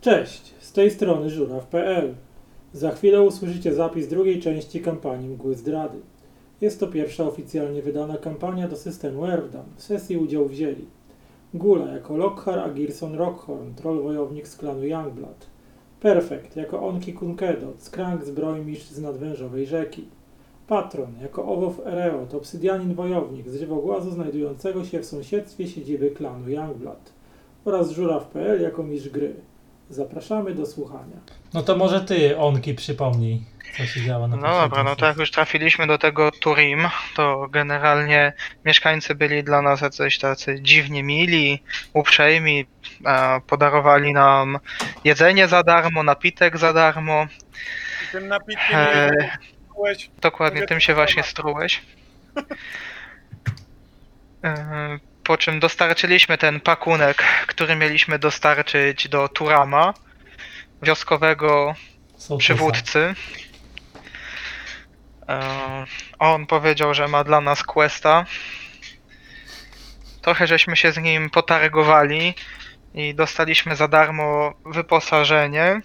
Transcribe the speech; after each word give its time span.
Cześć, 0.00 0.54
z 0.60 0.72
tej 0.72 0.90
strony 0.90 1.30
żuraw.pl. 1.30 2.14
Za 2.72 2.90
chwilę 2.90 3.22
usłyszycie 3.22 3.74
zapis 3.74 4.08
drugiej 4.08 4.42
części 4.42 4.80
kampanii 4.80 5.28
Mgły 5.28 5.54
Zdrady. 5.54 5.98
Jest 6.60 6.80
to 6.80 6.86
pierwsza 6.86 7.24
oficjalnie 7.24 7.82
wydana 7.82 8.16
kampania 8.16 8.68
do 8.68 8.76
systemu 8.76 9.26
Earthdown. 9.26 9.66
W 9.76 9.82
sesji 9.82 10.16
udział 10.16 10.48
wzięli 10.48 10.86
Gula 11.54 11.92
jako 11.92 12.16
Lockhar 12.16 12.58
Agirson 12.58 13.14
Rockhorn, 13.14 13.74
troll 13.74 14.02
wojownik 14.02 14.48
z 14.48 14.56
klanu 14.56 14.84
Youngblood. 14.84 15.46
Perfect 16.00 16.56
jako 16.56 16.88
Onki 16.88 17.12
Kunkedot, 17.12 17.82
skrank 17.82 18.24
zbrojmistrz 18.24 18.90
z 18.90 19.00
nadwężowej 19.00 19.66
rzeki. 19.66 20.08
Patron 20.66 21.12
jako 21.22 21.44
Owow 21.44 21.86
Ereot, 21.86 22.34
obsydianin 22.34 22.94
wojownik 22.94 23.48
z 23.48 23.56
żywogłazu 23.56 24.10
znajdującego 24.10 24.84
się 24.84 25.00
w 25.00 25.06
sąsiedztwie 25.06 25.68
siedziby 25.68 26.10
klanu 26.10 26.48
Youngblood. 26.48 27.12
Oraz 27.64 27.90
żuraw.pl 27.90 28.62
jako 28.62 28.82
mistrz 28.82 29.08
gry. 29.08 29.34
Zapraszamy 29.90 30.54
do 30.54 30.66
słuchania. 30.66 31.16
No 31.54 31.62
to 31.62 31.76
może 31.76 32.00
ty, 32.00 32.38
Onki, 32.38 32.74
przypomnij, 32.74 33.42
co 33.76 33.86
się 33.86 34.00
działo 34.00 34.28
na 34.28 34.36
No 34.36 34.60
dobra, 34.60 34.84
no 34.84 34.96
to 34.96 35.06
jak 35.06 35.16
już 35.16 35.30
trafiliśmy 35.30 35.86
do 35.86 35.98
tego 35.98 36.30
Turim, 36.30 36.88
to 37.16 37.48
generalnie 37.50 38.32
mieszkańcy 38.64 39.14
byli 39.14 39.44
dla 39.44 39.62
nas 39.62 39.80
jacyś 39.80 40.18
tacy 40.18 40.62
dziwnie 40.62 41.02
mili, 41.02 41.62
uprzejmi, 41.92 42.66
e, 43.06 43.40
podarowali 43.46 44.12
nam 44.12 44.58
jedzenie 45.04 45.48
za 45.48 45.62
darmo, 45.62 46.02
napitek 46.02 46.58
za 46.58 46.72
darmo. 46.72 47.26
I 48.08 48.12
tym 48.12 48.28
napitkiem 48.28 48.76
E, 48.76 49.10
dokładnie, 50.20 50.66
tym 50.66 50.80
się 50.80 50.94
właśnie 50.94 51.22
strułeś. 51.22 51.82
E, 54.44 54.98
po 55.30 55.38
czym 55.38 55.60
dostarczyliśmy 55.60 56.38
ten 56.38 56.60
pakunek, 56.60 57.22
który 57.46 57.76
mieliśmy 57.76 58.18
dostarczyć 58.18 59.08
do 59.08 59.28
Turama, 59.28 59.94
wioskowego 60.82 61.74
Sołtysa. 62.16 62.38
przywódcy. 62.38 63.14
E, 65.28 65.40
On 66.18 66.46
powiedział, 66.46 66.94
że 66.94 67.08
ma 67.08 67.24
dla 67.24 67.40
nas 67.40 67.62
questa. 67.62 68.24
Trochę 70.22 70.46
żeśmy 70.46 70.76
się 70.76 70.92
z 70.92 70.98
nim 70.98 71.30
potargowali 71.30 72.34
i 72.94 73.14
dostaliśmy 73.14 73.76
za 73.76 73.88
darmo 73.88 74.54
wyposażenie. 74.66 75.80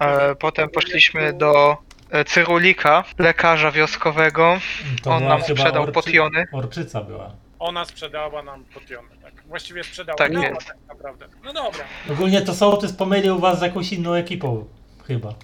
E, 0.00 0.34
Potem 0.34 0.68
poszliśmy 0.70 1.32
do 1.32 1.76
e, 2.10 2.24
Cyrulika, 2.24 3.04
lekarza 3.18 3.70
wioskowego. 3.70 4.58
To 5.02 5.10
On 5.10 5.24
nam 5.24 5.42
sprzedał 5.42 5.84
orczy- 5.86 5.92
potiony. 5.92 6.44
Orczyca 6.52 7.00
była. 7.00 7.30
Ona 7.58 7.84
sprzedała 7.84 8.42
nam 8.42 8.64
potiony, 8.64 9.08
tak. 9.22 9.42
Właściwie 9.46 9.84
sprzedała 9.84 10.16
Tak 10.18 10.32
nam, 10.32 10.42
jest. 10.42 10.66
tak 10.66 10.76
naprawdę. 10.88 11.28
No 11.44 11.52
dobra. 11.52 11.84
Ogólnie 12.12 12.42
to 12.42 12.54
Sołtys 12.54 12.92
pomylił 12.92 13.38
was 13.38 13.58
z 13.58 13.62
jakąś 13.62 13.92
inną 13.92 14.14
ekipą, 14.14 14.68
chyba. 15.06 15.34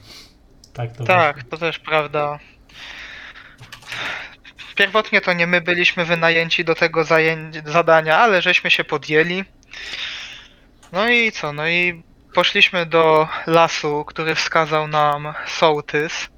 Tak 0.75 0.93
to 0.97 1.05
Tak, 1.05 1.43
to 1.43 1.57
też 1.57 1.79
prawda. 1.79 2.39
Pierwotnie 4.75 5.21
to 5.21 5.33
nie 5.33 5.47
my 5.47 5.61
byliśmy 5.61 6.05
wynajęci 6.05 6.65
do 6.65 6.75
tego 6.75 7.05
zajęć, 7.05 7.57
zadania, 7.65 8.19
ale 8.19 8.43
żeśmy 8.43 8.71
się 8.71 8.85
podjęli. 8.85 9.45
No 10.93 11.09
i 11.09 11.33
co? 11.33 11.53
No 11.53 11.69
i 11.69 12.03
poszliśmy 12.35 12.87
do 12.87 13.29
lasu, 13.47 14.05
który 14.05 14.35
wskazał 14.35 14.89
nam 14.89 15.35
sołtys, 15.47 16.29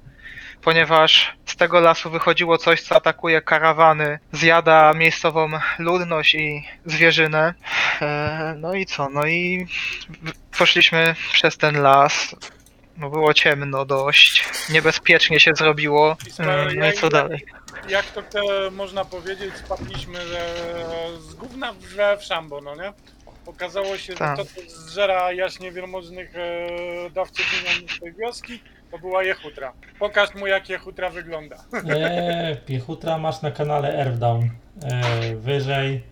ponieważ 0.61 1.37
z 1.45 1.55
tego 1.55 1.79
lasu 1.79 2.09
wychodziło 2.09 2.57
coś, 2.57 2.81
co 2.81 2.95
atakuje 2.95 3.41
karawany, 3.41 4.19
zjada 4.31 4.93
miejscową 4.93 5.49
ludność 5.79 6.35
i 6.35 6.63
zwierzynę. 6.85 7.53
E, 8.01 8.55
No 8.57 8.73
i 8.73 8.85
co? 8.85 9.09
No 9.09 9.25
i 9.25 9.67
poszliśmy 10.57 11.15
przez 11.33 11.57
ten 11.57 11.81
las. 11.81 12.35
No 12.97 13.09
było 13.09 13.33
ciemno 13.33 13.85
dość, 13.85 14.45
niebezpiecznie 14.69 15.39
się 15.39 15.55
zrobiło. 15.55 16.17
Mm, 16.39 16.75
No 16.79 16.87
i 16.89 16.93
co 16.93 17.09
dalej? 17.09 17.45
Jak 17.89 18.05
to 18.05 18.21
te, 18.21 18.41
można 18.71 19.05
powiedzieć, 19.05 19.53
spadliśmy 19.55 20.19
z 21.19 21.33
gówna 21.33 21.73
w 22.19 22.23
szambo, 22.23 22.61
no 22.61 22.75
nie? 22.75 22.93
Okazało 23.45 23.97
się, 23.97 24.15
Tak. 24.15 24.37
że 24.37 24.45
to, 24.45 24.51
co 24.55 24.61
zżera 24.69 25.31
jaśnie 25.31 25.71
wielmożnych 25.71 26.35
e, 26.35 27.09
dawców 27.09 27.45
pieniędzy 27.51 27.99
tej 27.99 28.13
wioski, 28.13 28.59
to 28.91 28.97
była 28.97 29.23
jechutra. 29.23 29.73
Pokaż 29.99 30.35
mu, 30.35 30.47
jak 30.47 30.69
jechutra 30.69 31.09
wygląda. 31.09 31.55
Eee, 31.89 32.57
piechutra 32.65 33.17
masz 33.17 33.41
na 33.41 33.51
kanale 33.51 33.99
Earthdown. 33.99 34.49
Eee, 34.83 35.35
wyżej. 35.35 36.03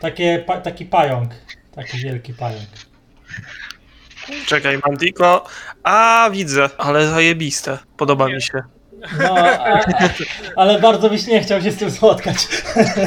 Takie, 0.00 0.44
pa, 0.46 0.60
taki 0.60 0.84
pająk. 0.84 1.30
Taki 1.74 1.98
wielki 1.98 2.34
pająk. 2.34 2.68
Czekaj, 4.46 4.78
Mantico. 4.86 5.44
A, 5.82 6.28
widzę, 6.32 6.70
ale 6.78 7.06
zajebiste. 7.06 7.78
Podoba 7.96 8.28
mi 8.28 8.42
się. 8.42 8.62
No, 9.18 9.38
a, 9.38 9.74
a, 9.74 9.80
ale 10.56 10.80
bardzo 10.80 11.10
byś 11.10 11.26
nie 11.26 11.40
chciał 11.40 11.62
się 11.62 11.70
z 11.70 11.76
tym 11.76 11.90
spotkać. 11.90 12.36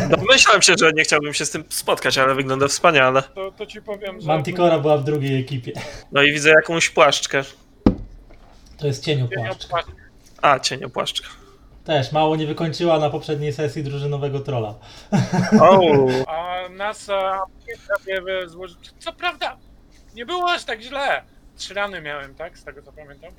Domyślam 0.09 0.62
się, 0.62 0.74
że 0.80 0.92
nie 0.92 1.03
chciałbym 1.03 1.34
się 1.34 1.46
z 1.46 1.52
tym 1.52 1.64
spotkać, 1.70 2.18
ale 2.18 2.36
wygląda 2.36 2.68
wspaniale. 2.68 3.22
To, 3.22 3.52
to 3.52 3.66
ci 3.66 3.82
powiem, 3.82 4.22
że... 4.22 4.28
Manticora 4.28 4.80
była 4.80 4.98
w 4.98 5.03
drugiej 5.03 5.40
ekipie. 5.40 5.72
No 6.12 6.24
i 6.24 6.32
widzę 6.32 6.50
jakąś 6.50 6.90
płaszczkę. 6.90 7.44
To 8.81 8.88
jest 8.88 9.06
cieniopłaszcz. 9.06 9.68
A, 10.42 10.59
cieniopłaszczka. 10.59 11.28
Też 11.84 12.12
mało 12.12 12.36
nie 12.36 12.47
wykończyła 12.47 13.00
na 13.00 13.09
poprzedniej 13.09 13.53
sesji 13.53 13.84
drużynowego 13.84 14.40
trolla. 14.40 14.75
O, 15.62 15.80
A 16.28 16.69
nas 16.69 17.09
a, 17.09 17.40
prawie 17.88 18.50
złożyć. 18.50 18.78
Co 19.00 19.14
prawda, 19.14 19.58
nie 20.16 20.25
było 20.25 20.52
aż 20.52 20.64
tak 20.64 20.81
źle. 20.81 21.22
Trzy 21.58 21.74
rany 21.74 22.02
miałem, 22.02 22.36
tak? 22.36 22.58
Z 22.58 22.64
tego 22.64 22.81
co 22.81 22.91
pamiętam. 22.91 23.31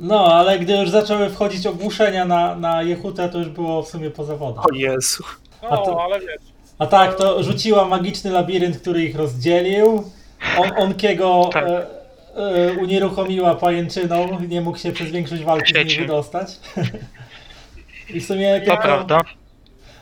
No, 0.00 0.26
ale 0.34 0.58
gdy 0.58 0.76
już 0.76 0.90
zaczęły 0.90 1.30
wchodzić 1.30 1.66
ogłuszenia 1.66 2.24
na, 2.24 2.56
na 2.56 2.82
Jehutę, 2.82 3.28
to 3.28 3.38
już 3.38 3.48
było 3.48 3.82
w 3.82 3.88
sumie 3.88 4.10
poza 4.10 4.36
wodą. 4.36 4.60
o 4.60 4.74
Jezu. 4.74 5.24
No, 5.62 5.68
A 5.68 5.76
to- 5.76 6.02
ale 6.04 6.20
wiesz. 6.20 6.42
A 6.78 6.86
tak, 6.86 7.14
to 7.14 7.42
rzuciła 7.42 7.84
magiczny 7.84 8.30
labirynt, 8.30 8.78
który 8.78 9.02
ich 9.04 9.16
rozdzielił. 9.16 10.10
On, 10.58 10.70
Onkiego 10.76 11.50
Tak. 11.52 11.64
e, 11.68 11.86
e, 12.36 12.72
unieruchomiła 12.72 13.54
pajęczyną, 13.54 14.40
nie 14.40 14.60
mógł 14.60 14.78
się 14.78 14.92
przez 14.92 15.10
większość 15.10 15.42
walki 15.42 15.72
z 15.72 15.76
niej 15.76 15.98
wydostać. 15.98 16.48
I 18.14 18.20
w 18.20 18.26
sumie 18.26 18.60
To 18.60 18.66
tylko, 18.66 18.82
prawda. 18.82 19.20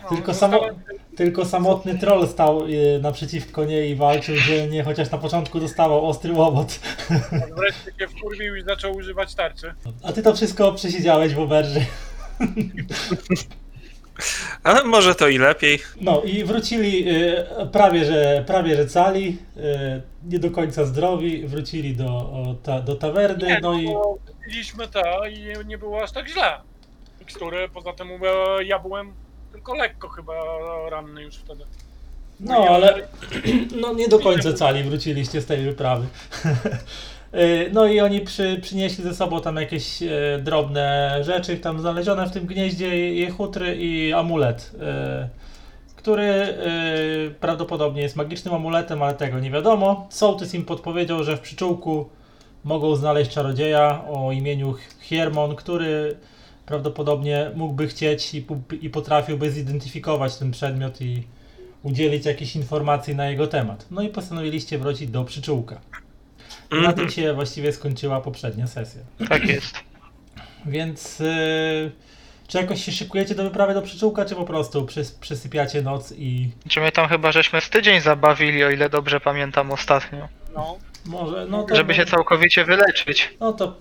No, 0.03 0.09
Tylko 0.09 0.33
zostałem- 0.33 0.75
tylko 1.17 1.45
samotny 1.45 1.99
troll 1.99 2.29
stał 2.29 2.61
e, 2.65 2.99
naprzeciwko 2.99 3.65
niej 3.65 3.91
i 3.91 3.95
walczył 3.95 4.37
dzielnie, 4.37 4.85
chociaż 4.85 5.11
na 5.11 5.19
początku 5.19 5.61
dostawał 5.61 6.07
ostry 6.07 6.33
łomot. 6.33 6.81
Wreszcie 7.57 7.93
się 7.99 8.09
wkurwił 8.09 8.57
i 8.57 8.63
zaczął 8.63 8.97
używać 8.97 9.35
tarczy. 9.35 9.75
A 10.03 10.13
ty 10.13 10.23
to 10.23 10.35
wszystko 10.35 10.73
przesiedziałeś 10.73 11.35
w 11.35 11.39
oberży. 11.41 11.81
Ale 14.63 14.85
może 14.85 15.15
to 15.15 15.29
i 15.29 15.39
lepiej. 15.39 15.79
No 16.01 16.23
i 16.23 16.45
wrócili 16.45 17.05
e, 17.09 17.67
prawie, 17.73 18.05
że, 18.05 18.45
prawie 18.47 18.77
że 18.77 18.87
cali, 18.87 19.39
e, 19.57 20.01
nie 20.29 20.39
do 20.39 20.51
końca 20.51 20.85
zdrowi, 20.85 21.47
wrócili 21.47 21.97
do, 21.97 22.07
o, 22.07 22.55
ta, 22.63 22.81
do 22.81 22.97
tawerny, 22.97 23.47
Nie, 23.47 23.61
no 23.63 23.75
i... 23.75 23.87
bo 23.87 24.19
Piliśmy 24.45 24.89
to 24.89 25.27
i 25.27 25.67
nie 25.67 25.79
było 25.79 26.03
aż 26.03 26.13
tak 26.13 26.29
źle. 26.29 26.61
Mikstury, 27.21 27.69
poza 27.69 27.93
tym 27.93 28.09
ja 28.65 28.79
byłem 28.79 29.13
tylko 29.53 29.75
lekko 29.75 30.09
chyba 30.09 30.33
ranny 30.91 31.23
już 31.23 31.37
wtedy. 31.37 31.65
No, 32.41 32.67
ale 32.69 33.09
no, 33.81 33.93
nie 33.93 34.09
do 34.09 34.19
końca 34.19 34.53
cali 34.53 34.83
wróciliście 34.83 35.41
z 35.41 35.47
tej 35.47 35.65
wyprawy. 35.65 36.07
Y, 37.35 37.71
No 37.73 37.87
i 37.87 38.01
oni 38.01 38.21
przy, 38.21 38.59
przynieśli 38.63 39.05
ze 39.05 39.15
sobą 39.15 39.41
tam 39.41 39.57
jakieś 39.57 40.03
e, 40.03 40.09
drobne 40.43 41.19
rzeczy 41.25 41.57
tam 41.57 41.81
znalezione 41.81 42.27
w 42.27 42.33
tym 42.33 42.47
gnieździe 42.47 43.15
jechutry 43.15 43.77
i 43.77 44.13
amulet, 44.13 44.73
e, 44.81 45.29
który 45.97 46.55
prawdopodobnie 47.41 48.03
jest 48.03 48.17
magicznym 48.17 48.55
amuletem, 48.55 49.03
ale 49.03 49.15
tego 49.15 49.41
nie 49.41 49.51
wiadomo. 49.51 50.07
Sołtys 50.11 50.55
im 50.55 50.65
podpowiedział, 50.65 51.25
że 51.25 51.37
w 51.37 51.41
przyczółku 51.41 52.09
mogą 52.65 52.97
znaleźć 52.97 53.31
czarodzieja 53.31 54.05
o 54.09 54.33
imieniu 54.33 54.75
Hiermon, 55.01 55.57
który 55.57 56.17
prawdopodobnie 56.67 57.51
mógłby 57.55 57.89
chcieć 57.89 58.35
i, 58.35 58.47
i 58.81 58.91
potrafiłby 58.91 59.51
zidentyfikować 59.51 60.37
ten 60.37 60.51
przedmiot 60.51 61.01
i 61.01 61.23
udzielić 61.83 62.27
jakichś 62.27 62.57
informacji 62.57 63.17
na 63.17 63.29
jego 63.29 63.47
temat. 63.47 63.87
No 63.91 64.03
i 64.03 64.09
postanowiliście 64.09 64.79
wrócić 64.79 65.11
do 65.11 65.25
przyczółka. 65.25 65.81
Na 66.75 66.89
Mhm. 66.89 66.95
tym 66.97 67.11
się 67.11 67.35
właściwie 67.35 67.73
skończyła 67.73 68.21
poprzednia 68.21 68.67
sesja. 68.67 69.01
Tak 69.29 69.45
jest. 69.49 69.81
Więc 70.67 71.19
yy, 71.19 71.93
czy 72.49 72.59
jakoś 72.59 72.85
się 72.85 72.93
szykujecie 72.93 73.35
do 73.35 73.43
wyprawy 73.45 73.75
do 73.75 73.83
przyczółka, 73.83 74.25
czy 74.25 74.35
po 74.35 74.45
prostu 74.45 74.85
przys- 74.85 75.19
przysypiacie 75.21 75.83
noc 75.83 76.13
i 76.17 76.51
Czy 76.69 76.81
my 76.81 76.93
tam 76.93 77.09
chyba 77.09 77.33
żeśmy 77.33 77.61
z 77.61 77.71
tydzień 77.71 78.01
zabawili, 78.01 78.65
o 78.65 78.71
ile 78.71 78.91
dobrze 78.91 79.21
pamiętam 79.21 79.71
ostatnio. 79.73 80.29
No. 80.55 80.79
może, 81.07 81.47
no 81.51 81.63
to, 81.63 81.77
Żeby 81.77 81.95
się 81.95 82.07
całkowicie 82.07 82.65
wyleczyć. 82.65 83.35
no 83.41 83.53
to 83.53 83.77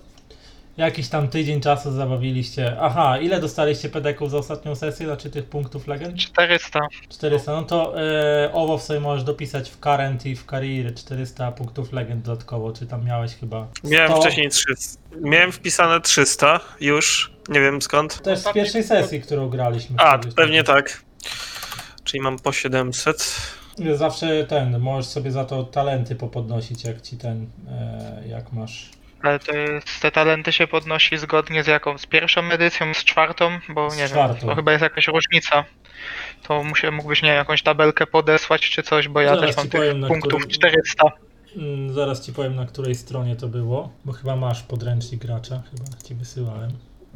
Jakiś 0.76 1.08
tam 1.08 1.28
tydzień 1.28 1.60
czasu 1.60 1.92
zabawiliście. 1.92 2.76
Aha, 2.80 3.18
ile 3.18 3.40
dostaliście 3.40 3.88
pedeków 3.88 4.30
za 4.30 4.38
ostatnią 4.38 4.74
sesję, 4.74 5.06
znaczy 5.06 5.30
tych 5.30 5.44
punktów 5.44 5.86
legend? 5.86 6.16
400. 6.16 6.80
400, 7.08 7.52
no 7.52 7.62
to 7.62 8.02
e, 8.02 8.52
owo 8.52 8.78
sobie 8.78 9.00
możesz 9.00 9.24
dopisać 9.24 9.70
w 9.70 9.80
current 9.80 10.26
i 10.26 10.36
w 10.36 10.44
career 10.46 10.94
400 10.94 11.52
punktów 11.52 11.92
legend 11.92 12.24
dodatkowo, 12.24 12.72
czy 12.72 12.86
tam 12.86 13.04
miałeś 13.04 13.34
chyba 13.34 13.68
100? 13.78 13.88
Miałem 13.88 14.20
wcześniej 14.20 14.48
300. 14.48 15.00
Miałem 15.20 15.52
wpisane 15.52 16.00
300 16.00 16.60
już. 16.80 17.34
Nie 17.48 17.60
wiem 17.60 17.82
skąd. 17.82 18.22
Też 18.22 18.38
z 18.38 18.52
pierwszej 18.52 18.84
sesji, 18.84 19.20
którą 19.20 19.48
graliśmy. 19.48 19.96
A, 19.98 20.18
pewnie 20.36 20.64
tak. 20.64 21.02
Czyli 22.04 22.20
mam 22.20 22.38
po 22.38 22.52
700. 22.52 23.36
Zawsze 23.94 24.44
ten, 24.44 24.78
możesz 24.78 25.06
sobie 25.06 25.30
za 25.30 25.44
to 25.44 25.64
talenty 25.64 26.14
popodnosić, 26.16 26.84
jak 26.84 27.00
ci 27.00 27.16
ten, 27.16 27.46
e, 27.68 28.22
jak 28.28 28.52
masz... 28.52 28.90
Ale 29.24 29.38
to 29.38 29.52
jest, 29.56 30.00
te 30.02 30.10
talenty 30.10 30.52
się 30.52 30.66
podnosi 30.66 31.18
zgodnie 31.18 31.62
z 31.62 31.66
jaką? 31.66 31.98
Z 31.98 32.06
pierwszą 32.06 32.42
edycją, 32.50 32.94
z 32.94 33.04
czwartą? 33.04 33.58
Bo 33.68 33.90
Z 33.90 33.96
nie 33.98 34.08
czwartą. 34.08 34.38
wiem, 34.40 34.48
to 34.48 34.54
chyba 34.54 34.72
jest 34.72 34.82
jakaś 34.82 35.08
różnica. 35.08 35.64
To 36.42 36.62
muszę, 36.64 36.90
mógłbyś, 36.90 37.22
nie 37.22 37.28
jakąś 37.28 37.62
tabelkę 37.62 38.06
podesłać 38.06 38.70
czy 38.70 38.82
coś, 38.82 39.08
bo 39.08 39.20
ja 39.20 39.28
Zaraz 39.34 39.42
też 39.46 39.56
mam 39.56 39.68
tych 39.68 39.80
powiem, 39.80 40.04
punktów 40.08 40.30
którym- 40.42 40.50
400. 40.50 41.04
Mm, 41.56 41.92
Zaraz 41.92 42.26
ci 42.26 42.32
powiem 42.32 42.54
na 42.56 42.66
której 42.66 42.94
stronie 42.94 43.36
to 43.36 43.48
było, 43.48 43.92
bo 44.04 44.12
chyba 44.12 44.36
masz 44.36 44.62
podręcznik 44.62 45.20
gracza, 45.20 45.62
chyba 45.70 46.02
ci 46.08 46.14
wysyłałem. 46.14 46.70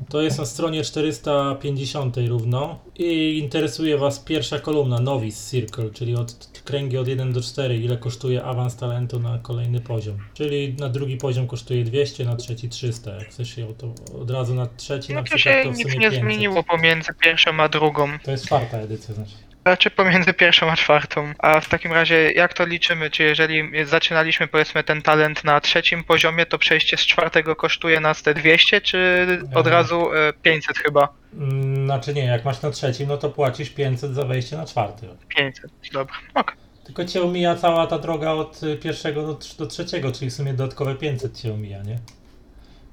To 0.08 0.22
jest 0.22 0.38
na 0.38 0.44
stronie 0.44 0.84
450 0.84 2.16
równo 2.28 2.78
i 2.98 3.38
interesuje 3.38 3.98
was 3.98 4.18
pierwsza 4.18 4.58
kolumna 4.58 5.00
Novice 5.00 5.50
Circle, 5.50 5.90
czyli 5.90 6.16
od 6.16 6.60
kręgi 6.64 6.98
od 6.98 7.08
1 7.08 7.32
do 7.32 7.40
4, 7.40 7.76
ile 7.76 7.96
kosztuje 7.96 8.44
awans 8.44 8.76
talentu 8.76 9.20
na 9.20 9.38
kolejny 9.38 9.80
poziom. 9.80 10.18
Czyli 10.34 10.74
na 10.78 10.88
drugi 10.88 11.16
poziom 11.16 11.46
kosztuje 11.46 11.84
200, 11.84 12.24
na 12.24 12.36
trzeci 12.36 12.68
300. 12.68 13.14
Jak 13.14 13.28
chcesz 13.28 13.58
ją 13.58 13.74
to 13.74 13.94
od 14.20 14.30
razu 14.30 14.54
na 14.54 14.66
trzeci 14.76 15.12
No 15.12 15.20
na 15.20 15.26
to 15.26 15.36
przykład 15.36 15.54
się 15.54 15.62
to 15.64 15.72
w 15.72 15.76
nic 15.76 15.82
sumie 15.82 15.94
nie 15.94 16.10
500. 16.10 16.24
zmieniło 16.24 16.62
pomiędzy 16.64 17.12
pierwszą 17.20 17.60
a 17.60 17.68
drugą. 17.68 18.08
To 18.24 18.30
jest 18.30 18.46
czwarta 18.46 18.78
edycja 18.78 19.14
znaczy. 19.14 19.47
Znaczy 19.68 19.90
pomiędzy 19.90 20.32
pierwszą 20.34 20.70
a 20.70 20.76
czwartą. 20.76 21.32
A 21.38 21.60
w 21.60 21.68
takim 21.68 21.92
razie 21.92 22.32
jak 22.32 22.54
to 22.54 22.66
liczymy? 22.66 23.10
Czy 23.10 23.22
jeżeli 23.22 23.70
zaczynaliśmy 23.84 24.46
powiedzmy 24.48 24.84
ten 24.84 25.02
talent 25.02 25.44
na 25.44 25.60
trzecim 25.60 26.04
poziomie, 26.04 26.46
to 26.46 26.58
przejście 26.58 26.96
z 26.96 27.00
czwartego 27.00 27.56
kosztuje 27.56 28.00
nas 28.00 28.22
te 28.22 28.34
200, 28.34 28.80
czy 28.80 29.26
od 29.54 29.66
Nie. 29.66 29.72
razu 29.72 30.14
e, 30.14 30.32
500 30.42 30.78
chyba? 30.78 31.08
Mm, 31.34 31.84
Znaczy 31.84 32.14
nie, 32.14 32.24
jak 32.24 32.44
masz 32.44 32.62
na 32.62 32.70
trzecim, 32.70 33.08
no 33.08 33.16
to 33.16 33.30
płacisz 33.30 33.70
500 33.70 34.14
za 34.14 34.24
wejście 34.24 34.56
na 34.56 34.66
czwarty. 34.66 35.06
500, 35.36 35.70
dobra. 35.92 36.14
Ok. 36.34 36.56
Tylko 36.84 37.04
cię 37.04 37.22
omija 37.22 37.56
cała 37.56 37.86
ta 37.86 37.98
droga 37.98 38.30
od 38.30 38.62
y, 38.62 38.76
pierwszego 38.76 39.22
do, 39.22 39.38
do 39.58 39.66
trzeciego, 39.66 40.12
czyli 40.12 40.30
w 40.30 40.34
sumie 40.34 40.54
dodatkowe 40.54 40.94
500 40.94 41.40
cię 41.40 41.52
omija, 41.54 41.82
nie? 41.82 41.98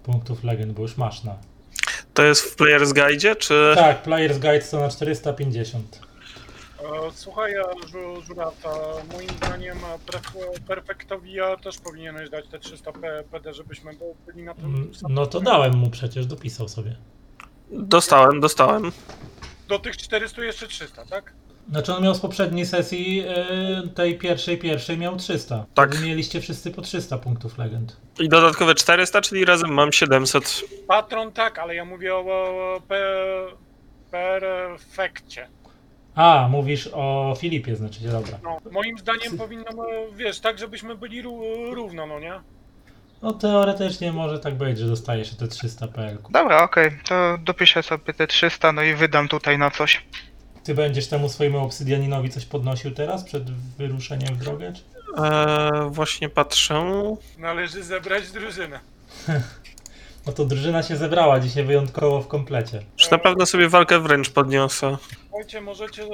Punktów 0.03 0.43
legend, 0.43 0.71
bo 0.73 0.81
już 0.81 0.97
masz 0.97 1.23
na. 1.23 1.35
To 2.13 2.23
jest 2.23 2.41
w 2.41 2.55
Player's 2.57 2.93
Guide, 2.93 3.35
czy... 3.35 3.71
Tak, 3.75 4.05
Player's 4.05 4.39
Guide 4.39 4.61
to 4.71 4.79
na 4.79 4.89
450. 4.89 6.04
E, 6.79 7.11
Słuchaj, 7.13 7.53
ja, 7.53 7.63
Żu- 7.63 8.21
Żurata, 8.21 8.69
moim 9.13 9.29
zdaniem 9.29 9.77
e, 9.77 10.11
pref- 10.11 10.59
Perfectowia 10.67 11.57
też 11.57 11.77
powinieneś 11.77 12.29
dać 12.29 12.47
te 12.47 12.59
300 12.59 12.91
P- 12.91 13.23
PD, 13.31 13.53
żebyśmy 13.53 13.91
byli 14.25 14.43
na 14.43 14.53
tym 14.53 14.65
Mm, 14.65 14.91
No 15.09 15.25
to 15.25 15.39
dałem 15.41 15.75
mu 15.77 15.89
przecież, 15.89 16.25
dopisał 16.25 16.67
sobie. 16.67 16.95
Dostałem, 17.71 18.39
dostałem. 18.39 18.91
Do 19.67 19.79
tych 19.79 19.97
400 19.97 20.43
jeszcze 20.43 20.67
300, 20.67 21.05
tak? 21.05 21.33
Znaczy 21.69 21.93
on 21.95 22.03
miał 22.03 22.15
z 22.15 22.19
poprzedniej 22.19 22.65
sesji, 22.65 23.23
y, 23.85 23.87
tej 23.89 24.17
pierwszej, 24.17 24.57
pierwszej 24.57 24.97
miał 24.97 25.15
300. 25.15 25.65
Tak. 25.73 25.95
Wy 25.95 26.05
mieliście 26.05 26.41
wszyscy 26.41 26.71
po 26.71 26.81
300 26.81 27.17
punktów 27.17 27.57
legend. 27.57 27.97
I 28.19 28.29
dodatkowe 28.29 28.75
400, 28.75 29.21
czyli 29.21 29.45
razem 29.45 29.73
mam 29.73 29.91
700. 29.91 30.61
Patron 30.87 31.31
tak, 31.31 31.59
ale 31.59 31.75
ja 31.75 31.85
mówię 31.85 32.15
o, 32.15 32.19
o 32.19 32.81
pe, 32.87 33.01
perfekcie. 34.11 35.47
A, 36.15 36.47
mówisz 36.51 36.89
o 36.93 37.35
Filipie, 37.39 37.75
znaczy, 37.75 37.99
dobra. 37.99 38.37
No, 38.43 38.57
moim 38.71 38.97
zdaniem 38.97 39.37
powinno, 39.37 39.65
e, 39.69 40.15
wiesz, 40.15 40.39
tak 40.39 40.59
żebyśmy 40.59 40.95
byli 40.95 41.23
ró- 41.23 41.73
równo, 41.73 42.05
no 42.07 42.19
nie? 42.19 42.33
No 43.21 43.33
teoretycznie 43.33 44.11
może 44.11 44.39
tak 44.39 44.55
być, 44.55 44.77
że 44.79 44.87
dostajesz 44.87 45.35
te 45.35 45.47
300 45.47 45.87
PL. 45.87 46.17
Dobra, 46.29 46.63
okej, 46.63 46.91
to 47.07 47.37
dopiszę 47.43 47.83
sobie 47.83 48.13
te 48.13 48.27
300, 48.27 48.71
no 48.71 48.83
i 48.83 48.93
wydam 48.93 49.27
tutaj 49.27 49.57
na 49.57 49.71
coś. 49.71 50.05
Ty 50.63 50.75
będziesz 50.75 51.07
temu 51.07 51.29
swojemu 51.29 51.59
obsydianinowi 51.59 52.29
coś 52.29 52.45
podnosił 52.45 52.91
teraz, 52.91 53.23
przed 53.23 53.51
wyruszeniem 53.51 54.35
w 54.35 54.37
drogę? 54.37 54.73
Czy? 54.73 54.81
Eee, 55.23 55.71
właśnie 55.89 56.29
patrzę. 56.29 56.83
Należy 57.37 57.83
zebrać 57.83 58.31
drużynę. 58.31 58.79
No 60.27 60.33
to 60.33 60.45
drużyna 60.45 60.83
się 60.83 60.95
zebrała 60.95 61.39
dzisiaj 61.39 61.63
wyjątkowo 61.63 62.21
w 62.21 62.27
komplecie. 62.27 62.81
Już 62.99 63.11
na 63.11 63.17
pewno 63.17 63.45
sobie 63.45 63.69
walkę 63.69 63.99
wręcz 63.99 64.29
podniosę. 64.29 64.97
Słuchajcie, 65.29 65.61
możecie 65.61 66.03
e, 66.03 66.07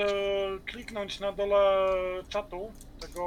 kliknąć 0.65 1.19
na 1.19 1.31
dole 1.31 1.87
czatu 2.29 2.71
tego 2.99 3.23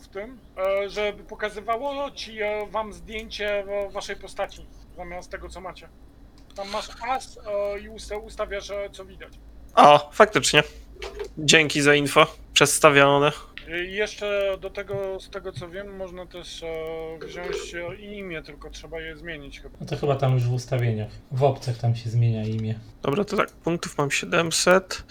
w 0.00 0.08
tym, 0.08 0.38
e, 0.84 0.88
żeby 0.90 1.24
pokazywało 1.24 2.10
ci 2.10 2.42
e, 2.42 2.66
wam 2.70 2.92
zdjęcie 2.92 3.64
e, 3.68 3.90
waszej 3.90 4.16
postaci 4.16 4.66
zamiast 4.96 5.30
tego 5.30 5.48
co 5.48 5.60
macie. 5.60 5.88
Tam 6.54 6.68
masz 6.70 6.88
as 7.08 7.38
e, 7.74 7.78
i 7.80 7.88
usta- 7.90 8.16
ustawiasz 8.24 8.70
e, 8.70 8.90
co 8.92 9.04
widać. 9.04 9.32
O, 9.74 10.10
faktycznie. 10.12 10.62
Dzięki 11.38 11.82
za 11.82 11.94
info. 11.94 12.26
Przedstawione. 12.52 13.32
I 13.68 13.92
jeszcze 13.92 14.58
do 14.60 14.70
tego, 14.70 15.20
z 15.20 15.30
tego 15.30 15.52
co 15.52 15.68
wiem, 15.68 15.96
można 15.96 16.26
też 16.26 16.62
e, 16.62 17.26
wziąć 17.26 17.74
e, 17.74 17.96
imię, 17.96 18.42
tylko 18.42 18.70
trzeba 18.70 19.00
je 19.00 19.16
zmienić 19.16 19.60
chyba. 19.60 19.78
No 19.80 19.86
to 19.86 19.96
chyba 19.96 20.16
tam 20.16 20.34
już 20.34 20.42
w 20.42 20.52
ustawieniach. 20.52 21.08
W 21.32 21.42
opcjach 21.42 21.78
tam 21.78 21.96
się 21.96 22.10
zmienia 22.10 22.44
imię. 22.44 22.78
Dobra, 23.02 23.24
to 23.24 23.36
tak, 23.36 23.50
punktów 23.50 23.98
mam 23.98 24.10
700. 24.10 25.04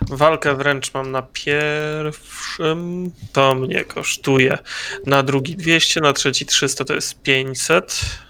Walkę 0.00 0.54
wręcz 0.54 0.94
mam 0.94 1.12
na 1.12 1.22
pierwszym. 1.22 3.10
To 3.32 3.54
mnie 3.54 3.84
kosztuje. 3.84 4.58
Na 5.06 5.22
drugi 5.22 5.56
200, 5.56 6.00
na 6.00 6.12
trzeci 6.12 6.46
300 6.46 6.84
to 6.84 6.94
jest 6.94 7.22
500. 7.22 8.25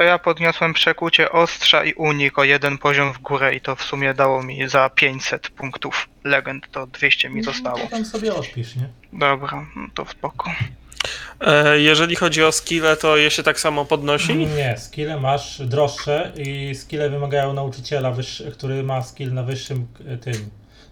To 0.00 0.04
ja 0.04 0.18
podniosłem 0.18 0.74
przekucie 0.74 1.32
ostrza 1.32 1.84
i 1.84 1.92
unik 1.92 2.38
o 2.38 2.44
jeden 2.44 2.78
poziom 2.78 3.12
w 3.12 3.18
górę 3.18 3.54
i 3.54 3.60
to 3.60 3.76
w 3.76 3.82
sumie 3.82 4.14
dało 4.14 4.42
mi 4.42 4.68
za 4.68 4.90
500 4.90 5.50
punktów 5.50 6.08
legend, 6.24 6.70
to 6.70 6.86
200 6.86 7.30
mi 7.30 7.40
No, 7.40 7.52
zostało. 7.52 7.78
to 7.78 7.86
tam 7.86 8.04
sobie 8.04 8.34
odpisz, 8.34 8.76
nie? 8.76 8.88
Dobra, 9.12 9.66
no 9.76 9.86
to 9.94 10.06
spoko. 10.06 10.50
E, 11.40 11.80
jeżeli 11.80 12.16
chodzi 12.16 12.44
o 12.44 12.52
skille, 12.52 12.96
to 12.96 13.16
je 13.16 13.30
się 13.30 13.42
tak 13.42 13.60
samo 13.60 13.84
podnosi? 13.84 14.36
Nie, 14.36 14.78
skille 14.78 15.20
masz 15.20 15.62
droższe 15.66 16.32
i 16.36 16.74
skille 16.74 17.10
wymagają 17.10 17.52
nauczyciela, 17.52 18.10
wyższy, 18.10 18.52
który 18.52 18.82
ma 18.82 19.02
skill 19.02 19.34
na 19.34 19.42
wyższym 19.42 19.86
e, 20.08 20.16
tym. 20.16 20.50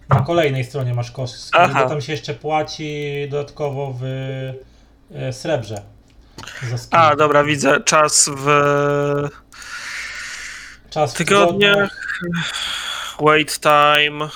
Na 0.09 0.21
kolejnej 0.21 0.63
stronie 0.63 0.93
masz 0.93 1.11
koszt 1.11 1.47
skill, 1.47 1.61
Aha. 1.61 1.83
bo 1.83 1.89
tam 1.89 2.01
się 2.01 2.11
jeszcze 2.11 2.33
płaci 2.33 3.03
dodatkowo 3.29 3.95
w 3.99 4.03
e, 5.11 5.33
srebrze. 5.33 5.81
A, 6.91 7.15
dobra, 7.15 7.43
widzę. 7.43 7.81
Czas 7.81 8.29
w 8.37 8.47
Czas 10.89 11.13
w 11.13 11.17
tygodniach. 11.17 12.19
Wait 13.19 13.59
time. 13.59 14.29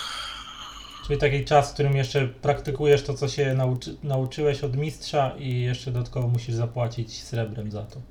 Czyli 1.07 1.19
taki 1.19 1.45
czas, 1.45 1.72
w 1.72 1.74
którym 1.74 1.95
jeszcze 1.95 2.27
praktykujesz 2.27 3.03
to, 3.03 3.13
co 3.13 3.27
się 3.27 3.53
nauczy, 3.53 3.95
nauczyłeś 4.03 4.63
od 4.63 4.75
mistrza 4.75 5.31
i 5.39 5.62
jeszcze 5.62 5.91
dodatkowo 5.91 6.27
musisz 6.27 6.55
zapłacić 6.55 7.24
srebrem 7.24 7.72
za 7.72 7.81
to. 7.81 8.01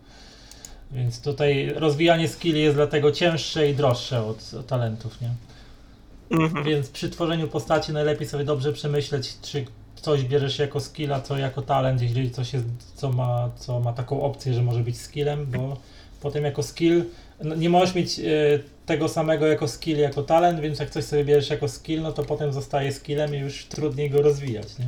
Więc 0.91 1.21
tutaj 1.21 1.73
rozwijanie 1.77 2.29
skilli 2.29 2.63
jest 2.63 2.77
dlatego 2.77 3.13
cięższe 3.13 3.69
i 3.69 3.75
droższe 3.75 4.25
od, 4.25 4.55
od 4.55 4.67
talentów, 4.67 5.21
nie? 5.21 5.31
Mhm. 6.31 6.65
Więc 6.65 6.89
przy 6.89 7.11
tworzeniu 7.11 7.49
postaci 7.49 7.93
najlepiej 7.93 8.29
sobie 8.29 8.45
dobrze 8.45 8.73
przemyśleć, 8.73 9.41
czy 9.43 9.67
coś 10.03 10.25
bierzesz 10.25 10.59
jako 10.59 10.81
skilla, 10.81 11.21
co 11.21 11.39
jako 11.39 11.63
talent, 11.63 12.03
jeżeli 12.03 12.31
coś 12.31 12.53
jest, 12.53 12.67
co 12.95 13.13
ma, 13.13 13.51
co 13.57 13.81
ma 13.81 13.93
taką 13.93 14.23
opcję, 14.23 14.55
że 14.55 14.63
może 14.63 14.81
być 14.81 15.01
skillem, 15.01 15.47
bo 15.47 15.77
potem 16.21 16.45
jako 16.45 16.63
skill 16.63 17.05
no, 17.45 17.55
nie 17.55 17.71
możesz 17.71 17.95
mieć 17.95 18.19
e, 18.19 18.23
tego 18.87 19.09
samego 19.09 19.47
jako 19.47 19.69
skill, 19.69 19.99
jako 19.99 20.23
talent, 20.23 20.61
więc 20.61 20.79
jak 20.79 20.91
coś 20.91 21.05
sobie 21.05 21.25
bierzesz 21.25 21.51
jako 21.51 21.69
skill, 21.69 22.03
no 22.03 22.13
to 22.13 22.25
potem 22.25 22.53
zostaje 22.53 22.93
skillem 22.93 23.35
i 23.35 23.39
już 23.39 23.65
trudniej 23.65 24.11
go 24.11 24.23
rozwijać, 24.23 24.67
nie? 24.79 24.87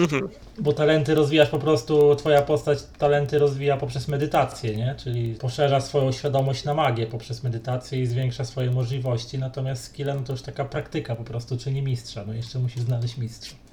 Mhm. 0.00 0.28
Bo 0.58 0.72
talenty 0.72 1.14
rozwijasz 1.14 1.48
po 1.48 1.58
prostu, 1.58 2.14
twoja 2.16 2.42
postać 2.42 2.78
talenty 2.98 3.38
rozwija 3.38 3.76
poprzez 3.76 4.08
medytację, 4.08 4.76
nie? 4.76 4.94
Czyli 4.98 5.34
poszerza 5.34 5.80
swoją 5.80 6.12
świadomość 6.12 6.64
na 6.64 6.74
magię 6.74 7.06
poprzez 7.06 7.42
medytację 7.42 8.02
i 8.02 8.06
zwiększa 8.06 8.44
swoje 8.44 8.70
możliwości, 8.70 9.38
natomiast 9.38 9.84
skilla 9.84 10.14
no 10.14 10.20
to 10.22 10.32
już 10.32 10.42
taka 10.42 10.64
praktyka 10.64 11.16
po 11.16 11.24
prostu 11.24 11.58
czyni 11.58 11.82
mistrza, 11.82 12.24
no 12.26 12.32
jeszcze 12.32 12.58
musisz 12.58 12.82
znaleźć 12.82 13.16
mistrza. 13.16 13.67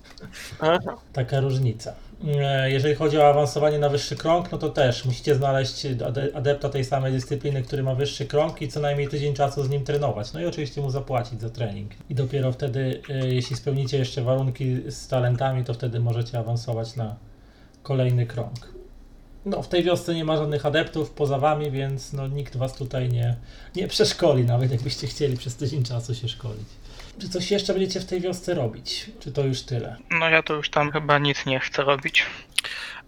Taka 1.14 1.40
różnica. 1.40 1.94
E, 2.28 2.72
Jeżeli 2.72 2.96
chodzi 2.96 3.18
o 3.18 3.28
awansowanie 3.30 3.80
na 3.80 3.90
wyższy 3.90 4.16
krąg, 4.16 4.52
no 4.52 4.58
to 4.58 4.70
też 4.70 5.06
musicie 5.06 5.36
znaleźć 5.36 5.86
ade- 5.86 6.30
adepta 6.36 6.70
tej 6.70 6.86
samej 6.86 7.14
dyscypliny, 7.14 7.64
który 7.64 7.84
ma 7.84 7.96
wyższy 7.96 8.26
krąg 8.26 8.62
i 8.62 8.68
co 8.68 8.80
najmniej 8.80 9.08
tydzień 9.08 9.34
czasu 9.34 9.64
z 9.64 9.70
nim 9.70 9.84
trenować. 9.84 10.34
No 10.34 10.40
i 10.40 10.46
oczywiście 10.46 10.82
mu 10.82 10.92
zapłacić 10.92 11.42
za 11.42 11.50
trening. 11.50 11.92
I 12.10 12.16
dopiero 12.16 12.52
wtedy, 12.52 13.02
e, 13.10 13.28
jeśli 13.28 13.56
spełnicie 13.56 13.98
jeszcze 13.98 14.22
warunki 14.22 14.92
z 14.92 15.08
talentami, 15.08 15.64
to 15.64 15.74
wtedy 15.74 16.00
możecie 16.00 16.40
awansować 16.40 16.96
na 16.96 17.16
kolejny 17.84 18.26
krąg. 18.26 18.76
No, 19.46 19.62
w 19.62 19.68
tej 19.68 19.84
wiosce 19.84 20.16
nie 20.16 20.26
ma 20.26 20.38
żadnych 20.38 20.66
adeptów 20.66 21.12
poza 21.12 21.38
wami, 21.40 21.72
więc 21.72 22.14
no, 22.14 22.28
nikt 22.28 22.58
was 22.58 22.74
tutaj 22.74 23.10
nie, 23.10 23.36
nie 23.76 23.88
przeszkoli, 23.88 24.46
nawet 24.46 24.72
jakbyście 24.72 25.08
chcieli 25.08 25.38
przez 25.38 25.56
tydzień 25.56 25.84
czasu 25.84 26.16
się 26.16 26.28
szkolić. 26.30 26.68
Czy 27.22 27.30
coś 27.30 27.52
jeszcze 27.52 27.74
będziecie 27.74 28.00
w 28.00 28.06
tej 28.06 28.22
wiosce 28.22 28.54
robić? 28.54 29.06
Czy 29.20 29.32
to 29.32 29.44
już 29.44 29.62
tyle? 29.62 29.96
No 30.12 30.30
ja 30.30 30.44
to 30.44 30.54
już 30.54 30.70
tam 30.70 30.92
chyba 30.92 31.18
nic 31.18 31.46
nie 31.46 31.60
chcę 31.60 31.84
robić. 31.84 32.26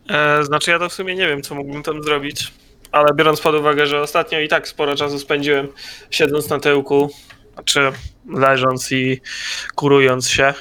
E, 0.10 0.44
znaczy 0.44 0.72
ja 0.72 0.80
to 0.80 0.90
w 0.90 0.94
sumie 0.94 1.16
nie 1.16 1.28
wiem, 1.28 1.42
co 1.42 1.56
mógłbym 1.56 1.84
tam 1.84 2.04
zrobić. 2.04 2.54
Ale 2.92 3.14
biorąc 3.14 3.42
pod 3.42 3.56
uwagę, 3.56 3.88
że 3.88 4.02
ostatnio 4.02 4.40
i 4.40 4.48
tak 4.48 4.68
sporo 4.68 4.96
czasu 4.96 5.20
spędziłem 5.20 5.68
siedząc 6.12 6.50
na 6.50 6.60
tyłku, 6.60 7.10
czy 7.66 7.92
leżąc 8.30 8.92
i 8.92 9.22
kurując 9.76 10.30
się, 10.30 10.54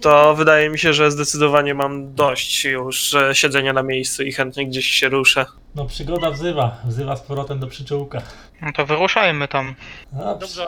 to 0.00 0.34
wydaje 0.34 0.70
mi 0.70 0.78
się, 0.78 0.92
że 0.92 1.10
zdecydowanie 1.10 1.74
mam 1.74 2.14
dość 2.14 2.64
już 2.64 3.16
siedzenia 3.32 3.72
na 3.72 3.82
miejscu 3.82 4.22
i 4.22 4.32
chętnie 4.32 4.66
gdzieś 4.66 4.86
się 4.86 5.08
ruszę. 5.08 5.46
No, 5.74 5.86
przygoda 5.86 6.30
wzywa, 6.30 6.80
wzywa 6.84 7.16
z 7.16 7.20
powrotem 7.20 7.58
do 7.58 7.66
przyczółka. 7.66 8.22
No 8.62 8.72
to 8.72 8.86
wyruszajmy 8.86 9.48
tam. 9.48 9.74
Dobrze. 10.12 10.66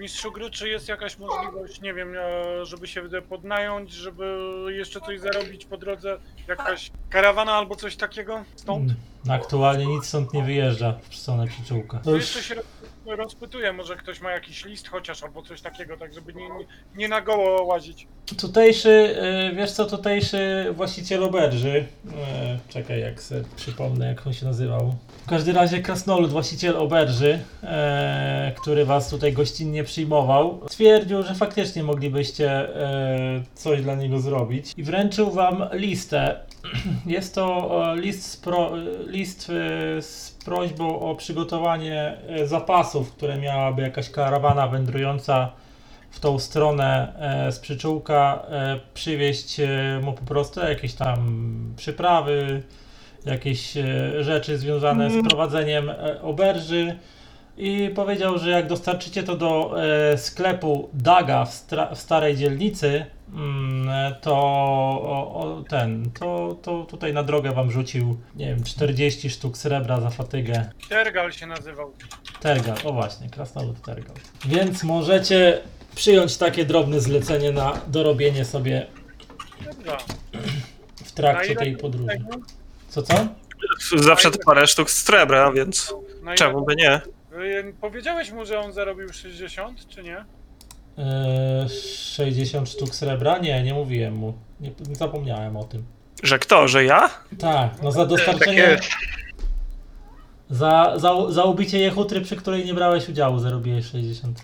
Mistrzu 0.00 0.32
gry, 0.32 0.50
czy 0.50 0.68
jest 0.68 0.88
jakaś 0.88 1.18
możliwość, 1.18 1.80
nie 1.80 1.94
wiem, 1.94 2.14
e, 2.16 2.66
żeby 2.66 2.88
się 2.88 3.02
podnająć, 3.28 3.92
żeby 3.92 4.36
jeszcze 4.68 5.00
coś 5.00 5.20
zarobić 5.20 5.64
po 5.64 5.76
drodze? 5.76 6.18
Jakaś 6.48 6.90
karawana 7.10 7.52
albo 7.52 7.76
coś 7.76 7.96
takiego 7.96 8.44
stąd? 8.56 8.82
Mm, 8.82 9.40
Aktualnie 9.40 9.86
nic 9.86 10.06
stąd 10.06 10.32
nie 10.32 10.42
wyjeżdża 10.44 10.94
w 11.10 11.14
stronę 11.14 11.46
przyczółka. 11.46 11.98
To 11.98 12.04
To 12.04 12.10
już 12.10 12.36
jeszcze 12.36 12.42
się 12.54 12.60
rozpytuję, 13.06 13.72
może 13.72 13.96
ktoś 13.96 14.20
ma 14.20 14.30
jakiś 14.30 14.64
list 14.64 14.88
chociaż 14.88 15.22
albo 15.22 15.42
coś 15.42 15.60
takiego, 15.60 15.96
tak 15.96 16.14
żeby 16.14 16.34
nie, 16.34 16.48
nie, 16.48 16.66
nie 16.96 17.08
na 17.08 17.20
goło 17.20 17.64
łazić. 17.64 18.06
tutejszy, 18.38 19.16
e, 19.20 19.52
wiesz 19.54 19.72
co, 19.72 19.84
tutejszy 19.86 20.66
właściciel 20.72 21.24
oberży, 21.24 21.86
e, 22.16 22.58
czekaj 22.68 23.00
jak 23.00 23.22
sobie 23.22 23.44
przypomnę 23.56 24.06
jak 24.06 24.26
on 24.26 24.32
się 24.32 24.46
nazywał. 24.46 24.94
W 25.26 25.28
każdym 25.28 25.56
razie 25.56 25.82
krasnolud, 25.82 26.30
właściciel 26.30 26.76
oberży, 26.76 27.38
e, 27.62 28.52
który 28.62 28.84
was 28.84 29.10
tutaj 29.10 29.32
gościnnie 29.32 29.84
przyjmował, 29.84 30.60
stwierdził, 30.68 31.22
że 31.22 31.34
faktycznie 31.34 31.82
moglibyście 31.82 32.68
coś 33.54 33.82
dla 33.82 33.94
niego 33.94 34.18
zrobić 34.18 34.72
i 34.76 34.82
wręczył 34.82 35.30
wam 35.30 35.64
listę. 35.72 36.40
Jest 37.06 37.34
to 37.34 37.70
e, 37.92 37.96
list, 37.96 38.30
z 38.32 38.36
pro, 38.36 38.70
list 39.06 39.50
e, 39.50 40.02
z 40.02 40.38
prośbą 40.44 41.00
o 41.00 41.14
przygotowanie 41.14 42.16
e, 42.28 42.46
zapasów, 42.46 43.12
które 43.12 43.38
miałaby 43.38 43.82
jakaś 43.82 44.10
karawana 44.10 44.68
wędrująca 44.68 45.50
w 46.10 46.20
tą 46.20 46.38
stronę 46.38 47.12
e, 47.46 47.52
z 47.52 47.58
przyczółka 47.58 48.42
e, 48.48 48.80
przywieźć 48.94 49.60
e, 49.60 49.66
mu 50.02 50.12
po 50.12 50.22
prostu 50.22 50.60
jakieś 50.60 50.94
tam 50.94 51.74
przyprawy, 51.76 52.62
jakieś 53.26 53.76
e, 53.76 54.24
rzeczy 54.24 54.58
związane 54.58 55.10
z 55.10 55.28
prowadzeniem 55.28 55.90
e, 55.90 56.22
oberży 56.22 56.96
i 57.56 57.90
powiedział, 57.94 58.38
że 58.38 58.50
jak 58.50 58.66
dostarczycie 58.66 59.22
to 59.22 59.36
do 59.36 59.74
e, 59.82 60.18
sklepu 60.18 60.88
Daga 60.92 61.44
w, 61.44 61.66
w 61.94 61.98
starej 61.98 62.36
dzielnicy, 62.36 62.88
e, 62.88 63.06
to 64.20 64.34
o, 64.34 65.34
o, 65.34 65.64
ten, 65.68 66.10
to, 66.10 66.58
to 66.62 66.84
tutaj 66.84 67.12
na 67.12 67.22
drogę 67.22 67.52
wam 67.52 67.70
rzucił, 67.70 68.18
nie 68.36 68.46
wiem, 68.46 68.64
40 68.64 69.30
sztuk 69.30 69.56
srebra 69.56 70.00
za 70.00 70.10
fatygę. 70.10 70.70
Tergal 70.88 71.32
się 71.32 71.46
nazywał. 71.46 71.92
Tergal, 72.40 72.76
o 72.84 72.92
właśnie, 72.92 73.30
krasnolud 73.30 73.82
Tergal. 73.82 74.16
Więc 74.44 74.84
możecie 74.84 75.62
przyjąć 75.94 76.36
takie 76.36 76.64
drobne 76.64 77.00
zlecenie 77.00 77.52
na 77.52 77.80
dorobienie 77.86 78.44
sobie 78.44 78.86
Dobra. 79.64 79.98
w 81.04 81.12
trakcie 81.12 81.56
tej 81.56 81.76
podróży. 81.76 82.08
tego? 82.08 82.30
Co 82.88 83.02
co? 83.02 83.14
Zawsze 83.96 84.30
to 84.30 84.38
parę 84.46 84.66
sztuk 84.66 84.90
srebra, 84.90 85.52
więc 85.52 85.94
czemu 86.34 86.64
by 86.64 86.76
nie? 86.76 87.00
Powiedziałeś 87.80 88.32
mu, 88.32 88.46
że 88.46 88.58
on 88.60 88.72
zarobił 88.72 89.12
60, 89.12 89.88
czy 89.88 90.02
nie? 90.02 90.24
Eee, 91.00 91.68
60 91.68 92.68
sztuk 92.68 92.94
srebra? 92.94 93.38
Nie, 93.38 93.62
nie 93.62 93.74
mówiłem 93.74 94.14
mu. 94.14 94.34
Nie, 94.60 94.70
zapomniałem 94.92 95.56
o 95.56 95.64
tym. 95.64 95.84
Że 96.22 96.38
kto, 96.38 96.68
że 96.68 96.84
ja? 96.84 97.10
Tak, 97.38 97.82
no 97.82 97.92
za 97.92 98.00
Tak 98.00 98.08
dostarczenie, 98.08 98.78
za, 100.50 100.92
za, 100.96 101.14
za 101.30 101.44
ubicie 101.44 101.78
jechutry, 101.78 102.20
przy 102.20 102.36
której 102.36 102.64
nie 102.64 102.74
brałeś 102.74 103.08
udziału, 103.08 103.38
zarobiłeś 103.38 103.86
60. 103.86 104.40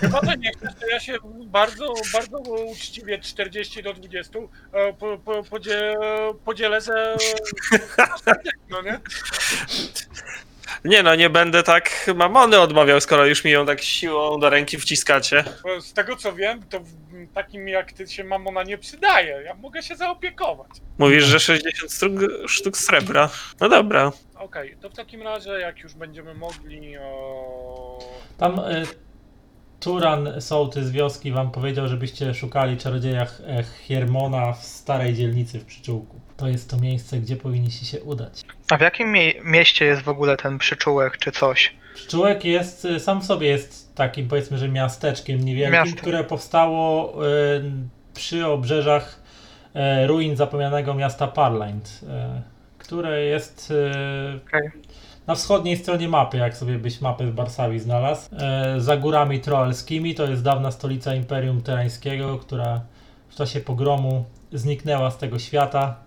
Chyba 0.00 0.20
to 0.20 0.34
nie 0.34 0.52
chcesz, 0.52 0.74
to 0.80 0.86
ja 0.86 1.00
się 1.00 1.16
bardzo, 1.46 1.94
bardzo 2.12 2.38
uczciwie 2.72 3.18
40 3.18 3.82
do 3.82 3.94
20 3.94 4.38
e, 4.72 4.92
po, 4.92 5.18
po, 5.18 5.42
podzie, 5.42 5.94
podzielę 6.44 6.80
ze... 6.80 7.16
No 8.70 8.82
nie? 8.82 9.00
Nie 10.84 11.02
no, 11.02 11.14
nie 11.14 11.30
będę 11.30 11.62
tak 11.62 12.10
mamony 12.16 12.60
odmawiał, 12.60 13.00
skoro 13.00 13.26
już 13.26 13.44
mi 13.44 13.50
ją 13.50 13.66
tak 13.66 13.82
siłą 13.82 14.40
do 14.40 14.50
ręki 14.50 14.78
wciskacie. 14.78 15.44
Bo 15.62 15.80
z 15.80 15.92
tego 15.92 16.16
co 16.16 16.32
wiem, 16.32 16.62
to 16.70 16.80
w- 16.80 17.32
takim 17.34 17.68
jak 17.68 17.92
ty 17.92 18.06
się 18.06 18.24
mamona 18.24 18.62
nie 18.62 18.78
przydaje. 18.78 19.42
Ja 19.44 19.54
mogę 19.54 19.82
się 19.82 19.96
zaopiekować. 19.96 20.68
Mówisz, 20.98 21.24
że 21.24 21.40
60 21.40 21.92
sztuk, 21.92 22.12
sztuk 22.48 22.76
srebra. 22.76 23.30
No 23.60 23.68
dobra. 23.68 24.12
Okej, 24.38 24.76
to 24.80 24.90
w 24.90 24.94
takim 24.94 25.22
razie 25.22 25.50
jak 25.50 25.78
już 25.78 25.94
będziemy 25.94 26.34
mogli... 26.34 26.98
O... 26.98 27.98
Tam 28.38 28.58
e, 28.58 28.82
Turan 29.80 30.40
sołtys 30.40 30.84
z 30.86 30.90
wioski 30.90 31.32
wam 31.32 31.50
powiedział, 31.50 31.88
żebyście 31.88 32.34
szukali 32.34 32.76
czarodzieja 32.76 33.24
Ch- 33.24 33.40
e, 33.46 33.64
Hiermona 33.82 34.52
w 34.52 34.64
starej 34.64 35.14
dzielnicy 35.14 35.58
w 35.60 35.64
przyczółku. 35.64 36.20
To 36.36 36.48
jest 36.48 36.70
to 36.70 36.76
miejsce, 36.76 37.18
gdzie 37.18 37.36
powinniście 37.36 37.86
się 37.86 38.02
udać. 38.02 38.42
A 38.70 38.76
w 38.76 38.80
jakim 38.80 39.12
mie- 39.12 39.34
mieście 39.44 39.84
jest 39.84 40.02
w 40.02 40.08
ogóle 40.08 40.36
ten 40.36 40.58
przyczółek 40.58 41.18
czy 41.18 41.32
coś? 41.32 41.74
Przyczółek 41.94 42.44
jest, 42.44 42.84
y, 42.84 43.00
sam 43.00 43.20
w 43.20 43.24
sobie 43.24 43.46
jest 43.48 43.94
takim 43.94 44.28
powiedzmy, 44.28 44.58
że 44.58 44.68
miasteczkiem 44.68 45.40
niewielkim, 45.44 45.72
Miastem. 45.72 45.96
które 45.98 46.24
powstało 46.24 47.14
y, 47.26 47.62
przy 48.14 48.46
obrzeżach 48.46 49.20
y, 50.02 50.06
ruin 50.06 50.36
zapomnianego 50.36 50.94
miasta 50.94 51.28
Parlind, 51.28 52.00
y, 52.02 52.06
które 52.78 53.22
jest 53.24 53.70
y, 53.70 54.40
Okej. 54.48 54.70
na 55.26 55.34
wschodniej 55.34 55.76
stronie 55.76 56.08
mapy, 56.08 56.36
jak 56.36 56.56
sobie 56.56 56.78
byś 56.78 57.00
mapę 57.00 57.26
z 57.26 57.30
Barsawii 57.30 57.78
znalazł. 57.80 58.30
Y, 58.76 58.80
za 58.80 58.96
górami 58.96 59.40
troalskimi, 59.40 60.14
to 60.14 60.24
jest 60.30 60.42
dawna 60.42 60.70
stolica 60.70 61.14
Imperium 61.14 61.62
Terańskiego, 61.62 62.38
która 62.38 62.80
w 63.28 63.34
czasie 63.34 63.60
pogromu 63.60 64.24
zniknęła 64.52 65.10
z 65.10 65.18
tego 65.18 65.38
świata. 65.38 66.03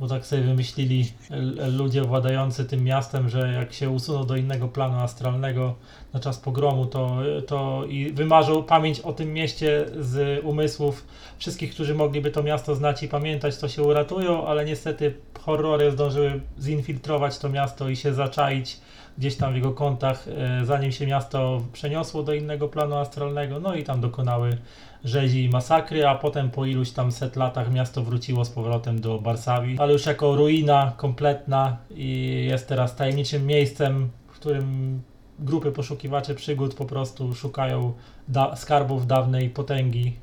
Bo 0.00 0.08
tak 0.08 0.26
sobie 0.26 0.42
wymyślili 0.42 1.12
l- 1.30 1.76
ludzie 1.76 2.02
władający 2.02 2.64
tym 2.64 2.84
miastem, 2.84 3.28
że 3.28 3.52
jak 3.52 3.72
się 3.72 3.90
usuną 3.90 4.26
do 4.26 4.36
innego 4.36 4.68
planu 4.68 4.98
astralnego 4.98 5.74
na 6.14 6.20
czas 6.20 6.38
pogromu, 6.38 6.86
to, 6.86 7.18
to 7.46 7.84
i 7.88 8.12
wymarzą 8.12 8.62
pamięć 8.62 9.00
o 9.00 9.12
tym 9.12 9.32
mieście 9.32 9.86
z 9.98 10.44
umysłów 10.44 11.06
wszystkich, 11.38 11.74
którzy 11.74 11.94
mogliby 11.94 12.30
to 12.30 12.42
miasto 12.42 12.74
znać 12.74 13.02
i 13.02 13.08
pamiętać, 13.08 13.56
to 13.56 13.68
się 13.68 13.82
uratują, 13.82 14.46
ale 14.46 14.64
niestety 14.64 15.14
horrory 15.40 15.90
zdążyły 15.90 16.40
zinfiltrować 16.60 17.38
to 17.38 17.48
miasto 17.48 17.88
i 17.88 17.96
się 17.96 18.14
zaczaić 18.14 18.80
gdzieś 19.20 19.36
tam 19.36 19.52
w 19.52 19.56
jego 19.56 19.72
kątach, 19.72 20.28
e, 20.28 20.64
zanim 20.64 20.92
się 20.92 21.06
miasto 21.06 21.62
przeniosło 21.72 22.22
do 22.22 22.34
innego 22.34 22.68
planu 22.68 22.96
astralnego, 22.96 23.60
no 23.60 23.74
i 23.74 23.84
tam 23.84 24.00
dokonały 24.00 24.58
rzezi 25.04 25.44
i 25.44 25.48
masakry, 25.48 26.06
a 26.06 26.14
potem 26.14 26.50
po 26.50 26.66
iluś 26.66 26.90
tam 26.90 27.12
set 27.12 27.36
latach 27.36 27.72
miasto 27.72 28.02
wróciło 28.02 28.44
z 28.44 28.50
powrotem 28.50 29.00
do 29.00 29.18
Barsawii, 29.18 29.78
ale 29.78 29.92
już 29.92 30.06
jako 30.06 30.36
ruina 30.36 30.92
kompletna 30.96 31.76
i 31.90 32.44
jest 32.50 32.68
teraz 32.68 32.96
tajemniczym 32.96 33.46
miejscem, 33.46 34.10
w 34.28 34.32
którym 34.32 35.00
grupy 35.38 35.72
poszukiwaczy 35.72 36.34
przygód 36.34 36.74
po 36.74 36.84
prostu 36.84 37.34
szukają 37.34 37.92
da- 38.28 38.56
skarbów 38.56 39.06
dawnej 39.06 39.50
potęgi 39.50 40.16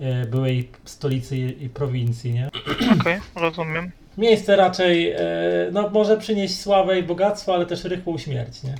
e, 0.00 0.26
byłej 0.26 0.70
stolicy 0.84 1.36
i 1.38 1.68
prowincji, 1.68 2.32
nie? 2.32 2.48
Okej, 3.00 3.20
rozumiem. 3.36 3.92
Miejsce 4.18 4.56
raczej, 4.56 5.10
e, 5.10 5.18
no 5.72 5.90
może 5.90 6.16
przynieść 6.16 6.60
sławę 6.60 6.98
i 6.98 7.02
bogactwo, 7.02 7.54
ale 7.54 7.66
też 7.66 7.84
rychłą 7.84 8.18
śmierć, 8.18 8.62
nie? 8.62 8.74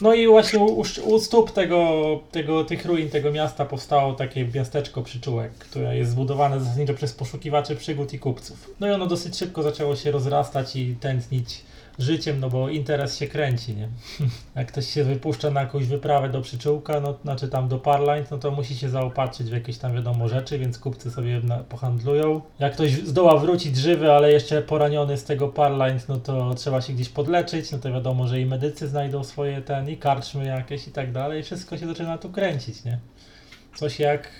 No 0.00 0.14
i 0.14 0.26
właśnie 0.26 0.58
u, 0.58 0.84
u 1.04 1.20
stóp 1.20 1.52
tego, 1.52 2.02
tego, 2.30 2.64
tych 2.64 2.84
ruin 2.84 3.10
tego 3.10 3.32
miasta 3.32 3.64
powstało 3.64 4.14
takie 4.14 4.48
miasteczko 4.54 5.02
przyczółek, 5.02 5.52
które 5.52 5.96
jest 5.96 6.10
zbudowane 6.10 6.60
zasadniczo 6.60 6.94
przez 6.94 7.12
poszukiwaczy 7.12 7.76
przygód 7.76 8.12
i 8.12 8.18
kupców. 8.18 8.70
No 8.80 8.88
i 8.88 8.90
ono 8.90 9.06
dosyć 9.06 9.36
szybko 9.36 9.62
zaczęło 9.62 9.96
się 9.96 10.10
rozrastać 10.10 10.76
i 10.76 10.96
tętnić 11.00 11.62
życiem, 11.98 12.40
no 12.40 12.50
bo 12.50 12.68
interes 12.68 13.18
się 13.18 13.26
kręci, 13.26 13.74
nie? 13.74 13.88
Jak 14.56 14.68
ktoś 14.68 14.86
się 14.86 15.04
wypuszcza 15.04 15.50
na 15.50 15.60
jakąś 15.60 15.86
wyprawę 15.86 16.28
do 16.28 16.40
przyczółka, 16.40 17.00
no 17.00 17.14
znaczy 17.22 17.48
tam 17.48 17.68
do 17.68 17.78
Parlind, 17.78 18.30
no 18.30 18.38
to 18.38 18.50
musi 18.50 18.76
się 18.76 18.88
zaopatrzyć 18.88 19.46
w 19.46 19.52
jakieś 19.52 19.78
tam 19.78 19.94
wiadomo 19.94 20.28
rzeczy, 20.28 20.58
więc 20.58 20.78
kupcy 20.78 21.10
sobie 21.10 21.40
na, 21.40 21.56
pohandlują. 21.56 22.40
Jak 22.58 22.72
ktoś 22.72 22.92
zdoła 22.92 23.36
wrócić 23.38 23.76
żywy, 23.76 24.12
ale 24.12 24.32
jeszcze 24.32 24.62
poraniony 24.62 25.16
z 25.16 25.24
tego 25.24 25.48
Parlind, 25.48 26.08
no 26.08 26.16
to 26.16 26.54
trzeba 26.54 26.80
się 26.80 26.92
gdzieś 26.92 27.08
podleczyć, 27.08 27.72
no 27.72 27.78
to 27.78 27.92
wiadomo, 27.92 28.26
że 28.28 28.40
i 28.40 28.46
medycy 28.46 28.88
znajdą 28.88 29.24
swoje 29.24 29.62
ten, 29.62 29.88
i 29.88 29.96
karczmy 29.96 30.44
jakieś 30.44 30.88
i 30.88 30.90
tak 30.90 31.12
dalej, 31.12 31.42
wszystko 31.42 31.78
się 31.78 31.86
zaczyna 31.86 32.18
tu 32.18 32.30
kręcić, 32.30 32.84
nie? 32.84 32.98
Coś 33.76 33.98
jak 33.98 34.30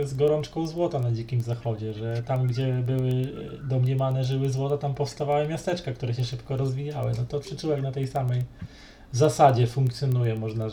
e, 0.00 0.06
z 0.06 0.14
gorączką 0.14 0.66
złota 0.66 0.98
na 0.98 1.12
Dzikim 1.12 1.40
Zachodzie, 1.40 1.92
że 1.92 2.22
tam, 2.22 2.46
gdzie 2.46 2.72
były 2.72 3.10
e, 3.10 3.68
domniemane 3.68 4.24
żyły 4.24 4.50
złota, 4.50 4.78
tam 4.78 4.94
powstawały 4.94 5.48
miasteczka, 5.48 5.92
które 5.92 6.14
się 6.14 6.24
szybko 6.24 6.56
rozwijały. 6.56 7.12
No 7.18 7.24
to 7.28 7.40
przyczółek 7.40 7.82
na 7.82 7.92
tej 7.92 8.06
samej 8.06 8.42
zasadzie 9.12 9.66
funkcjonuje, 9.66 10.34
można 10.34 10.68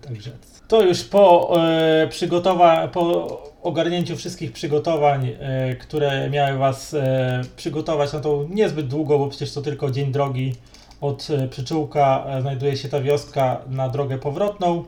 tak 0.00 0.20
rzec. 0.20 0.62
To 0.68 0.82
już 0.82 1.04
po, 1.04 1.54
e, 1.66 2.08
przygotowa- 2.08 2.88
po 2.88 3.42
ogarnięciu 3.62 4.16
wszystkich 4.16 4.52
przygotowań, 4.52 5.32
e, 5.38 5.74
które 5.76 6.30
miały 6.30 6.58
Was 6.58 6.94
e, 6.94 7.42
przygotować 7.56 8.12
na 8.12 8.20
tą 8.20 8.48
niezbyt 8.48 8.88
długo, 8.88 9.18
bo 9.18 9.28
przecież 9.28 9.52
to 9.52 9.62
tylko 9.62 9.90
dzień 9.90 10.12
drogi 10.12 10.54
od 11.00 11.28
e, 11.30 11.48
przyczółka 11.48 12.26
znajduje 12.40 12.76
się 12.76 12.88
ta 12.88 13.00
wioska 13.00 13.60
na 13.68 13.88
drogę 13.88 14.18
powrotną. 14.18 14.84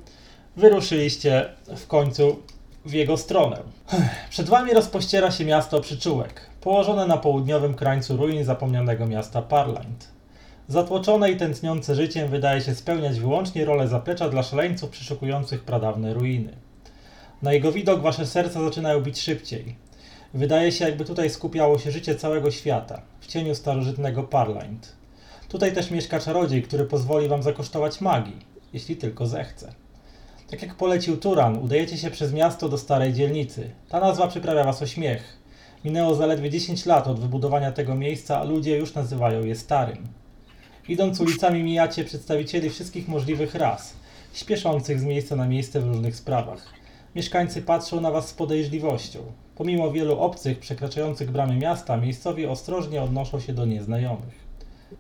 Wyruszyliście 0.56 1.48
w 1.76 1.86
końcu 1.86 2.36
w 2.86 2.92
jego 2.92 3.16
stronę. 3.16 3.62
Przed 4.30 4.48
Wami 4.48 4.72
rozpościera 4.72 5.30
się 5.30 5.44
miasto 5.44 5.80
Przyczółek, 5.80 6.40
położone 6.60 7.06
na 7.06 7.16
południowym 7.16 7.74
krańcu 7.74 8.16
ruin 8.16 8.44
zapomnianego 8.44 9.06
miasta 9.06 9.42
Parlind. 9.42 10.08
Zatłoczone 10.68 11.30
i 11.30 11.36
tętniące 11.36 11.94
życiem 11.94 12.28
wydaje 12.28 12.60
się 12.60 12.74
spełniać 12.74 13.20
wyłącznie 13.20 13.64
rolę 13.64 13.88
zaplecza 13.88 14.28
dla 14.28 14.42
szaleńców 14.42 14.90
przeszukujących 14.90 15.64
pradawne 15.64 16.14
ruiny. 16.14 16.52
Na 17.42 17.52
jego 17.52 17.72
widok 17.72 18.02
wasze 18.02 18.26
serca 18.26 18.62
zaczynają 18.62 19.00
bić 19.00 19.20
szybciej. 19.20 19.76
Wydaje 20.34 20.72
się, 20.72 20.84
jakby 20.84 21.04
tutaj 21.04 21.30
skupiało 21.30 21.78
się 21.78 21.90
życie 21.90 22.14
całego 22.14 22.50
świata, 22.50 23.02
w 23.20 23.26
cieniu 23.26 23.54
starożytnego 23.54 24.22
Parlind. 24.22 24.92
Tutaj 25.48 25.72
też 25.72 25.90
mieszka 25.90 26.20
czarodziej, 26.20 26.62
który 26.62 26.84
pozwoli 26.84 27.28
wam 27.28 27.42
zakosztować 27.42 28.00
magii, 28.00 28.36
jeśli 28.72 28.96
tylko 28.96 29.26
zechce. 29.26 29.72
Tak 30.50 30.62
jak 30.62 30.74
polecił 30.74 31.16
Turan, 31.16 31.58
udajecie 31.58 31.98
się 31.98 32.10
przez 32.10 32.32
miasto 32.32 32.68
do 32.68 32.78
starej 32.78 33.12
dzielnicy. 33.12 33.70
Ta 33.88 34.00
nazwa 34.00 34.28
przyprawia 34.28 34.64
was 34.64 34.82
o 34.82 34.86
śmiech. 34.86 35.38
Minęło 35.84 36.14
zaledwie 36.14 36.50
10 36.50 36.86
lat 36.86 37.06
od 37.06 37.20
wybudowania 37.20 37.72
tego 37.72 37.94
miejsca, 37.94 38.40
a 38.40 38.44
ludzie 38.44 38.76
już 38.76 38.94
nazywają 38.94 39.44
je 39.44 39.56
starym. 39.56 40.08
Idąc 40.88 41.20
ulicami 41.20 41.62
mijacie 41.62 42.04
przedstawicieli 42.04 42.70
wszystkich 42.70 43.08
możliwych 43.08 43.54
ras, 43.54 43.94
śpieszących 44.32 45.00
z 45.00 45.04
miejsca 45.04 45.36
na 45.36 45.48
miejsce 45.48 45.80
w 45.80 45.86
różnych 45.86 46.16
sprawach. 46.16 46.66
Mieszkańcy 47.14 47.62
patrzą 47.62 48.00
na 48.00 48.10
was 48.10 48.28
z 48.28 48.32
podejrzliwością. 48.32 49.18
Pomimo 49.54 49.90
wielu 49.90 50.18
obcych 50.18 50.58
przekraczających 50.58 51.30
bramy 51.30 51.56
miasta, 51.56 51.96
miejscowi 51.96 52.46
ostrożnie 52.46 53.02
odnoszą 53.02 53.40
się 53.40 53.52
do 53.52 53.64
nieznajomych. 53.64 54.46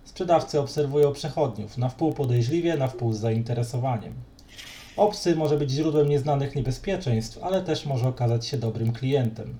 Sprzedawcy 0.04 0.60
obserwują 0.60 1.12
przechodniów, 1.12 1.78
na 1.78 1.88
wpół 1.88 2.12
podejrzliwie, 2.12 2.76
na 2.76 2.88
wpół 2.88 3.12
z 3.12 3.18
zainteresowaniem. 3.18 4.14
Obcy 4.96 5.36
może 5.36 5.56
być 5.56 5.70
źródłem 5.70 6.08
nieznanych 6.08 6.56
niebezpieczeństw, 6.56 7.38
ale 7.42 7.62
też 7.62 7.86
może 7.86 8.08
okazać 8.08 8.46
się 8.46 8.56
dobrym 8.56 8.92
klientem. 8.92 9.54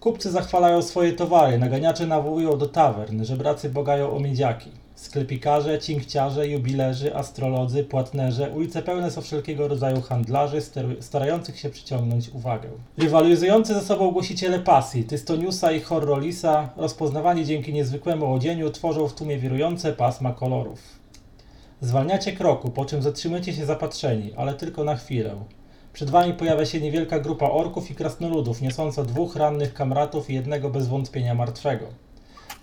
Kupcy 0.00 0.30
zachwalają 0.30 0.82
swoje 0.82 1.12
towary, 1.12 1.58
naganiacze 1.58 2.06
nawołują 2.06 2.58
do 2.58 2.68
tawern, 2.68 3.24
żebracy 3.24 3.70
bogają 3.70 4.16
o 4.16 4.20
miedziaki. 4.20 4.70
Sklepikarze, 4.94 5.78
cinkciarze, 5.78 6.48
jubilerzy, 6.48 7.16
astrolodzy, 7.16 7.84
płatnerze, 7.84 8.50
ulice 8.50 8.82
pełne 8.82 9.10
są 9.10 9.20
wszelkiego 9.20 9.68
rodzaju 9.68 10.00
handlarzy 10.00 10.58
starających 11.00 11.58
się 11.58 11.70
przyciągnąć 11.70 12.28
uwagę. 12.28 12.68
Rywalizujący 12.98 13.74
ze 13.74 13.80
sobą 13.80 14.10
głosiciele 14.10 14.58
pasji, 14.58 15.04
Tystoniusa 15.04 15.72
i 15.72 15.80
Horrolisa, 15.80 16.68
rozpoznawani 16.76 17.46
dzięki 17.46 17.72
niezwykłemu 17.72 18.34
odzieniu, 18.34 18.70
tworzą 18.70 19.08
w 19.08 19.14
tłumie 19.14 19.38
wirujące 19.38 19.92
pasma 19.92 20.32
kolorów. 20.32 21.01
Zwalniacie 21.82 22.32
kroku, 22.32 22.70
po 22.70 22.84
czym 22.84 23.02
zatrzymujecie 23.02 23.52
się 23.52 23.66
zapatrzeni, 23.66 24.32
ale 24.36 24.54
tylko 24.54 24.84
na 24.84 24.96
chwilę. 24.96 25.44
Przed 25.92 26.10
wami 26.10 26.34
pojawia 26.34 26.66
się 26.66 26.80
niewielka 26.80 27.18
grupa 27.18 27.50
orków 27.50 27.90
i 27.90 27.94
krasnoludów, 27.94 28.62
niosąca 28.62 29.04
dwóch 29.04 29.36
rannych 29.36 29.74
kamratów 29.74 30.30
i 30.30 30.34
jednego 30.34 30.70
bez 30.70 30.88
wątpienia 30.88 31.34
martwego. 31.34 31.86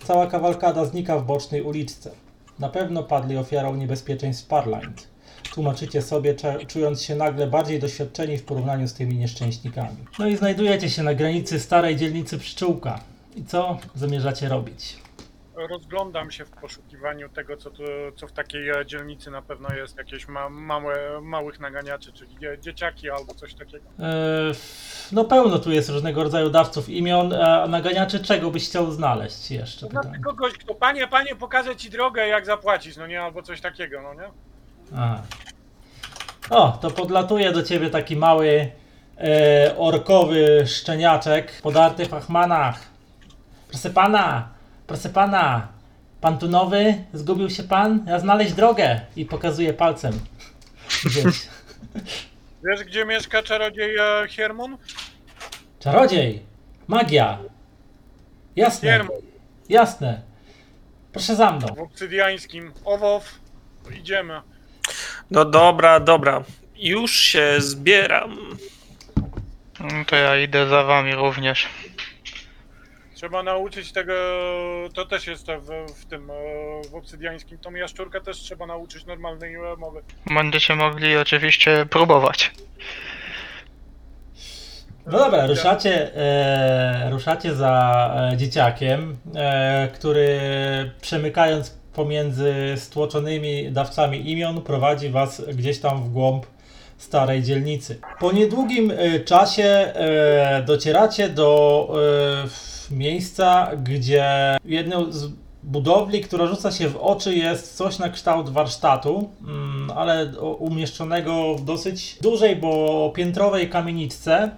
Cała 0.04 0.26
kawalkada 0.26 0.84
znika 0.84 1.18
w 1.18 1.26
bocznej 1.26 1.62
uliczce. 1.62 2.10
Na 2.58 2.68
pewno 2.68 3.02
padli 3.02 3.36
ofiarą 3.36 3.76
niebezpieczeństw 3.76 4.46
Parlind. 4.46 5.08
Tłumaczycie 5.54 6.02
sobie, 6.02 6.34
czując 6.66 7.02
się 7.02 7.16
nagle 7.16 7.46
bardziej 7.46 7.80
doświadczeni 7.80 8.38
w 8.38 8.44
porównaniu 8.44 8.88
z 8.88 8.94
tymi 8.94 9.16
nieszczęśnikami. 9.16 9.96
No 10.18 10.26
i 10.26 10.36
znajdujecie 10.36 10.90
się 10.90 11.02
na 11.02 11.14
granicy 11.14 11.60
starej 11.60 11.96
dzielnicy 11.96 12.38
Pszczółka. 12.38 13.00
I 13.36 13.44
co 13.44 13.78
zamierzacie 13.94 14.48
robić? 14.48 14.96
Rozglądam 15.66 16.30
się 16.30 16.44
w 16.44 16.50
poszukiwaniu 16.50 17.28
tego, 17.28 17.56
co, 17.56 17.70
tu, 17.70 17.82
co 18.16 18.26
w 18.26 18.32
takiej 18.32 18.68
e, 18.70 18.86
dzielnicy 18.86 19.30
na 19.30 19.42
pewno 19.42 19.74
jest. 19.74 19.98
Jakieś 19.98 20.28
ma, 20.28 20.48
małe, 20.48 21.20
małych 21.22 21.60
naganiaczy, 21.60 22.12
czyli 22.12 22.38
dzie, 22.38 22.58
dzieciaki 22.60 23.10
albo 23.10 23.34
coś 23.34 23.54
takiego. 23.54 23.84
Eee, 23.98 24.54
no 25.12 25.24
pełno 25.24 25.58
tu 25.58 25.72
jest 25.72 25.88
różnego 25.88 26.22
rodzaju 26.22 26.50
dawców 26.50 26.88
imion, 26.88 27.32
a 27.34 27.66
naganiaczy 27.66 28.20
czego 28.20 28.50
byś 28.50 28.68
chciał 28.68 28.90
znaleźć 28.90 29.50
jeszcze? 29.50 29.86
No 29.92 30.00
Pytanie. 30.00 30.24
kogoś, 30.24 30.52
kto, 30.52 30.74
panie, 30.74 31.08
panie, 31.08 31.36
pokażę 31.36 31.76
ci 31.76 31.90
drogę, 31.90 32.26
jak 32.26 32.46
zapłacić, 32.46 32.96
no 32.96 33.06
nie? 33.06 33.22
Albo 33.22 33.42
coś 33.42 33.60
takiego, 33.60 34.02
no 34.02 34.14
nie? 34.14 34.30
Aha. 34.96 35.22
O, 36.50 36.78
to 36.80 36.90
podlatuje 36.90 37.52
do 37.52 37.62
ciebie 37.62 37.90
taki 37.90 38.16
mały 38.16 38.70
e, 39.18 39.74
orkowy 39.78 40.64
szczeniaczek 40.66 41.62
podarty 41.62 42.06
w 42.06 42.14
achmanach. 42.14 42.80
Proszę 43.68 43.90
pana, 43.90 44.48
proszę 44.90 45.08
pana, 45.08 45.68
pan 46.20 46.38
tu 46.38 46.48
nowy? 46.48 47.04
Zgubił 47.12 47.50
się 47.50 47.62
pan? 47.62 48.04
Ja 48.06 48.18
znaleźć 48.18 48.52
drogę 48.52 49.00
i 49.16 49.24
pokazuje 49.24 49.74
palcem. 49.74 50.12
Gdzieś. 51.04 51.24
Wiesz, 52.64 52.84
gdzie 52.84 53.04
mieszka 53.04 53.42
czarodziej 53.42 53.96
e, 53.96 54.28
Hiermon? 54.28 54.76
Czarodziej! 55.78 56.42
Magia! 56.88 57.38
Jasne, 58.56 58.88
Hiermon, 58.88 59.16
jasne. 59.68 60.22
Proszę 61.12 61.36
za 61.36 61.50
mną. 61.52 61.66
w 61.74 61.80
obsydiańskim. 61.80 62.72
Owow, 62.84 63.34
idziemy. 64.00 64.40
No 65.30 65.44
dobra, 65.44 66.00
dobra. 66.00 66.44
Już 66.76 67.12
się 67.12 67.54
zbieram. 67.58 68.36
No 69.80 70.04
to 70.06 70.16
ja 70.16 70.40
idę 70.40 70.68
za 70.68 70.84
wami 70.84 71.14
również. 71.14 71.66
Trzeba 73.20 73.42
nauczyć 73.42 73.92
tego, 73.92 74.12
to 74.94 75.06
też 75.06 75.26
jest 75.26 75.46
w, 75.46 75.92
w 75.92 76.04
tym, 76.04 76.30
e, 76.30 76.34
w 76.90 76.94
obsydiańskim. 76.94 77.58
Tą 77.58 77.74
jaszczurkę 77.74 78.20
też 78.20 78.36
trzeba 78.36 78.66
nauczyć 78.66 79.06
normalnej 79.06 79.56
mowy. 79.78 80.02
Będziecie 80.26 80.74
mogli 80.74 81.16
oczywiście 81.16 81.86
próbować. 81.90 82.52
No 85.06 85.18
dobra, 85.18 85.46
ruszacie, 85.46 86.16
e, 86.16 87.10
ruszacie 87.10 87.54
za 87.54 88.30
e, 88.32 88.36
dzieciakiem, 88.36 89.16
e, 89.34 89.88
który 89.94 90.40
przemykając 91.00 91.70
pomiędzy 91.94 92.54
stłoczonymi 92.76 93.72
dawcami 93.72 94.30
imion 94.30 94.62
prowadzi 94.62 95.10
was 95.10 95.42
gdzieś 95.54 95.80
tam 95.80 96.04
w 96.04 96.12
głąb 96.12 96.46
starej 96.98 97.42
dzielnicy. 97.42 98.00
Po 98.18 98.32
niedługim 98.32 98.90
e, 98.90 99.20
czasie 99.20 99.64
e, 99.64 100.62
docieracie 100.66 101.28
do 101.28 101.88
e, 102.44 102.69
miejsca, 102.90 103.70
gdzie 103.84 104.56
jedną 104.64 105.12
z 105.12 105.28
budowli, 105.62 106.20
która 106.20 106.46
rzuca 106.46 106.72
się 106.72 106.88
w 106.88 106.96
oczy 106.96 107.34
jest 107.34 107.76
coś 107.76 107.98
na 107.98 108.08
kształt 108.08 108.48
warsztatu, 108.48 109.30
mm, 109.42 109.90
ale 109.96 110.32
umieszczonego 110.58 111.54
w 111.54 111.64
dosyć 111.64 112.18
dużej, 112.22 112.56
bo 112.56 113.12
piętrowej 113.16 113.70
kamieniczce, 113.70 114.50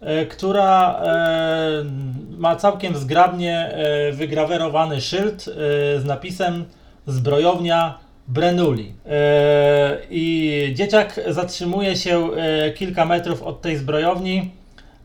e, 0.00 0.26
która 0.26 1.00
e, 1.02 1.84
ma 2.38 2.56
całkiem 2.56 2.96
zgrabnie 2.96 3.58
e, 3.58 4.12
wygrawerowany 4.12 5.00
szyld 5.00 5.44
z 5.98 6.04
napisem 6.04 6.64
Zbrojownia 7.06 7.98
Brenuli. 8.28 8.92
I 10.10 10.72
dzieciak 10.74 11.20
zatrzymuje 11.28 11.96
się 11.96 12.28
kilka 12.74 13.04
metrów 13.04 13.42
od 13.42 13.62
tej 13.62 13.76
zbrojowni, 13.76 14.50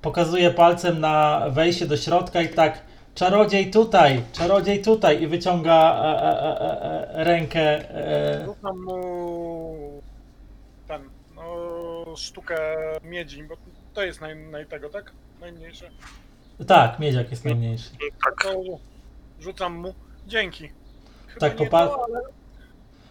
pokazuje 0.02 0.52
palcem 0.52 1.00
na 1.00 1.46
wejście 1.50 1.86
do 1.86 1.98
środka 1.98 2.42
i 2.42 2.50
tak 2.50 2.82
czarodziej 3.16 3.72
tutaj, 3.72 4.24
czarodziej 4.34 4.82
tutaj 4.82 5.22
i 5.22 5.28
wyciąga 5.28 6.02
e, 6.04 6.24
e, 6.24 6.62
e, 6.62 7.14
e, 7.16 7.24
rękę. 7.24 7.90
E, 7.92 8.46
Rzucam 8.46 8.84
mu 8.84 10.02
ten, 10.88 11.02
no, 11.36 12.16
sztukę 12.16 12.58
miedzi, 13.04 13.44
bo 13.44 13.56
to 13.94 14.04
jest 14.04 14.22
naj, 14.22 14.36
naj 14.36 14.66
tego, 14.66 14.90
tak? 14.90 15.12
Najmniejsze. 15.42 15.90
tak, 16.68 17.00
miedziak 17.00 17.32
jest 17.32 17.46
najmniejszy. 17.46 17.90
Tak. 18.24 18.54
Rzucam 19.40 19.74
mu. 19.76 19.94
Dzięki. 20.28 20.70
Chyba 21.28 21.40
Tak, 21.40 21.56
popa- 21.56 21.88
to, 21.88 22.04
ale 22.04 22.22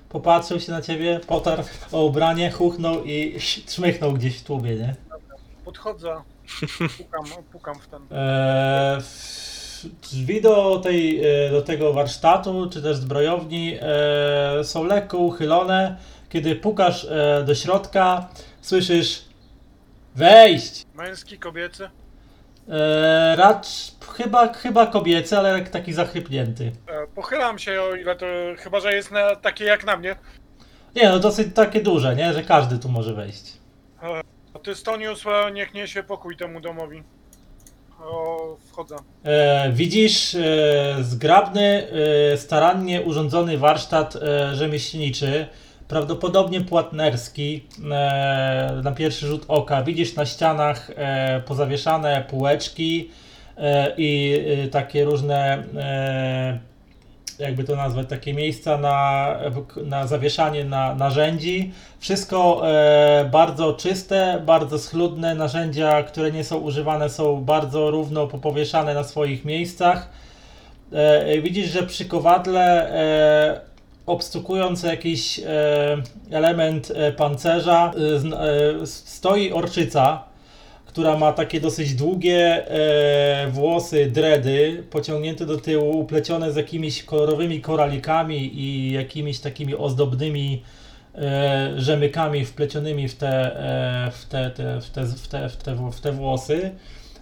Popatrzył 0.09 0.61
się 0.61 0.73
na 0.73 0.83
ciebie, 0.83 1.21
potarł 1.27 1.63
o 1.93 2.05
ubranie, 2.05 2.51
chuchnął 2.51 3.05
i 3.05 3.39
trzmychnął 3.67 4.13
gdzieś 4.13 4.39
w 4.39 4.45
tłumie, 4.45 4.75
nie? 4.75 4.95
podchodzę, 5.65 6.17
pukam, 6.99 7.25
pukam 7.53 7.75
w 7.75 7.87
ten. 7.87 8.03
Eee, 8.11 9.01
drzwi 10.03 10.41
do, 10.41 10.81
tej, 10.83 11.25
e, 11.47 11.51
do 11.51 11.63
tego 11.63 11.93
warsztatu, 11.93 12.71
czy 12.71 12.83
też 12.83 12.97
zbrojowni 12.97 13.79
e, 13.81 14.65
są 14.65 14.85
lekko 14.85 15.19
uchylone. 15.19 15.97
Kiedy 16.29 16.57
pukasz 16.57 17.05
e, 17.05 17.45
do 17.47 17.55
środka, 17.55 18.29
słyszysz 18.61 19.29
Wejść! 20.19 20.87
Męski, 20.95 21.39
kobiecy? 21.39 21.91
E, 22.69 23.37
racz 23.37 23.67
chyba, 24.17 24.53
chyba 24.53 24.87
kobiecy, 24.87 25.39
ale 25.39 25.61
taki 25.61 25.93
zachrypnięty. 25.93 26.73
E, 26.87 27.07
pochylam 27.15 27.59
się 27.59 27.83
o 27.83 27.95
ile 27.95 28.17
to, 28.17 28.27
chyba 28.59 28.81
że 28.81 28.95
jest 28.95 29.11
na, 29.11 29.37
takie 29.37 29.65
jak 29.65 29.87
na 29.87 29.97
mnie. 29.97 30.17
Nie, 30.97 31.09
no 31.09 31.19
dosyć 31.19 31.55
takie 31.55 31.81
duże, 31.81 32.17
nie? 32.17 32.33
Że 32.33 32.43
każdy 32.43 32.79
tu 32.79 32.89
może 32.89 33.15
wejść. 33.15 33.53
A 34.01 34.07
ty 34.69 34.75
Stonius, 34.75 35.27
e, 35.27 35.53
niech 35.53 35.75
niesie 35.75 36.03
pokój 36.03 36.37
temu 36.37 36.61
domowi. 36.61 37.03
O, 38.01 38.57
wchodzę. 38.67 38.97
E, 39.25 39.73
widzisz 39.73 40.35
e, 40.35 40.97
zgrabny, 41.01 41.89
e, 42.33 42.37
starannie 42.37 43.03
urządzony 43.03 43.59
warsztat 43.59 44.17
e, 44.17 44.55
rzemieślniczy, 44.57 45.47
prawdopodobnie 45.89 46.61
płatnerski 46.61 47.65
e, 47.91 48.81
na 48.85 48.93
pierwszy 48.93 49.27
rzut 49.27 49.45
oka. 49.49 49.83
Widzisz 49.83 50.15
na 50.15 50.27
ścianach 50.27 50.91
e, 50.97 51.43
pozawieszane 51.47 52.25
półeczki 52.31 53.11
e, 53.57 53.95
i 53.97 54.41
e, 54.65 54.69
takie 54.69 55.05
różne, 55.05 55.65
e, 55.77 56.59
jakby 57.39 57.65
to 57.65 57.77
nazwać, 57.77 58.09
takie 58.09 58.35
miejsca 58.35 58.79
na, 58.79 59.35
na 59.85 60.07
zawieszanie 60.07 60.65
na, 60.65 60.95
narzędzi. 60.95 61.73
Wszystko 61.99 62.63
e, 62.69 63.29
bardzo 63.33 63.73
czyste, 63.73 64.43
bardzo 64.47 64.79
schludne. 64.79 65.35
Narzędzia, 65.35 66.03
które 66.03 66.33
nie 66.33 66.45
są 66.45 66.57
używane, 66.57 67.11
są 67.11 67.45
bardzo 67.45 67.91
równo 67.91 68.27
popowieszane 68.27 68.95
na 68.95 69.05
swoich 69.05 69.45
miejscach. 69.45 70.09
E, 70.93 71.41
widzisz, 71.41 71.71
że 71.71 71.83
przy 71.83 72.05
kowadle, 72.05 72.93
e, 72.93 73.61
obstukując 74.07 74.83
jakiś 74.83 75.39
e, 75.39 75.45
element 76.31 76.93
e, 76.95 77.13
pancerza, 77.13 77.93
e, 78.33 78.81
e, 78.83 78.87
stoi 78.87 79.53
orczyca, 79.53 80.28
która 80.99 81.17
ma 81.17 81.33
takie 81.33 81.61
dosyć 81.61 81.95
długie 81.95 82.69
e, 82.71 83.49
włosy, 83.51 84.11
dredy, 84.11 84.85
pociągnięte 84.91 85.47
do 85.47 85.57
tyłu, 85.57 85.99
uplecione 85.99 86.53
z 86.53 86.57
jakimiś 86.57 87.03
kolorowymi 87.03 87.61
koralikami 87.61 88.61
i 88.61 88.93
jakimiś 88.93 89.41
takimi 89.41 89.75
ozdobnymi 89.75 90.63
e, 91.15 91.73
rzemykami 91.77 92.45
wplecionymi 92.45 93.09
w 93.09 93.15
te, 93.15 93.29
e, 93.29 94.11
w 94.11 94.25
te, 94.25 94.51
te, 94.51 94.81
w 94.81 94.91
te, 94.91 95.05
w 95.07 95.29
te, 95.29 95.49
w 95.49 95.57
te, 95.57 95.91
w 95.93 96.01
te 96.01 96.13
włosy. 96.13 96.71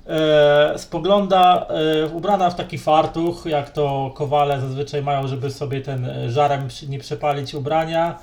E, 0.08 0.78
spogląda, 0.78 1.66
e, 1.68 2.06
ubrana 2.06 2.50
w 2.50 2.54
taki 2.54 2.78
fartuch, 2.78 3.46
jak 3.46 3.70
to 3.70 4.12
kowale 4.14 4.60
zazwyczaj 4.60 5.02
mają, 5.02 5.28
żeby 5.28 5.50
sobie 5.50 5.80
ten 5.80 6.30
żarem 6.30 6.68
nie 6.88 6.98
przepalić 6.98 7.54
ubrania. 7.54 8.18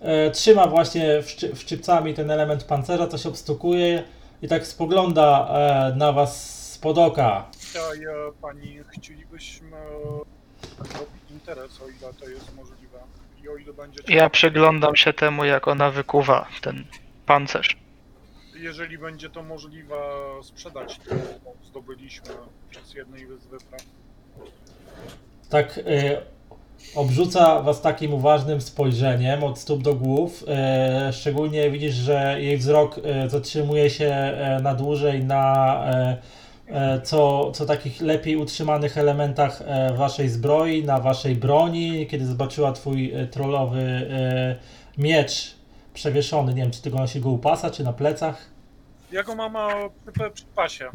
E, 0.00 0.30
trzyma 0.30 0.66
właśnie 0.66 1.22
wszczy, 1.22 1.56
szczypcami 1.56 2.14
ten 2.14 2.30
element 2.30 2.64
pancerza, 2.64 3.06
coś 3.06 3.26
obstukuje 3.26 4.02
i 4.42 4.48
tak 4.48 4.66
spogląda 4.66 5.48
e, 5.48 5.96
na 5.96 6.12
was 6.12 6.60
spod 6.72 6.98
oka. 6.98 7.50
Tutaj, 7.66 8.04
e, 8.04 8.32
pani, 8.40 8.78
chcielibyśmy 8.88 9.76
zrobić 10.76 11.30
interes, 11.30 11.80
o 11.82 11.88
ile 11.88 12.14
to 12.20 12.28
jest 12.28 12.56
możliwe. 12.56 12.98
I 13.44 13.48
o 13.48 13.56
ile 13.56 13.72
będzie. 13.72 14.00
Ja 14.08 14.30
przyglądam 14.30 14.96
się 14.96 15.12
temu, 15.12 15.44
jak 15.44 15.68
ona 15.68 15.90
wykuwa 15.90 16.48
ten 16.60 16.84
pancerz. 17.26 17.76
Jeżeli 18.54 18.98
będzie 18.98 19.30
to 19.30 19.42
możliwe, 19.42 19.96
sprzedać 20.42 20.98
to, 20.98 21.10
co 21.10 21.66
zdobyliśmy 21.68 22.30
przez 22.70 22.94
jednej 22.94 23.26
z 23.26 23.46
wypraw. 23.46 23.82
Tak 25.50 25.78
e, 25.78 26.22
obrzuca 26.94 27.62
was 27.62 27.80
takim 27.80 28.14
uważnym 28.14 28.60
spojrzeniem 28.60 29.44
od 29.44 29.58
stóp 29.58 29.82
do 29.82 29.94
głów. 29.94 30.44
E, 30.48 31.12
szczególnie 31.12 31.70
widzisz, 31.70 31.94
że 31.94 32.36
jej 32.40 32.56
wzrok 32.56 33.00
e, 33.04 33.28
zatrzymuje 33.28 33.90
się 33.90 34.06
e, 34.06 34.60
na 34.62 34.74
dłużej 34.74 35.24
na 35.24 35.84
co, 37.04 37.50
co 37.52 37.66
takich 37.66 38.00
lepiej 38.00 38.36
utrzymanych 38.36 38.98
elementach 38.98 39.62
waszej 39.96 40.28
zbroi, 40.28 40.84
na 40.84 41.00
waszej 41.00 41.36
broni. 41.36 42.06
Kiedy 42.06 42.26
zobaczyła 42.26 42.72
twój 42.72 43.12
trollowy 43.30 44.06
miecz 44.98 45.54
przewieszony, 45.94 46.54
nie 46.54 46.62
wiem, 46.62 46.70
czy 46.70 46.82
ty 46.82 46.90
go 46.90 46.98
nosi 46.98 47.20
go 47.20 47.30
u 47.30 47.38
pasa, 47.38 47.70
czy 47.70 47.84
na 47.84 47.92
plecach. 47.92 48.36
Ja 49.12 49.22
go 49.22 49.34
mam 49.34 49.56
przy 50.34 50.44
pasie. 50.54 50.90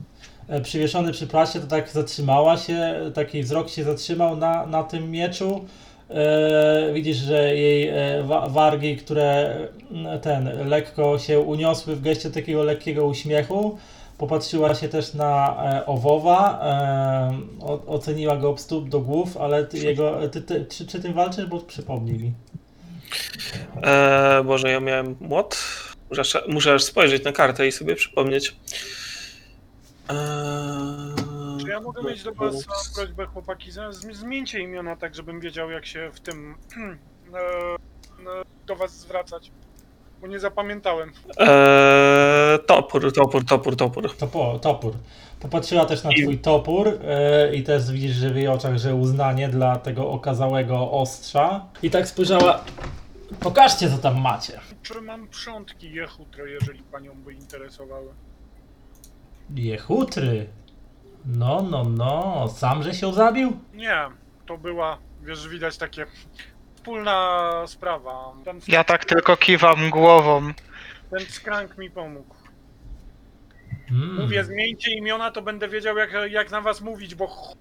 E, 0.49 0.61
przywieszony 0.61 1.11
przy 1.11 1.27
prasie, 1.27 1.59
to 1.59 1.67
tak 1.67 1.89
zatrzymała 1.89 2.57
się, 2.57 2.95
taki 3.13 3.43
wzrok 3.43 3.69
się 3.69 3.83
zatrzymał 3.83 4.37
na, 4.37 4.65
na 4.65 4.83
tym 4.83 5.11
mieczu. 5.11 5.65
E, 6.09 6.93
widzisz, 6.93 7.17
że 7.17 7.55
jej 7.55 7.87
e, 7.89 8.23
wa- 8.23 8.49
wargi, 8.49 8.97
które 8.97 9.55
mm, 9.91 10.19
ten 10.19 10.67
lekko 10.69 11.19
się 11.19 11.39
uniosły 11.39 11.95
w 11.95 12.01
geście 12.01 12.29
takiego 12.31 12.63
lekkiego 12.63 13.05
uśmiechu. 13.05 13.77
Popatrzyła 14.17 14.75
się 14.75 14.89
też 14.89 15.13
na 15.13 15.63
e, 15.81 15.85
owowa, 15.85 16.59
e, 16.63 17.87
oceniła 17.87 18.37
go 18.37 18.49
od 18.49 18.59
stóp 18.61 18.89
do 18.89 18.99
głów, 18.99 19.37
ale 19.37 19.65
ty, 19.65 19.77
jego, 19.77 20.29
ty, 20.29 20.41
ty, 20.41 20.65
czy, 20.65 20.87
czy 20.87 21.01
ty 21.01 21.13
walczysz, 21.13 21.45
bo 21.45 21.59
przypomnij 21.59 22.19
mi. 22.19 22.31
Eee, 23.83 24.43
Boże, 24.43 24.71
ja 24.71 24.79
miałem 24.79 25.15
młot. 25.21 25.57
Muszę, 26.17 26.41
muszę 26.47 26.73
aż 26.73 26.83
spojrzeć 26.83 27.23
na 27.23 27.31
kartę 27.31 27.67
i 27.67 27.71
sobie 27.71 27.95
przypomnieć. 27.95 28.55
Eee, 30.09 30.15
Czy 31.61 31.67
ja 31.69 31.81
mogę 31.81 32.03
mieć 32.03 32.23
do 32.23 32.33
was 32.33 32.67
prośbę, 32.95 33.25
chłopaki? 33.25 33.71
Z- 33.71 33.95
z- 33.95 34.15
Zmieńcie 34.17 34.59
imiona 34.59 34.95
tak, 34.95 35.15
żebym 35.15 35.39
wiedział, 35.39 35.71
jak 35.71 35.85
się 35.85 36.11
w 36.13 36.19
tym 36.19 36.55
e, 37.33 37.37
e, 37.39 38.43
do 38.65 38.75
was 38.75 38.91
zwracać. 38.99 39.51
Bo 40.21 40.27
nie 40.27 40.39
zapamiętałem. 40.39 41.11
Eee, 41.37 42.59
topór, 42.67 43.13
topór, 43.13 43.45
topór, 43.45 43.75
topór. 43.75 44.17
Topo, 44.17 44.59
topór. 44.59 44.93
Popatrzyła 45.39 45.85
też 45.85 46.03
na 46.03 46.11
I- 46.11 46.21
twój 46.21 46.37
topór 46.39 46.87
e, 47.03 47.55
i 47.55 47.63
też 47.63 47.91
widzisz, 47.91 48.15
że 48.15 48.29
w 48.29 48.35
jej 48.35 48.47
oczach, 48.47 48.77
że 48.77 48.95
uznanie 48.95 49.49
dla 49.49 49.77
tego 49.77 50.09
okazałego 50.11 50.91
ostrza. 50.91 51.65
I 51.83 51.89
tak 51.89 52.07
spojrzała, 52.07 52.63
pokażcie 53.39 53.89
co 53.89 53.97
tam 53.97 54.21
macie. 54.21 54.59
Czy 54.83 55.01
mam 55.01 55.27
przątki 55.27 55.93
jechutry, 55.93 56.49
jeżeli 56.51 56.83
panią 56.83 57.13
by 57.15 57.33
interesowały? 57.33 58.07
Jechutry. 59.55 60.47
No, 61.25 61.61
no, 61.61 61.83
no, 61.83 62.47
sam 62.47 62.83
że 62.83 62.93
się 62.93 63.13
zabił? 63.13 63.59
Nie, 63.73 63.97
to 64.45 64.57
była, 64.57 64.97
wiesz, 65.23 65.47
widać 65.47 65.77
takie 65.77 66.05
wspólna 66.75 67.51
sprawa. 67.67 68.33
Ten, 68.45 68.59
Ja 68.67 68.83
tak 68.83 69.05
tylko 69.05 69.37
kiwam 69.37 69.89
głową. 69.89 70.51
ten 71.11 71.19
skrank 71.19 71.77
mi 71.77 71.89
pomógł. 71.91 72.35
Mm. 73.91 74.21
Mówię, 74.21 74.43
zmieńcie 74.43 74.91
imiona, 74.91 75.31
to 75.31 75.41
będę 75.41 75.67
wiedział, 75.69 75.97
jak, 75.97 76.09
jak 76.29 76.51
na 76.51 76.61
was 76.61 76.81
mówić, 76.81 77.15
bo 77.15 77.27
ch... 77.27 77.55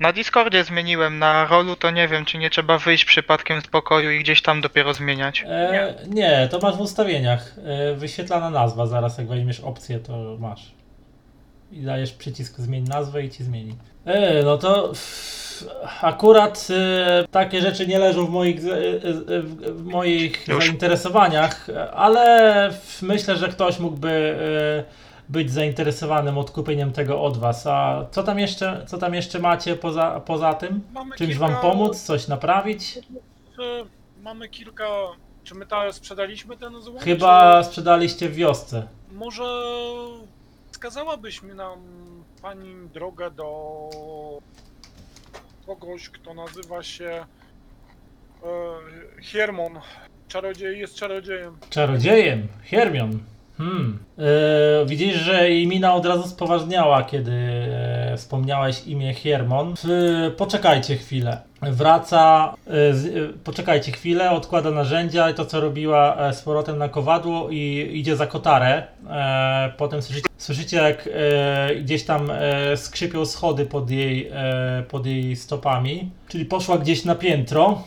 Na 0.00 0.12
Discordzie 0.12 0.64
zmieniłem, 0.64 1.18
na 1.18 1.46
rolu 1.46 1.76
to 1.76 1.90
nie 1.90 2.08
wiem, 2.08 2.24
czy 2.24 2.38
nie 2.38 2.50
trzeba 2.50 2.78
wyjść 2.78 3.04
przypadkiem 3.04 3.60
z 3.60 3.66
pokoju 3.66 4.10
i 4.10 4.20
gdzieś 4.20 4.42
tam 4.42 4.60
dopiero 4.60 4.94
zmieniać. 4.94 5.44
E, 5.48 5.94
nie, 6.08 6.48
to 6.50 6.58
masz 6.58 6.76
w 6.76 6.80
ustawieniach. 6.80 7.54
E, 7.64 7.94
wyświetlana 7.94 8.50
nazwa, 8.50 8.86
zaraz 8.86 9.18
jak 9.18 9.28
weźmiesz 9.28 9.60
opcję, 9.60 9.98
to 9.98 10.36
masz. 10.40 10.72
I 11.72 11.82
dajesz 11.82 12.12
przycisk 12.12 12.58
zmień 12.58 12.84
nazwę 12.88 13.24
i 13.24 13.30
ci 13.30 13.44
zmieni. 13.44 13.76
E, 14.04 14.42
no 14.42 14.58
to 14.58 14.90
f, 14.90 15.64
akurat 16.02 16.68
e, 16.70 17.24
takie 17.30 17.60
rzeczy 17.60 17.86
nie 17.86 17.98
leżą 17.98 18.26
w 18.26 18.30
moich, 18.30 18.64
e, 18.64 18.76
e, 18.78 19.42
w, 19.42 19.56
w 19.82 19.84
moich 19.84 20.48
Już. 20.48 20.64
zainteresowaniach, 20.64 21.66
ale 21.94 22.64
f, 22.66 23.02
myślę, 23.02 23.36
że 23.36 23.48
ktoś 23.48 23.78
mógłby 23.78 24.36
e, 24.90 25.05
być 25.28 25.50
zainteresowanym 25.50 26.38
odkupieniem 26.38 26.92
tego 26.92 27.22
od 27.22 27.36
was. 27.38 27.66
A 27.66 28.06
co 28.10 28.22
tam 28.22 28.38
jeszcze, 28.38 28.84
co 28.86 28.98
tam 28.98 29.14
jeszcze 29.14 29.38
macie 29.38 29.76
poza, 29.76 30.20
poza 30.20 30.54
tym? 30.54 30.80
mamy 30.92 31.16
Czymś 31.16 31.30
kilka, 31.30 31.48
wam 31.48 31.60
pomóc? 31.60 32.02
Coś 32.02 32.28
naprawić? 32.28 32.98
e, 32.98 33.02
Mamy 34.22 34.48
kilka... 34.48 34.86
Czy 35.44 35.54
my 35.54 35.66
ta 35.66 35.92
sprzedaliśmy 35.92 36.56
ten 36.56 36.80
złom? 36.82 36.98
Chyba 36.98 37.62
sprzedaliście 37.62 38.28
w 38.28 38.34
wiosce. 38.34 38.86
Czy 39.08 39.14
może 39.14 39.44
wskazałabyś 40.70 41.42
mi 41.42 41.54
nam 41.54 41.78
pani 42.42 42.74
drogę 42.94 43.30
do 43.30 43.90
kogoś, 45.66 46.08
kto 46.08 46.34
nazywa 46.34 46.82
się 46.82 47.24
e, 48.44 48.46
Hiermon. 49.22 49.80
Czarodziej 50.28 50.78
jest 50.80 50.94
czarodziejem. 50.94 51.56
Czarodziejem, 51.70 52.48
Hermion. 52.64 53.18
Hmm. 53.58 53.98
E, 54.18 54.86
widzisz, 54.86 55.16
że 55.16 55.50
jej 55.50 55.66
mina 55.66 55.94
od 55.94 56.06
razu 56.06 56.28
spoważniała, 56.28 57.02
kiedy 57.02 57.32
e, 57.32 58.14
wspomniałeś 58.16 58.86
imię 58.86 59.14
Hiermon. 59.14 59.74
W, 59.84 59.88
poczekajcie 60.36 60.96
chwilę. 60.96 61.40
Wraca, 61.62 62.54
e, 62.66 62.72
poczekajcie 63.44 63.92
chwilę, 63.92 64.30
odkłada 64.30 64.70
narzędzia 64.70 65.30
i 65.30 65.34
to 65.34 65.46
co 65.46 65.60
robiła 65.60 66.32
z 66.32 66.42
powrotem 66.42 66.78
na 66.78 66.88
kowadło 66.88 67.50
i 67.50 67.90
idzie 67.94 68.16
za 68.16 68.26
kotarę. 68.26 68.82
Potem 69.76 70.02
słyszycie, 70.02 70.28
Słyszycie, 70.46 70.76
jak 70.76 71.08
e, 71.12 71.74
gdzieś 71.74 72.04
tam 72.04 72.30
e, 72.30 72.76
skrzypią 72.76 73.26
schody 73.26 73.66
pod 73.66 73.90
jej, 73.90 74.30
e, 74.32 74.82
pod 74.88 75.06
jej 75.06 75.36
stopami. 75.36 76.10
Czyli 76.28 76.44
poszła 76.44 76.78
gdzieś 76.78 77.04
na 77.04 77.14
piętro. 77.14 77.82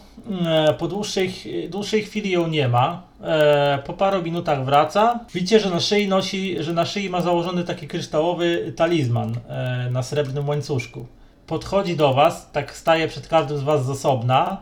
E, 0.45 0.73
po 0.73 0.87
dłuższej, 0.87 1.33
dłuższej 1.69 2.03
chwili 2.03 2.31
ją 2.31 2.47
nie 2.47 2.67
ma. 2.67 3.03
E, 3.21 3.79
po 3.85 3.93
paru 3.93 4.23
minutach 4.23 4.65
wraca. 4.65 5.19
Widzicie, 5.33 5.59
że 5.59 5.69
na 5.69 5.79
szyi 5.79 6.07
nosi, 6.07 6.63
że 6.63 6.73
na 6.73 6.85
szyi 6.85 7.09
ma 7.09 7.21
założony 7.21 7.63
taki 7.63 7.87
kryształowy 7.87 8.73
talizman 8.75 9.35
e, 9.47 9.89
na 9.91 10.03
srebrnym 10.03 10.49
łańcuszku. 10.49 11.05
Podchodzi 11.47 11.95
do 11.95 12.13
was, 12.13 12.51
tak 12.51 12.75
staje 12.75 13.07
przed 13.07 13.27
każdym 13.27 13.57
z 13.57 13.63
was 13.63 13.85
z 13.85 13.89
osobna. 13.89 14.57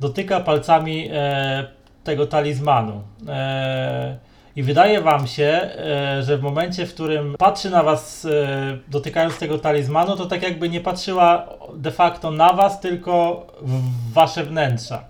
Dotyka 0.00 0.40
palcami 0.40 1.08
e, 1.12 1.66
tego 2.04 2.26
talizmanu. 2.26 3.02
E, 3.28 4.33
i 4.56 4.62
wydaje 4.62 5.00
wam 5.00 5.26
się, 5.26 5.44
e, 5.44 6.22
że 6.22 6.38
w 6.38 6.42
momencie, 6.42 6.86
w 6.86 6.94
którym 6.94 7.34
patrzy 7.38 7.70
na 7.70 7.82
was, 7.82 8.24
e, 8.24 8.78
dotykając 8.88 9.38
tego 9.38 9.58
talizmanu, 9.58 10.16
to 10.16 10.26
tak 10.26 10.42
jakby 10.42 10.68
nie 10.68 10.80
patrzyła 10.80 11.48
de 11.76 11.90
facto 11.90 12.30
na 12.30 12.52
was, 12.52 12.80
tylko 12.80 13.46
w 13.62 14.12
wasze 14.12 14.44
wnętrza. 14.44 15.04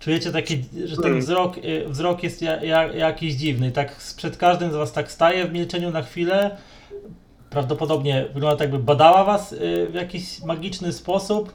Czujecie 0.00 0.32
taki, 0.32 0.64
że 0.84 0.96
ten 0.96 1.02
Hmm. 1.02 1.20
wzrok, 1.20 1.58
e, 1.58 1.88
wzrok 1.88 2.22
jest 2.22 2.42
ja, 2.42 2.64
ja, 2.64 2.92
jakiś 2.92 3.34
dziwny. 3.34 3.72
Tak 3.72 3.96
przed 4.16 4.36
każdym 4.36 4.72
z 4.72 4.74
was 4.74 4.92
tak 4.92 5.12
staje 5.12 5.46
w 5.46 5.52
milczeniu 5.52 5.90
na 5.90 6.02
chwilę. 6.02 6.56
Prawdopodobnie 7.50 8.24
wygląda 8.34 8.56
tak, 8.56 8.60
jakby 8.60 8.78
badała 8.78 9.24
was 9.24 9.54
w 9.90 9.94
jakiś 9.94 10.42
magiczny 10.42 10.92
sposób, 10.92 11.52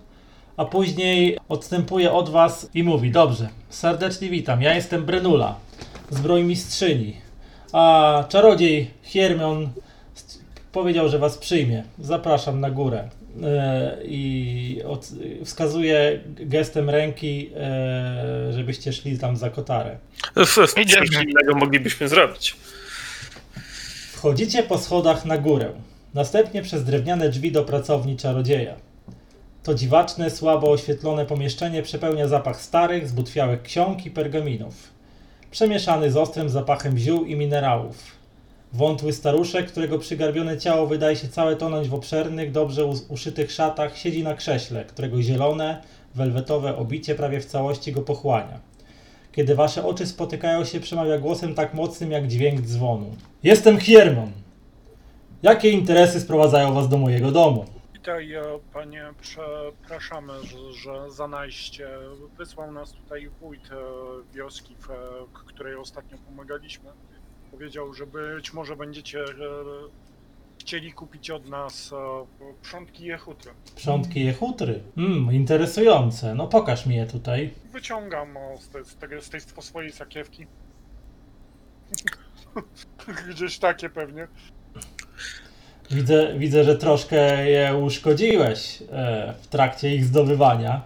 a 0.57 0.65
później 0.65 1.37
odstępuje 1.49 2.11
od 2.11 2.29
was 2.29 2.69
i 2.73 2.83
mówi: 2.83 3.11
Dobrze, 3.11 3.49
serdecznie 3.69 4.29
witam, 4.29 4.61
ja 4.61 4.73
jestem 4.73 5.05
Brenula 5.05 5.55
zbrojmistrzyni. 6.09 7.22
A 7.73 8.23
czarodziej 8.29 8.91
Hiermion 9.01 9.69
powiedział, 10.71 11.09
że 11.09 11.19
was 11.19 11.37
przyjmie. 11.37 11.83
Zapraszam 11.99 12.59
na 12.59 12.71
górę. 12.71 13.09
E, 13.43 13.97
I 14.05 14.81
wskazuje 15.45 16.19
gestem 16.39 16.89
ręki, 16.89 17.49
e, 17.57 18.53
żebyście 18.53 18.93
szli 18.93 19.19
tam 19.19 19.37
za 19.37 19.49
kotarę. 19.49 19.97
Coś 20.35 20.77
innego 21.27 21.55
moglibyśmy 21.55 22.07
zrobić. 22.07 22.55
Wchodzicie 24.11 24.63
po 24.63 24.77
schodach 24.77 25.25
na 25.25 25.37
górę, 25.37 25.69
następnie 26.13 26.61
przez 26.61 26.83
drewniane 26.83 27.29
drzwi 27.29 27.51
do 27.51 27.63
pracowni 27.63 28.17
czarodzieja. 28.17 28.75
To 29.63 29.75
dziwaczne, 29.75 30.29
słabo 30.29 30.71
oświetlone 30.71 31.25
pomieszczenie 31.25 31.81
przepełnia 31.81 32.27
zapach 32.27 32.61
starych, 32.61 33.07
zbutwiałych 33.07 33.61
ksiąg 33.61 34.05
i 34.05 34.11
pergaminów, 34.11 34.92
przemieszany 35.53 36.11
z 36.11 36.17
ostrym 36.17 36.49
zapachem 36.49 36.97
ziół 36.97 37.25
i 37.25 37.35
minerałów. 37.35 37.97
Wątły 38.73 39.13
staruszek, 39.13 39.67
którego 39.67 39.99
przygarbione 39.99 40.57
ciało 40.57 40.87
wydaje 40.87 41.15
się 41.15 41.27
całe 41.27 41.55
tonąć 41.55 41.89
w 41.89 41.93
obszernych, 41.93 42.51
dobrze 42.51 42.85
us- 42.85 43.05
uszytych 43.09 43.51
szatach, 43.51 43.97
siedzi 43.97 44.23
na 44.23 44.33
krześle, 44.33 44.85
którego 44.85 45.21
zielone, 45.21 45.81
welwetowe 46.15 46.77
obicie 46.77 47.15
prawie 47.15 47.41
w 47.41 47.45
całości 47.45 47.91
go 47.91 48.01
pochłania. 48.01 48.59
Kiedy 49.31 49.55
wasze 49.55 49.85
oczy 49.85 50.05
spotykają 50.07 50.65
się, 50.65 50.79
przemawia 50.79 51.17
głosem 51.17 51.55
tak 51.55 51.73
mocnym 51.73 52.11
jak 52.11 52.27
dźwięk 52.27 52.61
dzwonu. 52.61 53.05
Jestem 53.43 53.79
Hiermon. 53.79 54.31
Jakie 55.43 55.69
interesy 55.69 56.19
sprowadzają 56.19 56.73
was 56.73 56.89
do 56.89 56.97
mojego 56.97 57.31
domu? 57.31 57.65
Witaj, 58.03 58.33
panie, 58.73 59.03
przepraszamy, 59.21 60.33
że, 60.43 60.73
że 60.73 61.11
za 61.11 61.27
najście. 61.27 61.89
Wysłał 62.37 62.71
nas 62.71 62.91
tutaj 62.91 63.29
wójt 63.41 63.71
e, 63.71 63.75
wioski, 64.33 64.75
w 64.75 64.87
której 65.33 65.75
ostatnio 65.75 66.17
pomagaliśmy. 66.17 66.89
Powiedział, 67.51 67.93
że 67.93 68.07
być 68.07 68.53
może 68.53 68.75
będziecie 68.75 69.19
e, 69.19 69.25
chcieli 70.59 70.93
kupić 70.93 71.29
od 71.29 71.49
nas 71.49 71.93
e, 71.93 72.55
przątki 72.61 73.03
jechutry. 73.03 73.51
Przątki 73.75 74.25
jechutry. 74.25 74.83
Hmm, 74.95 75.33
interesujące. 75.33 76.35
No 76.35 76.47
pokaż 76.47 76.85
mi 76.85 76.95
je 76.95 77.05
tutaj. 77.05 77.53
Wyciągam 77.71 78.37
z, 78.59 78.69
tej, 78.69 78.85
z, 78.85 78.95
tego, 78.95 79.21
z 79.21 79.29
tej 79.29 79.41
swojej 79.41 79.91
sakiewki. 79.91 80.47
Gdzieś 83.29 83.59
takie 83.59 83.89
pewnie. 83.89 84.27
Widzę, 85.93 86.33
widzę 86.37 86.63
że 86.63 86.75
troszkę 86.75 87.49
je 87.49 87.75
uszkodziłeś 87.75 88.83
e, 88.91 89.33
w 89.41 89.47
trakcie 89.47 89.95
ich 89.95 90.05
zdobywania. 90.05 90.81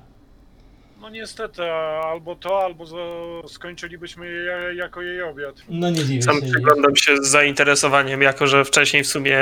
No 1.01 1.09
niestety, 1.09 1.63
albo 2.03 2.35
to, 2.35 2.59
albo 2.63 2.85
skończylibyśmy 3.47 4.27
je 4.27 4.75
jako 4.75 5.01
jej 5.01 5.21
obiad. 5.21 5.55
No 5.69 5.89
nie 5.89 6.05
dziwię 6.05 6.21
Sam 6.21 6.35
się. 6.35 6.41
jej. 6.41 6.51
przyglądam 6.51 6.95
się 6.95 7.17
z 7.17 7.27
zainteresowaniem, 7.27 8.21
jako 8.21 8.47
że 8.47 8.65
wcześniej 8.65 9.03
w 9.03 9.07
sumie 9.07 9.39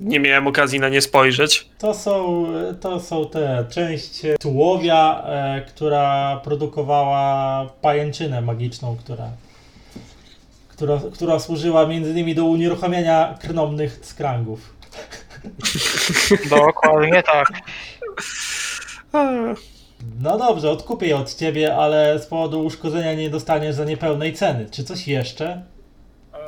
nie 0.00 0.20
miałem 0.20 0.46
okazji 0.46 0.80
na 0.80 0.88
nie 0.88 1.00
spojrzeć. 1.00 1.68
To 1.78 1.94
są, 1.94 2.46
to 2.80 3.00
są 3.00 3.28
te 3.28 3.64
część 3.70 4.22
tułowia, 4.40 5.22
e, 5.26 5.60
która 5.68 6.40
produkowała 6.44 7.66
pajęczynę 7.82 8.40
magiczną, 8.40 8.96
która, 8.96 9.30
która, 10.68 11.00
która 11.12 11.38
służyła 11.38 11.86
między 11.86 12.10
innymi 12.10 12.34
do 12.34 12.44
unieruchamiania 12.44 13.38
krnomnych 13.40 13.98
skrangów. 14.02 14.79
Dokładnie 16.50 17.22
tak. 17.22 17.48
No 20.20 20.38
dobrze, 20.38 20.70
odkupię 20.70 21.06
je 21.06 21.16
od 21.16 21.34
ciebie, 21.34 21.76
ale 21.76 22.18
z 22.18 22.26
powodu 22.26 22.64
uszkodzenia 22.64 23.14
nie 23.14 23.30
dostaniesz 23.30 23.74
za 23.74 23.84
niepełnej 23.84 24.34
ceny. 24.34 24.68
Czy 24.70 24.84
coś 24.84 25.08
jeszcze? 25.08 25.62
E, 26.34 26.38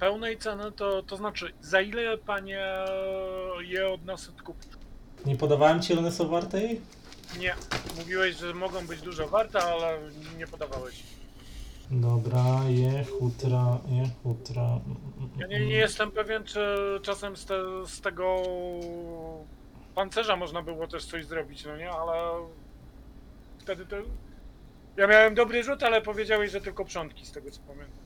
Pełnej 0.00 0.38
ceny 0.38 0.72
to, 0.72 1.02
to 1.02 1.16
znaczy, 1.16 1.52
za 1.60 1.80
ile 1.80 2.18
panie 2.18 2.64
je 3.60 3.88
od 3.88 4.04
nas? 4.04 4.30
Nie 5.26 5.36
podawałem 5.36 5.82
ci, 5.82 5.92
ile 5.92 6.00
one 6.00 6.12
są 6.12 6.28
warte? 6.28 6.60
Nie, 7.38 7.54
mówiłeś, 7.96 8.36
że 8.36 8.54
mogą 8.54 8.86
być 8.86 9.00
dużo 9.00 9.28
warte, 9.28 9.62
ale 9.62 9.98
nie 10.38 10.46
podawałeś. 10.46 11.02
Dobra, 11.92 12.44
je 12.68 13.04
futra, 13.04 13.78
je 13.88 14.10
mm, 14.24 15.30
Ja 15.38 15.46
nie, 15.46 15.66
nie 15.66 15.76
jestem 15.76 16.10
pewien, 16.10 16.44
czy 16.44 16.60
czasem 17.02 17.36
z, 17.36 17.44
te, 17.46 17.54
z 17.86 18.00
tego 18.00 18.42
pancerza 19.94 20.36
można 20.36 20.62
było 20.62 20.86
też 20.86 21.04
coś 21.04 21.24
zrobić, 21.24 21.64
no 21.64 21.76
nie, 21.76 21.90
ale 21.90 22.14
wtedy 23.58 23.86
to... 23.86 23.96
Ja 24.96 25.06
miałem 25.06 25.34
dobry 25.34 25.62
rzut, 25.62 25.82
ale 25.82 26.02
powiedziałeś, 26.02 26.50
że 26.50 26.60
tylko 26.60 26.84
przątki, 26.84 27.26
z 27.26 27.32
tego 27.32 27.50
co 27.50 27.60
pamiętam. 27.60 27.98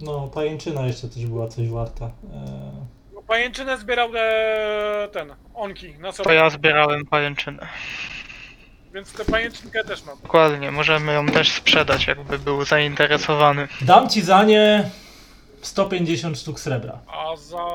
No, 0.00 0.28
pajęczyna 0.34 0.86
jeszcze 0.86 1.08
też 1.08 1.26
była 1.26 1.48
coś 1.48 1.68
warta. 1.68 2.04
Eee, 2.04 2.86
No, 3.14 3.22
Pajęczynę 3.22 3.78
zbierał 3.78 4.08
e, 4.16 5.08
ten, 5.12 5.34
onki 5.54 5.98
na 5.98 6.12
To 6.12 6.24
sobie, 6.24 6.34
ja 6.34 6.50
zbierałem 6.50 7.06
pajęczynę. 7.06 7.68
Więc 8.96 9.12
tę 9.12 9.24
pajęczynkę 9.24 9.84
też 9.84 10.04
mam. 10.04 10.18
Dokładnie, 10.22 10.70
możemy 10.72 11.12
ją 11.12 11.26
też 11.26 11.52
sprzedać, 11.52 12.06
jakby 12.06 12.38
był 12.38 12.64
zainteresowany. 12.64 13.68
Dam 13.80 14.08
ci 14.08 14.22
za 14.22 14.44
nie 14.44 14.90
150 15.62 16.38
sztuk 16.38 16.60
srebra. 16.60 16.98
A 17.06 17.36
za, 17.36 17.66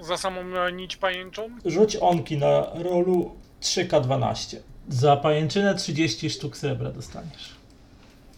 za 0.00 0.16
samą 0.16 0.70
nić 0.70 0.96
pajęczą? 0.96 1.48
Rzuć 1.64 1.96
onki 1.96 2.36
na 2.36 2.66
rolu 2.74 3.36
3K12. 3.62 4.56
Za 4.88 5.16
pajęczynę 5.16 5.74
30 5.74 6.30
sztuk 6.30 6.56
srebra 6.56 6.90
dostaniesz. 6.90 7.54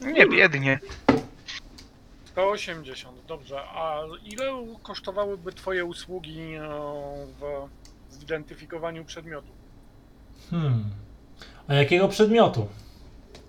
Nie 0.01 0.27
biednie. 0.27 0.79
180, 2.25 3.27
dobrze. 3.29 3.61
A 3.61 4.03
ile 4.25 4.45
kosztowałyby 4.83 5.53
twoje 5.53 5.85
usługi 5.85 6.55
e, 6.55 6.69
w 7.41 8.15
zidentyfikowaniu 8.15 9.05
przedmiotu? 9.05 9.49
Hmm. 10.51 10.85
A 11.69 11.75
jakiego 11.75 12.09
przedmiotu? 12.09 12.67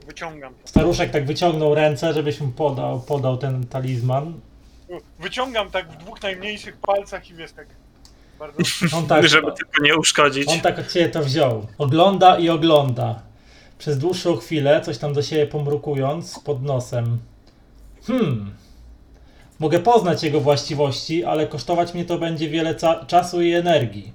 Wyciągam 0.07 0.53
to. 0.53 0.67
Staruszek 0.67 1.11
tak 1.11 1.25
wyciągnął 1.25 1.75
ręce, 1.75 2.13
żebyś 2.13 2.41
mu 2.41 2.47
podał, 2.47 2.99
podał 2.99 3.37
ten 3.37 3.65
talizman. 3.67 4.39
Wyciągam 5.19 5.71
tak 5.71 5.91
w 5.91 5.97
dwóch 5.97 6.21
najmniejszych 6.21 6.77
palcach 6.77 7.29
i 7.29 7.33
wiesz 7.33 7.51
tak. 7.51 7.67
Bardzo. 8.39 8.57
On 8.97 9.07
tak, 9.07 9.27
żeby 9.27 9.51
tylko 9.51 9.83
nie 9.83 9.95
uszkodzić. 9.95 10.47
on 10.47 10.59
tak 10.59 10.79
od 10.79 10.91
ciebie 10.91 11.09
to 11.09 11.23
wziął. 11.23 11.67
Ogląda 11.77 12.37
i 12.39 12.49
ogląda. 12.49 13.21
Przez 13.77 13.97
dłuższą 13.97 14.35
chwilę, 14.35 14.81
coś 14.81 14.97
tam 14.97 15.13
do 15.13 15.21
siebie 15.23 15.47
pomrukując 15.47 16.39
pod 16.39 16.63
nosem. 16.63 17.17
Hmm. 18.07 18.51
Mogę 19.59 19.79
poznać 19.79 20.23
jego 20.23 20.41
właściwości, 20.41 21.25
ale 21.25 21.47
kosztować 21.47 21.93
mnie 21.93 22.05
to 22.05 22.17
będzie 22.17 22.49
wiele 22.49 22.75
ca- 22.75 23.05
czasu 23.05 23.41
i 23.41 23.53
energii. 23.53 24.13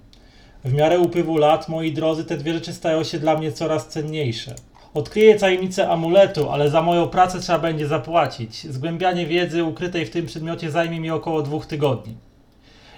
W 0.64 0.72
miarę 0.72 0.98
upływu 1.00 1.36
lat, 1.36 1.68
moi 1.68 1.92
drodzy, 1.92 2.24
te 2.24 2.36
dwie 2.36 2.54
rzeczy 2.54 2.72
stają 2.72 3.04
się 3.04 3.18
dla 3.18 3.38
mnie 3.38 3.52
coraz 3.52 3.88
cenniejsze. 3.88 4.54
Odkryję 4.94 5.34
tajemnicę 5.38 5.88
amuletu, 5.90 6.50
ale 6.50 6.70
za 6.70 6.82
moją 6.82 7.08
pracę 7.08 7.40
trzeba 7.40 7.58
będzie 7.58 7.86
zapłacić. 7.86 8.62
Zgłębianie 8.72 9.26
wiedzy 9.26 9.64
ukrytej 9.64 10.06
w 10.06 10.10
tym 10.10 10.26
przedmiocie 10.26 10.70
zajmie 10.70 11.00
mi 11.00 11.10
około 11.10 11.42
dwóch 11.42 11.66
tygodni. 11.66 12.16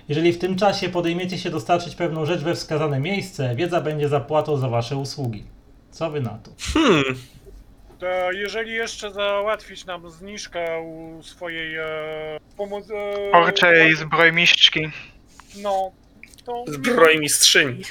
Jeżeli 0.08 0.32
w 0.32 0.38
tym 0.38 0.56
czasie 0.56 0.88
podejmiecie 0.88 1.38
się 1.38 1.50
dostarczyć 1.50 1.94
pewną 1.94 2.26
rzecz 2.26 2.40
we 2.40 2.54
wskazane 2.54 3.00
miejsce, 3.00 3.54
wiedza 3.56 3.80
będzie 3.80 4.08
zapłatą 4.08 4.56
za 4.56 4.68
wasze 4.68 4.96
usługi. 4.96 5.44
Co 5.90 6.10
wy 6.10 6.20
na 6.20 6.38
to? 6.42 6.50
Hmm, 6.74 7.04
To 7.98 8.32
jeżeli 8.32 8.72
jeszcze 8.72 9.10
załatwisz 9.12 9.84
nam 9.84 10.10
zniżkę 10.10 10.80
u 10.80 11.22
swojej 11.22 11.76
e, 11.76 11.84
pomocy. 12.56 12.94
E, 12.94 13.30
Orczej 13.32 13.96
zbrojmistrczki. 13.96 14.80
No, 15.62 15.90
to... 16.44 16.64
Zbroi 16.68 17.18
mistrzyni. 17.18 17.82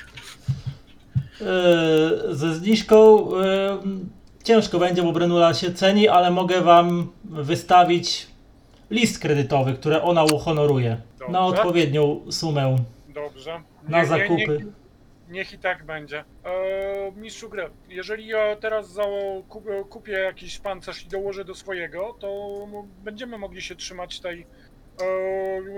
Yy, 1.41 2.35
ze 2.35 2.55
zniżką 2.55 3.29
yy, 3.31 3.79
ciężko 4.43 4.79
będzie, 4.79 5.03
bo 5.03 5.11
Brenula 5.11 5.53
się 5.53 5.73
ceni, 5.73 6.07
ale 6.07 6.31
mogę 6.31 6.61
wam 6.61 7.11
wystawić 7.23 8.27
list 8.89 9.19
kredytowy, 9.19 9.73
który 9.73 10.01
ona 10.01 10.23
uhonoruje 10.23 10.97
na 11.29 11.39
Dobrze. 11.39 11.61
odpowiednią 11.61 12.21
sumę 12.31 12.75
Dobrze. 13.09 13.61
na 13.87 13.97
Nie- 13.97 14.03
nie- 14.03 14.09
zakupy. 14.09 14.47
Niech, 14.47 14.65
niech 15.29 15.53
i 15.53 15.57
tak 15.57 15.85
będzie. 15.85 16.23
E, 16.45 17.11
mistrzu 17.15 17.49
gry, 17.49 17.69
jeżeli 17.89 18.27
ja 18.27 18.55
teraz 18.55 18.91
za, 18.91 19.03
kupię, 19.49 19.83
kupię 19.89 20.11
jakiś 20.11 20.59
pancerz 20.59 21.03
i 21.05 21.07
dołożę 21.07 21.45
do 21.45 21.55
swojego, 21.55 22.15
to 22.19 22.57
będziemy 23.03 23.37
mogli 23.37 23.61
się 23.61 23.75
trzymać 23.75 24.19
tej 24.19 24.45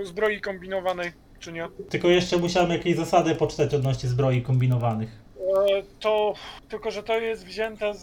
e, 0.01 0.05
zbroi 0.05 0.41
kombinowanej, 0.41 1.11
czy 1.39 1.51
nie? 1.51 1.67
Tylko 1.89 2.07
jeszcze 2.07 2.37
musiałem 2.37 2.71
jakieś 2.71 2.95
zasady 2.95 3.35
poczytać 3.35 3.73
odnośnie 3.73 4.09
zbroi 4.09 4.41
kombinowanych. 4.41 5.09
E, 5.39 5.83
to 5.99 6.33
tylko, 6.69 6.91
że 6.91 7.03
to 7.03 7.19
jest 7.19 7.45
wzięte 7.45 7.93
z, 7.93 8.01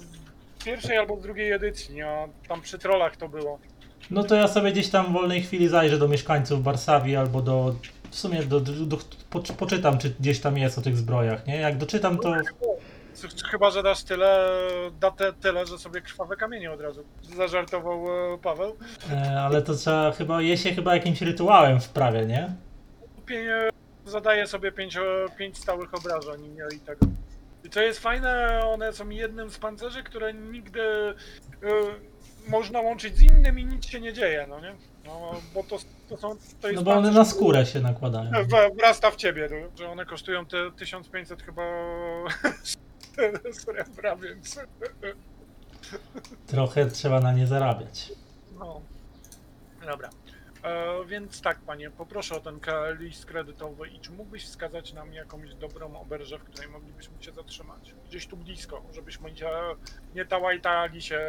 z 0.00 0.64
pierwszej 0.64 0.96
albo 0.96 1.16
z 1.16 1.22
drugiej 1.22 1.52
edycji, 1.52 2.02
a 2.02 2.28
tam 2.48 2.60
przy 2.60 2.78
trollach 2.78 3.16
to 3.16 3.28
było. 3.28 3.58
No 4.10 4.24
to 4.24 4.34
ja 4.34 4.48
sobie 4.48 4.72
gdzieś 4.72 4.88
tam 4.88 5.06
w 5.06 5.12
wolnej 5.12 5.42
chwili 5.42 5.68
zajrzę 5.68 5.98
do 5.98 6.08
mieszkańców 6.08 6.62
Warszawi 6.62 7.16
albo 7.16 7.42
do. 7.42 7.74
W 8.10 8.16
sumie 8.18 8.42
do, 8.42 8.60
do, 8.60 8.72
do, 8.72 8.98
po, 9.30 9.40
poczytam, 9.40 9.98
czy 9.98 10.14
gdzieś 10.20 10.40
tam 10.40 10.58
jest 10.58 10.78
o 10.78 10.82
tych 10.82 10.96
zbrojach, 10.96 11.46
nie? 11.46 11.56
Jak 11.56 11.78
doczytam, 11.78 12.18
to. 12.18 12.34
Chyba, 13.50 13.70
że 13.70 13.82
dasz 13.82 14.02
tyle, 14.02 14.48
da 15.00 15.10
te, 15.10 15.32
tyle, 15.32 15.66
że 15.66 15.78
sobie 15.78 16.00
krwawe 16.00 16.36
kamienie 16.36 16.72
od 16.72 16.80
razu. 16.80 17.04
Zażartował 17.36 18.06
e, 18.34 18.38
Paweł. 18.38 18.76
E, 19.12 19.40
ale 19.40 19.62
to 19.62 19.74
trzeba 19.74 20.12
chyba. 20.12 20.42
Je 20.42 20.56
się 20.56 20.74
chyba 20.74 20.94
jakimś 20.94 21.22
rytuałem 21.22 21.80
wprawia, 21.80 22.24
nie? 22.24 22.54
Pię- 23.26 23.70
zadaje 24.06 24.46
sobie 24.46 24.72
5 24.72 24.98
pięć 25.38 25.58
stałych 25.58 25.94
obrażeń 25.94 26.56
i 26.76 26.80
tego. 26.80 27.06
I 27.64 27.70
co 27.70 27.80
jest 27.80 28.00
fajne, 28.00 28.60
one 28.64 28.92
są 28.92 29.08
jednym 29.08 29.50
z 29.50 29.58
pancerzy, 29.58 30.02
które 30.02 30.34
nigdy 30.34 30.82
e, 30.82 31.14
można 32.48 32.80
łączyć 32.80 33.16
z 33.16 33.22
innym 33.22 33.58
i 33.58 33.64
nic 33.64 33.86
się 33.86 34.00
nie 34.00 34.12
dzieje, 34.12 34.46
no 34.48 34.60
nie? 34.60 34.74
No, 35.06 35.34
bo 35.54 35.62
to, 35.62 35.78
to 36.08 36.16
są. 36.16 36.36
To 36.60 36.68
jest 36.68 36.76
No 36.76 36.82
bo 36.82 36.90
one 36.90 37.02
pancerz, 37.02 37.14
na 37.14 37.24
skórę 37.24 37.66
się 37.66 37.80
nakładają. 37.80 38.30
Wrasta 38.78 39.10
w 39.10 39.16
ciebie, 39.16 39.48
no, 39.50 39.76
że 39.78 39.90
one 39.90 40.06
kosztują 40.06 40.46
te 40.46 40.70
1500 40.70 41.42
chyba 41.42 41.62
srebra, 43.52 44.16
więc. 44.16 44.60
Trochę 46.46 46.86
trzeba 46.86 47.20
na 47.20 47.32
nie 47.32 47.46
zarabiać. 47.46 48.12
No. 48.58 48.80
Dobra. 49.86 50.10
E, 50.66 51.04
więc 51.06 51.40
tak, 51.40 51.58
panie, 51.58 51.90
poproszę 51.90 52.36
o 52.36 52.40
ten 52.40 52.60
list 52.98 53.26
kredytowy 53.26 53.88
i 53.88 54.00
czy 54.00 54.12
mógłbyś 54.12 54.44
wskazać 54.44 54.92
nam 54.92 55.12
jakąś 55.12 55.54
dobrą 55.54 56.00
oberżę, 56.00 56.38
w 56.38 56.42
której 56.42 56.68
moglibyśmy 56.68 57.18
cię 57.20 57.32
zatrzymać? 57.32 57.94
Gdzieś 58.08 58.26
tu 58.26 58.36
blisko, 58.36 58.82
żebyśmy 58.94 59.34
cię 59.34 59.48
nie 60.14 60.24
tałajtali 60.24 61.02
się. 61.02 61.20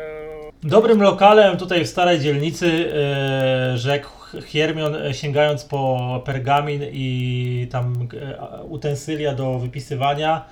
Dobrym 0.63 1.02
lokalem 1.02 1.58
tutaj 1.58 1.86
w 1.86 1.88
starej 1.88 2.19
dzielnicy 2.19 2.93
e, 2.93 3.78
rzekł 3.78 4.10
Hiermion, 4.45 4.95
e, 4.95 5.13
sięgając 5.13 5.65
po 5.65 6.21
pergamin 6.26 6.82
i 6.91 7.67
tam 7.71 8.08
e, 8.21 8.63
utensylia 8.63 9.34
do 9.36 9.60
wypisywania, 9.60 10.45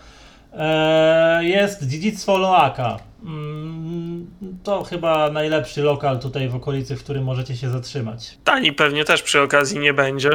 jest 1.41 1.87
dziedzictwo 1.87 2.37
Loaka. 2.37 2.99
Mm, 3.23 4.27
To 4.63 4.83
chyba 4.83 5.29
najlepszy 5.29 5.81
lokal 5.81 6.19
tutaj 6.19 6.49
w 6.49 6.55
okolicy, 6.55 6.95
w 6.95 7.03
którym 7.03 7.23
możecie 7.23 7.55
się 7.57 7.69
zatrzymać. 7.69 8.37
Tani 8.43 8.73
pewnie 8.73 9.05
też 9.05 9.21
przy 9.21 9.41
okazji 9.41 9.79
nie 9.79 9.93
będzie. 9.93 10.29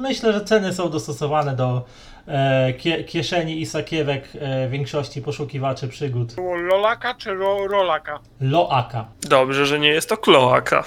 Myślę, 0.00 0.32
że 0.32 0.40
ceny 0.44 0.72
są 0.72 0.90
dostosowane 0.90 1.56
do 1.56 1.84
e, 2.28 2.72
kie, 2.72 3.04
kieszeni 3.04 3.60
i 3.60 3.66
sakiewek 3.66 4.28
e, 4.40 4.68
większości 4.68 5.22
poszukiwaczy 5.22 5.88
przygód. 5.88 6.34
Było 6.34 6.56
Lolaka 6.56 7.14
czy 7.14 7.34
ro, 7.34 7.68
Rolaka? 7.68 8.18
Loaka. 8.40 9.06
Dobrze, 9.20 9.66
że 9.66 9.78
nie 9.78 9.88
jest 9.88 10.08
to 10.08 10.16
kloaka. 10.16 10.84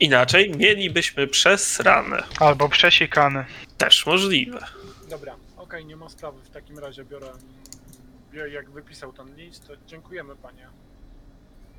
Inaczej 0.00 0.52
mielibyśmy 0.56 1.26
przesrane. 1.26 2.22
Albo 2.40 2.68
przesikany. 2.68 3.44
Też 3.78 4.06
możliwe. 4.06 4.58
Dobra, 5.10 5.32
okej, 5.72 5.86
nie 5.86 5.96
ma 5.96 6.08
sprawy. 6.08 6.42
W 6.42 6.50
takim 6.50 6.78
razie 6.78 7.04
biorę, 7.04 7.32
jak 8.50 8.70
wypisał 8.70 9.12
ten 9.12 9.36
list. 9.36 9.72
Dziękujemy, 9.86 10.36
panie. 10.36 10.66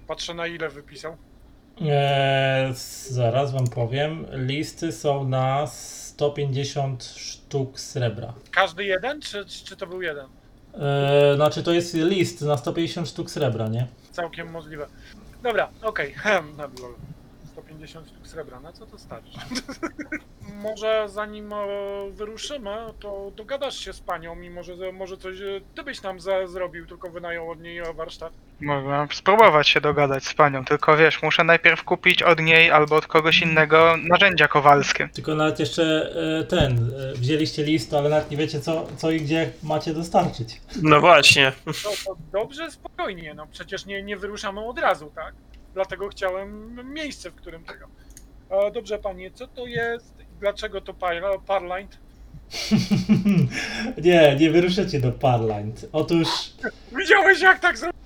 Patrzę 0.07 0.33
na 0.33 0.47
ile 0.47 0.69
wypisał. 0.69 1.17
Eee, 1.81 2.73
zaraz 3.09 3.51
wam 3.51 3.67
powiem. 3.67 4.25
Listy 4.31 4.91
są 4.91 5.29
na 5.29 5.67
150 5.67 7.03
sztuk 7.03 7.79
srebra. 7.79 8.33
Każdy 8.51 8.83
jeden, 8.83 9.21
czy, 9.21 9.45
czy 9.45 9.75
to 9.77 9.87
był 9.87 10.01
jeden? 10.01 10.25
Eee, 10.25 11.35
znaczy 11.35 11.63
to 11.63 11.73
jest 11.73 11.93
list 11.93 12.41
na 12.41 12.57
150 12.57 13.09
sztuk 13.09 13.31
srebra, 13.31 13.67
nie? 13.67 13.87
Całkiem 14.11 14.51
możliwe. 14.51 14.87
Dobra, 15.43 15.69
okej. 15.81 16.15
Okay. 16.17 17.13
Na 17.83 17.89
lol. 17.89 18.03
150 18.03 18.07
sztuk 18.07 18.27
srebra, 18.27 18.59
na 18.59 18.73
co 18.73 18.85
to 18.85 18.97
starczy? 18.97 19.39
może 20.63 21.05
zanim 21.09 21.53
e, 21.53 21.65
wyruszymy, 22.11 22.75
to 22.99 23.31
dogadasz 23.35 23.79
się 23.79 23.93
z 23.93 23.99
panią 23.99 24.41
i 24.41 24.49
może, 24.49 24.91
może 24.91 25.17
coś 25.17 25.41
e, 25.41 25.61
ty 25.75 25.83
byś 25.83 26.01
nam 26.01 26.19
za, 26.19 26.47
zrobił, 26.47 26.87
tylko 26.87 27.09
wynajął 27.09 27.51
od 27.51 27.61
niej 27.61 27.77
e, 27.77 27.93
warsztat. 27.93 28.33
Mogę 28.61 29.07
spróbować 29.13 29.69
się 29.69 29.81
dogadać 29.81 30.25
z 30.25 30.33
panią, 30.33 30.65
tylko 30.65 30.97
wiesz, 30.97 31.23
muszę 31.23 31.43
najpierw 31.43 31.83
kupić 31.83 32.23
od 32.23 32.39
niej 32.39 32.71
albo 32.71 32.95
od 32.95 33.07
kogoś 33.07 33.41
innego 33.41 33.95
narzędzia 33.97 34.47
kowalskie. 34.47 35.09
Tylko 35.13 35.35
nawet 35.35 35.59
jeszcze 35.59 36.13
e, 36.39 36.43
ten, 36.43 36.91
e, 37.11 37.13
wzięliście 37.13 37.63
list, 37.63 37.93
ale 37.93 38.09
nawet 38.09 38.31
nie 38.31 38.37
wiecie 38.37 38.59
co, 38.61 38.87
co 38.97 39.11
i 39.11 39.21
gdzie 39.21 39.51
macie 39.63 39.93
dostarczyć. 39.93 40.61
No 40.81 40.99
właśnie. 40.99 41.51
No 41.65 41.73
to 42.05 42.15
dobrze, 42.31 42.71
spokojnie, 42.71 43.33
no 43.33 43.47
przecież 43.47 43.85
nie, 43.85 44.03
nie 44.03 44.17
wyruszamy 44.17 44.65
od 44.65 44.79
razu, 44.79 45.11
tak? 45.15 45.33
Dlatego 45.73 46.09
chciałem 46.09 46.75
miejsce, 46.93 47.31
w 47.31 47.35
którym 47.35 47.63
tego. 47.63 47.85
E, 48.49 48.71
dobrze, 48.71 48.99
panie, 48.99 49.31
co 49.31 49.47
to 49.47 49.65
jest 49.67 50.19
i 50.19 50.25
dlaczego 50.39 50.81
to 50.81 50.93
par- 50.93 51.41
Parlight? 51.47 51.97
nie, 54.03 54.35
nie 54.39 54.49
wyruszycie 54.51 54.99
do 54.99 55.11
Parlind. 55.11 55.85
Otóż 55.91 56.27
Widziałeś 56.97 57.41
jak 57.41 57.59
tak 57.59 57.77
zrobił? 57.77 57.99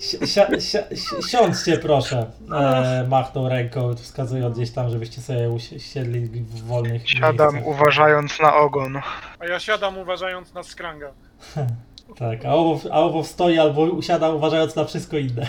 si- 0.00 0.26
si- 0.26 0.60
si- 0.60 0.96
si- 0.96 1.30
siądźcie 1.30 1.78
proszę. 1.78 2.30
E, 2.52 3.06
machnął 3.08 3.48
ręką, 3.48 3.94
wskazując 3.96 4.56
gdzieś 4.56 4.70
tam, 4.70 4.90
żebyście 4.90 5.20
sobie 5.20 5.50
usiedli 5.50 6.20
w 6.20 6.62
wolnych 6.66 7.10
Siadam 7.10 7.54
miejscach. 7.54 7.74
uważając 7.74 8.40
na 8.40 8.56
ogon. 8.56 8.96
A 9.38 9.46
ja 9.46 9.60
siadam 9.60 9.98
uważając 9.98 10.54
na 10.54 10.62
skranga. 10.62 11.12
Tak, 12.18 12.44
a 12.44 12.48
albo, 12.48 12.80
albo 12.92 13.24
stoi, 13.24 13.58
albo 13.58 13.82
usiada 13.82 14.30
uważając 14.30 14.76
na 14.76 14.84
wszystko 14.84 15.18
inne. 15.18 15.46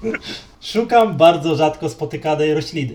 Szukam 0.60 1.16
bardzo 1.16 1.56
rzadko 1.56 1.88
spotykanej 1.88 2.54
rośliny, 2.54 2.94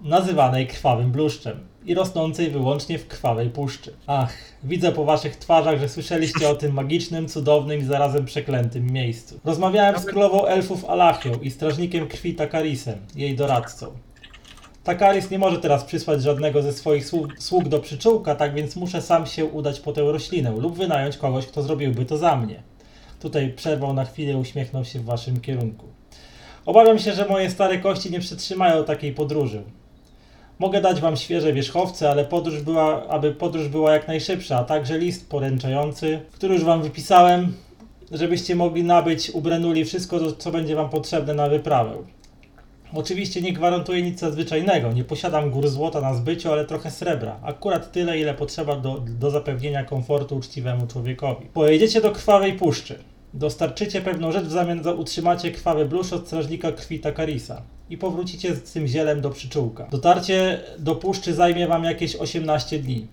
nazywanej 0.00 0.66
krwawym 0.66 1.12
bluszczem 1.12 1.68
i 1.84 1.94
rosnącej 1.94 2.50
wyłącznie 2.50 2.98
w 2.98 3.08
krwawej 3.08 3.50
puszczy. 3.50 3.96
Ach, 4.06 4.34
widzę 4.64 4.92
po 4.92 5.04
waszych 5.04 5.36
twarzach, 5.36 5.80
że 5.80 5.88
słyszeliście 5.88 6.48
o 6.48 6.54
tym 6.54 6.74
magicznym, 6.74 7.28
cudownym 7.28 7.80
i 7.80 7.84
zarazem 7.84 8.24
przeklętym 8.24 8.86
miejscu. 8.86 9.40
Rozmawiałem 9.44 9.98
z 9.98 10.04
królową 10.04 10.46
elfów 10.46 10.84
Alachią 10.84 11.32
i 11.42 11.50
strażnikiem 11.50 12.08
krwi 12.08 12.34
Takarisem, 12.34 12.98
jej 13.16 13.36
doradcą. 13.36 13.86
Takaris 14.84 15.30
nie 15.30 15.38
może 15.38 15.58
teraz 15.58 15.84
przysłać 15.84 16.22
żadnego 16.22 16.62
ze 16.62 16.72
swoich 16.72 17.06
sług, 17.38 17.68
do 17.68 17.78
przyczółka, 17.78 18.34
tak 18.34 18.54
więc 18.54 18.76
muszę 18.76 19.02
sam 19.02 19.26
się 19.26 19.44
udać 19.44 19.80
po 19.80 19.92
tę 19.92 20.02
roślinę 20.02 20.50
lub 20.50 20.76
wynająć 20.76 21.16
kogoś, 21.16 21.46
kto 21.46 21.62
zrobiłby 21.62 22.04
to 22.04 22.16
za 22.16 22.36
mnie. 22.36 22.62
Tutaj 23.20 23.52
przerwał 23.52 23.94
na 23.94 24.04
chwilę, 24.04 24.36
uśmiechnął 24.36 24.84
się 24.84 25.00
w 25.00 25.04
waszym 25.04 25.40
kierunku. 25.40 25.86
Obawiam 26.66 26.98
się, 26.98 27.12
że 27.12 27.28
moje 27.28 27.50
stare 27.50 27.78
kości 27.78 28.10
nie 28.10 28.20
przetrzymają 28.20 28.84
takiej 28.84 29.12
podróży. 29.12 29.62
Mogę 30.58 30.80
dać 30.80 31.00
wam 31.00 31.16
świeże 31.16 31.52
wierzchowce, 31.52 32.10
ale 32.10 32.24
podróż 32.24 32.62
była, 32.62 33.08
aby 33.08 33.32
podróż 33.32 33.68
była 33.68 33.92
jak 33.92 34.08
najszybsza, 34.08 34.58
a 34.58 34.64
także 34.64 34.98
list 34.98 35.30
poręczający, 35.30 36.20
który 36.32 36.54
już 36.54 36.64
wam 36.64 36.82
wypisałem, 36.82 37.52
żebyście 38.12 38.56
mogli 38.56 38.84
nabyć 38.84 39.30
u 39.30 39.40
Brenuli 39.40 39.84
wszystko, 39.84 40.32
co 40.32 40.50
będzie 40.50 40.76
wam 40.76 40.90
potrzebne 40.90 41.34
na 41.34 41.48
wyprawę. 41.48 41.96
Oczywiście 42.94 43.42
nie 43.42 43.52
gwarantuję 43.52 44.02
nic 44.02 44.22
nadzwyczajnego, 44.22 44.92
nie 44.92 45.04
posiadam 45.04 45.50
gór 45.50 45.68
złota 45.68 46.00
na 46.00 46.14
zbyciu, 46.14 46.52
ale 46.52 46.64
trochę 46.64 46.90
srebra. 46.90 47.40
Akurat 47.42 47.92
tyle, 47.92 48.18
ile 48.18 48.34
potrzeba 48.34 48.76
do, 48.76 49.04
do 49.06 49.30
zapewnienia 49.30 49.84
komfortu 49.84 50.36
uczciwemu 50.36 50.86
człowiekowi. 50.86 51.46
Pojedziecie 51.46 52.00
do 52.00 52.10
Krwawej 52.10 52.52
Puszczy. 52.52 52.98
Dostarczycie 53.34 54.00
pewną 54.00 54.32
rzecz, 54.32 54.44
w 54.44 54.50
zamian 54.50 54.82
za 54.82 54.92
utrzymacie 54.92 55.50
krwawy 55.50 55.84
blusz 55.84 56.12
od 56.12 56.26
strażnika 56.26 56.72
krwi 56.72 57.00
Takarisa. 57.00 57.62
I 57.90 57.98
powrócicie 57.98 58.54
z 58.54 58.72
tym 58.72 58.86
zielem 58.86 59.20
do 59.20 59.30
przyczółka. 59.30 59.86
Dotarcie 59.90 60.60
do 60.78 60.94
puszczy 60.94 61.34
zajmie 61.34 61.66
wam 61.66 61.84
jakieś 61.84 62.16
18 62.16 62.78
dni. 62.78 63.06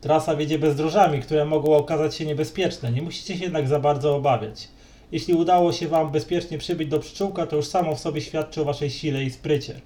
Trasa 0.00 0.36
wiedzie 0.36 0.58
bezdrożami, 0.58 1.20
które 1.20 1.44
mogą 1.44 1.76
okazać 1.76 2.14
się 2.14 2.26
niebezpieczne. 2.26 2.92
Nie 2.92 3.02
musicie 3.02 3.36
się 3.36 3.44
jednak 3.44 3.68
za 3.68 3.80
bardzo 3.80 4.16
obawiać. 4.16 4.68
Jeśli 5.12 5.34
udało 5.34 5.72
się 5.72 5.88
Wam 5.88 6.10
bezpiecznie 6.10 6.58
przybyć 6.58 6.88
do 6.88 6.98
przyczółka, 6.98 7.46
to 7.46 7.56
już 7.56 7.66
samo 7.66 7.94
w 7.94 8.00
sobie 8.00 8.20
świadczy 8.20 8.60
o 8.60 8.64
Waszej 8.64 8.90
sile 8.90 9.24
i 9.24 9.30
sprycie. 9.30 9.80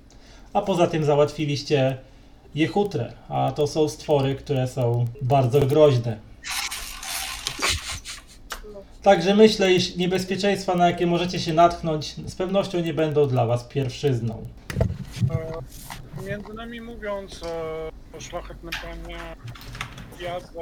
A 0.53 0.62
poza 0.62 0.87
tym 0.87 1.05
załatwiliście 1.05 1.99
jechutrę, 2.55 3.12
a 3.29 3.53
to 3.57 3.66
są 3.66 3.89
stwory, 3.89 4.35
które 4.35 4.68
są 4.68 5.07
bardzo 5.22 5.61
groźne. 5.61 6.18
Także 9.03 9.35
myślę, 9.35 9.72
iż 9.72 9.97
niebezpieczeństwa, 9.97 10.75
na 10.75 10.87
jakie 10.87 11.07
możecie 11.07 11.41
się 11.41 11.55
natknąć, 11.55 12.14
z 12.31 12.35
pewnością 12.35 12.81
nie 12.81 12.95
będą 12.95 13.29
dla 13.29 13.47
was 13.47 13.64
pierwszyzną. 13.64 14.47
Między 16.27 16.55
nami 16.55 16.81
mówiąc, 16.81 17.41
e, 18.14 18.20
szlachetny 18.20 18.70
panie, 18.83 19.18
ja 20.20 20.41
z 20.41 20.45
e, 20.45 20.61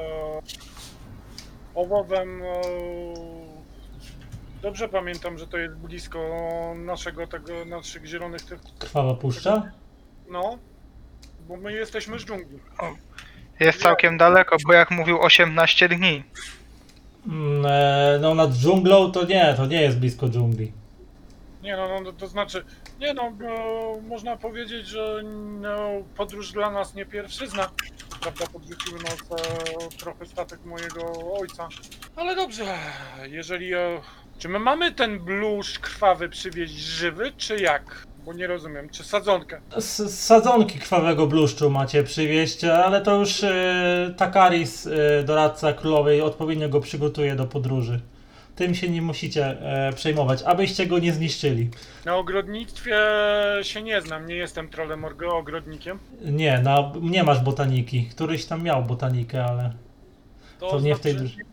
owowem 1.74 2.42
e, 2.42 3.51
dobrze 4.62 4.88
pamiętam, 4.88 5.38
że 5.38 5.46
to 5.46 5.58
jest 5.58 5.74
blisko 5.74 6.18
naszego 6.76 7.26
tego, 7.26 7.64
naszych 7.64 8.06
zielonych 8.06 8.42
tych, 8.42 8.60
Krwawa 8.78 9.14
puszcza? 9.14 9.62
no, 10.30 10.58
bo 11.48 11.56
my 11.56 11.72
jesteśmy 11.72 12.18
z 12.18 12.24
dżungli. 12.24 12.58
Jest 13.60 13.82
całkiem 13.82 14.18
daleko, 14.18 14.56
bo 14.66 14.72
jak 14.72 14.90
mówił 14.90 15.20
18 15.20 15.88
dni. 15.88 16.24
Mm, 17.26 17.66
e, 17.66 18.18
No 18.20 18.34
nad 18.34 18.50
dżunglą 18.50 19.12
to 19.12 19.24
nie, 19.24 19.54
to 19.56 19.66
nie 19.66 19.82
jest 19.82 19.98
blisko 19.98 20.28
dżungli. 20.28 20.72
Nie 21.62 21.76
no, 21.76 22.00
no 22.00 22.12
to 22.12 22.26
znaczy, 22.26 22.64
nie 23.00 23.14
no, 23.14 23.22
e, 23.22 24.00
można 24.08 24.36
powiedzieć, 24.36 24.86
że 24.86 25.22
no, 25.60 25.88
podróż 26.16 26.52
dla 26.52 26.70
nas 26.70 26.94
nie 26.94 27.06
pierwszyzna. 27.06 27.70
Prawda, 28.20 28.46
podrzuciły 28.52 28.98
nas 29.02 29.14
e, 29.14 29.96
trochę 29.98 30.26
statek 30.26 30.64
mojego 30.64 31.12
ojca. 31.40 31.68
Ale 32.16 32.36
dobrze, 32.36 32.64
jeżeli... 33.28 33.74
E, 33.74 34.00
czy 34.42 34.48
my 34.48 34.58
mamy 34.58 34.92
ten 34.92 35.18
bluszcz 35.18 35.78
krwawy 35.78 36.28
przywieźć 36.28 36.74
żywy, 36.74 37.32
czy 37.36 37.56
jak? 37.56 38.06
Bo 38.24 38.32
nie 38.32 38.46
rozumiem, 38.46 38.88
czy 38.88 39.04
sadzonkę? 39.04 39.60
S- 39.76 40.24
Sadzonki 40.24 40.78
krwawego 40.78 41.26
bluszczu 41.26 41.70
macie 41.70 42.02
przywieźć, 42.04 42.64
ale 42.64 43.00
to 43.00 43.18
już 43.18 43.44
e, 43.44 44.14
Takaris, 44.16 44.86
e, 44.86 45.22
doradca 45.24 45.72
królowej, 45.72 46.20
odpowiednio 46.20 46.68
go 46.68 46.80
przygotuje 46.80 47.36
do 47.36 47.44
podróży. 47.46 48.00
Tym 48.56 48.74
się 48.74 48.88
nie 48.88 49.02
musicie 49.02 49.46
e, 49.46 49.92
przejmować, 49.92 50.42
abyście 50.42 50.86
go 50.86 50.98
nie 50.98 51.12
zniszczyli. 51.12 51.70
Na 52.04 52.16
ogrodnictwie 52.16 52.96
się 53.62 53.82
nie 53.82 54.00
znam, 54.00 54.26
nie 54.26 54.34
jestem 54.36 54.68
trolem 54.68 55.04
ogrodnikiem. 55.32 55.98
Nie, 56.24 56.58
na, 56.58 56.92
nie 57.00 57.22
masz 57.24 57.40
botaniki. 57.40 58.08
Któryś 58.10 58.44
tam 58.44 58.62
miał 58.62 58.82
botanikę, 58.84 59.44
ale 59.44 59.72
to 60.60 60.80
nie 60.80 60.94
w 60.96 61.00
tej 61.00 61.12
znaczy, 61.12 61.24
drużynie. 61.26 61.51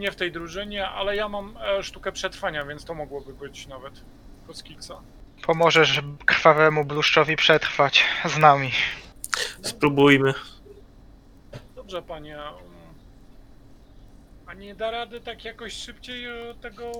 Nie 0.00 0.10
w 0.12 0.16
tej 0.16 0.32
drużynie, 0.32 0.88
ale 0.88 1.16
ja 1.16 1.28
mam 1.28 1.56
e, 1.56 1.82
sztukę 1.82 2.12
przetrwania, 2.12 2.64
więc 2.64 2.84
to 2.84 2.94
mogłoby 2.94 3.34
być 3.34 3.66
nawet 3.66 4.00
Koskiksa. 4.46 5.00
Pomożesz 5.42 6.00
krwawemu 6.26 6.84
bluszczowi 6.84 7.36
przetrwać 7.36 8.04
z 8.24 8.38
nami. 8.38 8.70
Spróbujmy. 9.62 10.34
Dobrze, 11.76 12.02
panie. 12.02 12.38
A 14.46 14.54
nie 14.54 14.74
da 14.74 14.90
rady 14.90 15.20
tak 15.20 15.44
jakoś 15.44 15.72
szybciej 15.72 16.24
e, 16.24 16.54
tego 16.60 16.92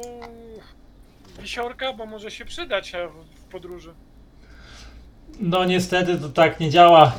wisiorka, 1.39 1.93
bo 1.93 2.07
może 2.07 2.31
się 2.31 2.45
przydać 2.45 2.95
e, 2.95 3.09
w 3.09 3.41
w 3.41 3.45
podróży. 3.45 3.95
No 5.41 5.65
niestety 5.65 6.19
to 6.19 6.29
tak 6.29 6.61
nie 6.61 6.71
działa. 6.71 7.13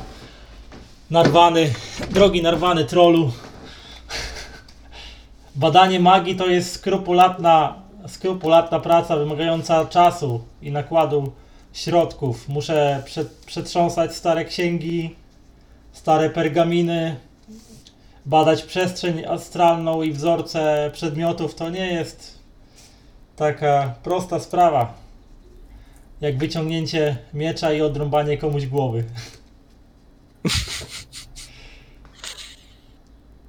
Narwany, 1.10 1.72
drogi 2.10 2.42
narwany 2.42 2.84
trolu. 2.84 3.32
Badanie 5.54 6.00
magii 6.00 6.36
to 6.36 6.46
jest 6.46 6.72
skrupulatna, 6.72 7.82
skrupulatna 8.08 8.80
praca 8.80 9.16
wymagająca 9.16 9.84
czasu 9.84 10.44
i 10.62 10.70
nakładu 10.70 11.32
środków. 11.72 12.48
Muszę 12.48 13.02
prze, 13.04 13.24
przetrząsać 13.46 14.14
stare 14.14 14.44
księgi, 14.44 15.16
stare 15.92 16.30
pergaminy, 16.30 17.16
badać 18.26 18.62
przestrzeń 18.62 19.24
astralną 19.24 20.02
i 20.02 20.12
wzorce 20.12 20.90
przedmiotów. 20.92 21.54
To 21.54 21.70
nie 21.70 21.86
jest 21.86 22.38
taka 23.36 23.94
prosta 24.02 24.40
sprawa 24.40 25.02
jak 26.22 26.38
wyciągnięcie 26.38 27.16
miecza 27.34 27.72
i 27.72 27.80
odrąbanie 27.80 28.38
komuś 28.38 28.66
głowy. 28.66 29.04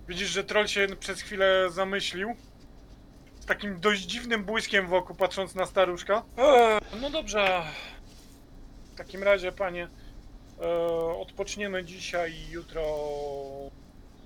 Widzisz, 0.07 0.29
że 0.29 0.43
troll 0.43 0.67
się 0.67 0.87
przez 0.99 1.21
chwilę 1.21 1.67
zamyślił. 1.71 2.35
Z 3.39 3.45
takim 3.45 3.79
dość 3.79 4.01
dziwnym 4.01 4.43
błyskiem 4.43 4.87
w 4.87 4.93
oku, 4.93 5.15
patrząc 5.15 5.55
na 5.55 5.65
staruszka. 5.65 6.23
Eee, 6.37 6.79
no 7.01 7.09
dobrze. 7.09 7.63
W 8.93 8.95
takim 8.95 9.23
razie, 9.23 9.51
panie, 9.51 9.87
e, 10.61 10.67
odpoczniemy 11.19 11.83
dzisiaj 11.83 12.33
i 12.33 12.51
jutro 12.51 12.83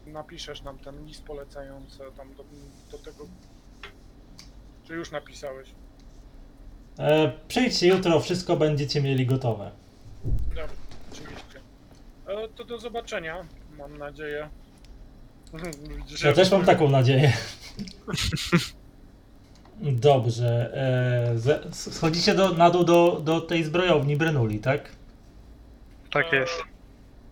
napiszesz 0.07 0.61
nam 0.61 0.79
ten 0.79 1.05
list 1.05 1.23
polecający 1.23 1.97
tam 2.17 2.35
do, 2.35 2.43
do 2.91 3.03
tego. 3.03 3.27
Czy 4.87 4.93
już 4.93 5.11
napisałeś? 5.11 5.69
E, 6.99 7.31
przyjdźcie 7.47 7.87
jutro, 7.87 8.19
wszystko 8.19 8.55
będziecie 8.55 9.01
mieli 9.01 9.25
gotowe. 9.25 9.71
Dobra, 10.49 10.67
oczywiście. 11.11 11.59
E, 12.27 12.47
to 12.47 12.63
do 12.65 12.79
zobaczenia, 12.79 13.45
mam 13.77 13.97
nadzieję. 13.97 14.49
Widzisz, 15.97 16.23
Ja 16.23 16.33
też 16.33 16.51
mam 16.51 16.65
taką 16.65 16.89
nadzieję. 16.89 17.33
Dobrze. 19.81 20.73
E, 21.65 21.71
schodzicie 21.71 22.33
do, 22.35 22.53
na 22.53 22.69
dół 22.69 22.83
do, 22.83 23.21
do 23.23 23.41
tej 23.41 23.63
zbrojowni 23.63 24.15
Brenuli, 24.15 24.59
tak? 24.59 24.91
Tak 26.11 26.33
jest. 26.33 26.63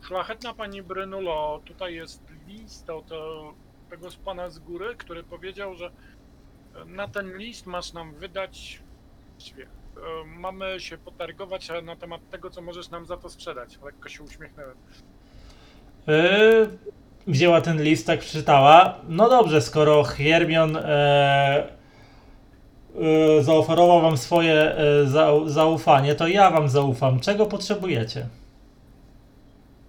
Szlachetna 0.08 0.54
pani 0.54 0.84
Brynulo, 0.84 1.62
tutaj 1.66 1.96
jest 1.96 2.22
list 2.48 2.90
od 2.90 3.12
e, 3.12 3.16
tego 3.90 4.12
z 4.12 4.16
pana 4.16 4.50
z 4.50 4.60
góry, 4.60 4.96
który 4.96 5.24
powiedział, 5.24 5.76
że 5.76 5.86
e, 6.76 6.86
na 6.86 7.08
ten 7.08 7.38
list 7.38 7.66
masz 7.66 7.94
nam 7.94 8.14
wydać. 8.14 8.82
właściwie, 9.32 9.64
e, 9.64 10.26
Mamy 10.26 10.80
się 10.80 10.98
potargować 10.98 11.70
e, 11.72 11.82
na 11.82 11.96
temat 11.96 12.22
tego, 12.30 12.50
co 12.50 12.62
możesz 12.62 12.90
nam 12.90 13.06
za 13.06 13.18
to 13.18 13.30
sprzedać. 13.30 13.80
Lekko 13.86 14.10
się 14.10 14.24
uśmiechnąłem. 14.24 14.76
E, 16.08 16.68
wzięła 17.28 17.62
ten 17.62 17.84
list, 17.84 18.08
tak 18.08 18.20
przeczytała. 18.20 18.98
No 19.08 19.30
dobrze, 19.30 19.62
skoro 19.62 20.04
Hermion 20.04 20.78
e, 20.78 21.68
e, 23.40 23.44
zaoferował 23.44 24.02
wam 24.02 24.18
swoje 24.18 24.54
e, 24.54 25.06
zau, 25.06 25.50
zaufanie, 25.50 26.16
to 26.16 26.28
ja 26.28 26.52
wam 26.52 26.70
zaufam. 26.70 27.20
Czego 27.20 27.46
potrzebujecie? 27.46 28.28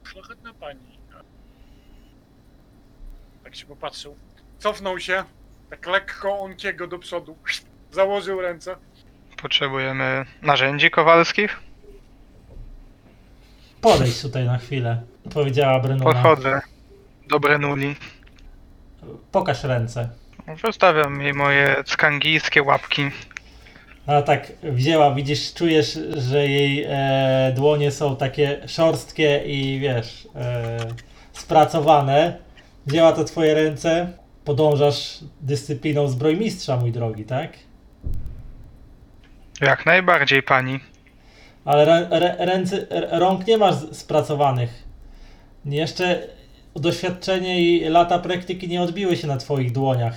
Szlachetna 0.05 0.55
pani. 0.55 0.81
Tak 3.45 3.57
się 3.57 3.67
popatrzył. 3.67 4.17
Cofnął 4.59 5.01
się, 5.01 5.25
tak 5.71 5.87
lekko 5.87 6.39
onkiego 6.39 6.87
do 6.87 6.99
przodu. 6.99 7.37
Założył 7.93 8.41
ręce. 8.41 8.77
Potrzebujemy 9.43 10.25
narzędzi 10.43 10.91
kowalskich? 10.91 11.61
Podejdź 13.81 14.23
tutaj 14.23 14.47
na 14.47 14.59
chwilę, 14.59 15.03
powiedziała 15.35 15.81
Brenuna. 15.81 16.05
Podchodzę 16.05 16.61
do 17.29 17.41
Brenuli. 17.41 17.97
Pokaż 19.33 19.65
ręce. 19.65 20.09
Wystawiam 20.65 21.23
jej 21.23 21.35
moje 21.35 21.77
skangijskie 21.87 22.63
łapki. 22.63 23.11
A 24.07 24.23
tak 24.23 24.53
wzięła, 24.63 25.15
widzisz, 25.15 25.55
czujesz, 25.55 25.99
że 26.17 26.49
jej 26.49 26.85
e, 26.89 27.53
dłonie 27.57 27.91
są 27.91 28.17
takie 28.17 28.69
szorstkie 28.69 29.43
i 29.47 29.79
wiesz, 29.81 30.29
e, 30.35 30.79
spracowane. 31.33 32.39
Wzięła 32.87 33.13
to 33.13 33.25
twoje 33.25 33.55
ręce. 33.55 34.13
Podążasz 34.45 35.19
dyscypliną 35.41 36.09
zbrojmistrza, 36.09 36.77
mój 36.77 36.93
drogi, 36.93 37.25
tak? 37.25 37.53
Jak 39.61 39.87
najbardziej 39.87 40.43
pani. 40.43 40.81
Ale 41.65 41.85
rę, 41.85 42.09
rę, 42.11 42.37
ręce, 42.39 42.87
rąk 43.11 43.47
nie 43.47 43.59
masz 43.59 43.75
spracowanych. 43.93 44.85
Jeszcze 45.65 46.36
doświadczenie 46.81 47.61
i 47.61 47.89
lata 47.89 48.19
praktyki 48.19 48.69
nie 48.69 48.83
odbiły 48.83 49.17
się 49.17 49.27
na 49.27 49.37
twoich 49.37 49.73
dłoniach. 49.73 50.17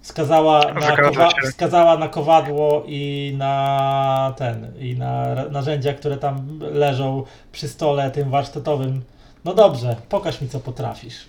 Wskazała 0.00 0.60
na, 0.74 0.96
kowa- 0.96 1.30
wskazała 1.42 1.98
na 1.98 2.08
kowadło 2.08 2.84
i 2.86 3.34
na 3.38 4.34
ten, 4.36 4.72
i 4.78 4.94
na 4.94 5.34
narzędzia, 5.50 5.94
które 5.94 6.16
tam 6.16 6.60
leżą 6.60 7.24
przy 7.52 7.68
stole 7.68 8.10
tym 8.10 8.30
warsztatowym. 8.30 9.02
No 9.44 9.54
dobrze, 9.54 9.96
pokaż 10.08 10.40
mi 10.40 10.48
co 10.48 10.60
potrafisz. 10.60 11.24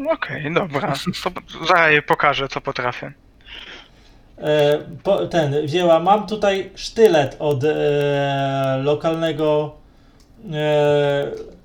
No 0.00 0.12
okej, 0.12 0.54
dobra. 0.54 0.80
To 0.80 1.66
zaraz 1.66 2.04
pokażę, 2.06 2.48
co 2.48 2.60
potrafię. 2.60 3.12
E, 4.38 4.78
po, 5.02 5.26
ten, 5.26 5.66
wzięła, 5.66 6.00
mam 6.00 6.26
tutaj 6.26 6.70
sztylet 6.74 7.36
od 7.38 7.64
e, 7.64 8.80
lokalnego 8.82 9.74
e, 10.52 11.55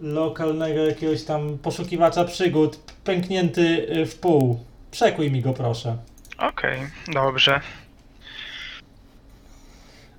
lokalnego 0.00 0.86
jakiegoś 0.86 1.24
tam 1.24 1.58
poszukiwacza 1.58 2.24
przygód, 2.24 2.78
pęknięty 3.04 3.86
e, 3.88 4.06
w 4.06 4.18
pół. 4.18 4.58
Przekuj 4.90 5.30
mi 5.30 5.42
go 5.42 5.52
proszę. 5.52 5.96
Okej, 6.38 6.78
dobrze. 7.14 7.60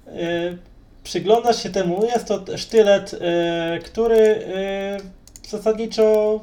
E, 0.08 0.58
przyglądasz 1.04 1.64
się 1.64 1.70
temu, 1.70 2.06
jest 2.06 2.28
to 2.28 2.58
sztylet, 2.58 3.14
e, 3.14 3.80
który 3.86 4.46
zasadniczo 5.48 6.40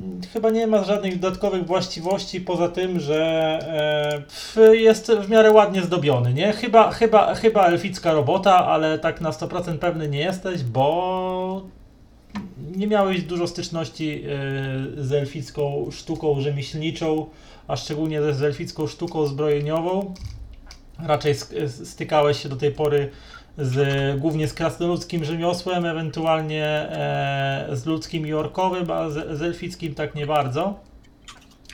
mm, 0.00 0.20
chyba 0.32 0.50
nie 0.50 0.66
ma 0.66 0.84
żadnych 0.84 1.18
dodatkowych 1.18 1.66
właściwości 1.66 2.40
poza 2.40 2.68
tym, 2.68 3.00
że 3.00 3.22
e, 4.56 4.76
jest 4.76 5.12
w 5.12 5.30
miarę 5.30 5.50
ładnie 5.50 5.82
zdobiony, 5.82 6.34
nie? 6.34 6.52
Chyba, 6.52 6.90
chyba, 6.90 7.34
chyba 7.34 7.66
elficka 7.66 8.12
robota, 8.12 8.66
ale 8.66 8.98
tak 8.98 9.20
na 9.20 9.30
100% 9.30 9.78
pewny 9.78 10.08
nie 10.08 10.20
jesteś, 10.20 10.62
bo 10.62 11.62
nie 12.76 12.86
miałeś 12.86 13.22
dużo 13.22 13.46
styczności 13.46 14.22
e, 14.24 15.02
z 15.04 15.12
elficką 15.12 15.88
sztuką 15.92 16.40
rzemieślniczą, 16.40 17.26
a 17.68 17.76
szczególnie 17.76 18.22
ze- 18.22 18.34
z 18.34 18.42
elficką 18.42 18.86
sztuką 18.86 19.26
zbrojeniową. 19.26 20.14
Raczej 21.06 21.34
stykałeś 21.84 22.42
się 22.42 22.48
do 22.48 22.56
tej 22.56 22.72
pory 22.72 23.10
z, 23.58 24.20
głównie 24.20 24.48
z 24.48 24.54
krasnoludzkim 24.54 25.24
rzemiosłem, 25.24 25.84
ewentualnie 25.86 26.64
e, 26.66 27.68
z 27.72 27.86
ludzkim 27.86 28.26
i 28.26 28.32
orkowym, 28.32 28.90
a 28.90 29.10
z, 29.10 29.38
z 29.38 29.42
elfickim 29.42 29.94
tak 29.94 30.14
nie 30.14 30.26
bardzo. 30.26 30.80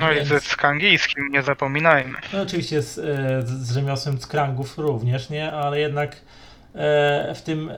No 0.01 0.13
i 0.13 0.15
Więc- 0.15 0.29
ze 0.29 0.41
skangijskim, 0.41 1.29
nie 1.33 1.43
zapominajmy. 1.43 2.19
No 2.33 2.43
oczywiście 2.43 2.83
z, 2.83 2.99
e, 2.99 3.03
z, 3.47 3.51
z 3.51 3.73
rzemiosłem 3.75 4.21
skrangów 4.21 4.79
również, 4.79 5.31
nie? 5.31 5.53
Ale 5.53 5.81
jednak 5.81 6.17
w 7.35 7.41
tym 7.45 7.71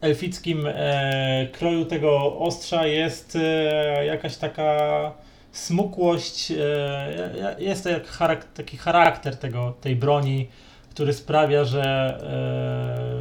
elfickim 0.00 0.66
e, 0.66 1.48
kroju 1.52 1.84
tego 1.84 2.38
ostrza 2.38 2.86
jest 2.86 3.36
e, 3.36 4.06
jakaś 4.06 4.36
taka 4.36 5.12
smukłość, 5.52 6.50
e, 6.50 7.56
jest 7.58 7.84
to 7.84 7.90
jak 7.90 8.06
charak, 8.06 8.52
taki 8.52 8.76
charakter 8.76 9.36
tego, 9.36 9.74
tej 9.80 9.96
broni, 9.96 10.48
który 10.90 11.12
sprawia, 11.12 11.64
że 11.64 11.84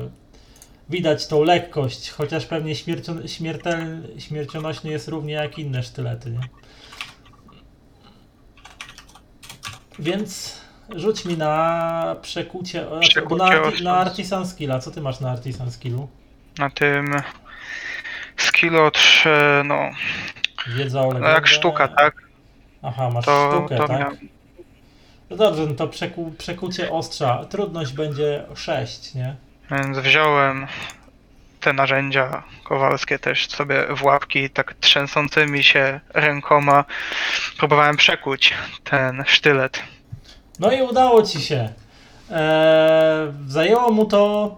e, 0.03 0.27
widać 0.89 1.27
tą 1.27 1.43
lekkość, 1.43 2.09
chociaż 2.09 2.45
pewnie 2.45 2.75
śmiercio, 2.75 3.27
śmiertel, 3.27 4.03
śmiercionośny 4.17 4.91
jest 4.91 5.07
równie 5.07 5.33
jak 5.33 5.59
inne 5.59 5.83
sztylety, 5.83 6.31
nie? 6.31 6.39
Więc 9.99 10.61
rzuć 10.95 11.25
mi 11.25 11.37
na 11.37 12.15
przekucie, 12.21 12.85
Przekucie 13.01 13.43
na, 13.43 13.71
na 13.83 13.97
Artisan 13.97 14.47
Skilla. 14.47 14.79
Co 14.79 14.91
ty 14.91 15.01
masz 15.01 15.19
na 15.19 15.31
Artisan 15.31 15.71
Skillu? 15.71 16.07
Na 16.59 16.69
tym 16.69 17.15
skillu 18.37 18.83
od, 18.83 18.99
e, 19.25 19.63
no, 19.65 19.89
Wiedza 20.67 20.99
o 21.01 21.03
no 21.03 21.07
legendę. 21.07 21.29
jak 21.29 21.47
sztuka, 21.47 21.87
tak? 21.87 22.15
Aha, 22.83 23.09
masz 23.09 23.25
To, 23.25 23.51
sztukę, 23.53 23.77
to 23.77 23.87
tak? 23.87 23.99
miałem. 23.99 24.17
No 25.29 25.35
dobrze, 25.37 25.65
no 25.65 25.73
to 25.73 25.87
przeku, 25.87 26.33
przekucie 26.37 26.91
ostrza. 26.91 27.45
Trudność 27.49 27.91
będzie 27.93 28.43
6, 28.55 29.13
nie? 29.15 29.35
Więc 29.71 29.97
wziąłem 29.97 30.67
te 31.59 31.73
narzędzia 31.73 32.43
kowalskie 32.63 33.19
też 33.19 33.47
sobie 33.49 33.83
w 33.95 34.03
łapki, 34.03 34.49
tak 34.49 34.73
trzęsącymi 34.73 35.63
się 35.63 35.99
rękoma 36.13 36.85
próbowałem 37.57 37.97
przekuć 37.97 38.53
ten 38.83 39.23
sztylet. 39.27 39.83
No 40.59 40.71
i 40.71 40.81
udało 40.81 41.23
ci 41.23 41.41
się. 41.41 41.69
Eee, 42.31 43.33
zajęło 43.47 43.91
mu 43.91 44.05
to 44.05 44.51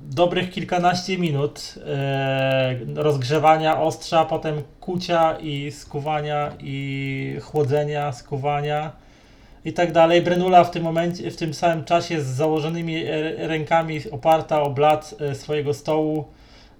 dobrych 0.00 0.50
kilkanaście 0.50 1.18
minut 1.18 1.74
eee, 1.76 2.94
rozgrzewania 2.94 3.80
ostrza, 3.80 4.24
potem 4.24 4.62
kucia 4.80 5.38
i 5.38 5.72
skuwania 5.72 6.52
i 6.60 7.36
chłodzenia, 7.42 8.12
skuwania 8.12 8.92
i 9.64 9.72
tak 9.72 9.92
dalej. 9.92 10.22
Brenula 10.22 10.64
w 10.64 10.70
tym 10.70 10.82
momencie, 10.82 11.30
w 11.30 11.36
tym 11.36 11.54
samym 11.54 11.84
czasie 11.84 12.22
z 12.22 12.26
założonymi 12.26 13.04
e, 13.04 13.08
rękami 13.48 14.00
oparta 14.10 14.62
o 14.62 14.70
blat 14.70 15.14
e, 15.20 15.34
swojego 15.34 15.74
stołu 15.74 16.24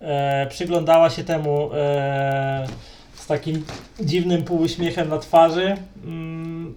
e, 0.00 0.46
przyglądała 0.46 1.10
się 1.10 1.24
temu 1.24 1.70
e, 1.74 2.66
z 3.14 3.26
takim 3.26 3.64
dziwnym 4.00 4.42
półuśmiechem 4.42 5.08
na 5.08 5.18
twarzy. 5.18 5.76
Mm, 6.04 6.74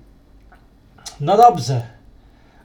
no 1.22 1.38
dobrze, 1.38 1.82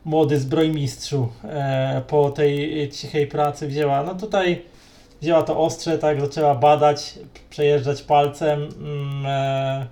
młody 0.07 0.41
zbrojmistrzu, 0.41 1.29
e, 1.45 2.03
po 2.07 2.31
tej 2.31 2.89
cichej 2.91 3.27
pracy 3.27 3.69
wzięła, 3.69 4.03
no 4.03 4.15
tutaj 4.15 4.63
wzięła 5.23 5.43
to 5.43 5.59
ostrze, 5.61 5.99
tak, 5.99 6.21
zaczęła 6.21 6.55
badać, 6.55 7.19
przejeżdżać 7.51 8.03
palcem, 8.03 8.69
mm, 8.79 9.27
e, 9.27 9.87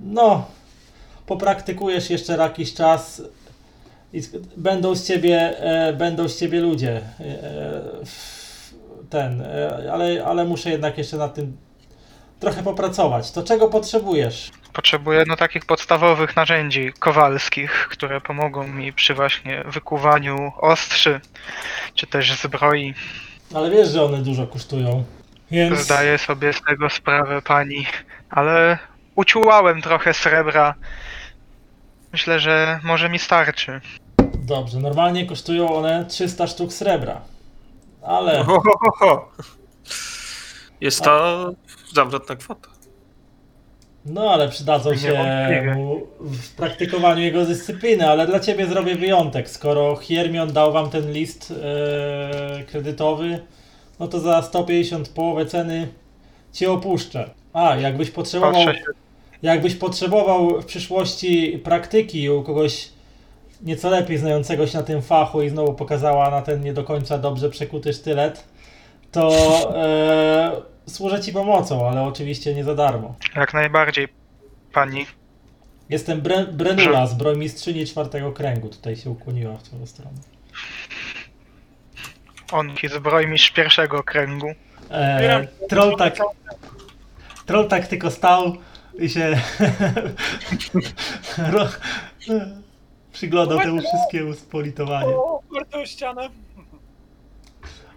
no, 0.00 0.44
popraktykujesz 1.26 2.10
jeszcze 2.10 2.36
jakiś 2.36 2.74
czas 2.74 3.22
i 4.12 4.22
będą 4.56 4.94
z 4.94 5.06
ciebie, 5.06 5.60
e, 5.60 5.92
będą 5.92 6.28
z 6.28 6.38
ciebie 6.38 6.60
ludzie, 6.60 7.00
ten, 9.10 9.42
ale, 9.92 10.24
ale 10.24 10.44
muszę 10.44 10.70
jednak 10.70 10.98
jeszcze 10.98 11.16
nad 11.16 11.34
tym 11.34 11.56
trochę 12.40 12.62
popracować. 12.62 13.32
To 13.32 13.42
czego 13.42 13.68
potrzebujesz? 13.68 14.50
Potrzebuję 14.72 15.24
no 15.26 15.36
takich 15.36 15.64
podstawowych 15.64 16.36
narzędzi 16.36 16.92
kowalskich, 16.98 17.88
które 17.90 18.20
pomogą 18.20 18.66
mi 18.68 18.92
przy 18.92 19.14
właśnie 19.14 19.64
wykuwaniu 19.66 20.52
ostrzy, 20.58 21.20
czy 21.94 22.06
też 22.06 22.32
zbroi. 22.32 22.94
Ale 23.54 23.70
wiesz, 23.70 23.88
że 23.88 24.04
one 24.04 24.18
dużo 24.18 24.46
kosztują. 24.46 25.04
Więc 25.50 25.78
Zdaję 25.78 26.18
sobie 26.18 26.52
z 26.52 26.62
tego 26.62 26.90
sprawę 26.90 27.42
pani, 27.42 27.86
ale 28.30 28.78
uciułałem 29.14 29.82
trochę 29.82 30.14
srebra. 30.14 30.74
Myślę, 32.12 32.40
że 32.40 32.80
może 32.82 33.08
mi 33.08 33.18
starczy. 33.18 33.80
dobrze, 34.34 34.78
normalnie 34.78 35.26
kosztują 35.26 35.74
one 35.76 36.04
300 36.08 36.46
sztuk 36.46 36.72
srebra. 36.72 37.20
Ale 38.02 38.44
Ho, 38.44 38.60
ho, 38.60 38.72
ho, 38.80 38.90
ho. 38.98 39.28
Jest 40.80 41.02
to 41.02 41.50
zawrotna 41.94 42.36
kwota. 42.36 42.68
no 44.04 44.30
ale 44.30 44.48
przydadzą 44.48 44.96
się 44.96 45.24
mu 45.74 46.06
w 46.20 46.54
praktykowaniu 46.56 47.22
jego 47.22 47.44
dyscypliny, 47.44 48.08
ale 48.08 48.26
dla 48.26 48.40
ciebie 48.40 48.66
zrobię 48.66 48.94
wyjątek. 48.94 49.50
Skoro 49.50 49.96
Hiermion 49.96 50.52
dał 50.52 50.72
wam 50.72 50.90
ten 50.90 51.12
list 51.12 51.54
e, 51.62 52.64
kredytowy, 52.64 53.38
no 54.00 54.08
to 54.08 54.20
za 54.20 54.42
150 54.42 55.08
połowę 55.08 55.46
ceny 55.46 55.88
cię 56.52 56.70
opuszczę. 56.70 57.30
A, 57.52 57.76
jakbyś 57.76 58.10
potrzebował 58.10 58.66
Jakbyś 59.42 59.74
potrzebował 59.74 60.60
w 60.62 60.64
przyszłości 60.64 61.60
praktyki 61.64 62.30
u 62.30 62.42
kogoś 62.42 62.88
nieco 63.62 63.90
lepiej 63.90 64.18
znającego 64.18 64.66
się 64.66 64.78
na 64.78 64.84
tym 64.84 65.02
fachu 65.02 65.42
i 65.42 65.48
znowu 65.48 65.74
pokazała 65.74 66.30
na 66.30 66.42
ten 66.42 66.64
nie 66.64 66.72
do 66.72 66.84
końca 66.84 67.18
dobrze 67.18 67.50
przekuty 67.50 67.92
sztylet, 67.92 68.44
to 69.12 69.30
e, 69.76 70.52
służę 70.88 71.20
ci 71.20 71.32
pomocą, 71.32 71.88
ale 71.88 72.02
oczywiście 72.02 72.54
nie 72.54 72.64
za 72.64 72.74
darmo. 72.74 73.14
jak 73.36 73.54
najbardziej 73.54 74.08
pani. 74.72 75.06
Jestem 75.88 76.20
Bre 76.20 76.46
Brenula, 76.46 77.06
zbrojmistrzyni 77.06 77.86
czwartego 77.86 78.32
kręgu. 78.32 78.68
Tutaj 78.68 78.96
się 78.96 79.10
ukłoniła 79.10 79.56
w 79.56 79.62
twoją 79.62 79.86
stronę. 79.86 80.16
On 82.52 82.70
i 82.82 82.88
zbrojmistrz 82.88 83.50
pierwszego 83.50 84.02
kręgu. 84.02 84.46
E, 84.90 85.46
troll, 85.68 85.96
tak, 85.96 86.16
troll 87.46 87.68
tak 87.68 87.86
tylko 87.86 88.10
stał 88.10 88.56
i 88.98 89.08
się 89.08 89.28
ro, 91.52 91.68
przyglądał 93.12 93.58
temu 93.58 93.80
wszystkiemu 93.80 94.34
z 94.34 94.40
politowaniem. 94.40 95.14
O 95.72 95.86
ścianę. 95.86 96.28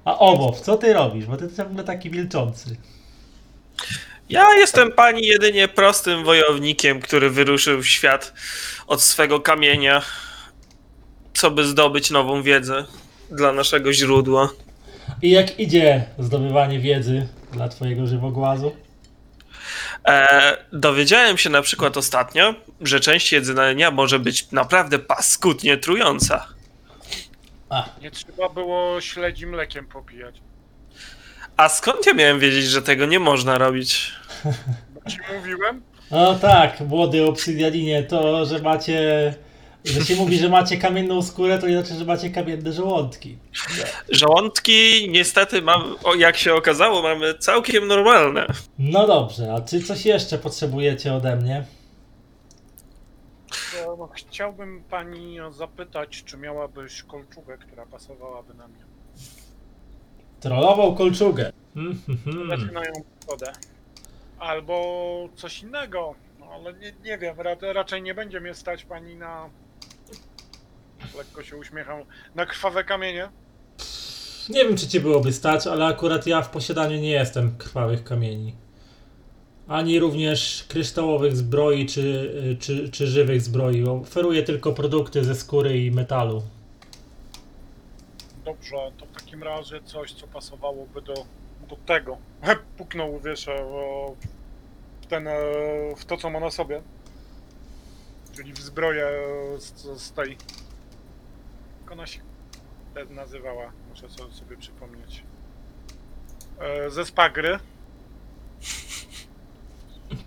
A 0.06 0.20
Owow, 0.20 0.62
co 0.62 0.78
ty 0.78 0.94
robisz? 0.94 1.26
Bo 1.26 1.38
ty 1.38 1.50
ciągle 1.58 1.84
taki 1.84 2.12
milczący. 2.12 2.78
Ja 4.30 4.54
jestem 4.58 4.92
pani 4.92 5.26
jedynie 5.26 5.68
prostym 5.68 6.24
wojownikiem, 6.24 7.02
który 7.02 7.30
wyruszył 7.30 7.82
w 7.82 7.88
świat 7.88 8.34
od 8.88 9.02
swego 9.02 9.40
kamienia, 9.40 10.02
co 11.34 11.52
by 11.52 11.66
zdobyć 11.66 12.12
nową 12.12 12.44
wiedzę 12.44 12.86
dla 13.32 13.52
naszego 13.52 13.94
źródła. 13.94 14.50
I 15.22 15.32
jak 15.32 15.60
idzie 15.60 16.06
zdobywanie 16.20 16.80
wiedzy 16.80 17.28
dla 17.52 17.70
twojego 17.70 18.08
żywogłazu? 18.08 18.76
E, 20.08 20.58
dowiedziałem 20.74 21.38
się 21.38 21.50
na 21.50 21.62
przykład 21.62 21.98
ostatnio, 21.98 22.56
że 22.82 23.00
część 23.00 23.32
jedzenia 23.32 23.92
może 23.92 24.20
być 24.20 24.52
naprawdę 24.52 25.00
paskudnie 25.00 25.78
trująca. 25.78 26.48
A, 27.70 27.86
Nie 28.02 28.12
trzeba 28.12 28.50
było 28.50 29.02
śledzi 29.02 29.48
mlekiem 29.48 29.88
popijać. 29.88 30.36
A 31.58 31.70
skąd 31.70 32.06
ja 32.06 32.14
miałem 32.14 32.40
wiedzieć, 32.40 32.66
że 32.66 32.82
tego 32.82 33.06
nie 33.06 33.20
można 33.20 33.58
robić? 33.58 34.12
Bo 34.94 35.10
ci 35.10 35.18
mówiłem? 35.38 35.82
no 36.12 36.36
tak, 36.36 36.80
młody 36.80 37.26
obsydianinie, 37.26 38.04
to, 38.04 38.46
że 38.46 38.60
macie... 38.60 39.34
Że 39.86 40.06
się 40.06 40.16
mówi, 40.16 40.38
że 40.38 40.50
macie 40.50 40.78
kamienną 40.78 41.22
skórę, 41.22 41.60
to 41.60 41.68
nie 41.68 41.78
znaczy, 41.82 42.00
że 42.00 42.06
macie 42.06 42.30
kamienne 42.30 42.74
żołądki. 42.74 43.38
Żołądki 44.10 45.08
niestety 45.10 45.62
mam, 45.62 45.96
o, 46.04 46.16
jak 46.16 46.38
się 46.38 46.54
okazało, 46.54 47.02
mamy 47.02 47.34
całkiem 47.38 47.88
normalne. 47.88 48.48
No 48.80 49.08
dobrze, 49.08 49.54
a 49.54 49.62
czy 49.62 49.84
coś 49.84 50.06
jeszcze 50.06 50.38
potrzebujecie 50.38 51.14
ode 51.14 51.36
mnie? 51.36 51.66
To, 53.50 54.10
chciałbym 54.14 54.84
pani 54.84 55.38
zapytać, 55.52 56.24
czy 56.24 56.38
miałabyś 56.38 57.04
kolczugę, 57.04 57.58
która 57.58 57.86
pasowałaby 57.86 58.54
na 58.54 58.68
mnie. 58.68 58.84
Trollował 60.40 60.96
kolczugę. 60.96 61.52
Mm, 61.76 62.02
mm, 62.10 62.42
mm. 62.42 62.60
zaczynają 62.60 62.92
wodę. 63.28 63.54
Albo 64.40 65.30
coś 65.36 65.64
innego. 65.64 66.16
No 66.40 66.46
ale 66.46 66.74
nie, 66.74 66.94
nie 67.04 67.18
wiem, 67.18 67.42
ra, 67.42 67.56
raczej 67.62 68.02
nie 68.02 68.14
będzie 68.14 68.40
mnie 68.40 68.54
stać 68.54 68.86
pani 68.86 69.16
na. 69.16 69.50
Lekko 71.18 71.44
się 71.44 71.58
uśmiecham. 71.58 72.04
Na 72.36 72.46
krwawe 72.46 72.84
kamienie. 72.84 73.30
Nie 74.50 74.66
wiem, 74.66 74.78
czy 74.78 74.88
cię 74.88 75.00
byłoby 75.00 75.34
stać, 75.34 75.68
ale 75.68 75.86
akurat 75.86 76.28
ja 76.28 76.42
w 76.42 76.50
posiadaniu 76.50 76.98
nie 76.98 77.12
jestem 77.12 77.58
krwawych 77.58 78.04
kamieni. 78.04 78.56
Ani 79.70 80.00
również 80.00 80.66
kryształowych 80.68 81.38
zbroi, 81.38 81.86
czy, 81.86 82.58
czy, 82.60 82.90
czy 82.90 83.08
żywych 83.08 83.42
zbroi. 83.42 83.84
Oferuję 83.84 84.44
tylko 84.44 84.74
produkty 84.74 85.24
ze 85.24 85.36
skóry 85.36 85.86
i 85.86 85.92
metalu. 85.92 86.44
Dobrze, 88.46 88.76
to 88.98 89.06
w 89.06 89.12
takim 89.12 89.44
razie 89.44 89.82
coś, 89.86 90.14
co 90.14 90.28
pasowałoby 90.28 91.02
do, 91.02 91.14
do 91.70 91.76
tego. 91.86 92.18
Puknął, 92.78 93.20
wiesz, 93.20 93.46
w, 95.02 95.06
ten, 95.06 95.28
e, 95.28 95.40
w 95.98 96.06
to, 96.06 96.18
co 96.18 96.30
ma 96.30 96.40
na 96.40 96.52
sobie. 96.52 96.82
Czyli 98.36 98.54
w 98.54 98.60
zbroję 98.60 99.06
e, 99.06 99.60
z, 99.60 100.02
z 100.02 100.12
tej. 100.12 100.38
Jak 101.82 101.92
ona 101.92 102.08
się 102.08 102.20
nazywała? 103.10 103.72
Muszę 103.90 104.10
sobie, 104.10 104.34
sobie 104.34 104.58
przypomnieć. 104.58 105.24
E, 106.60 106.90
Ze 106.92 107.06
spagry. 107.06 107.60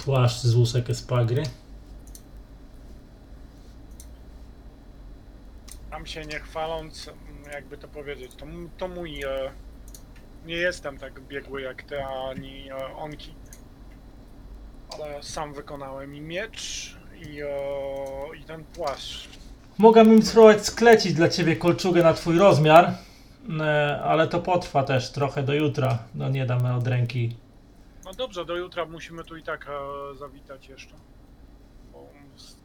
Płaszcz 0.05 0.41
z 0.43 0.55
łusek 0.55 0.91
espagry. 0.91 1.43
Tam 5.91 6.07
się 6.07 6.23
nie 6.25 6.41
chwaląc, 6.41 7.11
jakby 7.53 7.79
to 7.79 7.89
powiedzieć, 7.89 8.33
to, 8.35 8.45
m- 8.47 8.71
to 8.79 8.89
mój. 8.89 9.23
E, 9.25 9.51
nie 10.47 10.55
jestem 10.55 10.99
tak 10.99 11.21
biegły 11.21 11.63
jak 11.63 11.83
ty, 11.83 12.05
ani 12.05 12.71
e, 12.71 12.77
onki. 12.97 13.35
Ale 14.95 15.23
sam 15.23 15.55
wykonałem 15.55 16.15
i 16.15 16.21
miecz, 16.21 16.97
i, 17.27 17.41
e, 17.43 17.47
i 18.41 18.45
ten 18.45 18.65
płaszcz. 18.65 19.29
Mogłabym 19.79 20.23
spróbować 20.23 20.67
sklecić 20.67 21.15
dla 21.15 21.29
ciebie 21.29 21.57
kolczugę 21.57 22.03
na 22.03 22.15
twój 22.15 22.39
rozmiar, 22.39 22.95
e, 23.61 24.01
ale 24.05 24.29
to 24.29 24.41
potrwa 24.41 24.83
też 24.83 25.11
trochę 25.13 25.43
do 25.43 25.55
jutra. 25.55 25.99
No 26.15 26.29
nie 26.29 26.47
damy 26.47 26.75
od 26.75 26.87
ręki. 26.87 27.37
No 28.13 28.17
dobrze, 28.17 28.45
do 28.45 28.57
jutra 28.57 28.85
musimy 28.85 29.25
tu 29.25 29.37
i 29.37 29.43
tak 29.43 29.67
e, 29.69 30.17
zawitać 30.17 30.69
jeszcze. 30.69 30.95
Bo 31.93 32.09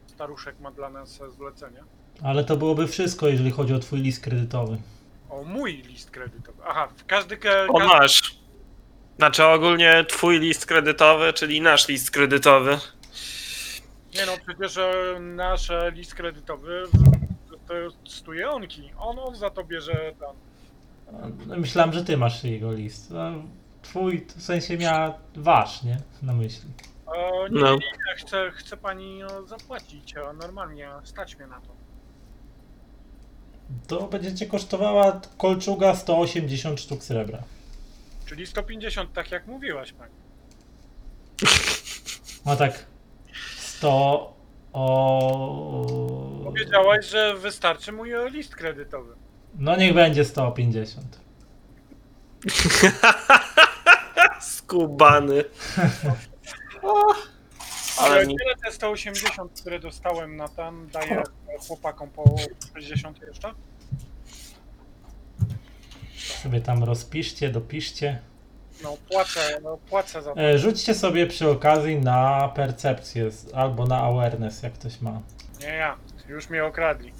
staruszek 0.08 0.60
ma 0.60 0.72
dla 0.72 0.90
nas 0.90 1.22
e, 1.22 1.32
zlecenie. 1.32 1.84
Ale 2.24 2.44
to 2.44 2.58
byłoby 2.58 2.88
wszystko, 2.88 3.28
jeżeli 3.28 3.52
chodzi 3.52 3.74
o 3.74 3.80
twój 3.80 4.00
list 4.00 4.24
kredytowy. 4.24 4.78
O, 5.30 5.44
mój 5.44 5.74
list 5.74 6.12
kredytowy. 6.12 6.58
Aha, 6.68 6.88
w 6.98 7.06
każdy. 7.06 7.38
Ka, 7.38 7.50
O, 7.68 7.74
każdy 7.74 7.88
masz. 7.94 8.40
Znaczy 9.18 9.46
ogólnie 9.46 10.06
twój 10.10 10.40
list 10.40 10.66
kredytowy, 10.66 11.34
czyli 11.34 11.62
nasz 11.62 11.88
list 11.88 12.12
kredytowy. 12.12 12.80
nie 14.16 14.26
no, 14.26 14.32
przecież 14.48 14.78
e, 14.78 15.20
nasz 15.20 15.70
e, 15.70 15.92
list 15.92 16.16
kredytowy 16.16 16.84
to 17.50 17.58
testuje 18.04 18.50
onki. 18.50 18.92
On, 18.98 19.20
on 19.20 19.36
za 19.36 19.50
to 19.50 19.64
bierze 19.64 20.14
tam. 20.20 20.36
No, 21.48 21.58
Myślałem, 21.58 21.94
że 21.94 22.04
ty 22.06 22.18
masz 22.18 22.44
jego 22.44 22.74
list. 22.74 23.12
No, 23.12 23.32
Twój 23.90 24.26
w 24.38 24.44
sensie 24.44 24.78
miała 24.78 25.18
wasz, 25.36 25.84
nie? 25.84 25.98
Na 26.22 26.34
myśli. 26.34 26.70
E, 27.16 27.50
nie, 27.50 27.62
No. 27.62 27.70
nie, 27.72 27.76
nie, 27.78 28.16
chce, 28.18 28.52
chce 28.56 28.78
pani 28.78 29.24
e, 29.24 29.28
zapłacić. 29.48 30.14
e, 30.18 30.34
Normalnie 30.34 30.90
stać 31.04 31.38
mnie 31.38 31.48
na 31.48 31.62
to. 31.62 31.68
To 33.88 34.08
będzie 34.08 34.36
cię 34.36 34.46
kosztowała 34.46 35.22
kolczuga 35.38 35.96
180 35.96 36.80
sztuk 36.82 37.04
srebra. 37.04 37.40
Czyli 38.26 38.48
150, 38.48 39.14
tak 39.14 39.32
jak 39.32 39.48
mówiłaś 39.48 39.94
pani. 39.94 40.14
No 42.46 42.56
tak 42.56 42.86
100 43.58 44.34
o... 44.74 46.42
Powiedziałaś, 46.46 47.06
że 47.06 47.36
wystarczy 47.36 47.92
mój 47.92 48.12
e, 48.14 48.30
list 48.30 48.56
kredytowy. 48.56 49.14
No 49.56 49.76
niech 49.76 49.94
będzie 49.94 50.26
150. 50.26 51.20
Skubany. 54.68 55.44
Ale 58.00 58.12
Ale 58.16 58.26
mi... 58.28 58.36
tyle 58.38 58.56
te 58.66 58.72
180, 58.72 59.62
które 59.62 59.80
dostałem 59.80 60.36
na 60.36 60.48
tam, 60.48 60.90
daję 60.94 61.24
chłopakom 61.68 62.10
po 62.10 62.36
60 62.74 63.22
jeszcze. 63.22 63.54
Sobie 66.44 66.62
tam 66.62 66.84
rozpiszcie, 66.84 67.50
dopiszcie. 67.50 68.20
No 68.84 68.98
płacę, 69.10 69.60
no, 69.64 69.78
płacę 69.78 70.22
za 70.22 70.34
to. 70.34 70.42
E, 70.42 70.58
Rzućcie 70.58 70.94
sobie 70.96 71.28
przy 71.28 71.50
okazji 71.50 71.96
na 71.96 72.50
percepcję 72.56 73.32
z- 73.32 73.54
albo 73.54 73.86
na 73.86 74.02
awareness, 74.02 74.64
jak 74.64 74.74
ktoś 74.74 75.02
ma. 75.02 75.22
Nie 75.60 75.68
ja, 75.68 75.98
już 76.28 76.50
mnie 76.50 76.66
okradli. 76.66 77.14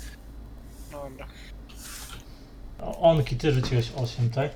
Dobra. 0.92 1.28
O, 2.82 3.00
Onki, 3.00 3.36
ty 3.36 3.52
rzuciłeś 3.52 3.92
8, 3.96 4.30
tak? 4.30 4.52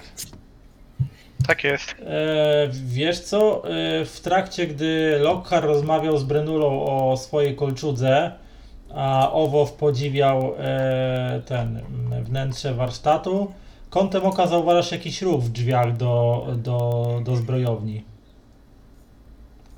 Tak 1.48 1.64
jest. 1.64 1.96
E, 2.00 2.70
wiesz 2.72 3.20
co? 3.20 3.64
E, 3.70 4.06
w 4.06 4.20
trakcie, 4.24 4.68
gdy 4.68 5.20
Lockhart 5.20 5.66
rozmawiał 5.66 6.18
z 6.18 6.24
Brenulą 6.24 6.86
o 6.86 7.18
swojej 7.18 7.56
kolczudze, 7.56 8.32
a 8.96 9.32
Owow 9.32 9.74
podziwiał 9.74 10.56
e, 10.60 11.42
ten 11.46 11.78
m, 11.78 12.24
wnętrze 12.24 12.74
warsztatu, 12.74 13.54
kątem 13.90 14.26
oka 14.26 14.48
zauważasz 14.48 14.92
jakiś 14.92 15.22
ruch 15.22 15.42
w 15.42 15.50
drzwiach 15.50 15.98
do, 15.98 16.48
do, 16.58 17.20
do 17.24 17.36
zbrojowni. 17.36 18.04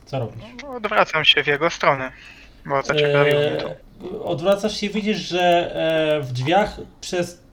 Co 0.06 0.20
robisz? 0.20 0.44
No, 0.64 0.76
odwracam 0.76 1.26
się 1.26 1.44
w 1.44 1.48
jego 1.48 1.70
stronę, 1.70 2.12
bo 2.66 2.82
zaciekawiło 2.82 3.40
mnie 3.40 3.58
to. 3.58 3.70
E, 3.70 4.24
odwracasz 4.24 4.78
się 4.78 4.88
i 4.88 4.90
widzisz, 4.90 5.18
że 5.18 5.76
e, 5.76 6.22
w 6.22 6.32
drzwiach 6.32 6.80
przez 7.02 7.44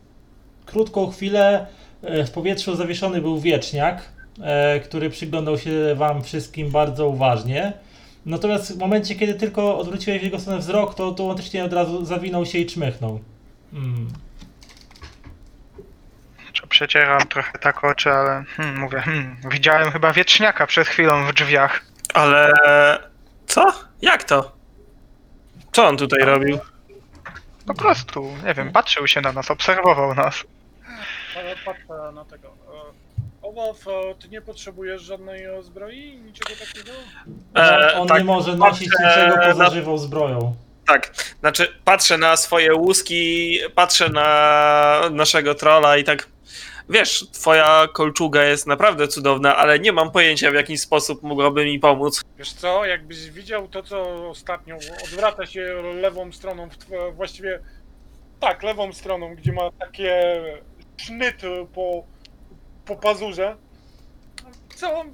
krótką 0.66 1.10
chwilę 1.10 1.66
w 2.02 2.30
powietrzu 2.30 2.76
zawieszony 2.76 3.20
był 3.20 3.40
wieczniak, 3.40 4.02
e, 4.42 4.80
który 4.80 5.10
przyglądał 5.10 5.58
się 5.58 5.94
wam 5.94 6.22
wszystkim 6.22 6.70
bardzo 6.70 7.08
uważnie. 7.08 7.72
Natomiast 8.26 8.76
w 8.76 8.78
momencie, 8.78 9.14
kiedy 9.14 9.34
tylko 9.34 9.78
odwróciłeś 9.78 10.20
w 10.20 10.24
jego 10.24 10.40
stronę 10.40 10.58
wzrok, 10.58 10.90
to 10.90 10.96
to 10.96 11.04
automatycznie 11.04 11.64
od 11.64 11.72
razu 11.72 12.04
zawinął 12.04 12.46
się 12.46 12.58
i 12.58 12.66
czmychnął. 12.66 13.20
Mm. 13.72 14.08
Czy 16.52 16.66
Przecieram 16.66 17.20
trochę 17.20 17.58
tak 17.58 17.84
oczy, 17.84 18.10
ale 18.10 18.44
hmm, 18.56 18.80
mówię, 18.80 19.00
hmm, 19.00 19.36
widziałem 19.50 19.90
chyba 19.90 20.12
wieczniaka 20.12 20.66
przed 20.66 20.88
chwilą 20.88 21.26
w 21.26 21.32
drzwiach. 21.32 21.84
Ale... 22.14 22.52
Co? 23.46 23.72
Jak 24.02 24.24
to? 24.24 24.52
Co 25.72 25.88
on 25.88 25.96
tutaj 25.96 26.20
robił? 26.20 26.58
Po 27.66 27.74
prostu, 27.74 28.36
nie 28.46 28.54
wiem, 28.54 28.72
patrzył 28.72 29.06
się 29.06 29.20
na 29.20 29.32
nas, 29.32 29.50
obserwował 29.50 30.14
nas. 30.14 30.44
Ale 31.36 31.54
patrzę 31.64 32.12
na 32.14 32.24
tego. 32.24 32.48
E, 32.48 33.10
Owow, 33.42 33.86
e, 33.88 34.14
ty 34.14 34.28
nie 34.28 34.40
potrzebujesz 34.42 35.02
żadnej 35.02 35.44
e, 35.44 35.62
zbroi? 35.62 36.16
Niczego 36.16 36.50
takiego? 36.60 36.92
E, 37.56 37.94
on 37.94 38.08
tak, 38.08 38.18
nie 38.18 38.24
może 38.24 38.56
nosić 38.56 38.88
patrzę 39.02 39.26
niczego 39.26 39.42
poza 39.52 39.64
na- 39.64 39.70
żywą 39.70 39.98
zbroją. 39.98 40.56
Tak, 40.86 41.12
znaczy 41.40 41.78
patrzę 41.84 42.18
na 42.18 42.36
swoje 42.36 42.74
łuski, 42.74 43.58
patrzę 43.74 44.08
na 44.08 45.00
naszego 45.10 45.54
trolla 45.54 45.96
i 45.96 46.04
tak... 46.04 46.28
Wiesz, 46.88 47.26
twoja 47.32 47.88
kolczuga 47.92 48.44
jest 48.44 48.66
naprawdę 48.66 49.08
cudowna, 49.08 49.56
ale 49.56 49.78
nie 49.78 49.92
mam 49.92 50.10
pojęcia 50.10 50.50
w 50.50 50.54
jaki 50.54 50.78
sposób 50.78 51.22
mogłaby 51.22 51.64
mi 51.64 51.78
pomóc. 51.78 52.22
Wiesz 52.38 52.52
co, 52.52 52.84
jakbyś 52.84 53.30
widział 53.30 53.68
to, 53.68 53.82
co 53.82 54.28
ostatnio 54.30 54.76
odwraca 55.04 55.46
się 55.46 55.82
lewą 55.94 56.32
stroną, 56.32 56.68
w 56.70 56.76
tw- 56.78 57.14
właściwie 57.14 57.58
tak, 58.40 58.62
lewą 58.62 58.92
stroną, 58.92 59.34
gdzie 59.34 59.52
ma 59.52 59.70
takie 59.78 60.40
sznyt 61.04 61.42
po, 61.74 62.04
po 62.84 62.96
pazurze. 62.96 63.56
Co? 64.76 65.04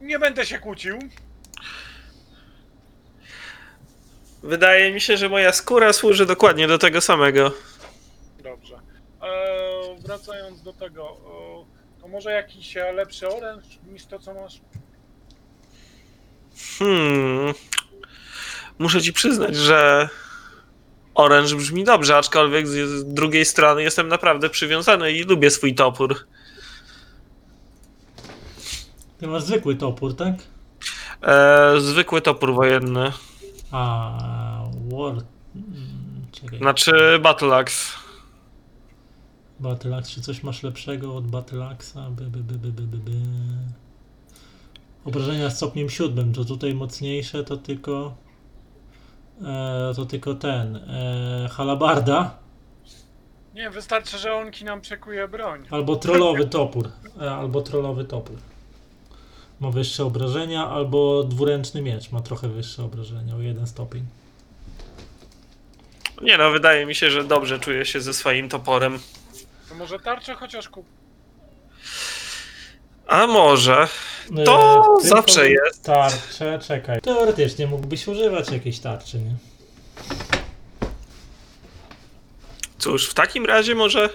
Nie 0.00 0.18
będę 0.18 0.46
się 0.46 0.58
kłócił. 0.58 0.98
Wydaje 4.42 4.92
mi 4.92 5.00
się, 5.00 5.16
że 5.16 5.28
moja 5.28 5.52
skóra 5.52 5.92
służy 5.92 6.26
dokładnie 6.26 6.68
do 6.68 6.78
tego 6.78 7.00
samego. 7.00 7.52
Dobrze. 8.42 8.80
Eee, 9.22 9.96
wracając 9.98 10.62
do 10.62 10.72
tego, 10.72 11.16
e, 11.98 12.00
to 12.00 12.08
może 12.08 12.32
jakiś 12.32 12.76
e, 12.76 12.92
lepszy 12.92 13.28
oręż 13.28 13.64
niż 13.92 14.06
to, 14.06 14.18
co 14.18 14.34
masz? 14.34 14.60
Hmm. 16.78 17.54
Muszę 18.78 19.02
ci 19.02 19.12
przyznać, 19.12 19.56
że 19.56 20.08
oręż 21.14 21.54
brzmi 21.54 21.84
dobrze, 21.84 22.16
aczkolwiek 22.16 22.68
z, 22.68 23.14
drugiej 23.14 23.44
strony 23.44 23.82
jestem 23.82 24.08
naprawdę 24.08 24.50
przywiązany 24.50 25.12
i 25.12 25.22
lubię 25.22 25.50
swój 25.50 25.74
topór. 25.74 26.26
Ty 29.18 29.26
masz 29.26 29.42
zwykły 29.42 29.76
topór, 29.76 30.16
tak? 30.16 30.34
E, 31.22 31.80
zwykły 31.80 32.20
topór 32.20 32.54
wojenny. 32.54 33.12
A, 33.70 34.64
war... 34.90 35.12
mm, 35.12 35.26
Czekaj. 36.32 36.58
Znaczy 36.58 37.18
Battle 37.22 37.56
Axe. 37.56 37.92
Battle 39.60 39.96
Axe, 39.96 40.10
czy 40.10 40.22
coś 40.22 40.42
masz 40.42 40.62
lepszego 40.62 41.16
od 41.16 41.26
Battle? 41.26 41.76
By, 42.10 42.24
by, 42.24 42.38
by, 42.38 42.54
by, 42.54 42.68
by, 42.68 42.82
by, 42.82 43.10
by. 43.10 43.16
Obrażenia 45.04 45.50
stopniem 45.50 45.90
siódmym, 45.90 46.32
to 46.32 46.44
tutaj 46.44 46.74
mocniejsze 46.74 47.44
to 47.44 47.56
tylko 47.56 48.14
e, 49.40 49.92
to 49.96 50.04
tylko 50.06 50.34
ten 50.34 50.76
e, 50.76 51.48
halabarda 51.48 52.38
Nie, 53.54 53.70
wystarczy, 53.70 54.18
że 54.18 54.34
onki 54.34 54.64
nam 54.64 54.80
przekuje 54.80 55.28
broń. 55.28 55.66
albo 55.70 55.96
trollowy 55.96 56.46
topór 56.46 56.88
e, 57.22 57.30
albo 57.30 57.62
trollowy 57.62 58.04
topór 58.04 58.36
ma 59.60 59.70
wyższe 59.70 60.04
obrażenia 60.04 60.68
albo 60.68 61.24
dwuręczny 61.24 61.82
miecz 61.82 62.10
ma 62.12 62.20
trochę 62.20 62.48
wyższe 62.48 62.84
obrażenia 62.84 63.34
o 63.36 63.40
jeden 63.40 63.66
stopień 63.66 64.04
Nie 66.22 66.38
no, 66.38 66.50
wydaje 66.50 66.86
mi 66.86 66.94
się, 66.94 67.10
że 67.10 67.24
dobrze 67.24 67.58
czuję 67.58 67.84
się 67.84 68.00
ze 68.00 68.14
swoim 68.14 68.48
toporem. 68.48 68.98
To 69.68 69.74
może 69.74 69.98
tarczę 69.98 70.34
chociaż 70.34 70.68
kup. 70.68 70.86
A 73.06 73.26
może. 73.26 73.88
E, 74.38 74.44
To 74.44 74.82
tylko 75.02 75.08
zawsze 75.16 75.50
jest. 75.50 75.82
tarcze, 75.84 76.58
czekaj 76.66 77.00
teoretycznie 77.00 77.66
mógłbyś 77.66 78.08
używać 78.08 78.50
jakiejś 78.50 78.78
tarczy, 78.78 79.18
nie? 79.18 79.34
Cóż, 82.78 83.08
w 83.08 83.14
takim 83.14 83.46
razie 83.46 83.74
może 83.74 84.08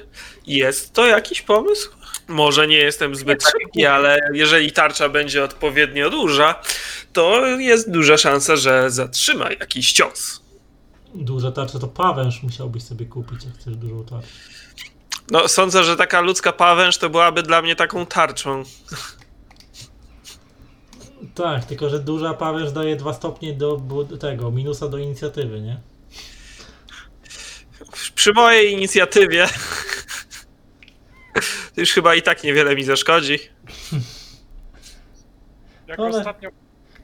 jest 0.47 0.93
to 0.93 1.07
jakiś 1.07 1.41
pomysł? 1.41 1.89
Może 2.27 2.67
nie 2.67 2.77
jestem 2.77 3.15
zbyt 3.15 3.43
szybki, 3.43 3.85
ale 3.85 4.19
jeżeli 4.33 4.71
tarcza 4.71 5.09
będzie 5.09 5.43
odpowiednio 5.43 6.09
duża, 6.09 6.61
to 7.13 7.45
jest 7.47 7.91
duża 7.91 8.17
szansa, 8.17 8.55
że 8.55 8.91
zatrzyma 8.91 9.49
jakiś 9.51 9.91
cios. 9.93 10.41
Duże 11.15 11.51
tarcze 11.51 11.79
to 11.79 11.87
pawęż 11.87 12.43
musiałbyś 12.43 12.83
sobie 12.83 13.05
kupić, 13.05 13.43
jak 13.45 13.53
chcesz 13.53 13.75
dużą 13.75 14.05
tarczę. 14.05 14.27
No, 15.31 15.47
sądzę, 15.47 15.83
że 15.83 15.95
taka 15.95 16.21
ludzka 16.21 16.51
pawęż 16.53 16.97
to 16.97 17.09
byłaby 17.09 17.43
dla 17.43 17.61
mnie 17.61 17.75
taką 17.75 18.05
tarczą. 18.05 18.63
Tak, 21.37 21.65
tylko 21.65 21.89
że 21.89 21.99
duża 21.99 22.33
pawęż 22.33 22.71
daje 22.71 22.95
dwa 22.95 23.13
stopnie 23.13 23.53
do 23.53 23.81
tego, 24.19 24.51
minusa 24.51 24.87
do 24.87 24.97
inicjatywy, 24.97 25.61
nie? 25.61 25.77
Przy 28.15 28.33
mojej 28.33 28.73
inicjatywie 28.73 29.47
to 31.75 31.81
już 31.81 31.91
chyba 31.93 32.15
i 32.15 32.21
tak 32.21 32.43
niewiele 32.43 32.75
mi 32.75 32.83
zaszkodzi. 32.83 33.39
Jak 35.87 35.99
Ale- 35.99 36.09
ostatnio 36.19 36.49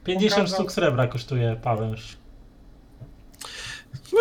50 0.04 0.42
Pokazał- 0.48 0.54
sztuk 0.54 0.72
srebra 0.72 1.06
kosztuje 1.06 1.56
pawęż. 1.62 2.16
No, 4.12 4.18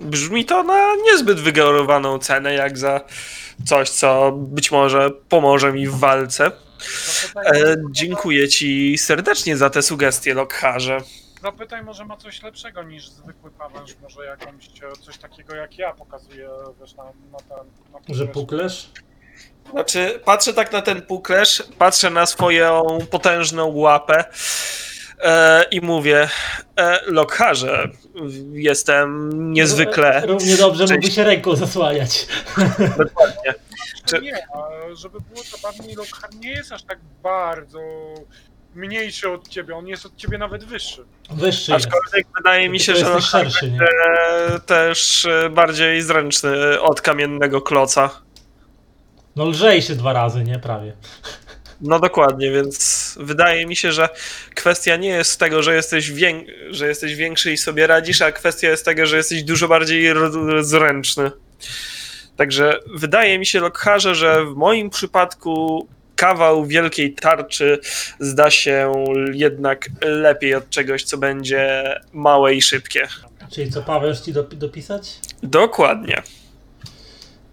Brzmi 0.00 0.44
to 0.44 0.62
na 0.62 0.94
niezbyt 1.04 1.40
wygórowaną 1.40 2.18
cenę, 2.18 2.54
jak 2.54 2.78
za 2.78 3.00
coś, 3.64 3.90
co 3.90 4.32
być 4.32 4.70
może 4.70 5.10
pomoże 5.10 5.72
mi 5.72 5.88
w 5.88 5.94
walce. 5.98 6.50
E, 7.36 7.76
dziękuję 7.90 8.48
ci 8.48 8.98
serdecznie 8.98 9.56
za 9.56 9.70
te 9.70 9.82
sugestie, 9.82 10.34
Lockharze. 10.34 10.98
zapytaj, 11.42 11.82
może 11.84 12.04
ma 12.04 12.16
coś 12.16 12.42
lepszego 12.42 12.82
niż 12.82 13.08
zwykły 13.08 13.50
pawęż, 13.50 13.96
może 14.02 14.24
jakąś 14.24 14.68
coś 15.00 15.18
takiego 15.18 15.54
jak 15.54 15.78
ja 15.78 15.92
pokazuję, 15.92 16.48
wiesz, 16.80 16.94
na, 16.94 17.04
na 17.04 17.38
ten... 17.38 17.66
Na 18.08 18.14
Że 18.14 18.26
puklerz. 18.26 18.32
puklesz? 18.34 18.90
Znaczy, 19.70 20.20
patrzę 20.24 20.54
tak 20.54 20.72
na 20.72 20.82
ten 20.82 21.02
puklesz, 21.02 21.62
patrzę 21.78 22.10
na 22.10 22.26
swoją 22.26 22.98
potężną 23.10 23.66
łapę 23.76 24.24
e, 25.22 25.64
i 25.70 25.80
mówię, 25.80 26.28
e, 26.76 27.00
Lockharze, 27.06 27.88
jestem 28.52 29.30
niezwykle... 29.52 30.22
Równie 30.26 30.56
dobrze 30.56 30.86
mógłby 30.86 31.10
się 31.10 31.24
ręką 31.24 31.56
zasłaniać. 31.56 32.26
Dokładnie. 32.98 33.54
Czy- 34.04 34.20
Nie, 34.20 34.46
a 34.54 34.68
żeby 34.94 35.18
było 35.20 35.42
zabawniej, 35.44 35.94
Lockhart 35.96 36.34
nie 36.34 36.50
jest 36.50 36.72
aż 36.72 36.82
tak 36.82 36.98
bardzo 37.22 37.80
mniejszy 38.74 39.28
od 39.30 39.48
ciebie, 39.48 39.76
on 39.76 39.86
jest 39.86 40.06
od 40.06 40.16
ciebie 40.16 40.38
nawet 40.38 40.64
wyższy. 40.64 41.04
Wyższy 41.30 41.72
jest. 41.72 41.86
Aczkolwiek 41.86 42.26
wydaje 42.36 42.68
mi 42.68 42.80
się, 42.80 42.96
że 42.96 43.02
Lockhart 43.08 43.24
szerszy, 43.52 43.70
nie? 43.70 43.78
e, 43.82 44.60
też 44.60 45.24
e, 45.24 45.50
bardziej 45.50 46.02
zręczny 46.02 46.80
od 46.80 47.00
kamiennego 47.00 47.60
kloca. 47.62 48.10
No 49.36 49.44
lżejszy 49.48 49.96
dwa 49.96 50.12
razy, 50.12 50.44
nie? 50.44 50.58
Prawie. 50.58 50.96
No 51.80 52.00
dokładnie, 52.00 52.50
więc 52.50 53.14
wydaje 53.20 53.66
mi 53.66 53.76
się, 53.76 53.92
że 53.92 54.08
kwestia 54.54 54.96
nie 54.96 55.08
jest 55.08 55.40
tego, 55.40 55.62
że 55.62 55.74
jesteś, 55.74 56.12
że 56.70 56.88
jesteś 56.88 57.14
większy 57.14 57.52
i 57.52 57.56
sobie 57.56 57.86
radzisz, 57.86 58.22
a 58.22 58.32
kwestia 58.32 58.68
jest 58.68 58.84
tego, 58.84 59.06
że 59.06 59.16
jesteś 59.16 59.42
dużo 59.42 59.68
bardziej 59.68 60.06
r- 60.06 60.30
zręczny. 60.60 61.30
Także 62.38 62.80
wydaje 62.94 63.38
mi 63.38 63.46
się, 63.46 63.60
Lockharze, 63.60 64.14
że 64.14 64.44
w 64.44 64.54
moim 64.54 64.90
przypadku 64.90 65.86
kawał 66.16 66.66
wielkiej 66.66 67.14
tarczy 67.14 67.78
zda 68.20 68.50
się 68.50 69.04
jednak 69.32 69.88
lepiej 70.00 70.54
od 70.54 70.70
czegoś, 70.70 71.04
co 71.04 71.18
będzie 71.18 71.94
małe 72.12 72.54
i 72.54 72.62
szybkie. 72.62 73.08
Czyli 73.50 73.72
co, 73.72 73.82
pawęż 73.82 74.20
ci 74.20 74.32
dop- 74.32 74.54
dopisać? 74.54 75.18
Dokładnie. 75.42 76.22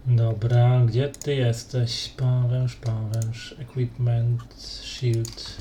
Dobra, 0.06 0.80
gdzie 0.86 1.08
ty 1.08 1.34
jesteś? 1.34 2.08
Pawęż, 2.16 2.76
pawęż, 2.76 3.54
equipment, 3.60 4.42
shield. 4.82 5.56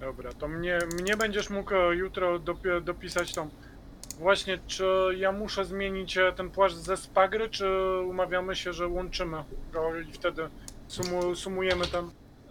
Dobra, 0.00 0.32
to 0.32 0.48
mnie, 0.48 0.78
mnie 1.00 1.16
będziesz 1.16 1.50
mógł 1.50 1.74
e, 1.74 1.96
jutro 1.96 2.38
dopi- 2.38 2.84
dopisać 2.84 3.32
tą... 3.32 3.48
Właśnie, 4.18 4.58
czy 4.66 4.86
ja 5.16 5.32
muszę 5.32 5.64
zmienić 5.64 6.18
e, 6.18 6.32
ten 6.32 6.50
płaszcz 6.50 6.76
ze 6.76 6.96
spagry, 6.96 7.50
czy 7.50 7.66
umawiamy 8.08 8.56
się, 8.56 8.72
że 8.72 8.88
łączymy 8.88 9.44
go 9.72 10.00
i 10.00 10.12
wtedy 10.12 10.48
sumu, 10.88 11.34
sumujemy 11.34 11.86
ten... 11.86 12.04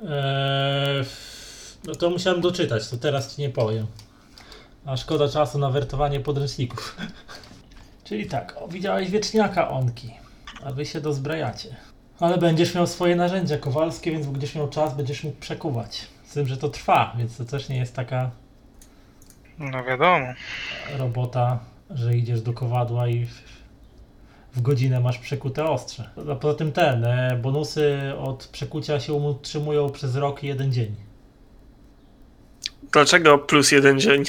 Eee, 0.09 1.05
no 1.83 1.95
to 1.95 2.09
musiałem 2.09 2.41
doczytać, 2.41 2.89
to 2.89 2.97
teraz 2.97 3.35
ci 3.35 3.41
nie 3.41 3.49
powiem. 3.49 3.87
A 4.85 4.97
szkoda 4.97 5.29
czasu 5.29 5.59
na 5.59 5.69
wertowanie 5.69 6.19
podręczników. 6.19 6.97
Czyli 8.03 8.25
tak, 8.25 8.55
o, 8.57 8.67
widziałeś 8.67 9.09
wieczniaka 9.09 9.69
onki, 9.69 10.13
a 10.63 10.71
wy 10.71 10.85
się 10.85 11.01
dozbrajacie. 11.01 11.75
Ale 12.19 12.37
będziesz 12.37 12.75
miał 12.75 12.87
swoje 12.87 13.15
narzędzia 13.15 13.57
kowalskie, 13.57 14.11
więc 14.11 14.25
będziesz 14.25 14.55
miał 14.55 14.69
czas, 14.69 14.95
będziesz 14.95 15.23
mógł 15.23 15.39
przekuwać. 15.39 16.07
Z 16.25 16.33
tym, 16.33 16.47
że 16.47 16.57
to 16.57 16.69
trwa, 16.69 17.15
więc 17.17 17.37
to 17.37 17.45
też 17.45 17.69
nie 17.69 17.77
jest 17.77 17.95
taka 17.95 18.31
No 19.59 19.83
wiadomo. 19.83 20.25
robota, 20.97 21.59
że 21.89 22.15
idziesz 22.15 22.41
do 22.41 22.53
kowadła 22.53 23.07
i 23.07 23.25
w, 23.25 23.41
w 24.53 24.61
godzinę 24.61 24.99
masz 24.99 25.19
przekute 25.19 25.65
ostrze. 25.65 26.09
A 26.31 26.35
poza 26.35 26.57
tym 26.57 26.71
ten, 26.71 27.05
e, 27.05 27.39
bonusy 27.41 27.99
od 28.17 28.47
przekucia 28.47 28.99
się 28.99 29.13
utrzymują 29.13 29.89
przez 29.89 30.15
rok 30.15 30.43
i 30.43 30.47
jeden 30.47 30.73
dzień. 30.73 30.95
Dlaczego 32.91 33.37
plus 33.37 33.71
jeden 33.71 33.99
dzień? 33.99 34.23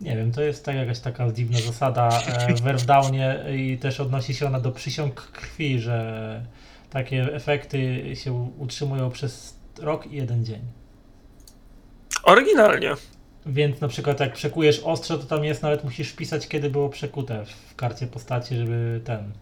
Nie 0.00 0.16
wiem, 0.16 0.32
to 0.32 0.42
jest 0.42 0.64
tak 0.64 0.76
jakaś 0.76 1.00
taka 1.00 1.32
dziwna 1.32 1.58
zasada 1.60 2.08
e, 2.26 2.54
w 2.54 2.60
Werwdownie 2.60 3.44
i 3.56 3.78
też 3.78 4.00
odnosi 4.00 4.34
się 4.34 4.46
ona 4.46 4.60
do 4.60 4.72
przysiąg 4.72 5.14
krwi, 5.14 5.80
że 5.80 6.46
takie 6.90 7.34
efekty 7.34 8.02
się 8.16 8.32
utrzymują 8.58 9.10
przez 9.10 9.58
rok 9.80 10.06
i 10.06 10.16
jeden 10.16 10.44
dzień. 10.44 10.60
Oryginalnie. 12.22 12.94
Więc 13.46 13.80
na 13.80 13.88
przykład 13.88 14.20
jak 14.20 14.32
przekujesz 14.32 14.80
ostrze, 14.84 15.18
to 15.18 15.24
tam 15.24 15.44
jest, 15.44 15.62
nawet 15.62 15.84
musisz 15.84 16.08
wpisać 16.08 16.48
kiedy 16.48 16.70
było 16.70 16.88
przekute 16.88 17.44
w 17.70 17.74
karcie 17.76 18.06
postaci, 18.06 18.56
żeby 18.56 19.00
ten. 19.04 19.32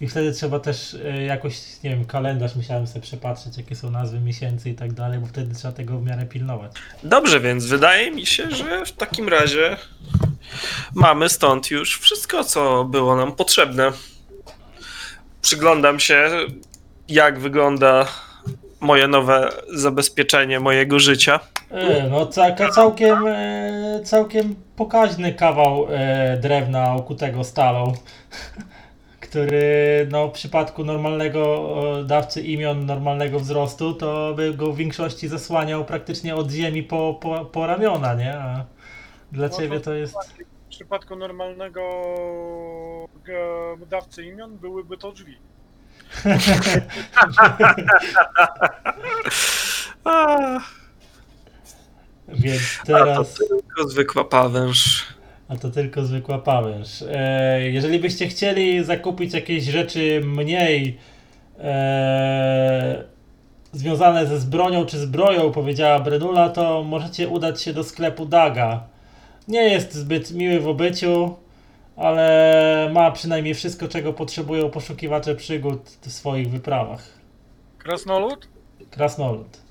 I 0.00 0.08
wtedy 0.08 0.32
trzeba 0.32 0.60
też 0.60 0.96
e, 1.04 1.22
jakoś, 1.22 1.60
nie 1.84 1.90
wiem, 1.90 2.04
kalendarz 2.04 2.56
musiałem 2.56 2.86
sobie 2.86 3.00
przepatrzeć, 3.00 3.56
jakie 3.56 3.76
są 3.76 3.90
nazwy 3.90 4.20
miesięcy 4.20 4.70
i 4.70 4.74
tak 4.74 4.92
dalej, 4.92 5.18
bo 5.18 5.26
wtedy 5.26 5.54
trzeba 5.54 5.72
tego 5.72 5.98
w 5.98 6.04
miarę 6.04 6.26
pilnować. 6.26 6.72
Dobrze, 7.02 7.40
więc 7.40 7.66
wydaje 7.66 8.10
mi 8.10 8.26
się, 8.26 8.50
że 8.50 8.86
w 8.86 8.92
takim 8.92 9.28
razie 9.28 9.76
mamy 10.94 11.28
stąd 11.28 11.70
już 11.70 11.98
wszystko, 12.00 12.44
co 12.44 12.84
było 12.84 13.16
nam 13.16 13.32
potrzebne. 13.32 13.92
Przyglądam 15.42 16.00
się, 16.00 16.30
jak 17.08 17.38
wygląda 17.38 18.08
moje 18.80 19.08
nowe 19.08 19.52
zabezpieczenie 19.74 20.60
mojego 20.60 20.98
życia. 20.98 21.40
E, 21.70 22.08
no 22.08 22.26
całkiem, 22.72 23.26
e, 23.26 24.00
całkiem 24.04 24.54
pokaźny 24.76 25.34
kawał 25.34 25.86
e, 25.90 26.36
drewna 26.36 26.94
okutego 26.94 27.44
stalą, 27.44 27.92
który 29.20 30.06
no, 30.10 30.28
w 30.28 30.32
przypadku 30.32 30.84
normalnego 30.84 31.74
e, 32.00 32.04
dawcy 32.04 32.42
imion 32.42 32.86
normalnego 32.86 33.40
wzrostu, 33.40 33.94
to 33.94 34.34
by 34.34 34.54
go 34.54 34.72
w 34.72 34.76
większości 34.76 35.28
zasłaniał 35.28 35.84
praktycznie 35.84 36.34
od 36.36 36.50
ziemi 36.50 36.82
po, 36.82 37.18
po, 37.20 37.44
po 37.44 37.66
ramiona, 37.66 38.14
nie? 38.14 38.34
A 38.38 38.64
dla 39.32 39.48
No 39.48 39.56
ciebie 39.56 39.80
to- 39.80 39.94
jest... 39.94 40.14
W 40.66 40.70
przypadku 40.70 41.16
normalnego 41.16 41.80
e, 43.28 43.86
dawcy 43.86 44.24
imion 44.24 44.58
byłyby 44.58 44.98
to 44.98 45.12
drzwi. 45.12 45.38
A, 50.04 50.38
Więc 52.28 52.62
a 52.82 52.86
to 52.86 52.92
teraz... 52.92 53.34
tylko 53.34 53.88
zwykła 53.88 54.24
pawęż. 54.24 55.06
A 55.48 55.56
to 55.56 55.70
tylko 55.70 56.04
zwykła 56.04 56.38
pałęż. 56.38 57.02
E, 57.10 57.62
jeżeli 57.70 57.98
byście 57.98 58.28
chcieli 58.28 58.84
zakupić 58.84 59.34
jakieś 59.34 59.64
rzeczy 59.64 60.20
mniej 60.24 60.98
e, 61.58 63.04
związane 63.72 64.26
ze 64.26 64.40
zbronią 64.40 64.86
czy 64.86 64.98
zbroją, 64.98 65.52
powiedziała 65.52 66.00
Brenula, 66.00 66.48
to 66.48 66.82
możecie 66.84 67.28
udać 67.28 67.62
się 67.62 67.72
do 67.72 67.84
sklepu 67.84 68.26
Daga. 68.26 68.82
Nie 69.48 69.62
jest 69.62 69.94
zbyt 69.94 70.32
miły 70.32 70.60
w 70.60 70.68
obyciu, 70.68 71.36
ale 71.96 72.90
ma 72.92 73.10
przynajmniej 73.10 73.54
wszystko, 73.54 73.88
czego 73.88 74.12
potrzebują 74.12 74.70
poszukiwacze 74.70 75.34
przygód 75.34 75.80
w 76.00 76.12
swoich 76.12 76.50
wyprawach. 76.50 77.02
Krasnolud? 77.78 78.48
Krasnolud. 78.90 79.67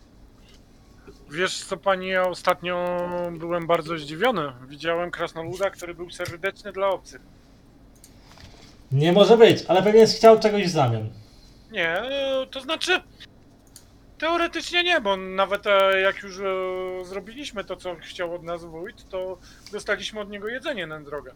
Wiesz 1.31 1.63
co 1.63 1.77
pani, 1.77 2.07
ja 2.07 2.23
ostatnio 2.23 2.99
byłem 3.31 3.67
bardzo 3.67 3.97
zdziwiony. 3.97 4.51
Widziałem 4.67 5.11
krasnoluda, 5.11 5.69
który 5.69 5.93
był 5.93 6.09
serdeczny 6.09 6.71
dla 6.71 6.87
obcych. 6.87 7.21
Nie 8.91 9.13
może 9.13 9.37
być, 9.37 9.65
ale 9.67 9.83
pewnie 9.83 10.05
chciał 10.05 10.39
czegoś 10.39 10.63
w 10.63 10.69
zamian. 10.69 11.09
Nie, 11.71 11.89
e, 11.89 12.47
to 12.51 12.61
znaczy... 12.61 13.01
Teoretycznie 14.17 14.83
nie, 14.83 15.01
bo 15.01 15.17
nawet 15.17 15.67
e, 15.67 16.01
jak 16.01 16.23
już 16.23 16.39
e, 16.39 16.43
zrobiliśmy 17.05 17.63
to, 17.63 17.75
co 17.75 17.95
chciał 17.95 18.35
od 18.35 18.43
nas 18.43 18.65
wójt, 18.65 19.09
to 19.09 19.37
dostaliśmy 19.71 20.19
od 20.19 20.29
niego 20.29 20.47
jedzenie 20.47 20.87
na 20.87 20.99
drogę. 20.99 21.31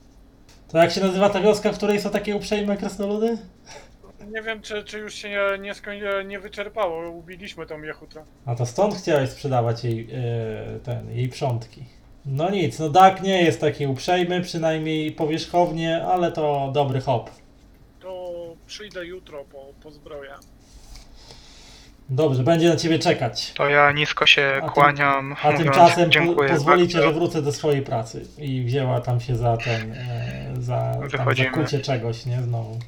To 0.67 0.77
jak 0.77 0.91
się 0.91 1.01
nazywa 1.01 1.29
ta 1.29 1.41
wioska, 1.41 1.71
w 1.71 1.77
której 1.77 2.01
są 2.01 2.09
takie 2.09 2.35
uprzejme 2.35 2.77
krasnoludy? 2.77 3.37
Nie 4.31 4.41
wiem, 4.41 4.61
czy, 4.61 4.83
czy 4.83 4.99
już 4.99 5.13
się 5.13 5.29
nie, 5.29 5.59
nie, 5.59 5.73
skoń- 5.73 6.25
nie 6.25 6.39
wyczerpało. 6.39 7.09
Ubiliśmy 7.09 7.65
tą 7.65 7.81
jechutrę. 7.81 8.23
A 8.45 8.55
to 8.55 8.65
stąd 8.65 8.95
chciałeś 8.95 9.29
sprzedawać 9.29 9.83
jej, 9.83 10.07
e, 10.13 10.79
ten, 10.79 11.11
jej 11.11 11.29
przątki. 11.29 11.83
No 12.25 12.49
nic, 12.49 12.79
no 12.79 12.89
Dak 12.89 13.21
nie 13.21 13.41
jest 13.43 13.61
taki 13.61 13.87
uprzejmy, 13.87 14.41
przynajmniej 14.41 15.11
powierzchownie, 15.11 16.03
ale 16.05 16.31
to 16.31 16.71
dobry 16.73 17.01
hop. 17.01 17.29
To 17.99 18.31
przyjdę 18.67 19.05
jutro 19.05 19.43
po, 19.51 19.65
po 19.83 19.91
zbroję. 19.91 20.31
Dobrze, 22.09 22.43
będzie 22.43 22.69
na 22.69 22.75
ciebie 22.75 22.99
czekać. 22.99 23.53
To 23.53 23.69
ja 23.69 23.91
nisko 23.91 24.25
się 24.25 24.51
A 24.57 24.61
tym- 24.61 24.69
kłaniam, 24.69 25.35
A 25.43 25.51
mówiąc 25.51 25.63
tymczasem 25.63 26.05
po, 26.05 26.09
dziękuję 26.11 26.49
pozwolicie, 26.49 26.93
bardzo. 26.97 27.09
że 27.13 27.15
wrócę 27.19 27.41
do 27.41 27.51
swojej 27.51 27.81
pracy. 27.81 28.25
I 28.37 28.63
wzięła 28.63 29.01
tam 29.01 29.19
się 29.19 29.35
za 29.35 29.57
ten, 29.57 29.91
e, 29.91 30.51
za, 30.59 30.77
tam, 30.99 31.09
za 31.09 31.17
Wychodzimy. 31.17 31.51
kucie 31.51 31.79
czegoś, 31.79 32.25
nie? 32.25 32.41
Znowu. 32.41 32.79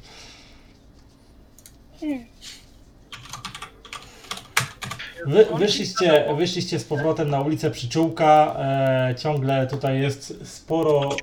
Wy, 5.26 5.46
wyszliście, 5.58 6.24
wyszliście 6.36 6.78
z 6.78 6.84
powrotem 6.84 7.30
na 7.30 7.40
ulicę 7.40 7.70
Przyczółka. 7.70 8.56
E, 8.58 9.14
ciągle 9.18 9.66
tutaj 9.66 10.00
jest 10.00 10.48
sporo. 10.48 11.16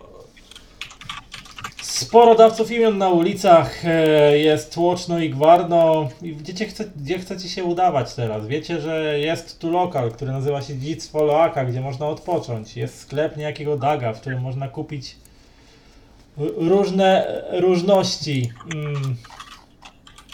Sporo 1.82 2.36
dawców 2.36 2.71
imion 2.71 2.97
na 2.97 3.09
ulicach. 3.09 3.86
E, 3.86 4.38
jest 4.38 4.73
tłoczno 4.73 5.19
i 5.19 5.29
gwarno. 5.29 6.09
I 6.21 6.36
gdzie, 6.36 6.65
chce, 6.65 6.86
gdzie 6.95 7.19
chcecie 7.19 7.49
się 7.49 7.63
udawać 7.63 8.13
teraz? 8.13 8.47
Wiecie, 8.47 8.82
że 8.82 9.19
jest 9.19 9.59
tu 9.59 9.71
lokal, 9.71 10.11
który 10.11 10.32
nazywa 10.32 10.61
się 10.61 10.73
Dziedzictwo 10.73 11.23
Loaka, 11.23 11.65
gdzie 11.65 11.82
można 11.82 12.07
odpocząć. 12.07 12.77
Jest 12.77 12.99
sklep 12.99 13.38
niejakiego 13.38 13.77
Daga, 13.77 14.13
w 14.13 14.21
którym 14.21 14.41
można 14.41 14.67
kupić 14.67 15.15
różne 16.57 17.41
różności. 17.51 18.51
Mm, 18.75 19.15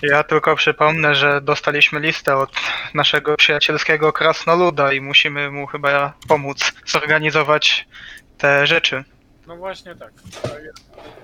Ja 0.02 0.24
tylko 0.24 0.56
przypomnę, 0.56 1.16
że 1.16 1.42
dostaliśmy 1.42 2.00
listę 2.00 2.38
od 2.38 2.52
naszego 2.94 3.38
przyjacielskiego 3.38 4.14
krasnoluda 4.14 4.94
i 4.94 5.02
musimy 5.02 5.52
mu 5.52 5.68
chyba 5.68 6.14
pomóc 6.28 6.72
zorganizować 6.86 7.88
te 8.38 8.68
rzeczy. 8.68 9.04
No 9.48 9.58
właśnie 9.58 9.96
tak. 9.96 10.14
A, 10.44 10.48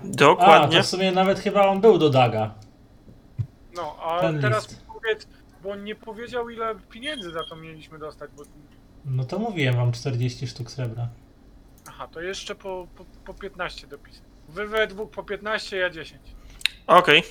Dokładnie. 0.04 0.78
to 0.78 0.84
w 0.84 0.88
sumie 0.88 1.12
nawet 1.12 1.40
chyba 1.40 1.68
on 1.68 1.82
był 1.82 1.98
do 1.98 2.10
Daga. 2.10 2.54
No, 3.76 3.98
a 4.04 4.20
Ten 4.22 4.42
teraz 4.42 4.70
list. 4.70 4.86
powiedz, 4.94 5.28
bo 5.64 5.72
on 5.72 5.84
nie 5.84 5.96
powiedział 5.96 6.50
ile 6.50 6.76
pieniędzy 6.90 7.32
za 7.32 7.44
to 7.50 7.56
mieliśmy 7.56 8.00
dostać, 8.00 8.32
bo... 8.38 8.44
No 9.06 9.24
to 9.26 9.40
mówiłem 9.40 9.76
wam 9.76 9.92
40 9.92 10.48
sztuk 10.48 10.72
srebra. 10.72 11.08
Aha, 11.88 12.08
to 12.12 12.22
jeszcze 12.22 12.56
po, 12.56 12.88
po, 12.96 13.06
po 13.26 13.34
15 13.34 13.88
dopisy. 13.88 14.22
Wy 14.50 14.68
we 14.68 14.88
dwóch 14.88 15.12
po 15.12 15.24
15, 15.24 15.78
ja 15.78 15.90
10. 15.90 16.22
Okej. 16.88 17.24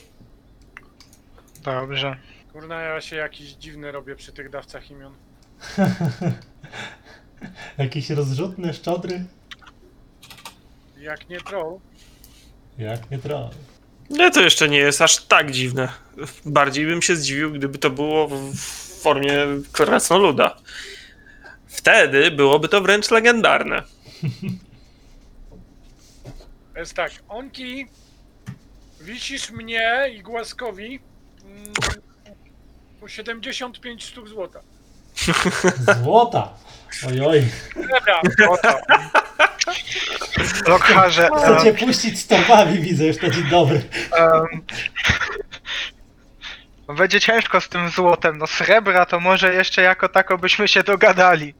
Dobrze. 1.65 2.17
Kurna, 2.53 2.81
ja 2.81 3.01
się 3.01 3.17
jakiś 3.17 3.53
dziwny 3.53 3.93
robię 3.93 4.17
przy 4.17 4.33
tych 4.33 4.51
dawcach 4.51 4.91
imion. 4.91 5.15
Jakiś 7.79 8.11
rozrzutny, 8.11 8.75
szczodry? 8.75 9.25
Jak 10.99 11.29
nie 11.29 11.41
troll, 11.41 11.79
Jak 12.79 13.11
nie 13.11 13.19
troll. 13.19 13.51
Nie, 14.11 14.31
to 14.31 14.41
jeszcze 14.41 14.69
nie 14.69 14.79
jest 14.79 15.03
aż 15.03 15.25
tak 15.25 15.51
dziwne. 15.51 15.89
Bardziej 16.45 16.87
bym 16.87 17.03
się 17.03 17.17
zdziwił, 17.17 17.53
gdyby 17.53 17.79
to 17.79 17.91
było 17.91 18.29
w 18.29 18.83
w 19.03 19.05
formie 19.05 19.33
krasnoluda. 19.73 20.57
Wtedy 21.67 22.31
byłoby 22.31 22.69
to 22.69 22.81
wręcz 22.81 23.11
legendarne. 23.11 23.83
jest 26.77 26.95
tak, 26.95 27.13
Onki, 27.29 27.87
wisisz 29.01 29.51
mnie 29.51 30.11
i 30.15 30.23
Głaskowi 30.23 31.01
mm, 31.45 31.73
po 33.01 33.09
75 33.09 34.05
sztuk 34.05 34.29
złota. 34.29 34.61
Złota! 36.03 36.49
Ojoj. 37.09 37.47
Dobra, 37.77 38.21
Oto. 38.51 38.79
Lokarze, 40.67 41.29
Chcecie 41.39 41.75
puścić 41.87 42.21
z 42.21 42.27
torbami, 42.27 42.79
widzę 42.79 43.05
już 43.05 43.23
na 43.23 43.31
dzień 43.31 43.45
dobry. 43.45 43.83
em, 46.89 46.97
będzie 46.97 47.21
ciężko 47.21 47.61
z 47.61 47.69
tym 47.69 47.89
złotem. 47.91 48.39
No 48.39 48.47
srebra 48.47 49.07
to 49.07 49.21
może 49.21 49.55
jeszcze 49.55 49.83
jako 49.83 50.09
tako 50.09 50.39
byśmy 50.39 50.69
się 50.69 50.83
dogadali. 50.83 51.55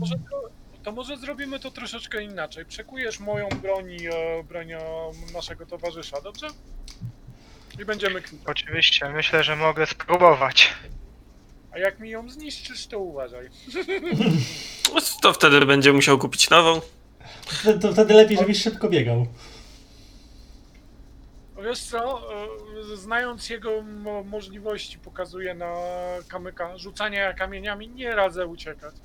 może 0.00 0.14
to, 0.30 0.48
to 0.82 0.92
może 0.92 1.16
zrobimy 1.16 1.60
to 1.60 1.70
troszeczkę 1.70 2.22
inaczej. 2.22 2.64
Przekujesz 2.64 3.20
moją 3.20 3.48
broń 3.48 3.90
i 3.92 4.06
e, 4.08 4.44
broń 4.44 4.72
e, 4.72 4.80
naszego 5.34 5.66
towarzysza, 5.66 6.20
dobrze? 6.20 6.46
I 7.80 7.84
będziemy 7.84 8.20
kwitować. 8.22 8.62
Oczywiście, 8.62 9.08
myślę, 9.10 9.44
że 9.44 9.56
mogę 9.56 9.86
spróbować. 9.86 10.74
A 11.72 11.78
jak 11.78 11.98
mi 12.00 12.10
ją 12.10 12.30
zniszczysz, 12.30 12.86
to 12.86 12.98
uważaj. 12.98 13.48
To 15.22 15.32
wtedy 15.32 15.66
będzie 15.66 15.92
musiał 15.92 16.18
kupić 16.18 16.50
nową. 16.50 16.80
To, 17.64 17.78
to 17.78 17.92
wtedy 17.92 18.14
lepiej, 18.14 18.38
żebyś 18.38 18.62
szybko 18.62 18.88
biegał. 18.88 19.26
Wiesz 21.64 21.80
co, 21.80 22.22
e, 22.92 22.96
znając 22.96 23.50
jego 23.50 23.82
mo- 23.82 24.24
możliwości, 24.24 24.98
pokazuje 24.98 25.54
na 25.54 25.74
kamyka, 26.28 26.78
rzucania 26.78 27.32
kamieniami, 27.32 27.88
nie 27.88 28.14
radzę 28.14 28.46
uciekać. 28.46 28.94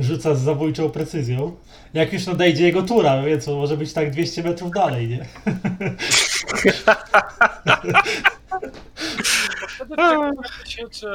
Rzuca 0.00 0.34
z 0.34 0.40
zabójczą 0.40 0.90
precyzją. 0.90 1.56
Jak 1.94 2.12
już 2.12 2.26
nadejdzie 2.26 2.64
jego 2.66 2.82
tura, 2.82 3.22
więc 3.22 3.48
on 3.48 3.54
może 3.56 3.76
być 3.76 3.92
tak 3.92 4.10
200 4.10 4.42
metrów 4.42 4.70
dalej, 4.70 5.08
nie? 5.08 5.24
Wtedy 9.68 9.96
przekonamy 9.96 10.36
się, 10.66 10.88
czy 10.90 11.06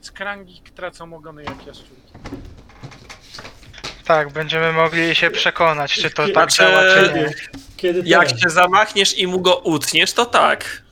skrangi 0.00 0.60
tracą 0.74 1.14
ogony 1.14 1.44
jak 1.44 1.66
jaszczurki. 1.66 2.12
Tak, 4.04 4.32
będziemy 4.32 4.72
mogli 4.72 5.14
się 5.14 5.30
przekonać, 5.30 5.92
czy 5.92 6.10
to 6.10 6.28
tak 6.28 6.52
Znaczy, 6.52 6.72
działa, 6.72 6.82
czy 6.94 7.12
nie. 7.14 7.30
Kiedy, 7.76 8.02
Jak 8.04 8.28
się 8.28 8.48
zamachniesz 8.50 9.18
i 9.18 9.26
mu 9.26 9.40
go 9.40 9.56
utniesz, 9.56 10.12
to 10.12 10.26
tak. 10.26 10.82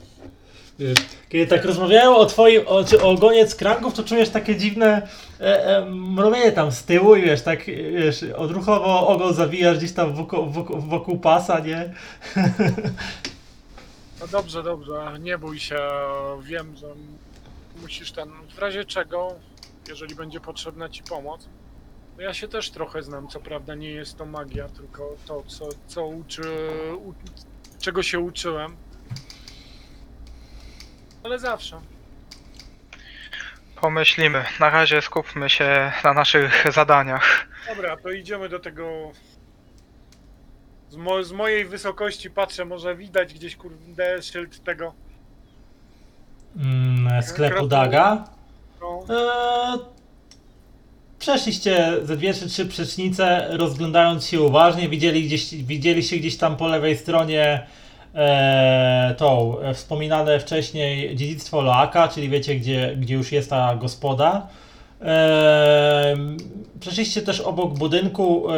kiedy 1.29 1.47
tak 1.47 1.65
rozmawiają 1.65 2.17
o 2.17 2.27
twoim, 2.27 2.63
o, 2.67 2.85
czy 2.85 3.03
o 3.03 3.11
ogonie 3.11 3.49
skrangów, 3.49 3.95
to 3.95 4.03
czujesz 4.05 4.29
takie 4.31 4.57
dziwne 4.57 5.09
e, 5.41 5.77
e, 5.77 5.85
mrowienie 5.91 6.53
tam 6.53 6.73
z 6.73 6.85
tyłu 6.85 7.17
i 7.17 7.23
wiesz, 7.23 7.43
tak, 7.43 7.65
wiesz, 7.67 8.23
odruchowo 8.23 9.09
ogon 9.09 9.35
zawijasz 9.35 9.79
gdzieś 9.79 9.93
tam 9.93 10.15
wokół, 10.15 10.47
wokół, 10.47 10.81
wokół 10.81 11.19
pasa, 11.19 11.61
nie? 11.61 11.95
No 14.21 14.27
dobrze, 14.27 14.63
dobrze, 14.63 15.19
nie 15.21 15.39
bój 15.39 15.61
się, 15.61 15.79
wiem, 16.43 16.77
że 16.77 16.87
musisz 17.83 18.13
ten, 18.13 18.29
w 18.55 18.59
razie 18.59 18.85
czego, 18.85 19.35
jeżeli 19.89 20.15
będzie 20.15 20.41
potrzebna 20.41 20.89
ci 20.89 21.03
pomoc, 21.03 21.49
ja 22.19 22.35
się 22.35 22.49
też 22.49 22.71
trochę 22.71 23.03
znam, 23.03 23.29
co 23.29 23.41
prawda 23.41 23.75
nie 23.75 23.91
jest 23.91 24.17
to 24.19 24.27
magia, 24.27 24.69
tylko 24.69 25.17
to, 25.27 25.43
co, 25.47 25.69
co 25.87 26.07
uczy, 26.07 26.43
u, 27.05 27.15
czego 27.81 28.03
się 28.03 28.19
uczyłem. 28.19 28.77
Ale 31.23 31.39
zawsze. 31.39 31.81
Pomyślimy. 33.85 34.45
Na 34.61 34.71
razie 34.71 35.03
skupmy 35.03 35.51
się 35.51 35.93
na 36.05 36.13
naszych 36.13 36.67
zadaniach. 36.73 37.47
Dobra, 37.69 37.97
to 37.97 38.11
idziemy 38.11 38.49
do 38.49 38.59
tego. 38.59 39.11
Z, 40.91 40.97
mo 40.97 41.25
z 41.25 41.33
mojej 41.33 41.65
wysokości 41.65 42.31
patrzę, 42.31 42.65
może 42.65 42.97
widać 42.97 43.35
gdzieś 43.35 43.57
kurde 43.57 44.23
szyld 44.23 44.65
tego. 44.65 44.95
Mm, 46.57 47.23
sklepu 47.23 47.53
Kroku. 47.55 47.69
Daga. 47.69 48.25
No, 48.81 49.05
Eee, 49.11 49.79
Przeszliście 51.19 51.93
ze 52.03 52.17
dwie 52.17 52.35
czy 52.35 52.49
trzy 52.49 52.67
przecznice, 52.67 53.49
rozglądając 53.51 54.27
się 54.27 54.41
uważnie, 54.41 54.89
widzieli 54.89 55.27
gdzieś, 55.27 55.55
widzieliście 55.55 56.19
gdzieś 56.19 56.37
tam 56.37 56.57
po 56.57 56.69
lewej 56.69 56.97
stronie 56.97 57.67
e, 58.15 59.15
tą 59.19 59.61
e, 59.61 59.75
wspominane 59.75 60.41
wcześniej 60.41 61.17
dziedzictwo 61.17 61.63
Loaka, 61.63 62.09
czyli 62.09 62.29
wiecie 62.29 62.57
gdzie, 62.57 62.97
gdzie 62.97 63.15
już 63.15 63.33
jest 63.33 63.51
ta 63.51 63.77
gospoda. 63.77 64.47
E, 65.03 66.17
przeszliście 66.81 67.23
też 67.23 67.41
obok 67.41 67.79
budynku, 67.79 68.51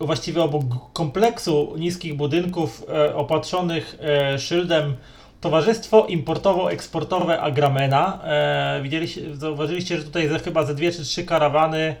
e, 0.00 0.04
właściwie 0.04 0.42
obok 0.42 0.62
kompleksu 0.92 1.74
niskich 1.78 2.16
budynków 2.16 2.84
e, 2.88 3.14
opatrzonych 3.14 3.98
e, 4.00 4.38
szyldem 4.38 4.96
Towarzystwo 5.40 6.06
Importowo-Eksportowe 6.06 7.40
Agramena. 7.40 8.18
E, 8.24 8.80
widzieliście, 8.82 9.36
zauważyliście, 9.36 9.98
że 9.98 10.04
tutaj 10.04 10.28
ze, 10.28 10.38
chyba 10.38 10.64
ze 10.64 10.74
dwie 10.74 10.92
czy 10.92 11.02
trzy 11.02 11.24
karawany 11.24 11.96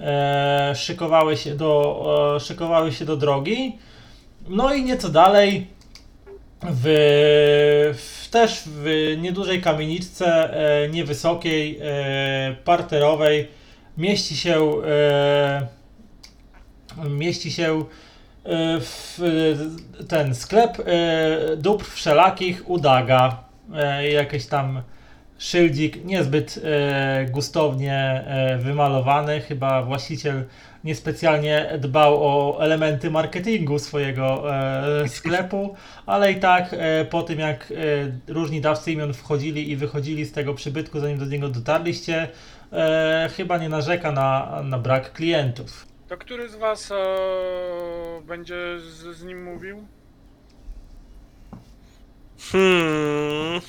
e, 0.00 0.72
szykowały, 0.76 1.36
się 1.36 1.54
do, 1.54 2.34
e, 2.36 2.40
szykowały 2.40 2.92
się 2.92 3.04
do 3.04 3.16
drogi. 3.16 3.78
No 4.48 4.74
i 4.74 4.84
nieco 4.84 5.08
dalej 5.08 5.66
w, 6.62 6.84
w, 7.98 8.28
też 8.30 8.62
w 8.66 9.16
niedużej 9.18 9.62
kamieniczce, 9.62 10.54
e, 10.84 10.88
niewysokiej, 10.88 11.78
e, 11.82 12.56
parterowej 12.64 13.48
mieści 13.98 14.36
się 14.36 14.82
e, 14.86 15.66
mieści 17.08 17.50
się 17.50 17.80
e, 17.80 18.80
w 18.80 19.18
ten 20.08 20.34
sklep 20.34 20.78
e, 20.80 21.56
dóbr 21.56 21.84
wszelakich 21.84 22.70
Udaga. 22.70 23.44
E, 23.74 24.08
Jakiś 24.08 24.46
tam 24.46 24.82
szyldzik 25.38 26.04
niezbyt 26.04 26.60
gustownie 27.30 28.24
wymalowany. 28.58 29.40
Chyba 29.40 29.82
właściciel 29.82 30.44
niespecjalnie 30.84 31.78
dbał 31.78 32.14
o 32.22 32.62
elementy 32.64 33.10
marketingu 33.10 33.78
swojego 33.78 34.56
e, 34.56 35.08
sklepu, 35.08 35.76
ale 36.06 36.32
i 36.32 36.40
tak 36.40 36.70
e, 36.72 37.04
po 37.04 37.22
tym 37.22 37.38
jak 37.38 37.72
e, 37.72 38.32
różni 38.32 38.60
dawcy 38.60 38.92
imion 38.92 39.14
wchodzili 39.14 39.70
i 39.70 39.76
wychodzili 39.76 40.24
z 40.24 40.32
tego 40.32 40.54
przybytku, 40.54 41.00
zanim 41.00 41.18
do 41.18 41.26
niego 41.26 41.48
dotarliście, 41.48 42.28
e, 42.72 43.30
chyba 43.36 43.58
nie 43.58 43.68
narzeka 43.68 44.12
na, 44.12 44.60
na 44.64 44.78
brak 44.78 45.12
klientów. 45.12 45.86
To 46.08 46.16
który 46.16 46.48
z 46.48 46.56
was 46.56 46.90
e, 46.90 46.96
będzie 48.26 48.80
z, 48.80 49.16
z 49.16 49.24
nim 49.24 49.44
mówił? 49.44 49.86
Hmm. 52.52 53.60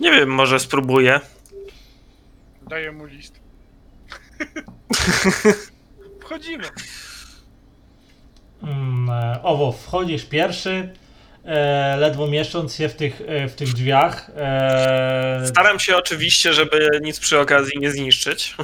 Nie 0.00 0.10
wiem, 0.10 0.28
może 0.28 0.60
spróbuję. 0.60 1.20
Daję 2.70 2.92
mu 2.92 3.04
list. 3.04 3.40
Wchodzimy. 6.20 6.64
Mm, 8.62 9.10
e, 9.10 9.42
Owo, 9.42 9.72
wchodzisz 9.72 10.24
pierwszy, 10.24 10.92
e, 11.44 11.96
ledwo 11.96 12.26
mieszcząc 12.26 12.74
się 12.74 12.88
w 12.88 12.94
tych, 12.94 13.22
e, 13.26 13.48
w 13.48 13.54
tych 13.54 13.72
drzwiach. 13.72 14.30
E, 14.36 15.42
Staram 15.46 15.78
się 15.78 15.96
oczywiście, 15.96 16.52
żeby 16.52 17.00
nic 17.02 17.20
przy 17.20 17.38
okazji 17.38 17.78
nie 17.78 17.90
zniszczyć. 17.90 18.54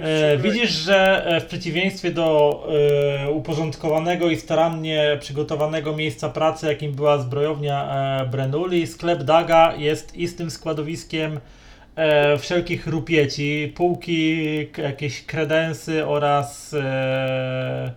E, 0.00 0.36
widzisz, 0.38 0.70
że 0.70 1.26
e, 1.26 1.40
w 1.40 1.46
przeciwieństwie 1.46 2.10
do 2.10 2.66
e, 3.24 3.30
uporządkowanego 3.30 4.30
i 4.30 4.36
starannie 4.36 5.16
przygotowanego 5.20 5.96
miejsca 5.96 6.28
pracy, 6.28 6.66
jakim 6.66 6.92
była 6.92 7.18
zbrojownia 7.18 7.88
e, 8.20 8.26
Brenuli, 8.26 8.86
sklep 8.86 9.22
Daga 9.22 9.74
jest 9.76 10.16
istym 10.16 10.50
składowiskiem 10.50 11.40
e, 11.96 12.38
wszelkich 12.38 12.86
rupieci, 12.86 13.72
półki, 13.76 14.56
jakieś 14.78 15.22
kredensy 15.22 16.06
oraz 16.06 16.74
e, 16.74 17.92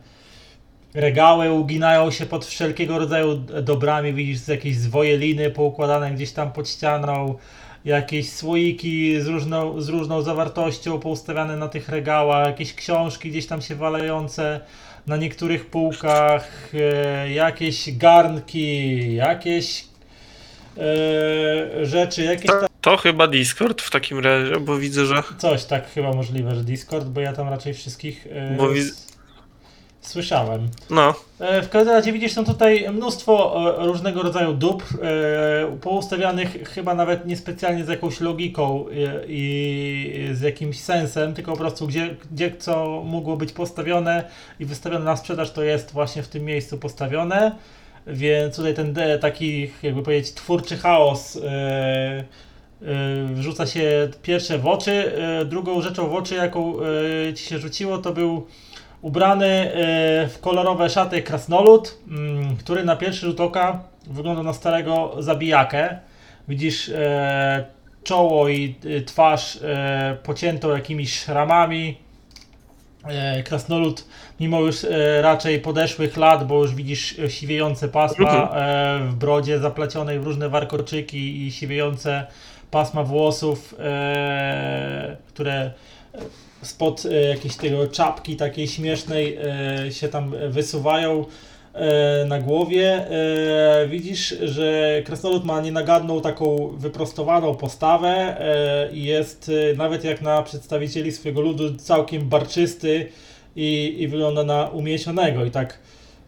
regały 0.94 1.52
uginają 1.52 2.12
się 2.12 2.26
pod 2.26 2.46
wszelkiego 2.46 3.00
rodzaju 3.00 3.36
dobrami. 3.64 4.14
Widzisz 4.14 4.48
jakieś 4.48 4.78
zwoje 4.78 5.18
liny 5.18 5.52
poukładane 5.52 6.12
gdzieś 6.12 6.32
tam 6.32 6.52
pod 6.52 6.70
ścianą 6.70 7.36
jakieś 7.86 8.34
słoiki 8.34 9.22
z 9.22 9.28
różną, 9.28 9.82
z 9.82 9.90
różną 9.90 10.22
zawartością 10.22 11.00
poustawiane 11.00 11.58
na 11.58 11.68
tych 11.68 11.90
regałach, 11.90 12.48
jakieś 12.48 12.74
książki 12.74 13.30
gdzieś 13.30 13.48
tam 13.48 13.62
się 13.62 13.76
walejące 13.76 14.60
na 15.08 15.18
niektórych 15.18 15.66
półkach, 15.66 16.72
e, 16.74 17.32
jakieś 17.32 17.98
garnki, 17.98 19.16
jakieś 19.16 19.89
e, 20.80 21.86
rzeczy, 21.86 22.24
jakieś 22.24 22.46
tam, 22.48 22.66
To 22.82 22.98
chyba 22.98 23.28
Discord 23.28 23.82
w 23.82 23.92
takim 23.92 24.20
razie, 24.20 24.60
bo 24.60 24.78
widzę, 24.78 25.06
że. 25.06 25.24
coś 25.38 25.66
tak 25.66 25.92
chyba 25.92 26.14
możliwe, 26.14 26.56
że 26.56 26.64
Discord, 26.64 27.08
bo 27.08 27.22
ja 27.22 27.34
tam 27.34 27.50
raczej 27.50 27.74
wszystkich 27.74 28.28
e, 28.32 28.56
Bo 28.58 28.68
słyszałem. 30.02 30.70
No, 30.90 31.14
E, 31.40 31.62
W 31.62 31.70
każdym 31.70 31.94
razie 31.94 32.14
widzisz, 32.14 32.34
są 32.34 32.46
tutaj 32.46 32.90
mnóstwo 32.92 33.56
e, 33.82 33.86
różnego 33.86 34.24
rodzaju 34.24 34.54
dóbr, 34.54 34.86
poustawianych 35.82 36.70
chyba 36.70 36.94
nawet 36.96 37.26
niespecjalnie 37.26 37.86
z 37.86 37.88
jakąś 37.88 38.20
logiką 38.20 38.86
e, 38.88 38.92
i 39.28 40.30
z 40.34 40.42
jakimś 40.42 40.80
sensem, 40.80 41.34
tylko 41.34 41.52
po 41.52 41.58
prostu 41.58 41.88
gdzie, 41.88 42.16
gdzie 42.32 42.52
co 42.58 43.04
mogło 43.06 43.38
być 43.38 43.52
postawione 43.52 44.24
i 44.60 44.66
wystawione 44.66 45.06
na 45.06 45.18
sprzedaż, 45.18 45.52
to 45.52 45.64
jest 45.64 45.92
właśnie 45.92 46.24
w 46.24 46.28
tym 46.28 46.46
miejscu 46.46 46.78
postawione. 46.78 47.52
Więc 48.12 48.56
tutaj 48.56 48.74
ten 48.74 48.96
taki, 49.22 49.72
jakby 49.84 50.04
powiedzieć, 50.04 50.34
twórczy 50.34 50.78
chaos 50.78 51.36
e, 51.38 51.40
e, 51.42 52.24
wrzuca 53.34 53.68
się 53.68 54.10
pierwsze 54.22 54.58
w 54.58 54.68
oczy. 54.68 55.14
E, 55.42 55.46
Drugą 55.46 55.82
rzeczą 55.82 56.10
w 56.10 56.16
oczy, 56.16 56.36
jaką 56.36 56.74
ci 57.36 57.44
się 57.44 57.60
rzuciło, 57.60 57.98
to 57.98 58.14
był 58.14 58.48
ubrany 59.02 59.72
w 60.30 60.38
kolorowe 60.42 60.90
szaty 60.90 61.22
krasnolud, 61.22 61.98
mm, 62.08 62.58
który 62.58 62.84
na 62.84 62.96
pierwszy 62.96 63.26
rzut 63.26 63.40
oka 63.40 63.84
wygląda 64.08 64.44
na 64.44 64.54
starego 64.54 65.16
zabijakę. 65.20 66.00
Widzisz 66.48 66.92
czoło 68.04 68.50
i 68.50 68.76
twarz 69.06 69.60
pociętą 70.24 70.70
jakimiś 70.70 71.20
szramami. 71.20 71.98
Krasnolud, 73.46 74.06
mimo 74.40 74.62
już 74.62 74.84
e, 74.84 75.22
raczej 75.22 75.60
podeszłych 75.60 76.18
lat, 76.18 76.48
bo 76.48 76.62
już 76.62 76.76
widzisz 76.76 77.20
e, 77.20 77.30
siwiejące 77.30 77.88
pasma 77.88 78.52
e, 78.56 79.00
w 79.10 79.16
brodzie 79.16 79.60
zaplecionej 79.60 80.20
w 80.20 80.24
różne 80.24 80.50
warkoczyki 80.50 81.48
i 81.48 81.52
siwiejące 81.52 82.28
pasma 82.72 83.04
włosów, 83.04 83.76
które 85.28 85.72
spod 86.62 87.04
jakiejś 87.30 87.56
tego 87.56 87.88
czapki 87.88 88.36
takiej 88.36 88.68
śmiesznej 88.68 89.38
się 89.92 90.08
tam 90.08 90.34
wysuwają 90.50 91.26
na 92.26 92.40
głowie. 92.40 93.06
Widzisz, 93.88 94.36
że 94.42 95.02
krasnolud 95.06 95.46
ma 95.46 95.62
nienagadną 95.62 96.22
taką 96.22 96.76
wyprostowaną 96.78 97.56
postawę 97.56 98.38
i 98.94 99.04
jest 99.04 99.52
nawet 99.78 100.04
jak 100.04 100.22
na 100.22 100.44
przedstawicieli 100.44 101.12
swojego 101.12 101.42
ludu 101.42 101.76
całkiem 101.76 102.30
barczysty 102.30 103.10
i, 103.56 103.96
i 104.00 104.08
wygląda 104.08 104.44
na 104.44 104.64
umiesionego 104.64 105.46
i 105.46 105.52
tak 105.52 105.80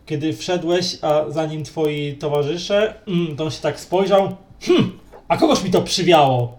kiedy 0.05 0.33
wszedłeś, 0.33 0.97
a 1.01 1.29
za 1.29 1.45
nim 1.45 1.63
twoi 1.63 2.17
towarzysze, 2.19 2.93
mm, 3.07 3.35
to 3.35 3.43
on 3.43 3.51
się 3.51 3.61
tak 3.61 3.79
spojrzał. 3.79 4.35
Hm, 4.61 4.99
a 5.27 5.37
kogoż 5.37 5.63
mi 5.63 5.71
to 5.71 5.81
przywiało? 5.81 6.57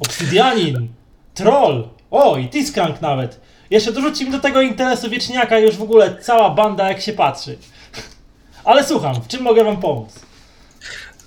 Obsydianin, 0.00 0.88
troll, 1.34 1.88
o 2.10 2.36
i 2.36 2.48
Tiskrank 2.48 3.00
nawet. 3.00 3.40
Jeszcze 3.70 3.92
dorzuci 3.92 4.24
mi 4.24 4.30
do 4.30 4.38
tego 4.38 4.60
interesu 4.60 5.10
wieczniaka 5.10 5.58
już 5.58 5.76
w 5.76 5.82
ogóle 5.82 6.16
cała 6.22 6.50
banda 6.50 6.88
jak 6.88 7.00
się 7.00 7.12
patrzy. 7.12 7.58
Ale 8.64 8.84
słucham, 8.84 9.14
w 9.14 9.28
czym 9.28 9.42
mogę 9.42 9.64
wam 9.64 9.76
pomóc? 9.76 10.20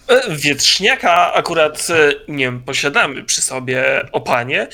E, 0.08 0.36
Wietrzniaka 0.36 1.34
akurat 1.34 1.88
e, 1.90 2.12
nie 2.28 2.52
posiadamy 2.52 3.24
przy 3.24 3.42
sobie, 3.42 4.06
o 4.12 4.22
panie. 4.22 4.68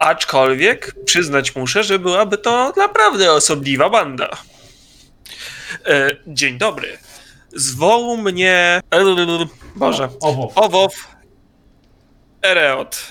Aczkolwiek 0.00 0.94
przyznać 1.04 1.56
muszę, 1.56 1.84
że 1.84 1.98
byłaby 1.98 2.38
to 2.38 2.72
naprawdę 2.76 3.32
osobliwa 3.32 3.90
banda. 3.90 4.28
E, 5.86 6.10
Dzień 6.26 6.58
dobry. 6.58 6.98
Zwoł 7.52 8.16
mnie. 8.16 8.80
e, 8.90 9.46
Boże. 9.76 10.08
Owo. 10.20 10.52
Owow 10.54 10.94
Ereot. 12.42 13.06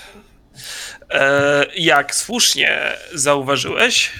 E, 1.10 1.66
jak 1.76 2.14
słusznie 2.14 2.92
zauważyłeś, 3.14 4.12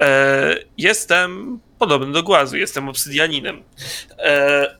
e, 0.00 0.54
jestem 0.78 1.60
podobny 1.78 2.12
do 2.12 2.22
głazu, 2.22 2.56
jestem 2.56 2.88
obsydianinem. 2.88 3.62
E, 4.18 4.76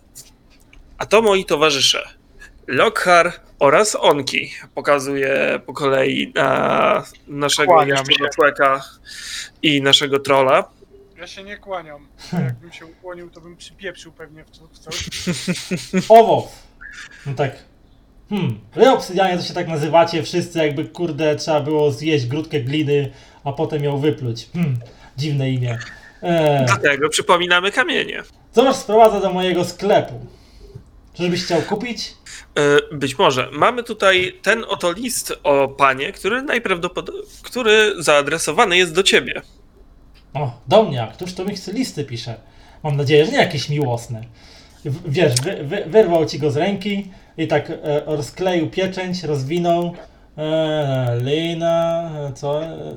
a 0.99 1.07
to 1.07 1.23
moi 1.23 1.45
towarzysze. 1.45 2.09
Lokhar 2.67 3.33
oraz 3.59 3.97
Onki. 4.01 4.51
Pokazuję 4.75 5.61
po 5.67 5.73
kolei 5.73 6.33
na 6.35 7.03
naszego 7.29 7.73
Kłaniam 7.73 8.07
się. 8.07 8.29
człowieka 8.35 8.81
i 9.63 9.83
naszego 9.83 10.19
trolla. 10.19 10.65
Ja 11.19 11.27
się 11.27 11.43
nie 11.45 11.57
kłaniam. 11.57 12.07
Jakbym 12.33 12.73
się 12.73 12.87
ukłonił, 12.87 13.31
to 13.31 13.41
bym 13.41 13.57
przypieprzył 13.57 14.13
pewnie 14.13 14.45
w, 14.45 14.51
co- 14.51 14.69
w 14.69 14.79
coś. 14.79 15.09
Owo. 16.09 16.53
No 17.27 17.35
tak. 17.35 17.53
Hmm, 18.31 18.61
wy 18.75 18.91
obsydianie 18.91 19.37
to 19.39 19.43
się 19.45 19.55
tak 19.55 19.69
nazywacie 19.69 20.23
wszyscy, 20.23 20.59
jakby 20.59 20.85
kurde 20.85 21.37
trzeba 21.37 21.61
było 21.61 21.91
zjeść 21.91 22.27
grudkę 22.27 22.61
gliny, 22.61 23.13
a 23.45 23.53
potem 23.53 23.85
ją 23.85 23.99
wypluć. 23.99 24.49
Hmm, 24.53 24.77
dziwne 25.17 25.51
imię. 25.51 25.79
Eee, 26.23 26.67
Dlatego 26.67 27.09
przypominamy 27.09 27.73
kamienie. 27.73 28.23
co 28.53 28.65
was 28.65 28.81
sprowadza 28.81 29.21
do 29.21 29.33
mojego 29.33 29.65
sklepu? 29.65 30.27
Czyżbyś 31.15 31.45
chciał 31.45 31.63
kupić? 31.63 32.15
E, 32.59 32.97
Być 32.97 33.19
może. 33.19 33.49
Mamy 33.53 33.83
tutaj 33.83 34.39
ten 34.43 34.65
oto 34.69 34.93
list 34.93 35.33
o 35.43 35.69
panie, 35.69 36.13
który 36.13 36.43
najprawdopodobniej, 36.43 37.25
który 37.43 37.95
zaadresowany 38.03 38.77
jest 38.77 38.95
do 38.95 39.03
ciebie. 39.03 39.43
O, 40.35 40.61
do 40.69 40.83
mnie, 40.83 41.03
a 41.03 41.07
któż 41.07 41.35
to 41.35 41.45
mi 41.45 41.55
chce 41.57 41.73
listy 41.73 42.05
pisze? 42.05 42.35
Mam 42.83 42.97
nadzieję, 42.97 43.27
że 43.27 43.33
nie 43.33 43.39
jakieś 43.39 43.69
miłosne. 43.69 44.23
W, 44.85 45.13
wiesz, 45.13 45.35
wy, 45.35 45.65
wy, 45.65 45.85
wyrwał 45.87 46.27
ci 46.27 46.39
go 46.39 46.51
z 46.51 46.57
ręki 46.57 47.11
i 47.39 47.47
tak 47.49 47.71
e, 47.71 48.03
rozkleił 48.07 48.71
pieczęć, 48.71 49.23
rozwinął. 49.25 49.95
E, 50.39 51.19
lina, 51.23 52.11
co? 52.35 52.65
E, 52.65 52.97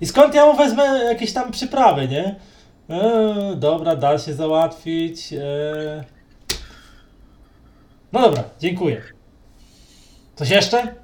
I 0.00 0.06
skąd 0.06 0.34
ja 0.34 0.46
mu 0.46 0.56
wezmę 0.56 0.82
jakieś 1.04 1.32
tam 1.32 1.52
przyprawy, 1.52 2.08
nie? 2.08 2.34
E, 2.90 3.54
dobra, 3.56 3.96
da 3.96 4.18
się 4.18 4.34
załatwić. 4.34 5.32
E. 5.32 6.04
No 8.12 8.20
dobra, 8.20 8.44
dziękuję. 8.60 9.02
Coś 10.36 10.50
jeszcze? 10.50 10.94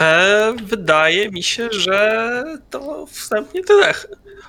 E, 0.00 0.54
wydaje 0.62 1.30
mi 1.30 1.42
się, 1.42 1.68
że 1.70 2.44
to 2.70 3.06
wstępnie 3.06 3.64
tyle. 3.64 3.94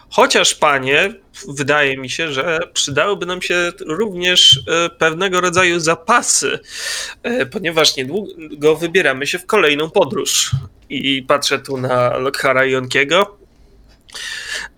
Chociaż, 0.10 0.56
panie, 0.56 1.14
wydaje 1.48 1.98
mi 1.98 2.10
się, 2.10 2.32
że 2.32 2.60
przydałyby 2.74 3.26
nam 3.26 3.42
się 3.42 3.72
również 3.86 4.60
e, 4.68 4.90
pewnego 4.90 5.42
rodzaju 5.42 5.80
zapasy, 5.80 6.60
ponieważ 7.52 7.96
niedługo 7.98 8.76
wybieramy 8.76 9.28
się 9.28 9.40
w 9.40 9.46
kolejną 9.46 9.90
podróż. 9.90 10.52
I 10.90 11.24
patrzę 11.28 11.60
tu 11.60 11.78
na 11.78 12.18
Lokhara 12.18 12.66
Jonkiego. 12.66 13.43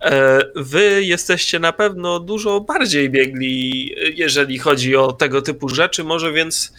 E, 0.02 0.38
Wy 0.56 1.04
jesteście 1.04 1.58
na 1.58 1.72
pewno 1.72 2.20
dużo 2.20 2.60
bardziej 2.60 3.10
biegli, 3.10 3.94
jeżeli 4.14 4.58
chodzi 4.58 4.96
o 4.96 5.12
tego 5.12 5.42
typu 5.42 5.68
rzeczy. 5.68 6.04
Może 6.04 6.32
więc 6.32 6.72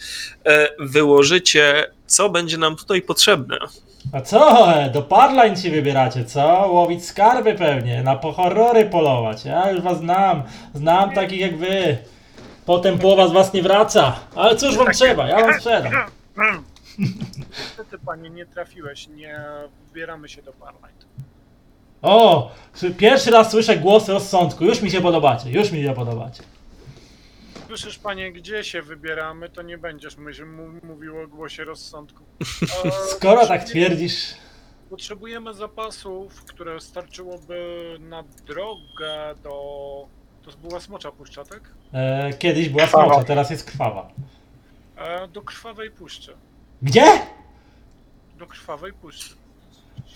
e, 0.46 0.68
wyłożycie, 0.78 1.90
co 2.06 2.28
będzie 2.28 2.58
nam 2.58 2.76
tutaj 2.76 3.02
potrzebne. 3.02 3.58
A 4.12 4.20
co? 4.20 4.68
Do 4.92 5.02
Parline 5.02 5.56
się 5.56 5.70
wybieracie, 5.70 6.24
co? 6.24 6.68
Łowić 6.72 7.06
skarby 7.06 7.54
pewnie, 7.54 8.02
na 8.02 8.16
horrory 8.16 8.84
polować. 8.86 9.44
Ja 9.44 9.70
już 9.70 9.80
was 9.80 9.98
znam, 9.98 10.42
znam 10.74 11.12
takich 11.12 11.40
jak 11.40 11.56
wy. 11.56 11.98
Potem 12.66 12.98
połowa 12.98 13.28
z 13.28 13.32
was 13.32 13.52
nie 13.52 13.62
wraca. 13.62 14.20
Ale 14.34 14.56
cóż 14.56 14.76
wam 14.76 14.92
trzeba, 14.92 15.28
ja 15.28 15.40
wam 15.40 15.54
sprzedam. 15.54 15.92
Niestety, 17.48 17.98
panie, 18.06 18.30
nie 18.30 18.46
trafiłeś, 18.46 19.08
nie 19.08 19.40
wybieramy 19.88 20.28
się 20.28 20.42
do 20.42 20.52
Parlight. 20.52 21.06
O, 22.02 22.50
pierwszy 22.98 23.30
raz 23.30 23.50
słyszę 23.50 23.76
głos 23.76 24.08
rozsądku. 24.08 24.64
Już 24.64 24.82
mi 24.82 24.90
się 24.90 25.00
podobacie, 25.00 25.50
już 25.50 25.72
mi 25.72 25.82
się 25.82 25.92
podobacie. 25.94 26.42
Słyszysz, 27.66 27.98
panie, 27.98 28.32
gdzie 28.32 28.64
się 28.64 28.82
wybieramy, 28.82 29.48
to 29.48 29.62
nie 29.62 29.78
będziesz 29.78 30.16
myśl, 30.16 30.46
mu- 30.46 30.86
mówił 30.86 31.18
o 31.20 31.28
głosie 31.28 31.64
rozsądku. 31.64 32.24
E, 32.84 32.90
Skoro 32.90 33.46
tak 33.46 33.64
twierdzisz, 33.64 34.34
Potrzebujemy 34.90 35.54
zapasów, 35.54 36.44
które 36.44 36.80
starczyłoby 36.80 37.96
na 38.00 38.22
drogę 38.46 39.34
do... 39.42 39.50
To 40.42 40.68
była 40.68 40.80
Smocza 40.80 41.12
Puszcza, 41.12 41.44
tak? 41.44 41.60
e, 41.92 42.32
kiedyś 42.32 42.68
była 42.68 42.86
smocza, 42.86 43.24
teraz 43.24 43.50
jest 43.50 43.64
krwawa. 43.70 44.08
E, 44.96 45.28
do 45.28 45.42
Krwawej 45.42 45.90
Puszczy. 45.90 46.36
Gdzie? 46.82 47.04
Do 48.38 48.46
Krwawej 48.46 48.92
Puszczy. 48.92 49.34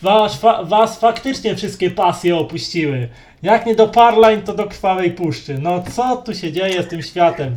Was, 0.03 0.41
fa, 0.41 0.65
was 0.65 0.99
faktycznie 0.99 1.57
wszystkie 1.57 1.91
pasje 1.91 2.37
opuściły. 2.37 3.09
Jak 3.43 3.67
nie 3.67 3.75
do 3.75 3.89
Parline, 3.89 4.43
to 4.43 4.55
do 4.55 4.67
krwawej 4.67 5.11
puszczy. 5.11 5.59
No 5.59 5.85
co 5.97 6.17
tu 6.17 6.35
się 6.35 6.53
dzieje 6.53 6.83
z 6.83 6.89
tym 6.89 7.03
światem? 7.03 7.57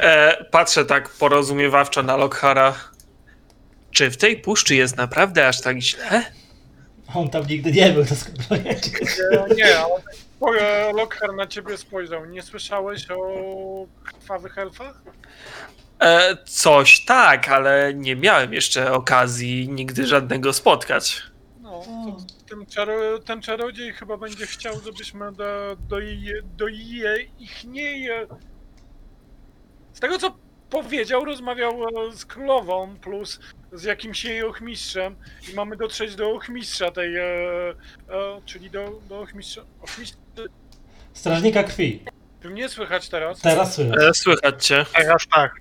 E, 0.00 0.44
patrzę 0.44 0.84
tak 0.84 1.08
porozumiewawczo 1.08 2.02
na 2.02 2.16
Lokhara. 2.16 2.74
Czy 3.90 4.10
w 4.10 4.16
tej 4.16 4.36
puszczy 4.36 4.74
jest 4.74 4.96
naprawdę 4.96 5.48
aż 5.48 5.60
tak 5.60 5.78
źle? 5.78 6.24
On 7.14 7.28
tam 7.28 7.46
nigdy 7.46 7.72
nie 7.72 7.90
był, 7.90 8.04
to 8.04 8.14
skoro 8.14 8.62
wiedzieć. 8.62 8.94
E, 9.32 9.54
nie, 9.54 9.76
ale 10.40 10.92
Lockhart 10.92 11.36
na 11.36 11.46
ciebie 11.46 11.76
spojrzał. 11.76 12.24
Nie 12.26 12.42
słyszałeś 12.42 13.10
o 13.10 13.86
krwawych 14.04 14.58
elfach? 14.58 15.02
E, 16.02 16.36
coś 16.44 17.04
tak, 17.04 17.48
ale 17.48 17.94
nie 17.94 18.16
miałem 18.16 18.52
jeszcze 18.54 18.92
okazji 18.92 19.68
nigdy 19.68 20.06
żadnego 20.06 20.52
spotkać. 20.52 21.22
No, 21.60 21.82
ten, 22.48 22.66
czaro, 22.66 23.18
ten 23.18 23.42
czarodziej 23.42 23.92
chyba 23.92 24.16
będzie 24.16 24.46
chciał, 24.46 24.74
żebyśmy 24.84 25.32
do, 25.32 25.76
do, 25.88 25.98
je, 26.00 26.42
do 26.56 26.68
je, 26.68 27.16
ich 27.38 27.64
nie... 27.64 27.98
je- 27.98 28.26
Z 29.92 30.00
tego 30.00 30.18
co 30.18 30.36
powiedział, 30.70 31.24
rozmawiał 31.24 31.72
e, 32.08 32.12
z 32.16 32.24
królową 32.24 32.96
plus 32.96 33.40
z 33.72 33.84
jakimś 33.84 34.24
jej 34.24 34.42
ochmistrzem 34.42 35.16
i 35.52 35.54
mamy 35.54 35.76
dotrzeć 35.76 36.14
do 36.16 36.30
ochmistrza 36.30 36.90
tej, 36.90 37.16
e, 37.16 37.22
e, 37.24 37.74
czyli 38.46 38.70
do, 38.70 39.00
do 39.08 39.20
ochmistrza... 39.20 39.62
ochmistrza... 39.82 40.18
Strażnika 41.12 41.62
krwi. 41.62 42.04
Ty 42.40 42.50
mnie 42.50 42.68
słychać 42.68 43.08
teraz? 43.08 43.40
Teraz 43.40 43.74
słychać. 43.74 43.98
E, 44.02 44.14
słychać 44.14 44.66
cię. 44.66 44.86
Teraz 44.96 45.22
tak. 45.34 45.52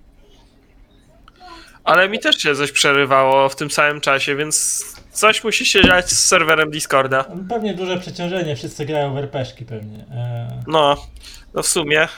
Ale 1.83 2.09
mi 2.09 2.19
też 2.19 2.37
się 2.37 2.55
coś 2.55 2.71
przerywało 2.71 3.49
w 3.49 3.55
tym 3.55 3.71
samym 3.71 4.01
czasie, 4.01 4.35
więc 4.35 4.85
coś 5.11 5.43
musi 5.43 5.65
się 5.65 5.83
dziać 5.83 6.09
z 6.09 6.25
serwerem 6.25 6.71
Discorda. 6.71 7.25
Pewnie 7.49 7.73
duże 7.73 7.97
przeciążenie, 7.97 8.55
wszyscy 8.55 8.85
grają 8.85 9.13
w 9.13 9.17
RPszki 9.17 9.65
pewnie. 9.65 10.05
E, 10.11 10.63
No, 10.67 11.07
no 11.53 11.63
w 11.63 11.67
sumie. 11.67 12.07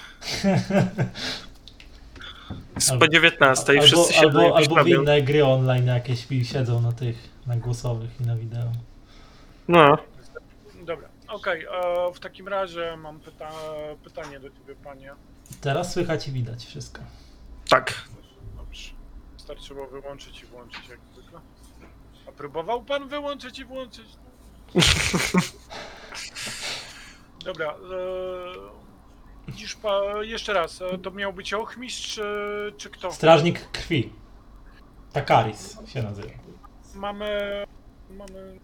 Po 3.00 3.08
19 3.08 3.72
albo, 3.72 3.82
wszyscy 3.84 4.14
się 4.14 4.20
albo, 4.20 4.58
albo, 4.58 4.84
w 4.84 4.88
inne 4.88 5.22
gry 5.22 5.46
online 5.46 5.88
jakieś 5.88 6.32
i 6.32 6.46
siedzą 6.46 6.82
na 6.82 6.92
tych, 6.92 7.16
na 7.48 7.58
głosowych 7.58 8.10
i 8.22 8.24
na 8.24 8.36
wideo. 8.36 8.72
No. 9.68 9.98
Dobra, 10.86 11.08
okej, 11.28 11.66
e, 11.66 11.68
w 12.14 12.20
takim 12.20 12.48
razie 12.48 12.98
mam 12.98 13.20
pyta 13.20 13.50
pytanie 14.04 14.40
do 14.40 14.50
ciebie, 14.50 14.76
panie. 14.84 15.12
Teraz 15.62 15.94
słychać 15.94 16.28
i 16.28 16.32
widać 16.32 16.66
wszystko. 16.66 17.02
Tak. 17.70 17.94
Wystarczyło 19.44 19.88
wyłączyć 19.88 20.44
i 20.44 20.46
włączyć 20.46 20.90
jak 20.90 21.00
zwykle. 21.14 21.40
A 22.28 22.32
próbował 22.32 22.84
pan 22.84 23.08
wyłączyć 23.08 23.60
i 23.60 23.66
włączyć? 23.66 24.06
Dobra. 27.46 27.72
E, 27.72 27.76
widzisz 29.48 29.76
pa, 29.76 30.02
jeszcze 30.22 30.54
raz, 30.54 30.82
e, 30.82 30.98
to 30.98 31.12
miał 31.12 31.34
być 31.34 31.54
ochmistrz 31.54 32.16
czy, 32.16 32.74
czy 32.78 32.90
kto? 32.90 33.12
Strażnik 33.12 33.72
krwi. 33.72 34.14
Takaris 35.14 35.78
się 35.88 36.04
nazywa. 36.04 36.30
Mamy, 36.96 37.64
mamy 38.10 38.60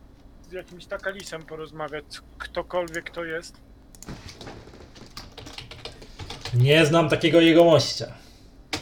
z 0.50 0.52
jakimś 0.52 0.86
takalisem 0.86 1.44
porozmawiać, 1.44 2.06
ktokolwiek 2.38 3.10
to 3.10 3.24
jest. 3.24 3.62
Nie 6.54 6.86
znam 6.86 7.10
takiego 7.10 7.42
jegomościa. 7.42 8.14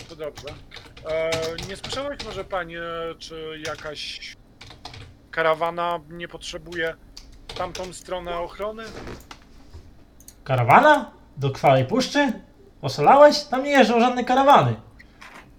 To 0.09 0.15
dobrze. 0.15 0.47
E, 1.09 1.31
nie 1.69 1.75
słyszałeś 1.75 2.25
może 2.25 2.43
panie, 2.43 2.81
czy 3.19 3.61
jakaś 3.65 4.33
karawana 5.31 5.99
nie 6.09 6.27
potrzebuje 6.27 6.95
w 7.47 7.53
tamtą 7.53 7.93
stronę 7.93 8.39
ochrony? 8.39 8.84
Karawana? 10.43 11.11
Do 11.38 11.49
krwawej 11.51 11.85
puszczy? 11.85 12.34
Oszalałeś? 12.81 13.43
Tam 13.43 13.63
nie 13.63 13.71
jeżdżą 13.71 13.99
żadne 13.99 14.23
karawany. 14.23 14.75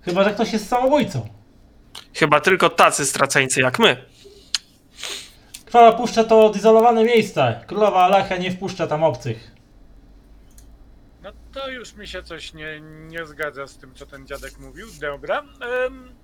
Chyba, 0.03 0.25
że 0.25 0.31
ktoś 0.31 0.53
jest 0.53 0.69
samobójcą. 0.69 1.29
Chyba 2.15 2.41
tylko 2.41 2.71
tacy 2.71 3.07
straceńcy 3.07 3.61
jak 3.61 3.79
my. 3.79 3.97
Krwawa 5.65 5.93
puszcza 5.93 6.25
to 6.25 6.47
odizolowane 6.47 7.05
miejsce. 7.05 7.65
Królowa 7.67 8.05
Alecha 8.05 8.37
nie 8.37 8.51
wpuszcza 8.51 8.87
tam 8.87 9.05
obcych. 9.05 9.58
To 11.53 11.69
już 11.71 11.95
mi 11.95 12.07
się 12.09 12.23
coś 12.23 12.53
nie, 12.55 12.81
nie 12.81 13.27
zgadza 13.27 13.67
z 13.67 13.79
tym, 13.79 13.95
co 13.95 14.07
ten 14.07 14.27
dziadek 14.27 14.59
mówił. 14.59 14.87
Dobra. 15.01 15.43
Em, 15.87 16.15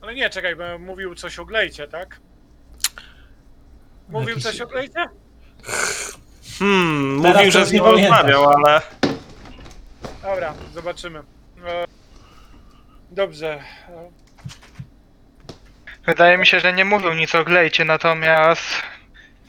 ale 0.00 0.14
nie, 0.14 0.30
czekaj, 0.30 0.56
bo 0.56 0.78
mówił 0.78 1.14
coś 1.14 1.38
o 1.38 1.44
glejcie, 1.44 1.88
tak? 1.88 2.20
Mówił 4.08 4.28
Jakiś- 4.28 4.42
coś 4.44 4.60
o 4.60 4.66
glejcie? 4.66 5.06
Hmm, 6.58 7.22
Teraz 7.22 7.36
mówił, 7.36 7.52
to 7.52 7.52
że 7.52 7.58
już 7.60 7.68
z 7.68 7.72
nie 7.72 7.78
nim 7.80 7.84
pamiętasz. 7.90 8.10
rozmawiał, 8.20 8.48
ale 8.64 8.80
Dobra, 10.22 10.54
zobaczymy. 10.74 11.18
E, 11.66 11.84
dobrze. 13.10 13.62
E, 13.88 14.10
Wydaje 16.06 16.38
mi 16.38 16.46
się, 16.46 16.60
że 16.60 16.72
nie 16.72 16.84
mówił 16.84 17.12
nic 17.14 17.34
o 17.34 17.44
Glejcie, 17.44 17.84
natomiast 17.84 18.62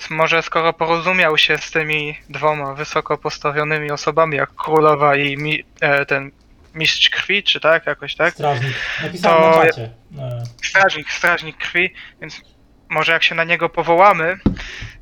może 0.10 0.42
skoro 0.44 0.74
porozumiał 0.74 1.38
się 1.38 1.58
z 1.58 1.72
tymi 1.72 2.18
dwoma 2.30 2.74
wysoko 2.74 3.18
postawionymi 3.18 3.92
osobami, 3.92 4.38
jak 4.38 4.56
królowa 4.56 5.16
i 5.16 5.38
mi, 5.38 5.64
e, 5.82 6.06
ten 6.06 6.32
mistrz 6.76 7.10
krwi, 7.10 7.44
czy 7.44 7.60
tak, 7.60 7.86
jakoś 7.86 8.16
tak? 8.16 8.34
Strażnik. 8.34 8.74
Napisałem 9.04 9.54
To- 9.54 9.60
na 9.60 9.66
czacie. 9.66 9.90
E, 10.20 10.44
Strażnik, 10.66 11.12
strażnik 11.12 11.58
krwi, 11.58 11.94
więc 12.22 12.42
może 12.90 13.12
jak 13.12 13.24
się 13.24 13.36
na 13.36 13.44
niego 13.44 13.70
powołamy, 13.70 14.40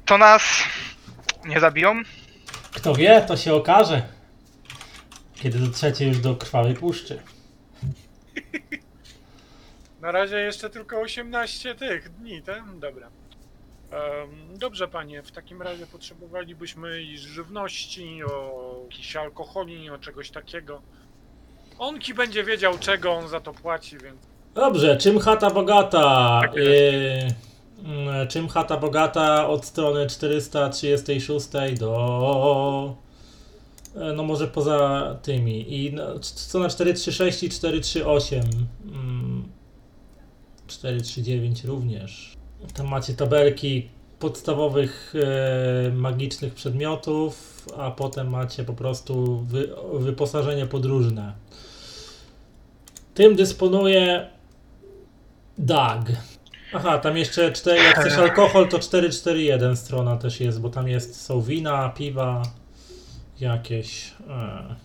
to 0.05 0.17
nas 0.17 0.63
nie 1.45 1.59
zabiją? 1.59 2.01
Kto 2.73 2.95
wie, 2.95 3.21
to 3.27 3.37
się 3.37 3.53
okaże. 3.53 4.01
Kiedy 5.35 5.59
dotrzecie 5.59 6.07
już 6.07 6.17
do 6.19 6.35
krwawej 6.35 6.73
puszczy. 6.73 7.21
Na 10.01 10.11
razie 10.11 10.35
jeszcze 10.39 10.69
tylko 10.69 10.99
18 10.99 11.75
tych 11.75 12.09
dni, 12.09 12.41
tak? 12.41 12.63
Dobra. 12.79 13.07
Dobrze, 14.59 14.88
panie, 14.88 15.23
w 15.23 15.31
takim 15.31 15.61
razie 15.61 15.88
potrzebowalibyśmy 15.88 17.01
i 17.03 17.18
żywności, 17.18 18.23
o 18.23 18.76
jakiś 18.84 19.15
alkoholi, 19.15 19.89
o 19.89 19.97
czegoś 19.97 20.31
takiego. 20.31 20.81
Onki 21.80 22.14
będzie 22.14 22.43
wiedział, 22.43 22.77
czego 22.80 23.11
on 23.14 23.27
za 23.27 23.39
to 23.39 23.53
płaci, 23.53 23.97
więc. 23.97 24.18
Dobrze, 24.55 24.97
czym 24.97 25.19
chata 25.19 25.49
bogata? 25.49 26.39
Tak 26.43 26.55
Yy, 26.55 26.64
mm, 27.85 28.27
czym 28.27 28.47
chata 28.47 28.77
bogata 28.77 29.47
od 29.47 29.65
strony 29.65 30.07
436 30.07 31.47
do. 31.80 32.95
e, 33.95 34.14
No 34.14 34.23
może 34.23 34.47
poza 34.47 35.15
tymi. 35.22 35.73
I 35.85 35.93
no, 35.93 36.19
c- 36.19 36.39
strona 36.39 36.69
436 36.69 37.43
i 37.43 37.49
438. 37.49 38.41
mm, 38.85 39.51
439 40.68 41.64
również. 41.64 42.36
Tam 42.73 42.88
macie 42.88 43.14
tabelki 43.14 43.89
podstawowych 44.19 45.14
e, 45.88 45.91
magicznych 45.91 46.53
przedmiotów, 46.53 47.65
a 47.77 47.91
potem 47.91 48.30
macie 48.30 48.64
po 48.64 48.73
prostu 48.73 49.41
wy, 49.48 49.69
wyposażenie 49.94 50.65
podróżne. 50.65 51.34
Tym 53.14 53.35
dysponuje 53.35 54.30
Dag. 55.57 56.02
Aha, 56.73 56.98
tam 56.98 57.18
jeszcze 57.18 57.52
4, 57.52 57.84
jak 57.84 57.99
chcesz 57.99 58.18
alkohol, 58.27 58.68
to 58.69 58.80
441 58.80 59.77
strona 59.77 60.18
też 60.18 60.39
jest, 60.39 60.61
bo 60.61 60.69
tam 60.69 60.88
jest, 60.88 61.22
są 61.22 61.41
wina, 61.41 61.89
piwa, 61.89 62.44
jakieś. 63.39 64.14
E. 64.30 64.76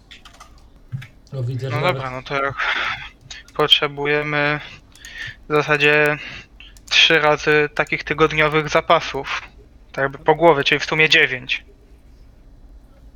No 1.32 1.42
widzę, 1.42 1.70
No 1.70 1.80
nawet- 1.80 1.94
dobra, 1.94 2.10
no 2.10 2.22
to 2.22 2.34
jak 2.34 2.54
potrzebujemy 3.56 4.60
w 5.48 5.52
zasadzie 5.52 6.18
trzy 6.92 7.18
razy 7.18 7.68
takich 7.74 8.04
tygodniowych 8.04 8.68
zapasów. 8.68 9.42
Tak 9.92 10.02
jakby 10.02 10.18
po 10.18 10.34
głowie, 10.34 10.64
czyli 10.64 10.78
w 10.78 10.84
sumie 10.84 11.08
dziewięć. 11.08 11.64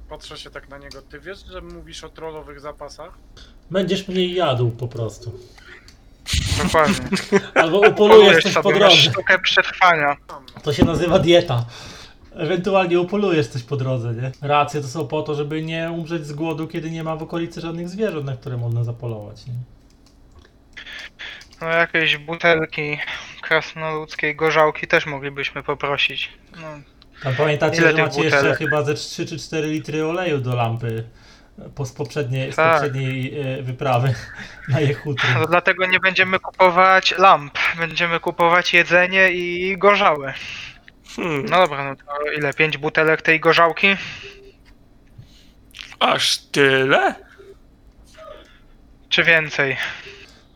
Patrzę 0.09 0.39
się 0.39 0.51
tak 0.51 0.69
na 0.69 0.78
niego. 0.78 1.03
Ty 1.03 1.20
wiesz, 1.20 1.39
że 1.53 1.61
mówisz 1.61 2.05
o 2.05 2.09
trollowych 2.09 2.61
zapasach? 2.61 3.12
będziesz 3.70 4.09
mniej 4.09 4.35
jadł 4.35 4.70
po 4.70 4.89
prostu. 4.89 5.32
Dokładnie. 6.65 6.94
Albo 7.55 7.78
upolujesz 7.78 7.94
Polujesz 7.97 8.44
coś 8.44 8.55
po 8.55 8.70
na 8.70 8.78
drodze. 8.78 8.97
sztukę 8.97 9.39
przetrwania. 9.39 10.16
To 10.62 10.73
się 10.73 10.85
nazywa 10.85 11.19
dieta. 11.19 11.65
Ewentualnie 12.35 13.01
upolujesz 13.01 13.47
coś 13.48 13.62
po 13.62 13.77
drodze, 13.77 14.15
nie? 14.15 14.32
Racje 14.43 14.81
to 14.81 14.89
są 14.89 15.07
po 15.07 15.23
to, 15.23 15.35
żeby 15.35 15.62
nie 15.62 15.90
umrzeć 15.90 16.27
z 16.27 16.32
głodu, 16.32 16.69
kiedy 16.69 16.90
nie 16.90 17.05
ma 17.05 17.16
w 17.16 17.23
okolicy 17.23 17.61
żadnych 17.61 17.89
zwierząt, 17.89 18.27
na 18.27 18.36
które 18.36 18.57
można 18.57 18.85
zapolować, 18.85 19.47
nie? 19.47 19.55
No 21.61 21.69
jakieś 21.69 22.16
butelki 22.16 22.99
krasnoludzkiej 23.43 24.37
gorzałki 24.37 24.87
też 24.87 25.07
moglibyśmy 25.07 25.62
poprosić. 25.62 26.33
No, 26.57 26.69
Tam 27.23 27.35
pamiętacie, 27.35 27.77
Ile 27.83 27.97
że 27.97 28.03
macie 28.03 28.23
jeszcze 28.23 28.37
butelek? 28.37 28.59
chyba 28.59 28.83
ze 28.83 28.95
3 28.95 29.27
czy 29.27 29.39
4 29.39 29.66
litry 29.69 30.05
oleju 30.07 30.39
do 30.39 30.55
lampy 30.57 31.05
po, 31.74 31.87
z 31.87 31.93
poprzedniej, 31.93 32.53
z 32.53 32.57
Tak. 32.57 32.73
poprzedniej 32.73 33.41
e, 33.41 33.62
wyprawy 33.62 34.15
na 34.69 34.81
Jechutry. 34.81 35.28
no 35.41 35.47
dlatego 35.47 35.87
nie 35.87 36.01
będziemy 36.01 36.39
kupować 36.41 37.19
lamp. 37.19 37.59
Będziemy 37.78 38.20
kupować 38.20 38.74
jedzenie 38.74 39.31
i 39.33 39.78
gorzałę. 39.78 40.35
Hmm, 41.16 41.45
No 41.45 41.57
dobra, 41.57 41.85
no 41.85 41.97
to 41.97 42.31
ile? 42.39 42.55
Pięć 42.55 42.78
butelek 42.78 43.23
tej 43.23 43.41
gorzałki? 43.41 43.97
aż 46.01 46.39
tyle? 46.39 47.15
Czy 49.09 49.24
więcej? 49.24 49.77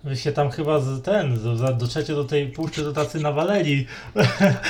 Wy 0.05 0.16
się 0.16 0.32
tam 0.32 0.51
chyba 0.51 0.78
z 0.78 1.02
ten, 1.02 1.36
z, 1.36 1.78
dotrzecie 1.78 2.14
do 2.14 2.24
tej 2.24 2.47
puszczy, 2.47 2.82
to 2.82 2.93
tacy 2.93 3.20
nawaleni. 3.20 3.86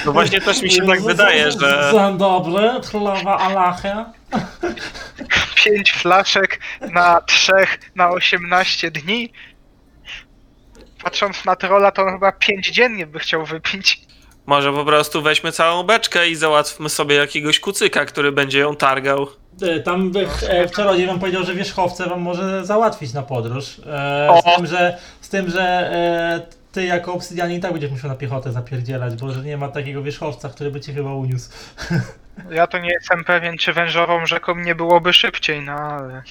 No 0.07 0.13
właśnie 0.13 0.41
też 0.41 0.63
mi 0.63 0.71
się 0.71 0.87
tak 0.87 1.03
wydaje, 1.03 1.53
że... 1.53 1.93
Dzień 1.93 2.19
dobry, 2.19 2.71
chlowa 2.91 3.39
Alachia. 3.39 4.13
Pięć 5.65 5.93
flaszek 5.93 6.61
na 6.93 7.21
trzech 7.21 7.79
na 7.95 8.11
18 8.11 8.91
dni? 8.91 9.33
Patrząc 11.05 11.45
na 11.45 11.57
trolla, 11.57 11.91
to 11.91 12.03
on 12.03 12.13
chyba 12.13 12.33
pięć 12.33 12.71
dziennie 12.71 13.07
by 13.07 13.19
chciał 13.19 13.45
wypić. 13.47 14.01
Może 14.47 14.73
po 14.73 14.85
prostu 14.85 15.23
weźmy 15.23 15.53
całą 15.53 15.83
beczkę 15.83 16.29
i 16.29 16.37
załatwmy 16.37 16.89
sobie 16.89 17.17
jakiegoś 17.17 17.61
kucyka, 17.61 18.05
który 18.05 18.33
będzie 18.33 18.59
ją 18.59 18.77
targał. 18.77 19.29
E, 19.63 19.81
Tam 19.81 20.11
by, 20.11 20.29
e, 20.49 20.69
czarodziej 20.71 21.07
wam 21.07 21.19
powiedział, 21.21 21.45
że 21.45 21.55
wierzchowce 21.55 22.07
wam 22.09 22.21
może 22.21 22.67
załatwić 22.67 23.13
na 23.13 23.23
podróż. 23.23 23.81
E, 23.87 24.29
O! 24.31 24.41
z 24.43 24.57
tym, 24.57 24.67
że, 24.67 24.99
tym, 25.31 25.51
że 25.51 25.63
e, 25.63 26.41
ty 26.73 26.85
jako 26.85 27.13
obsydianin 27.13 27.59
i 27.59 27.61
tak 27.61 27.73
będziesz 27.73 27.91
musiał 27.91 28.11
na 28.11 28.17
piechotę 28.17 28.53
zapierdzielać, 28.53 29.17
bo 29.17 29.33
że 29.33 29.43
nie 29.43 29.57
ma 29.57 29.69
takiego 29.69 30.03
wierzchowca, 30.03 30.49
który 30.49 30.71
by 30.71 30.81
cię 30.81 30.93
chyba 30.93 31.15
uniósł. 31.15 31.51
Ja 32.51 32.67
to 32.67 32.79
nie 32.79 32.91
jestem 32.91 33.25
pewien, 33.25 33.59
czy 33.59 33.73
wężową 33.73 34.27
rzeką 34.27 34.55
nie 34.55 34.75
byłoby 34.75 35.13
szybciej, 35.13 35.63
no 35.63 35.73
ale... 35.73 36.23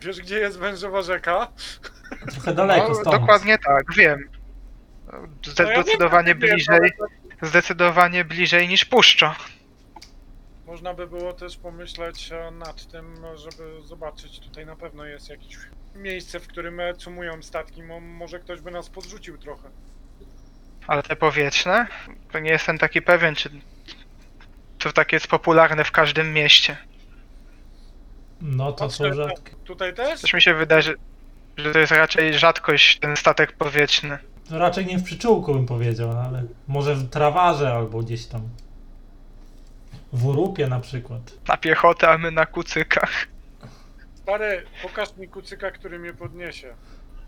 Wiesz, 0.00 0.20
gdzie 0.20 0.38
jest 0.38 0.58
wężowa 0.58 1.02
rzeka? 1.02 1.48
Trochę 2.32 2.54
daleko 2.54 2.88
no, 2.88 2.94
stąd. 2.94 3.16
dokładnie 3.16 3.58
tak, 3.58 3.94
wiem. 3.96 4.28
No 5.12 5.18
ja 5.64 5.76
nie 5.76 5.82
Zdecydowanie 5.82 6.28
wiem, 6.28 6.38
wiem, 6.38 6.50
bliżej, 6.50 6.76
ale 6.78 6.90
zdecydowanie 7.50 8.24
bliżej 8.24 8.68
niż 8.68 8.84
puszcza. 8.84 9.36
Można 10.66 10.94
by 10.94 11.06
było 11.06 11.32
też 11.32 11.56
pomyśleć 11.56 12.32
e, 12.32 12.50
nad 12.50 12.86
tym, 12.86 13.16
żeby 13.34 13.82
zobaczyć. 13.82 14.40
Tutaj 14.40 14.66
na 14.66 14.76
pewno 14.76 15.04
jest 15.04 15.28
jakieś 15.28 15.56
miejsce, 15.94 16.40
w 16.40 16.46
którym 16.46 16.80
cumują 16.98 17.42
statki. 17.42 17.82
Mo- 17.82 18.00
Może 18.00 18.38
ktoś 18.40 18.60
by 18.60 18.70
nas 18.70 18.88
podrzucił 18.90 19.38
trochę. 19.38 19.68
Ale 20.86 21.02
te 21.02 21.16
powietrzne? 21.16 21.86
To 22.32 22.38
nie 22.38 22.50
jestem 22.50 22.78
taki 22.78 23.02
pewien, 23.02 23.34
czy 23.34 23.50
to 24.78 24.92
tak 24.92 25.12
jest 25.12 25.26
popularne 25.26 25.84
w 25.84 25.92
każdym 25.92 26.32
mieście. 26.32 26.76
No 28.40 28.72
to 28.72 28.90
są 28.90 29.04
Patrzę, 29.04 29.14
rzadkie. 29.24 29.52
Tutaj 29.64 29.94
też? 29.94 30.20
Coś 30.20 30.34
mi 30.34 30.42
się 30.42 30.54
wydaje, 30.54 30.82
że, 30.82 30.94
że 31.56 31.72
to 31.72 31.78
jest 31.78 31.92
raczej 31.92 32.38
rzadkość, 32.38 32.98
ten 32.98 33.16
statek 33.16 33.52
powietrzny. 33.52 34.18
No 34.50 34.58
raczej 34.58 34.86
nie 34.86 34.98
w 34.98 35.02
przyczółku 35.04 35.54
bym 35.54 35.66
powiedział, 35.66 36.08
no 36.14 36.20
ale 36.20 36.44
może 36.68 36.94
w 36.94 37.10
trawarze 37.10 37.72
albo 37.72 37.98
gdzieś 38.02 38.26
tam. 38.26 38.48
W 40.12 40.26
urupie 40.26 40.66
na 40.66 40.80
przykład. 40.80 41.20
Na 41.48 41.56
piechotę, 41.56 42.08
a 42.08 42.18
my 42.18 42.30
na 42.30 42.46
kucykach. 42.46 43.26
Stary, 44.24 44.64
pokaż 44.82 45.16
mi 45.16 45.28
kucyka, 45.28 45.70
który 45.70 45.98
mnie 45.98 46.12
podniesie. 46.12 46.74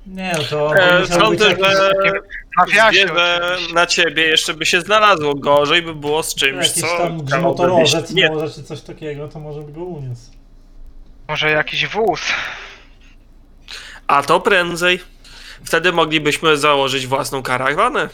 Nie, 0.06 0.32
no 0.38 0.44
to 0.50 0.76
E, 0.76 1.00
musiał 1.00 1.00
być 1.00 1.10
sądzę, 1.10 1.48
jakiś, 1.50 1.64
że 1.66 1.92
zwierzę 2.90 3.56
na 3.74 3.86
ciebie 3.86 4.22
jeszcze 4.26 4.54
by 4.54 4.66
się 4.66 4.80
znalazło. 4.80 5.34
Gorzej 5.34 5.82
by 5.82 5.94
było 5.94 6.22
z 6.22 6.34
czymś, 6.34 6.66
jakiś 6.66 6.82
co... 6.82 6.98
tam 6.98 7.20
być- 7.20 8.10
Nie, 8.10 8.28
może, 8.30 8.54
czy 8.54 8.62
coś 8.62 8.80
takiego, 8.80 9.28
to 9.28 9.40
może 9.40 9.60
by 9.60 9.72
go 9.72 9.84
uniósł. 9.84 10.30
Może 11.28 11.50
jakiś 11.50 11.86
wóz. 11.86 12.20
a 14.06 14.22
to 14.22 14.40
prędzej. 14.40 15.00
Wtedy 15.64 15.92
moglibyśmy 15.92 16.56
założyć 16.56 17.06
własną 17.06 17.42
karawanę. 17.42 18.08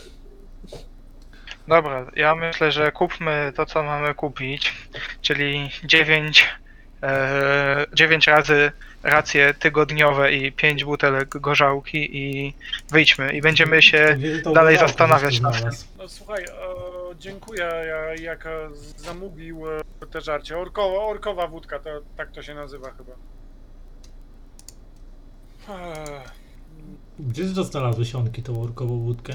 Dobra, 1.68 2.06
ja 2.16 2.34
myślę, 2.34 2.72
że 2.72 2.92
kupmy 2.92 3.52
to, 3.56 3.66
co 3.66 3.82
mamy 3.82 4.14
kupić, 4.14 4.74
czyli 5.20 5.70
9, 5.84 6.48
e, 7.02 7.86
9 7.92 8.26
razy 8.26 8.72
racje 9.02 9.54
tygodniowe 9.54 10.32
i 10.32 10.52
5 10.52 10.84
butelek 10.84 11.28
gorzałki 11.28 12.16
i 12.16 12.54
wyjdźmy 12.90 13.32
i 13.32 13.40
będziemy 13.40 13.82
się 13.82 14.18
To 14.44 14.52
dalej 14.52 14.78
zastanawiać 14.78 15.40
nad 15.40 15.56
znalazł. 15.56 15.86
No 15.98 16.08
słuchaj, 16.08 16.44
e, 16.44 16.46
dziękuję, 17.18 17.70
ja, 17.86 18.14
jak 18.14 18.48
zamówił 18.96 19.70
e, 19.70 20.06
te 20.10 20.20
żarcie. 20.20 20.58
Orkowa, 20.58 20.98
orkowa 20.98 21.46
wódka, 21.46 21.78
to, 21.78 21.90
tak 22.16 22.30
to 22.30 22.42
się 22.42 22.54
nazywa 22.54 22.90
chyba. 22.90 23.12
Ech, 25.68 26.41
Gdzie 27.18 27.44
ty 27.44 27.54
to 27.54 27.64
znalazłeś 27.64 28.14
Onki, 28.14 28.42
tą 28.42 28.62
orkową 28.62 28.98
wódkę? 29.00 29.32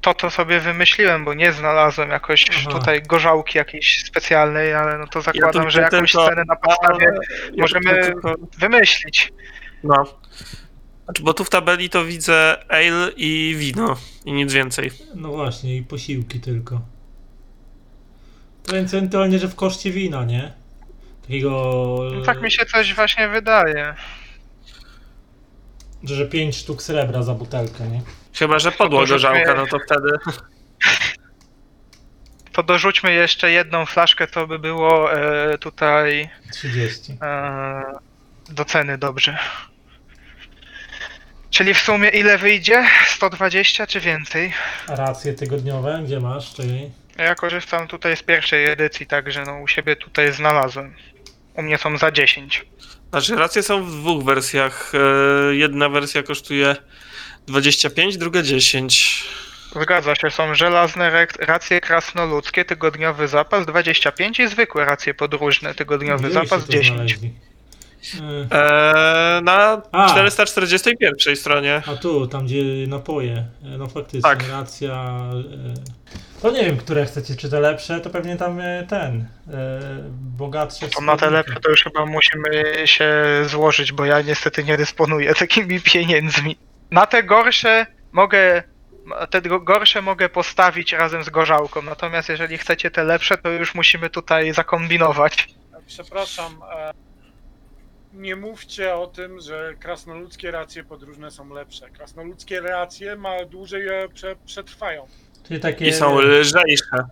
To 0.00 0.14
to 0.14 0.30
sobie 0.30 0.60
wymyśliłem, 0.60 1.24
bo 1.24 1.34
nie 1.34 1.52
znalazłem 1.52 2.10
jakoś 2.10 2.46
Aha. 2.50 2.70
tutaj 2.70 3.02
gorzałki 3.02 3.58
jakiejś 3.58 4.04
specjalnej, 4.06 4.74
ale 4.74 4.98
no 4.98 5.06
to 5.06 5.22
zakładam, 5.22 5.64
tu 5.64 5.70
że 5.70 5.80
jakąś 5.80 6.12
tylko- 6.12 6.28
cenę 6.28 6.44
na 6.44 6.56
podstawie 6.56 7.06
Ja 7.54 7.62
możemy- 7.62 8.02
tylko- 8.02 8.34
wymyślić. 8.58 9.32
No. 9.84 10.04
Znaczy, 11.04 11.22
bo 11.22 11.34
tu 11.34 11.44
w 11.44 11.50
tabeli 11.50 11.90
to 11.90 12.04
widzę 12.04 12.56
ale 12.68 13.10
i 13.16 13.54
wino 13.58 13.96
i 14.24 14.32
nic 14.32 14.52
więcej. 14.52 14.90
No 15.14 15.28
właśnie, 15.28 15.76
i 15.76 15.82
posiłki 15.82 16.40
tylko. 16.40 16.80
To 18.66 18.72
więc 18.74 18.94
ewentualnie, 18.94 19.38
że 19.38 19.48
w 19.48 19.54
koszcie 19.54 19.90
wina, 19.90 20.24
nie? 20.24 20.52
Takiego... 21.22 21.50
No 22.14 22.22
tak 22.22 22.42
mi 22.42 22.50
się 22.50 22.66
coś 22.66 22.94
właśnie 22.94 23.28
wydaje. 23.28 23.94
Że 26.04 26.26
5 26.26 26.56
sztuk 26.56 26.82
srebra 26.82 27.22
za 27.22 27.34
butelkę, 27.34 27.88
nie? 27.88 28.02
Chyba, 28.38 28.58
że 28.58 28.72
podłoga 28.72 29.18
żałka, 29.18 29.54
no 29.54 29.66
to 29.66 29.78
wtedy. 29.78 30.08
To 32.52 32.62
dorzućmy 32.62 33.12
jeszcze 33.12 33.50
jedną 33.50 33.86
flaszkę, 33.86 34.26
to 34.26 34.46
by 34.46 34.58
było 34.58 35.12
e, 35.12 35.58
tutaj 35.58 36.30
30. 36.52 37.12
e, 37.22 37.82
do 38.48 38.64
ceny 38.64 38.98
dobrze. 38.98 39.38
Czyli 41.50 41.74
w 41.74 41.78
sumie 41.78 42.08
ile 42.08 42.38
wyjdzie? 42.38 42.84
120 43.06 43.86
czy 43.86 44.00
więcej? 44.00 44.52
A 44.88 44.96
racje 44.96 45.34
tygodniowe, 45.34 46.00
gdzie 46.04 46.20
masz? 46.20 46.54
Czekaj. 46.54 46.90
Ja 47.18 47.34
korzystam 47.34 47.88
tutaj 47.88 48.16
z 48.16 48.22
pierwszej 48.22 48.66
edycji, 48.66 49.06
także 49.06 49.44
no 49.46 49.58
u 49.60 49.68
siebie 49.68 49.96
tutaj 49.96 50.32
znalazłem. 50.32 50.94
U 51.54 51.62
mnie 51.62 51.78
są 51.78 51.98
za 51.98 52.10
10. 52.10 52.66
Znaczy, 53.10 53.36
racje 53.36 53.62
są 53.62 53.84
w 53.84 53.90
dwóch 53.90 54.24
wersjach. 54.24 54.92
E, 55.50 55.54
Jedna 55.54 55.88
wersja 55.88 56.22
kosztuje 56.22 56.76
25, 57.46 58.16
druga 58.16 58.42
10. 58.42 59.24
Zgadza 59.82 60.14
się, 60.14 60.30
są 60.30 60.54
żelazne 60.54 61.26
racje 61.40 61.80
krasnoludzkie, 61.80 62.64
tygodniowy 62.64 63.28
zapas 63.28 63.66
25 63.66 64.40
i 64.40 64.48
zwykłe 64.48 64.84
racje 64.84 65.14
podróżne, 65.14 65.74
tygodniowy 65.74 66.24
Gdzie 66.24 66.34
zapas 66.34 66.50
byście 66.50 66.66
to 66.66 66.72
10. 66.72 66.94
znaleźli? 66.96 67.30
E, 68.52 68.56
E, 69.38 69.40
na 69.42 69.82
A. 69.92 70.08
441 70.10 71.36
stronie. 71.36 71.82
A 71.86 71.96
tu, 71.96 72.26
tam 72.26 72.44
gdzie 72.46 72.62
napoje. 72.88 73.32
E, 73.34 73.46
No 73.78 73.86
faktycznie, 73.86 74.22
Tak. 74.22 74.48
racja. 74.48 75.20
To 76.42 76.50
nie 76.50 76.64
wiem, 76.64 76.76
które 76.76 77.04
chcecie, 77.06 77.36
czy 77.36 77.50
te 77.50 77.60
lepsze, 77.60 78.00
to 78.00 78.10
pewnie 78.10 78.36
tam 78.36 78.58
ten. 78.88 79.26
e, 79.52 79.80
Bogatsze. 80.10 80.88
To 80.88 81.00
na 81.00 81.16
te 81.16 81.30
lepsze 81.30 81.60
to 81.60 81.70
już 81.70 81.82
chyba 81.84 82.06
musimy 82.06 82.48
się 82.84 83.14
złożyć, 83.46 83.92
bo 83.92 84.04
ja 84.04 84.22
niestety 84.22 84.64
nie 84.64 84.76
dysponuję 84.76 85.34
takimi 85.44 85.80
pieniędzmi. 85.80 86.56
Na 86.90 87.06
te 87.06 87.22
gorsze 87.22 87.86
mogę. 88.12 88.62
Te 89.30 89.42
go- 89.42 89.60
gorsze 89.60 90.02
mogę 90.02 90.28
postawić 90.28 90.92
razem 90.92 91.24
z 91.24 91.30
gorzałką, 91.30 91.82
natomiast 91.82 92.28
jeżeli 92.28 92.58
chcecie 92.58 92.90
te 92.90 93.04
lepsze, 93.04 93.38
to 93.38 93.48
już 93.48 93.74
musimy 93.74 94.10
tutaj 94.10 94.52
zakombinować. 94.54 95.48
Przepraszam, 95.86 96.60
e, 96.76 96.92
nie 98.12 98.36
mówcie 98.36 98.94
o 98.94 99.06
tym, 99.06 99.40
że 99.40 99.74
krasnoludzkie 99.80 100.50
racje 100.50 100.84
podróżne 100.84 101.30
są 101.30 101.54
lepsze. 101.54 101.90
Krasnoludzkie 101.90 102.60
racje 102.60 103.16
ma 103.16 103.44
dłużej 103.44 103.88
e, 103.88 104.08
prze, 104.14 104.36
przetrwają. 104.46 105.06
Czyli 105.48 105.60
takie. 105.60 105.88
I 105.88 105.92
są 105.92 106.18
lżejsze. 106.20 107.04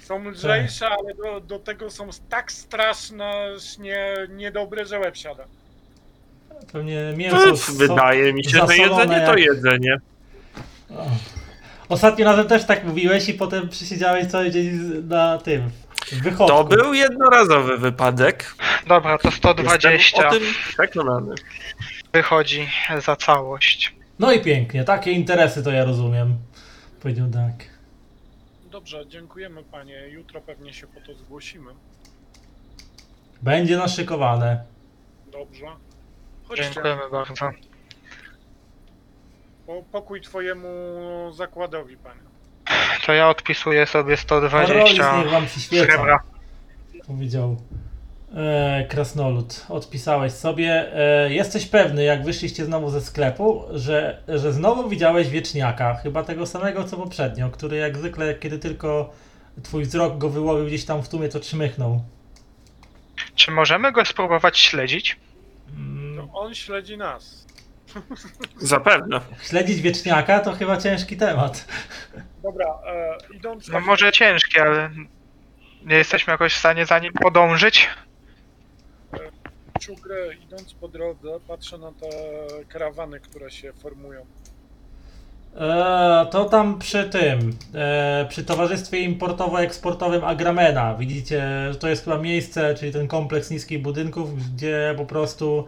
Są 0.00 0.28
lżejsze, 0.30 0.88
ale 0.88 1.14
do, 1.14 1.40
do 1.40 1.58
tego 1.58 1.90
są 1.90 2.08
tak 2.28 2.52
strasznie 2.52 4.14
niedobre, 4.28 4.86
że 4.86 4.98
łeb 4.98 5.16
siada. 5.16 5.44
Pewnie 6.72 7.12
mięso. 7.16 7.56
so- 7.56 7.72
wydaje 7.72 8.32
mi 8.32 8.44
się, 8.44 8.50
że 8.50 8.76
jedzenie 8.76 9.20
to 9.26 9.36
jak- 9.36 9.38
jedzenie. 9.38 9.96
O. 10.90 11.06
Ostatnim 11.88 12.26
razem 12.28 12.46
też 12.48 12.64
tak 12.64 12.84
mówiłeś 12.84 13.28
i 13.28 13.34
potem 13.34 13.68
przysiedziałeś 13.68 14.26
cały 14.26 14.50
dzień 14.50 14.70
na 15.08 15.38
tym. 15.38 15.70
Wychodku. 16.12 16.46
To 16.46 16.64
był 16.64 16.94
jednorazowy 16.94 17.78
wypadek. 17.78 18.54
Dobra, 18.86 19.18
to 19.18 19.30
120 19.30 19.90
Jestem 19.92 20.26
o 20.26 20.30
tym 20.30 20.42
przekonany. 20.68 21.34
wychodzi 22.12 22.68
za 23.04 23.16
całość. 23.16 23.96
No 24.18 24.32
i 24.32 24.40
pięknie, 24.40 24.84
takie 24.84 25.12
interesy 25.12 25.62
to 25.62 25.70
ja 25.70 25.84
rozumiem. 25.84 26.38
Powiedział 27.02 27.28
tak. 27.30 27.68
Dobrze, 28.70 29.06
dziękujemy 29.06 29.62
panie. 29.62 30.08
Jutro 30.08 30.40
pewnie 30.40 30.72
się 30.72 30.86
po 30.86 31.00
to 31.00 31.14
zgłosimy. 31.14 31.72
Będzie 33.42 33.76
naszykowane. 33.76 34.64
Dobrze. 35.32 35.66
Chodźcie, 36.48 36.64
Dziękujemy 36.64 37.02
bardzo. 37.12 37.50
po, 39.66 39.82
pokój 39.92 40.20
twojemu 40.20 40.68
zakładowi, 41.34 41.96
panie. 41.96 42.20
To 43.06 43.12
ja 43.12 43.28
odpisuję 43.28 43.86
sobie 43.86 44.02
Rolis 44.04 44.20
120 44.20 45.18
niech 45.18 45.30
wam 45.30 45.46
przyświeca. 45.46 45.84
srebra. 45.84 46.22
Powiedział 47.06 47.56
e, 48.34 48.86
Krasnolud. 48.88 49.66
Odpisałeś 49.68 50.32
sobie. 50.32 50.96
E, 51.24 51.32
jesteś 51.32 51.66
pewny, 51.66 52.04
jak 52.04 52.24
wyszliście 52.24 52.64
znowu 52.64 52.90
ze 52.90 53.00
sklepu, 53.00 53.64
że, 53.72 54.22
że 54.28 54.52
znowu 54.52 54.88
widziałeś 54.88 55.28
wieczniaka, 55.28 55.94
chyba 55.94 56.22
tego 56.22 56.46
samego 56.46 56.84
co 56.84 56.96
poprzednio, 56.96 57.50
który 57.50 57.76
jak 57.76 57.96
zwykle, 57.96 58.34
kiedy 58.34 58.58
tylko 58.58 59.10
twój 59.62 59.84
wzrok 59.84 60.18
go 60.18 60.28
wyłowił 60.30 60.66
gdzieś 60.66 60.84
tam 60.84 61.02
w 61.02 61.08
tłumie, 61.08 61.28
to 61.28 61.40
czmychnął. 61.40 62.02
Czy 63.34 63.50
możemy 63.50 63.92
go 63.92 64.04
spróbować 64.04 64.58
śledzić? 64.58 65.16
Mm, 65.76 66.28
On 66.32 66.54
śledzi 66.54 66.96
nas. 66.98 67.46
Zapewne. 68.58 69.20
śledzić 69.42 69.80
wieczniaka 69.80 70.40
to 70.40 70.52
chyba 70.52 70.76
ciężki 70.76 71.16
temat. 71.16 71.64
Dobra, 72.48 72.78
e, 72.86 73.16
idąc... 73.36 73.68
No 73.68 73.80
może 73.80 74.12
ciężkie, 74.12 74.62
ale 74.62 74.90
nie 75.84 75.96
jesteśmy 75.96 76.30
jakoś 76.30 76.54
w 76.54 76.58
stanie 76.58 76.86
za 76.86 76.98
nim 76.98 77.12
podążyć. 77.12 77.88
Ciugrę, 79.80 80.34
idąc 80.44 80.74
po 80.74 80.88
drodze, 80.88 81.28
patrzę 81.48 81.78
na 81.78 81.92
te 81.92 82.08
karawany, 82.68 83.20
które 83.20 83.50
się 83.50 83.72
formują. 83.72 84.26
E, 85.56 86.26
to 86.30 86.44
tam 86.44 86.78
przy 86.78 87.04
tym, 87.04 87.56
e, 87.74 88.26
przy 88.28 88.44
Towarzystwie 88.44 88.98
Importowo-Eksportowym 88.98 90.24
Agramena, 90.24 90.94
widzicie, 90.94 91.42
że 91.72 91.78
to 91.78 91.88
jest 91.88 92.04
chyba 92.04 92.18
miejsce, 92.18 92.74
czyli 92.74 92.92
ten 92.92 93.08
kompleks 93.08 93.50
niskich 93.50 93.82
budynków, 93.82 94.54
gdzie 94.54 94.94
po 94.96 95.06
prostu 95.06 95.66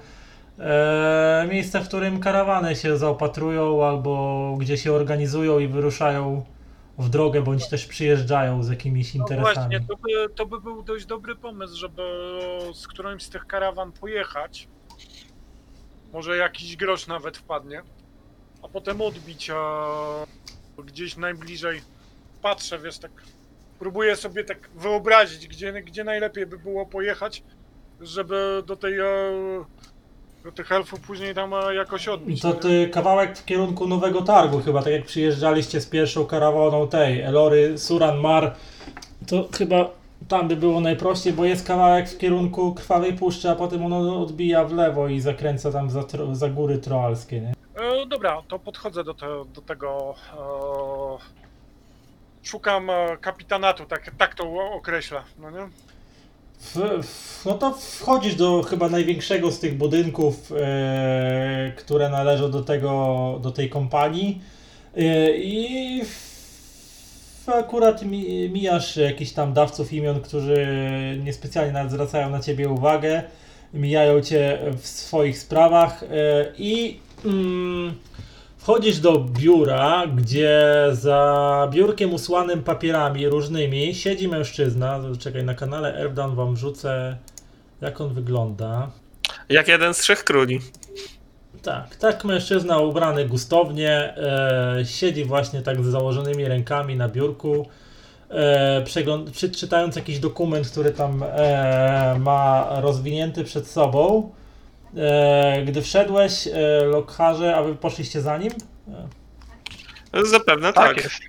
e, 0.59 1.47
miejsce, 1.51 1.81
w 1.81 1.89
którym 1.89 2.21
karawany 2.21 2.77
się 2.77 2.97
zaopatrują 2.97 3.85
albo 3.87 4.57
gdzie 4.61 4.79
się 4.79 4.93
organizują 4.93 5.59
i 5.59 5.69
wyruszają 5.69 6.45
w 7.01 7.09
drogę, 7.09 7.43
bądź 7.43 7.69
też 7.69 7.87
przyjeżdżają 7.87 8.63
z 8.63 8.69
jakimiś 8.69 9.15
No 9.15 9.21
interesami. 9.21 9.55
właśnie, 9.55 9.81
to 9.89 9.97
by, 9.97 10.35
to 10.35 10.47
by 10.47 10.61
był 10.61 10.83
dość 10.83 11.07
dobry 11.07 11.37
pomysł, 11.37 11.77
żeby 11.77 12.03
z 12.75 12.87
którymś 12.87 13.23
z 13.23 13.31
tych 13.31 13.47
karawan 13.47 13.93
pojechać. 13.93 14.69
Może 16.13 16.37
jakiś 16.37 16.77
grosz 16.77 17.07
nawet 17.07 17.37
wpadnie. 17.37 17.83
A 18.63 18.69
potem 18.69 19.01
odbić 19.01 19.51
a 19.51 19.85
gdzieś 20.85 21.17
najbliżej. 21.17 21.81
Patrzę, 22.43 22.79
wiesz, 22.79 22.99
tak 22.99 23.11
próbuję 23.79 24.17
sobie 24.17 24.45
tak 24.45 24.71
wyobrazić, 24.75 25.49
gdzie, 25.49 25.73
gdzie 25.73 26.05
najlepiej 26.05 26.47
by 26.47 26.59
było 26.59 26.87
pojechać, 26.87 27.43
żeby 28.01 28.63
do 28.67 28.77
tej 28.77 28.99
e, 28.99 29.05
do 30.45 30.53
tych 30.53 30.73
elfów 30.73 31.01
później 31.01 31.35
tam 31.35 31.53
jakoś 31.75 32.09
odbić. 32.09 32.41
To 32.43 32.49
nie? 32.49 32.55
ty 32.55 32.89
kawałek 32.89 33.39
w 33.39 33.45
kierunku 33.45 33.87
Nowego 33.87 34.23
Targu, 34.23 34.61
chyba 34.61 34.83
tak 34.83 34.93
jak 34.93 35.05
przyjeżdżaliście 35.05 35.81
z 35.81 35.87
pierwszą 35.87 36.27
karawaną 36.27 36.89
tej 36.89 37.21
Elory 37.21 37.79
Suran 37.79 38.19
Mar, 38.19 38.55
to 39.27 39.49
chyba 39.59 39.91
tam 40.29 40.49
by 40.49 40.57
było 40.57 40.81
najprościej, 40.81 41.33
bo 41.33 41.45
jest 41.45 41.67
kawałek 41.67 42.09
w 42.09 42.19
kierunku 42.19 42.75
Krwawej 42.75 43.13
Puszczy, 43.13 43.51
a 43.51 43.55
potem 43.55 43.85
ono 43.87 44.23
odbija 44.23 44.65
w 44.65 44.73
lewo 44.73 45.09
i 45.09 45.21
zakręca 45.21 45.73
tam 45.73 45.91
za, 45.91 46.05
tro, 46.05 46.35
za 46.35 46.49
góry 46.49 46.79
troalskie, 46.79 47.41
nie? 47.41 47.53
E, 47.75 48.07
dobra, 48.07 48.43
to 48.49 48.59
podchodzę 48.59 49.05
do, 49.05 49.15
te, 49.15 49.27
do 49.55 49.61
tego. 49.61 50.15
E, 50.35 51.19
szukam 52.43 52.91
e, 52.91 53.17
kapitanatu, 53.21 53.85
tak, 53.87 54.11
tak 54.19 54.35
to 54.35 54.45
o- 54.45 54.73
określę, 54.73 55.23
no 55.39 55.51
nie? 55.51 55.69
W, 56.61 57.43
no 57.47 57.55
to 57.55 57.73
wchodzisz 57.73 58.35
do 58.35 58.63
chyba 58.63 58.89
największego 58.89 59.51
z 59.51 59.59
tych 59.59 59.77
budynków, 59.77 60.53
e, 60.57 61.73
które 61.77 62.09
należą 62.09 62.51
do 62.51 62.63
tego, 62.63 63.39
do 63.43 63.51
tej 63.51 63.71
kompanii. 63.71 64.41
E, 64.97 65.37
i 65.37 66.05
w, 66.05 67.49
akurat 67.49 68.03
mi, 68.03 68.51
mijasz 68.51 68.97
jakichś 68.97 69.33
tam 69.33 69.53
dawców 69.53 69.93
imion, 69.93 70.21
którzy 70.21 70.67
niespecjalnie 71.25 71.73
nawet 71.73 71.93
zwracają 71.93 72.31
na 72.31 72.41
ciebie 72.41 72.69
uwagę, 72.69 73.23
mijają 73.75 74.21
cię 74.21 74.59
w 74.79 74.87
swoich 74.87 75.39
sprawach. 75.39 76.03
E, 76.03 76.07
i 76.59 77.01
mm, 77.25 77.95
wchodzisz 78.63 78.99
do 78.99 79.19
biura, 79.21 80.07
gdzie 80.17 80.61
za 80.93 81.69
biurkiem 81.73 82.15
usłanym 82.15 82.63
papierami 82.63 83.29
różnymi 83.29 83.95
siedzi 83.95 84.29
mężczyzna. 84.29 85.01
Czekaj, 85.19 85.45
na 85.45 85.55
kanale 85.55 85.95
Earthdown 85.99 86.35
wam 86.35 86.55
wrzucę, 86.55 87.17
jak 87.81 88.01
on 88.01 88.15
wygląda. 88.15 88.91
Jak 89.49 89.69
jeden 89.69 89.95
z 89.95 89.99
trzech 89.99 90.25
króli. 90.25 90.61
Tak, 91.63 91.97
tak 91.97 92.25
mężczyzna 92.25 92.79
ubrany 92.79 93.25
gustownie, 93.29 93.91
e, 94.17 94.85
siedzi 94.85 95.25
właśnie 95.25 95.63
tak 95.63 95.85
z 95.85 95.87
założonymi 95.87 96.45
rękami 96.45 96.97
na 96.97 97.09
biurku, 97.09 97.67
e, 98.31 98.83
przegląd- 98.85 99.33
czy- 99.33 99.51
czytając 99.51 99.97
jakiś 99.97 100.19
dokument, 100.19 100.69
który 100.69 100.91
tam 100.91 101.23
e, 101.23 102.17
ma 102.19 102.69
rozwinięty 102.81 103.45
przed 103.45 103.67
sobą. 103.67 104.31
E, 104.97 105.63
gdy 105.67 105.83
wszedłeś, 105.83 106.47
e, 106.47 106.85
Lockharze, 106.85 107.57
a 107.57 107.63
wy 107.63 107.75
poszliście 107.75 108.21
za 108.21 108.39
nim? 108.39 108.53
Zapewne 110.25 110.73
Tak 110.73 110.87
tak. 110.87 111.05
jest. 111.05 111.21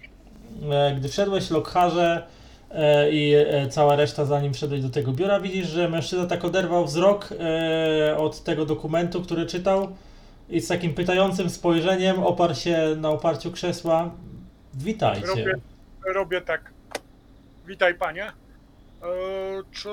E, 0.72 0.96
Gdy 0.96 1.10
wszedłeś 1.10 1.50
Lockharze 1.50 2.28
e, 2.72 3.12
i 3.12 3.34
e, 3.36 3.68
cała 3.70 3.96
reszta 3.96 4.26
zanim 4.26 4.54
wszedłeś 4.54 4.82
do 4.82 4.90
tego 4.90 5.12
biura, 5.12 5.40
widzisz, 5.40 5.68
że 5.68 5.90
mężczyzna 5.90 6.26
tak 6.26 6.46
oderwał 6.46 6.86
wzrok 6.86 7.30
e, 8.12 8.18
od 8.18 8.44
tego 8.44 8.66
dokumentu, 8.66 9.22
który 9.22 9.46
czytał 9.46 9.96
i 10.50 10.62
z 10.62 10.68
takim 10.68 10.94
pytającym 10.94 11.50
spojrzeniem 11.50 12.24
oparł 12.24 12.56
się 12.56 12.96
na 12.98 13.10
oparciu 13.10 13.52
krzesła. 13.52 14.12
Witajcie. 14.74 15.28
Robię, 15.28 15.54
robię 16.14 16.42
tak. 16.42 16.74
Witaj 17.68 17.96
panie. 17.96 18.32
E, 19.02 19.64
czy 19.72 19.90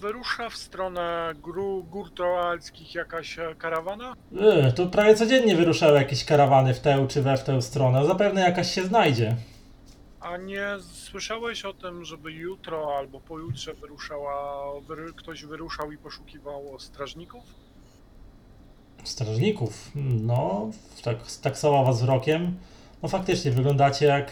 wyrusza 0.00 0.50
w 0.50 0.56
stronę 0.56 1.32
gór, 1.42 1.84
gór 1.90 2.10
troalskich 2.10 2.94
jakaś 2.94 3.38
e, 3.38 3.54
karawana? 3.58 4.14
E, 4.40 4.72
to 4.72 4.86
prawie 4.86 5.14
codziennie 5.14 5.56
wyruszały 5.56 5.98
jakieś 5.98 6.24
karawany 6.24 6.74
w 6.74 6.80
tę 6.80 7.06
czy 7.08 7.22
we 7.22 7.36
w 7.36 7.44
tę 7.44 7.62
stronę. 7.62 8.06
Zapewne 8.06 8.40
jakaś 8.40 8.74
się 8.74 8.84
znajdzie. 8.84 9.36
A 10.20 10.36
nie 10.36 10.66
słyszałeś 10.80 11.64
o 11.64 11.72
tym, 11.72 12.04
żeby 12.04 12.32
jutro 12.32 12.96
albo 12.98 13.20
pojutrze 13.20 13.74
wyruszała, 13.74 14.80
wyry, 14.80 15.12
ktoś 15.16 15.44
wyruszał 15.44 15.92
i 15.92 15.98
poszukiwał 15.98 16.62
strażników? 16.78 17.44
Strażników. 19.04 19.90
No, 20.22 20.70
tak, 21.04 21.16
taksował 21.42 21.84
was 21.84 21.96
wzrokiem. 21.96 22.56
No 23.02 23.08
faktycznie 23.08 23.50
wyglądacie 23.50 24.06
jak 24.06 24.30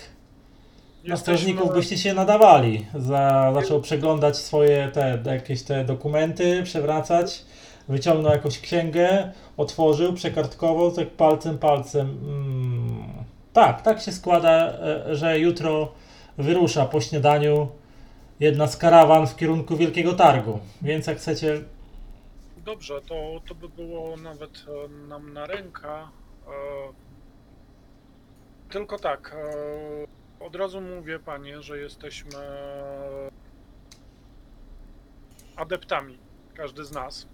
na 1.08 1.16
strażników 1.16 1.74
byście 1.74 1.98
się 1.98 2.14
nadawali. 2.14 2.86
Za, 2.94 3.52
zaczął 3.54 3.80
przeglądać 3.80 4.36
swoje 4.36 4.90
te 4.92 5.22
jakieś 5.24 5.62
te 5.62 5.84
dokumenty, 5.84 6.62
przewracać. 6.62 7.44
Wyciągnął 7.88 8.32
jakąś 8.32 8.60
księgę, 8.60 9.32
otworzył, 9.56 10.12
przekartkował, 10.12 10.92
tak 10.92 11.10
palcem, 11.10 11.58
palcem. 11.58 12.08
Mm. 12.08 13.04
Tak, 13.52 13.82
tak 13.82 14.00
się 14.00 14.12
składa, 14.12 14.50
e, 14.50 15.16
że 15.16 15.38
jutro 15.38 15.92
wyrusza 16.38 16.86
po 16.86 17.00
śniadaniu 17.00 17.68
jedna 18.40 18.66
z 18.66 18.76
karawan 18.76 19.26
w 19.26 19.36
kierunku 19.36 19.76
Wielkiego 19.76 20.12
Targu. 20.12 20.58
Więc 20.82 21.06
jak 21.06 21.18
chcecie, 21.18 21.60
Dobrze, 22.64 23.00
to, 23.00 23.40
to 23.48 23.54
by 23.54 23.68
było 23.68 24.16
nawet 24.16 24.64
e, 24.68 24.88
nam 25.08 25.32
na 25.32 25.46
rękę. 25.46 25.88
E, 25.88 26.06
tylko 28.70 28.98
tak, 28.98 29.36
od 30.40 30.56
razu 30.56 30.80
mówię 30.80 31.18
panie, 31.18 31.62
że 31.62 31.78
jesteśmy 31.78 32.38
adeptami, 35.56 36.18
każdy 36.54 36.84
z 36.84 36.92
nas. 36.92 37.26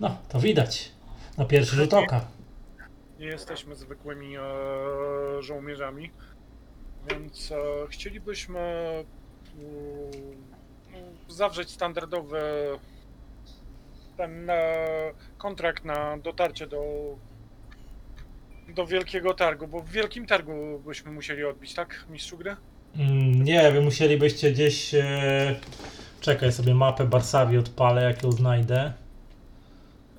no 0.00 0.18
to 0.28 0.40
widać 0.40 0.92
na 1.38 1.44
pierwszy 1.44 1.76
rzut 1.76 1.94
oka. 1.94 2.20
Nie 3.18 3.26
jesteśmy 3.26 3.74
zwykłymi 3.74 4.36
e, 4.36 4.42
żołnierzami, 5.40 6.10
więc 7.10 7.52
e, 7.52 7.56
chcielibyśmy 7.88 8.60
no, 10.92 10.98
zawrzeć 11.28 11.70
standardowy 11.70 12.40
ten 14.16 14.50
e, 14.50 14.56
kontrakt 15.38 15.84
na 15.84 16.18
dotarcie 16.18 16.66
do 16.66 16.82
do 18.74 18.86
Wielkiego 18.86 19.34
Targu, 19.34 19.66
bo 19.66 19.80
w 19.80 19.90
Wielkim 19.90 20.26
Targu 20.26 20.82
byśmy 20.86 21.12
musieli 21.12 21.44
odbić, 21.44 21.74
tak, 21.74 22.04
mistrzu 22.10 22.36
gry? 22.38 22.56
Mm, 22.96 23.42
Nie, 23.42 23.72
wy 23.72 23.80
musielibyście 23.80 24.52
gdzieś. 24.52 24.94
E... 24.94 25.54
Czekaj 26.20 26.52
sobie 26.52 26.74
mapę 26.74 27.04
Barsawi 27.06 27.58
odpalę, 27.58 28.02
jak 28.02 28.22
ją 28.22 28.32
znajdę. 28.32 28.92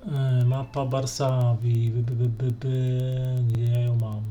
E, 0.06 0.44
mapa 0.46 0.84
Barsawi. 0.84 1.90
By, 1.90 2.02
by, 2.02 2.28
by, 2.28 2.28
by, 2.44 2.52
by. 2.52 2.72
Gdzie 3.48 3.64
ja 3.72 3.80
ją 3.80 3.96
mam? 3.96 4.22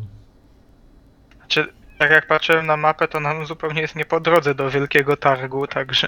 Czy 1.48 1.68
tak 1.98 2.12
jak 2.12 2.28
patrzyłem 2.28 2.66
na 2.66 2.78
mapę, 2.78 3.08
to 3.08 3.20
nam 3.20 3.46
zupełnie 3.46 3.82
jest 3.82 3.96
nie 3.96 4.06
po 4.06 4.20
drodze 4.20 4.56
do 4.56 4.70
Wielkiego 4.70 5.18
Targu, 5.18 5.68
także 5.68 6.08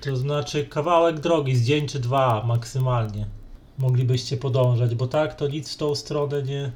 To 0.00 0.16
znaczy 0.16 0.66
kawałek 0.66 1.20
drogi, 1.20 1.56
z 1.56 1.64
dzień 1.66 1.88
czy 1.88 2.00
dwa 2.00 2.42
maksymalnie. 2.46 3.26
Moglibyście 3.78 4.36
podążać, 4.36 4.94
bo 4.94 5.06
tak 5.06 5.34
to 5.34 5.48
nic 5.48 5.74
w 5.74 5.76
tą 5.76 5.94
stronę 5.94 6.42
nie. 6.42 6.72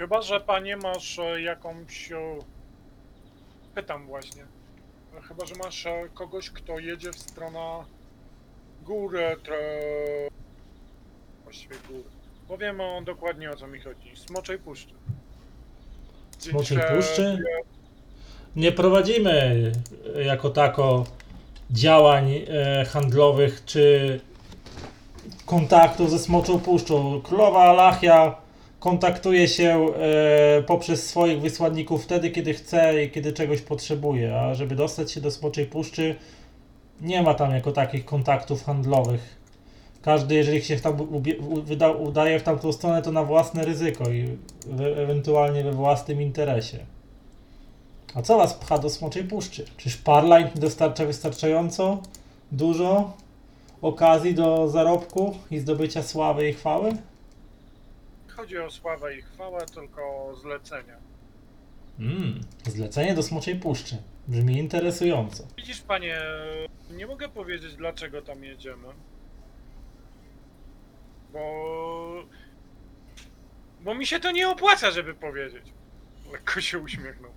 Chyba, 0.00 0.22
że 0.22 0.40
panie 0.40 0.76
masz 0.76 1.18
e, 1.18 1.42
jakąś. 1.42 2.12
e, 2.12 2.38
Pytam 3.74 4.06
właśnie. 4.06 4.42
E, 5.18 5.20
Chyba, 5.22 5.46
że 5.46 5.54
masz 5.54 5.86
e, 5.86 6.08
kogoś, 6.14 6.50
kto 6.50 6.78
jedzie 6.78 7.12
w 7.12 7.18
stronę 7.18 7.84
gór. 8.84 9.16
e, 9.16 9.36
Tre... 9.36 9.58
Właściwie 11.44 11.76
gór. 11.88 12.02
Powiem 12.48 12.80
o, 12.80 13.02
dokładnie 13.02 13.50
o 13.50 13.56
co 13.56 13.66
mi 13.66 13.80
chodzi. 13.80 14.16
Smoczej 14.16 14.58
Puszczy. 14.58 14.94
Smoczej 16.38 16.78
Puszczy? 16.96 17.38
Nie 18.56 18.72
prowadzimy 18.72 19.72
e, 20.16 20.22
jako 20.22 20.50
tako 20.50 21.04
działań 21.70 22.30
e, 22.48 22.84
handlowych 22.84 23.64
czy 23.64 24.20
kontaktów 25.46 26.10
ze 26.10 26.18
Smoczą 26.18 26.60
Puszczą. 26.60 27.20
Królowa 27.22 27.62
Alachia 27.64 28.36
kontaktuje 28.80 29.48
się 29.48 29.86
e, 30.58 30.62
poprzez 30.62 31.08
swoich 31.08 31.40
wysłanników 31.40 32.04
wtedy, 32.04 32.30
kiedy 32.30 32.54
chce 32.54 33.04
i 33.04 33.10
kiedy 33.10 33.32
czegoś 33.32 33.62
potrzebuje, 33.62 34.40
a 34.40 34.54
żeby 34.54 34.76
dostać 34.76 35.12
się 35.12 35.20
do 35.20 35.30
Smoczej 35.30 35.66
Puszczy 35.66 36.16
nie 37.00 37.22
ma 37.22 37.34
tam 37.34 37.50
jako 37.50 37.72
takich 37.72 38.04
kontaktów 38.04 38.64
handlowych. 38.64 39.40
Każdy, 40.02 40.34
jeżeli 40.34 40.62
się 40.62 40.76
tam 40.76 40.96
udaje 41.98 42.40
w 42.40 42.42
tamtą 42.42 42.72
stronę, 42.72 43.02
to 43.02 43.12
na 43.12 43.24
własne 43.24 43.64
ryzyko 43.64 44.10
i 44.10 44.36
we, 44.66 45.02
ewentualnie 45.02 45.64
we 45.64 45.72
własnym 45.72 46.22
interesie. 46.22 46.78
A 48.14 48.22
co 48.22 48.38
was 48.38 48.54
pcha 48.54 48.78
do 48.78 48.90
Smoczej 48.90 49.24
Puszczy? 49.24 49.64
Czyż 49.76 49.96
Parlight 49.96 50.58
dostarcza 50.58 51.04
wystarczająco 51.04 51.98
dużo 52.52 53.12
okazji 53.82 54.34
do 54.34 54.68
zarobku 54.68 55.34
i 55.50 55.58
zdobycia 55.58 56.02
sławy 56.02 56.48
i 56.48 56.52
chwały? 56.52 56.96
Chodzi 58.40 58.58
o 58.58 58.70
sławę 58.70 59.16
i 59.16 59.22
chwałę, 59.22 59.66
tylko 59.74 60.02
o 60.02 60.34
zlecenia. 60.42 60.96
Mm, 61.98 62.40
zlecenie 62.66 63.14
do 63.14 63.22
Smoczej 63.22 63.56
Puszczy. 63.56 63.96
Brzmi 64.28 64.58
interesująco. 64.58 65.44
Widzisz, 65.56 65.80
panie, 65.80 66.20
nie 66.90 67.06
mogę 67.06 67.28
powiedzieć, 67.28 67.76
dlaczego 67.76 68.22
tam 68.22 68.44
jedziemy. 68.44 68.88
Bo. 71.32 72.24
Bo 73.80 73.94
mi 73.94 74.06
się 74.06 74.20
to 74.20 74.30
nie 74.30 74.48
opłaca, 74.48 74.90
żeby 74.90 75.14
powiedzieć. 75.14 75.64
Lekko 76.32 76.60
się 76.60 76.78
uśmiechnął. 76.78 77.30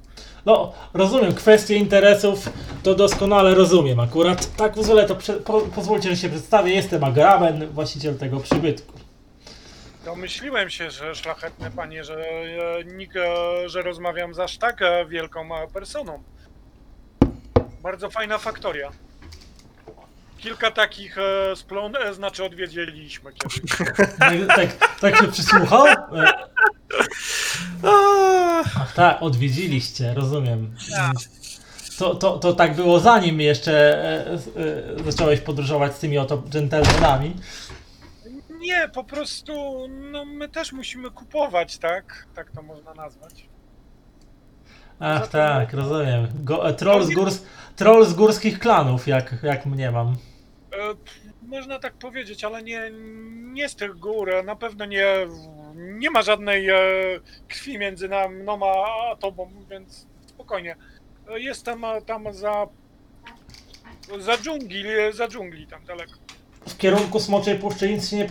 No, 0.45 0.73
rozumiem, 0.93 1.33
kwestie 1.33 1.75
interesów 1.75 2.49
to 2.83 2.95
doskonale 2.95 3.55
rozumiem. 3.55 3.99
Akurat 3.99 4.55
tak 4.55 4.73
pozwolę 4.73 5.07
to 5.07 5.15
prze, 5.15 5.33
po, 5.33 5.61
pozwólcie, 5.61 6.09
że 6.09 6.17
się 6.17 6.29
przedstawię. 6.29 6.73
Jestem 6.73 7.03
Agramen, 7.03 7.67
właściciel 7.67 8.17
tego 8.17 8.39
przybytku. 8.39 9.02
Domyśliłem 10.05 10.69
się, 10.69 10.91
że 10.91 11.15
szlachetne 11.15 11.71
panie, 11.71 12.03
że 12.03 12.15
e, 12.15 12.83
nikt, 12.83 13.15
e, 13.15 13.69
że 13.69 13.81
rozmawiam 13.81 14.33
z 14.33 14.39
aż 14.39 14.57
tak 14.57 14.81
e, 14.81 15.05
wielką 15.05 15.55
e, 15.55 15.67
personą. 15.67 16.23
Bardzo 17.81 18.09
fajna 18.09 18.37
faktoria. 18.37 18.91
Kilka 20.37 20.71
takich 20.71 21.17
e, 21.17 21.55
splon, 21.55 21.95
e, 21.95 22.13
znaczy 22.13 22.43
odwiedziliśmy 22.43 23.31
kiedyś. 23.33 23.61
Tak, 24.19 24.55
tak, 24.55 24.99
tak 24.99 25.17
się 25.17 25.27
przysłuchał? 25.31 25.87
E, 25.87 25.93
Ach 28.75 28.93
tak, 28.95 29.17
odwiedziliście, 29.21 30.13
rozumiem. 30.13 30.75
To, 31.97 32.15
to, 32.15 32.37
to 32.39 32.53
tak 32.53 32.75
było 32.75 32.99
zanim 32.99 33.41
jeszcze 33.41 33.73
e, 34.03 34.31
e, 34.31 35.11
zacząłeś 35.11 35.39
podróżować 35.39 35.95
z 35.95 35.99
tymi 35.99 36.17
oto 36.17 36.43
dżentelmenami. 36.49 37.35
Nie, 38.63 38.89
po 38.93 39.03
prostu, 39.03 39.87
no 39.89 40.25
my 40.25 40.49
też 40.49 40.71
musimy 40.71 41.11
kupować, 41.11 41.77
tak? 41.77 42.27
Tak 42.35 42.51
to 42.51 42.61
można 42.61 42.93
nazwać. 42.93 43.49
Ach 44.99 45.27
tak, 45.27 45.73
rozumiem. 45.73 46.27
Go, 46.33 46.69
e, 46.69 46.73
troll, 46.73 47.03
z 47.03 47.13
górs, 47.13 47.45
troll 47.75 48.05
z 48.05 48.13
górskich 48.13 48.59
klanów, 48.59 49.07
jak, 49.07 49.35
jak 49.43 49.65
mnie 49.65 49.91
mam. 49.91 50.07
E, 50.07 50.15
można 51.41 51.79
tak 51.79 51.93
powiedzieć, 51.93 52.43
ale 52.43 52.63
nie, 52.63 52.91
nie 53.53 53.69
z 53.69 53.75
tych 53.75 53.95
gór. 53.95 54.29
Na 54.45 54.55
pewno 54.55 54.85
nie, 54.85 55.05
nie 55.75 56.09
ma 56.11 56.21
żadnej 56.21 56.69
e, 56.69 56.75
krwi 57.47 57.77
między 57.77 58.09
nam, 58.09 58.35
mną 58.35 58.59
a, 58.63 59.11
a 59.11 59.15
tobą, 59.15 59.51
więc 59.69 60.07
spokojnie. 60.25 60.75
E, 61.29 61.39
Jestem 61.39 61.85
e, 61.85 62.01
tam 62.01 62.33
za. 62.33 62.67
Za 64.19 64.37
dżungli, 64.37 64.87
e, 64.87 65.13
za 65.13 65.27
dżungli 65.27 65.67
tam 65.67 65.85
daleko. 65.85 66.13
W 66.67 66.77
kierunku 66.77 67.19
Smoczej 67.19 67.59
Puszczy 67.59 67.89
nic 67.89 68.09
się 68.09 68.17
nie, 68.17 68.27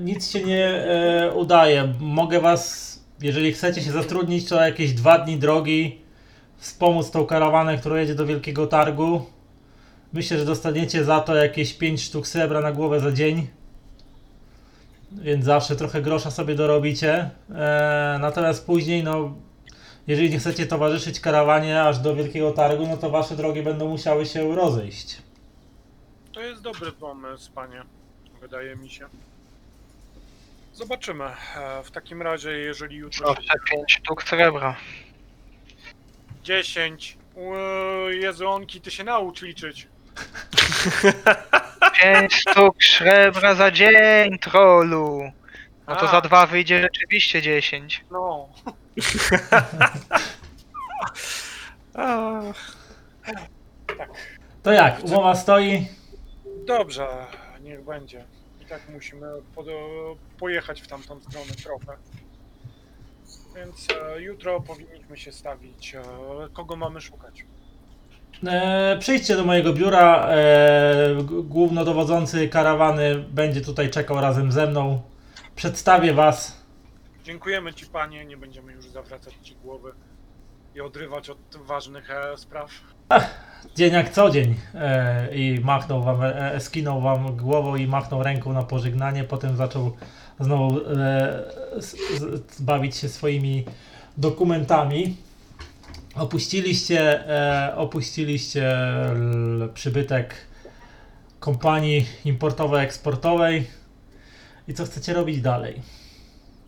nic 0.00 0.30
się 0.30 0.44
nie 0.44 0.66
e, 0.66 1.32
udaje. 1.32 1.94
Mogę 2.00 2.40
was, 2.40 2.94
jeżeli 3.22 3.52
chcecie 3.52 3.82
się 3.82 3.92
zatrudnić, 3.92 4.48
to 4.48 4.64
jakieś 4.64 4.92
dwa 4.92 5.18
dni 5.18 5.36
drogi 5.36 6.00
wspomóc 6.56 7.10
tą 7.10 7.26
karawanę, 7.26 7.78
która 7.78 8.00
jedzie 8.00 8.14
do 8.14 8.26
Wielkiego 8.26 8.66
Targu. 8.66 9.26
Myślę, 10.12 10.38
że 10.38 10.44
dostaniecie 10.44 11.04
za 11.04 11.20
to 11.20 11.34
jakieś 11.34 11.74
5 11.74 12.02
sztuk 12.02 12.26
srebra 12.26 12.60
na 12.60 12.72
głowę 12.72 13.00
za 13.00 13.12
dzień. 13.12 13.46
Więc 15.12 15.44
zawsze 15.44 15.76
trochę 15.76 16.02
grosza 16.02 16.30
sobie 16.30 16.54
dorobicie. 16.54 17.30
E, 17.54 18.18
natomiast 18.20 18.66
później, 18.66 19.04
no, 19.04 19.34
jeżeli 20.06 20.30
nie 20.30 20.38
chcecie 20.38 20.66
towarzyszyć 20.66 21.20
karawanie 21.20 21.82
aż 21.82 21.98
do 21.98 22.14
Wielkiego 22.14 22.52
Targu, 22.52 22.86
no 22.86 22.96
to 22.96 23.10
wasze 23.10 23.36
drogi 23.36 23.62
będą 23.62 23.88
musiały 23.88 24.26
się 24.26 24.54
rozejść. 24.54 25.27
To 26.38 26.42
jest 26.42 26.62
dobry 26.62 26.92
pomysł, 26.92 27.50
panie. 27.54 27.82
Wydaje 28.40 28.76
mi 28.76 28.90
się. 28.90 29.08
Zobaczymy. 30.74 31.24
E, 31.24 31.82
w 31.84 31.90
takim 31.90 32.22
razie, 32.22 32.50
jeżeli 32.50 32.96
jutro 32.96 33.34
Proszę, 33.34 33.54
5 33.70 33.92
sztuk 33.92 34.22
srebra. 34.22 34.76
10. 36.42 37.18
Ue, 37.34 38.14
Jezonki, 38.14 38.80
ty 38.80 38.90
się 38.90 39.04
naucz 39.04 39.42
liczyć. 39.42 39.88
5 42.02 42.34
sztuk 42.34 42.84
srebra 42.84 43.54
za 43.54 43.70
dzień, 43.70 44.38
trollu. 44.38 45.32
No 45.88 45.96
to 45.96 46.08
A. 46.08 46.10
za 46.10 46.20
dwa 46.20 46.46
wyjdzie 46.46 46.82
rzeczywiście 46.82 47.42
10. 47.42 48.04
No. 48.10 48.48
A, 51.94 52.40
To 54.62 54.72
jak, 54.72 55.04
umowa 55.04 55.34
stoi? 55.34 55.97
Dobrze, 56.68 57.08
niech 57.62 57.84
będzie. 57.84 58.24
I 58.60 58.64
tak 58.64 58.88
musimy 58.88 59.26
pojechać 60.38 60.80
w 60.82 60.86
tamtą 60.88 61.20
stronę 61.20 61.52
trochę. 61.62 61.98
Więc 63.56 63.86
e, 64.16 64.22
jutro 64.22 64.60
powinniśmy 64.60 65.16
się 65.16 65.32
stawić. 65.32 65.94
E, 65.94 66.02
kogo 66.52 66.76
mamy 66.76 67.00
szukać? 67.00 67.44
E, 68.46 68.96
przyjdźcie 69.00 69.36
do 69.36 69.44
mojego 69.44 69.72
biura. 69.72 70.26
E, 70.28 71.14
g- 71.14 71.42
głównodowodzący 71.42 72.48
karawany 72.48 73.14
będzie 73.18 73.60
tutaj 73.60 73.90
czekał 73.90 74.20
razem 74.20 74.52
ze 74.52 74.66
mną. 74.66 75.02
Przedstawię 75.56 76.14
was. 76.14 76.64
Dziękujemy 77.24 77.74
Ci, 77.74 77.86
panie. 77.86 78.24
Nie 78.24 78.36
będziemy 78.36 78.72
już 78.72 78.86
zawracać 78.88 79.34
Ci 79.42 79.54
głowy 79.56 79.92
i 80.74 80.80
odrywać 80.80 81.30
od 81.30 81.38
ważnych 81.56 82.10
e, 82.10 82.36
spraw. 82.36 82.70
Dzień 83.76 83.92
jak 83.92 84.10
co 84.10 84.30
dzień. 84.30 84.54
E, 84.74 85.36
I 85.36 85.60
machnął 85.60 86.02
wam, 86.02 86.22
e, 86.22 86.60
skinął 86.60 87.00
wam 87.00 87.36
głową 87.36 87.76
i 87.76 87.86
machnął 87.86 88.22
ręką 88.22 88.52
na 88.52 88.62
pożegnanie. 88.62 89.24
Potem 89.24 89.56
zaczął 89.56 89.96
znowu 90.40 90.80
e, 90.80 90.82
z, 91.78 91.96
z, 92.56 92.60
bawić 92.60 92.96
się 92.96 93.08
swoimi 93.08 93.64
dokumentami. 94.16 95.16
Opuściliście, 96.14 97.28
e, 97.28 97.76
opuściliście 97.76 98.78
l, 99.08 99.70
przybytek 99.74 100.34
kompanii 101.40 102.06
importowo-eksportowej. 102.24 103.64
I 104.68 104.74
co 104.74 104.84
chcecie 104.84 105.12
robić 105.12 105.40
dalej? 105.40 105.82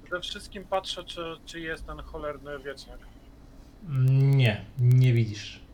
Przede 0.04 0.20
wszystkim 0.20 0.64
patrzę, 0.64 1.04
czy, 1.04 1.20
czy 1.46 1.60
jest 1.60 1.86
ten 1.86 1.98
cholerny 1.98 2.58
wieczniak. 2.58 2.98
Nie, 4.10 4.60
nie 4.78 5.12
widzisz. 5.12 5.69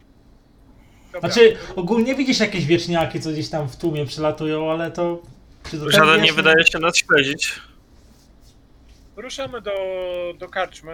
Znaczy, 1.20 1.56
ogólnie 1.76 2.14
widzisz 2.14 2.40
jakieś 2.40 2.66
wieczniaki, 2.66 3.20
co 3.20 3.30
gdzieś 3.30 3.48
tam 3.48 3.68
w 3.68 3.76
tłumie 3.76 4.06
przylatują, 4.06 4.70
ale 4.70 4.90
to... 4.90 5.22
Czy 5.70 5.78
to 5.78 5.90
Żaden 5.90 6.22
nie 6.22 6.32
wydaje 6.32 6.66
się 6.66 6.78
nas 6.78 6.96
śledzić. 6.96 7.60
ruszamy 9.16 9.60
do, 9.60 9.72
do 10.38 10.48
karczmy. 10.48 10.92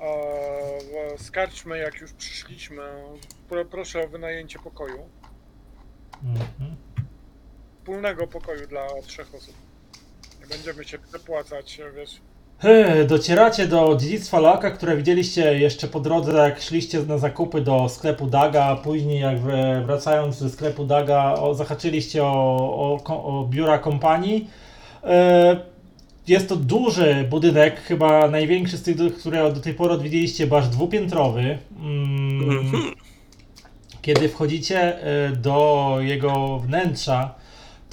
E, 0.00 1.18
z 1.18 1.30
karczmy, 1.30 1.78
jak 1.78 2.00
już 2.00 2.12
przyszliśmy, 2.12 2.82
pro, 3.48 3.64
proszę 3.64 4.04
o 4.04 4.08
wynajęcie 4.08 4.58
pokoju. 4.58 5.08
Mhm. 6.24 6.76
Wspólnego 7.78 8.26
pokoju 8.26 8.66
dla 8.66 8.86
trzech 9.06 9.34
osób. 9.34 9.54
Nie 10.40 10.46
będziemy 10.46 10.84
się 10.84 10.98
przepłacać, 10.98 11.80
wiesz. 11.96 12.20
Docieracie 13.08 13.66
do 13.68 13.96
dziedzictwa 14.00 14.40
Laka, 14.40 14.70
które 14.70 14.96
widzieliście 14.96 15.58
jeszcze 15.58 15.88
po 15.88 16.00
drodze, 16.00 16.32
jak 16.32 16.60
szliście 16.60 17.02
na 17.02 17.18
zakupy 17.18 17.60
do 17.60 17.88
sklepu 17.88 18.26
Daga, 18.26 18.64
a 18.64 18.76
później 18.76 19.20
jak 19.20 19.38
wr- 19.38 19.84
wracając 19.86 20.36
ze 20.38 20.50
sklepu 20.50 20.84
Daga 20.84 21.34
o, 21.34 21.54
zahaczyliście 21.54 22.24
o, 22.24 22.98
o, 23.08 23.24
o 23.24 23.46
biura 23.50 23.78
kompanii. 23.78 24.48
E, 25.04 25.56
Jest 26.28 26.48
to 26.48 26.56
duży 26.56 27.26
budynek, 27.30 27.80
chyba 27.80 28.28
największy 28.28 28.76
z 28.76 28.82
tych, 28.82 29.18
które 29.18 29.52
do 29.52 29.60
tej 29.60 29.74
pory 29.74 29.94
odwiedziliście, 29.94 30.46
bo 30.46 30.58
aż 30.58 30.68
dwupiętrowy. 30.68 31.58
Mm, 31.82 32.50
Mhm. 32.58 32.82
Kiedy 34.02 34.28
wchodzicie 34.28 35.02
e, 35.02 35.30
do 35.30 35.96
jego 36.00 36.58
wnętrza, 36.58 37.34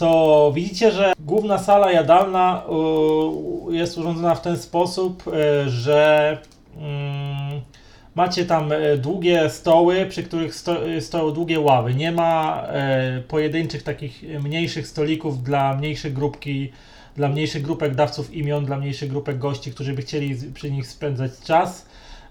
to 0.03 0.51
widzicie, 0.55 0.91
że 0.91 1.13
główna 1.19 1.57
sala 1.57 1.91
jadalna 1.91 2.63
e, 3.69 3.75
jest 3.75 3.97
urządzona 3.97 4.35
w 4.35 4.41
ten 4.41 4.57
sposób, 4.57 5.23
e, 5.27 5.69
że 5.69 6.37
mm, 6.77 7.61
macie 8.15 8.45
tam 8.45 8.71
e, 8.71 8.97
długie 8.97 9.49
stoły, 9.49 10.05
przy 10.05 10.23
których 10.23 10.53
e, 10.97 11.01
stoją 11.01 11.31
długie 11.31 11.59
ławy. 11.59 11.93
Nie 11.93 12.11
ma 12.11 12.63
e, 12.67 13.21
pojedynczych 13.27 13.83
takich 13.83 14.23
mniejszych 14.43 14.87
stolików 14.87 15.43
dla 15.43 15.75
mniejszej 15.75 16.11
grupki, 16.11 16.71
dla 17.15 17.29
mniejszych 17.29 17.61
grupek 17.61 17.95
dawców 17.95 18.33
imion, 18.33 18.65
dla 18.65 18.77
mniejszych 18.77 19.09
grupek 19.09 19.37
gości, 19.37 19.71
którzy 19.71 19.93
by 19.93 20.01
chcieli 20.01 20.35
przy 20.53 20.71
nich 20.71 20.87
spędzać 20.87 21.31
czas. 21.45 21.85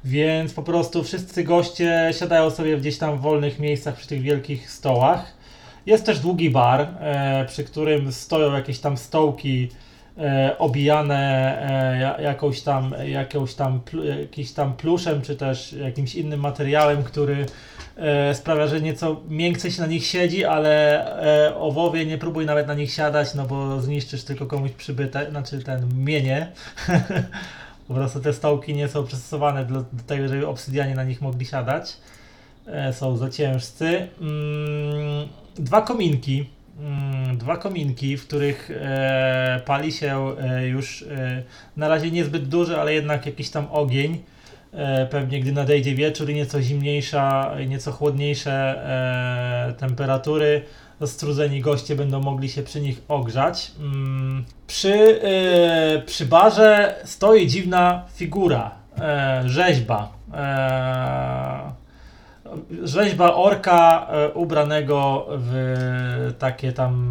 Więc 0.04 0.54
po 0.54 0.62
prostu 0.62 1.04
wszyscy 1.04 1.44
goście 1.44 2.10
siadają 2.18 2.50
sobie 2.50 2.76
gdzieś 2.76 2.98
tam 2.98 3.18
w 3.18 3.20
wolnych 3.20 3.58
miejscach 3.58 3.96
przy 3.96 4.08
tych 4.08 4.22
wielkich 4.22 4.70
stołach. 4.70 5.41
Jest 5.86 6.06
też 6.06 6.20
długi 6.20 6.50
bar, 6.50 6.80
e, 7.00 7.44
przy 7.48 7.64
którym 7.64 8.12
stoją 8.12 8.52
jakieś 8.52 8.78
tam 8.78 8.96
stołki 8.96 9.68
e, 10.18 10.58
obijane 10.58 11.18
e, 11.70 12.00
ja- 12.00 12.20
jakąś 12.20 12.60
tam, 12.60 12.94
jakąś 13.06 13.54
tam, 13.54 13.80
jakimś 14.20 14.52
tam 14.52 14.72
pluszem, 14.76 15.22
czy 15.22 15.36
też 15.36 15.72
jakimś 15.72 16.14
innym 16.14 16.40
materiałem, 16.40 17.02
który 17.02 17.46
sprawia, 18.32 18.66
że 18.66 18.80
nieco 18.80 19.20
miękce 19.28 19.70
się 19.70 19.80
na 19.80 19.86
nich 19.86 20.06
siedzi, 20.06 20.44
ale 20.44 21.04
owowie 21.58 22.06
nie 22.06 22.18
próbuj 22.18 22.46
nawet 22.46 22.66
na 22.66 22.74
nich 22.74 22.92
siadać, 22.92 23.34
no 23.34 23.46
bo 23.46 23.80
zniszczysz 23.80 24.24
tylko 24.24 24.46
komuś 24.46 24.70
przybytek, 24.70 25.30
znaczy 25.30 25.62
ten 25.62 26.04
mienie. 26.04 26.52
Po 27.88 27.94
prostu 27.94 28.20
te 28.20 28.32
stołki 28.32 28.74
nie 28.74 28.88
są 28.88 29.06
przystosowane 29.06 29.64
do, 29.64 29.74
do 29.74 30.02
tego, 30.06 30.28
żeby 30.28 30.46
obsydianie 30.46 30.94
na 30.94 31.04
nich 31.04 31.20
mogli 31.20 31.46
siadać. 31.46 31.96
E, 32.66 32.92
są 32.92 33.16
za 33.16 33.30
ciężcy. 33.30 34.08
Mm, 34.20 35.28
dwa 35.54 35.82
kominki. 35.82 36.46
Mm, 36.80 37.38
dwa 37.38 37.56
kominki, 37.56 38.16
w 38.16 38.26
których 38.26 38.70
e, 38.70 39.60
pali 39.66 39.92
się 39.92 40.34
e, 40.40 40.66
już 40.68 41.04
na 41.76 41.88
razie 41.88 42.10
niezbyt 42.10 42.48
duży, 42.48 42.80
ale 42.80 42.94
jednak 42.94 43.26
jakiś 43.26 43.50
tam 43.50 43.66
ogień. 43.70 44.22
Pewnie 45.10 45.40
gdy 45.40 45.52
nadejdzie 45.52 45.94
wieczór 45.94 46.30
i 46.30 46.34
nieco 46.34 46.62
zimniejsza, 46.62 47.54
nieco 47.66 47.92
chłodniejsze 47.92 48.82
temperatury, 49.78 50.62
strudzeni 51.06 51.60
goście 51.60 51.96
będą 51.96 52.20
mogli 52.20 52.48
się 52.48 52.62
przy 52.62 52.80
nich 52.80 53.02
ogrzać. 53.08 53.72
Mm, 53.80 54.44
Przy, 54.66 55.20
przy 56.06 56.26
barze 56.26 56.94
stoi 57.04 57.46
dziwna 57.46 58.04
figura, 58.14 58.70
rzeźba. 59.44 60.12
Rzeźba 62.82 63.34
orka 63.34 64.06
e, 64.10 64.32
ubranego 64.32 65.26
w 65.30 66.34
takie 66.38 66.72
tam 66.72 67.10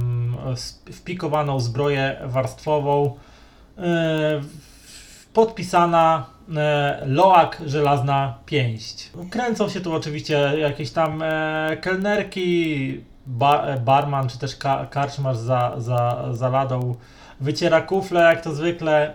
e, 0.88 0.94
wpikowaną 0.94 1.60
zbroję 1.60 2.18
warstwową. 2.26 3.18
E, 3.78 4.42
podpisana 5.34 6.26
Loak 7.06 7.62
Żelazna 7.66 8.38
Pięść. 8.46 9.12
Kręcą 9.30 9.70
się 9.70 9.82
tu 9.82 9.94
oczywiście 9.94 10.54
jakieś 10.58 10.92
tam 10.92 11.24
kelnerki, 11.82 13.02
ba, 13.26 13.66
e, 13.66 13.80
barman 13.80 14.30
czy 14.30 14.40
też 14.40 14.56
ka, 14.56 14.86
karczmarz 14.86 15.38
za, 15.38 15.74
za, 15.78 16.28
za 16.32 16.50
ladą 16.50 16.96
wyciera 17.40 17.82
kufle 17.82 18.22
jak 18.22 18.42
to 18.42 18.54
zwykle. 18.54 19.14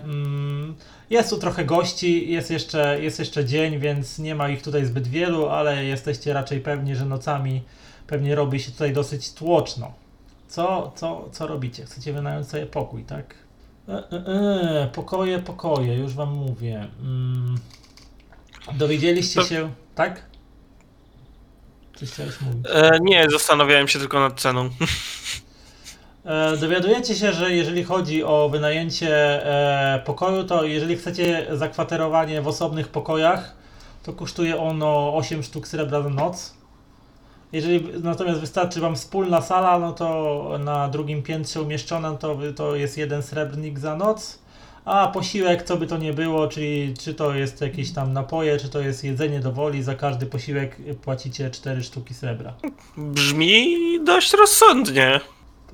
Jest 1.10 1.30
tu 1.30 1.38
trochę 1.38 1.64
gości, 1.64 2.30
jest 2.32 2.50
jeszcze, 2.50 3.02
jest 3.02 3.18
jeszcze 3.18 3.44
dzień, 3.44 3.78
więc 3.78 4.18
nie 4.18 4.34
ma 4.34 4.48
ich 4.48 4.62
tutaj 4.62 4.84
zbyt 4.86 5.08
wielu, 5.08 5.48
ale 5.48 5.84
jesteście 5.84 6.32
raczej 6.32 6.60
pewni, 6.60 6.96
że 6.96 7.04
nocami 7.04 7.62
pewnie 8.06 8.34
robi 8.34 8.60
się 8.60 8.70
tutaj 8.72 8.92
dosyć 8.92 9.32
tłoczno. 9.32 9.92
Co, 10.48 10.92
co, 10.96 11.28
co 11.32 11.46
robicie? 11.46 11.84
Chcecie 11.84 12.12
wynająć 12.12 12.48
sobie 12.48 12.66
pokój, 12.66 13.04
tak? 13.04 13.34
E, 13.88 13.92
e, 13.92 14.02
e, 14.82 14.90
pokoje, 14.94 15.38
pokoje, 15.38 15.94
już 15.94 16.14
wam 16.14 16.32
mówię. 16.34 16.88
Mm, 17.00 17.58
dowiedzieliście 18.72 19.40
To- 19.40 19.46
się, 19.46 19.70
tak? 19.94 20.22
Coś 21.96 22.10
chciałeś 22.10 22.40
mówić? 22.40 22.66
E, 22.72 22.98
nie, 23.00 23.26
zastanawiałem 23.30 23.88
się 23.88 23.98
tylko 23.98 24.20
nad 24.20 24.40
ceną. 24.40 24.70
E, 26.26 26.56
Dowiadujecie 26.56 27.14
się, 27.14 27.32
że 27.32 27.52
jeżeli 27.52 27.84
chodzi 27.84 28.24
o 28.24 28.48
wynajęcie 28.48 29.10
e, 29.46 30.02
pokoju, 30.04 30.44
to 30.44 30.64
jeżeli 30.64 30.96
chcecie 30.96 31.46
zakwaterowanie 31.52 32.42
w 32.42 32.48
osobnych 32.48 32.88
pokojach, 32.88 33.56
to 34.02 34.12
kosztuje 34.12 34.60
ono 34.60 35.16
8 35.16 35.42
sztuk 35.42 35.68
srebra 35.68 36.02
za 36.02 36.08
noc. 36.08 36.54
Jeżeli 37.52 38.02
natomiast 38.02 38.40
wystarczy 38.40 38.80
Wam 38.80 38.96
wspólna 38.96 39.40
sala, 39.40 39.78
no 39.78 39.92
to 39.92 40.58
na 40.64 40.88
drugim 40.88 41.22
piętrze 41.22 41.62
umieszczona, 41.62 42.14
to, 42.14 42.38
to 42.56 42.76
jest 42.76 42.98
jeden 42.98 43.22
srebrnik 43.22 43.78
za 43.78 43.96
noc. 43.96 44.38
A 44.84 45.08
posiłek, 45.08 45.62
co 45.62 45.76
by 45.76 45.86
to 45.86 45.98
nie 45.98 46.12
było, 46.12 46.48
czyli 46.48 46.94
czy 47.00 47.14
to 47.14 47.34
jest 47.34 47.60
jakieś 47.60 47.92
tam 47.92 48.12
napoje, 48.12 48.58
czy 48.58 48.68
to 48.68 48.80
jest 48.80 49.04
jedzenie 49.04 49.40
do 49.40 49.52
woli, 49.52 49.82
za 49.82 49.94
każdy 49.94 50.26
posiłek 50.26 50.76
płacicie 51.02 51.50
4 51.50 51.82
sztuki 51.82 52.14
srebra. 52.14 52.54
Brzmi 52.96 53.76
dość 54.04 54.32
rozsądnie. 54.32 55.20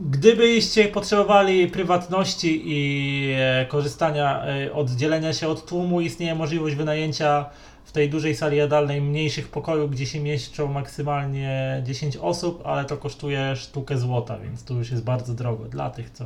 Gdybyście 0.01 0.85
potrzebowali 0.89 1.67
prywatności 1.69 2.63
i 2.65 3.33
e, 3.39 3.67
korzystania, 3.67 4.45
e, 4.47 4.73
oddzielenia 4.73 5.33
się 5.33 5.49
od 5.49 5.67
tłumu, 5.67 6.01
istnieje 6.01 6.35
możliwość 6.35 6.77
wynajęcia 6.77 7.47
w 7.85 7.93
tej 7.93 8.11
dużej 8.11 8.35
sali 8.37 8.57
jadalnej 8.57 9.01
mniejszych 9.01 9.49
pokojów, 9.49 9.91
gdzie 9.91 10.07
się 10.07 10.21
mieszczą 10.21 10.69
maksymalnie 10.69 11.83
10 11.87 12.17
osób, 12.17 12.63
ale 12.67 12.85
to 12.85 12.97
kosztuje 12.97 13.57
sztukę 13.57 13.99
złota, 13.99 14.39
więc 14.39 14.65
tu 14.65 14.75
już 14.75 14.91
jest 14.91 15.05
bardzo 15.05 15.35
drogo 15.35 15.65
dla 15.65 15.91
tych, 15.91 16.11
co 16.11 16.25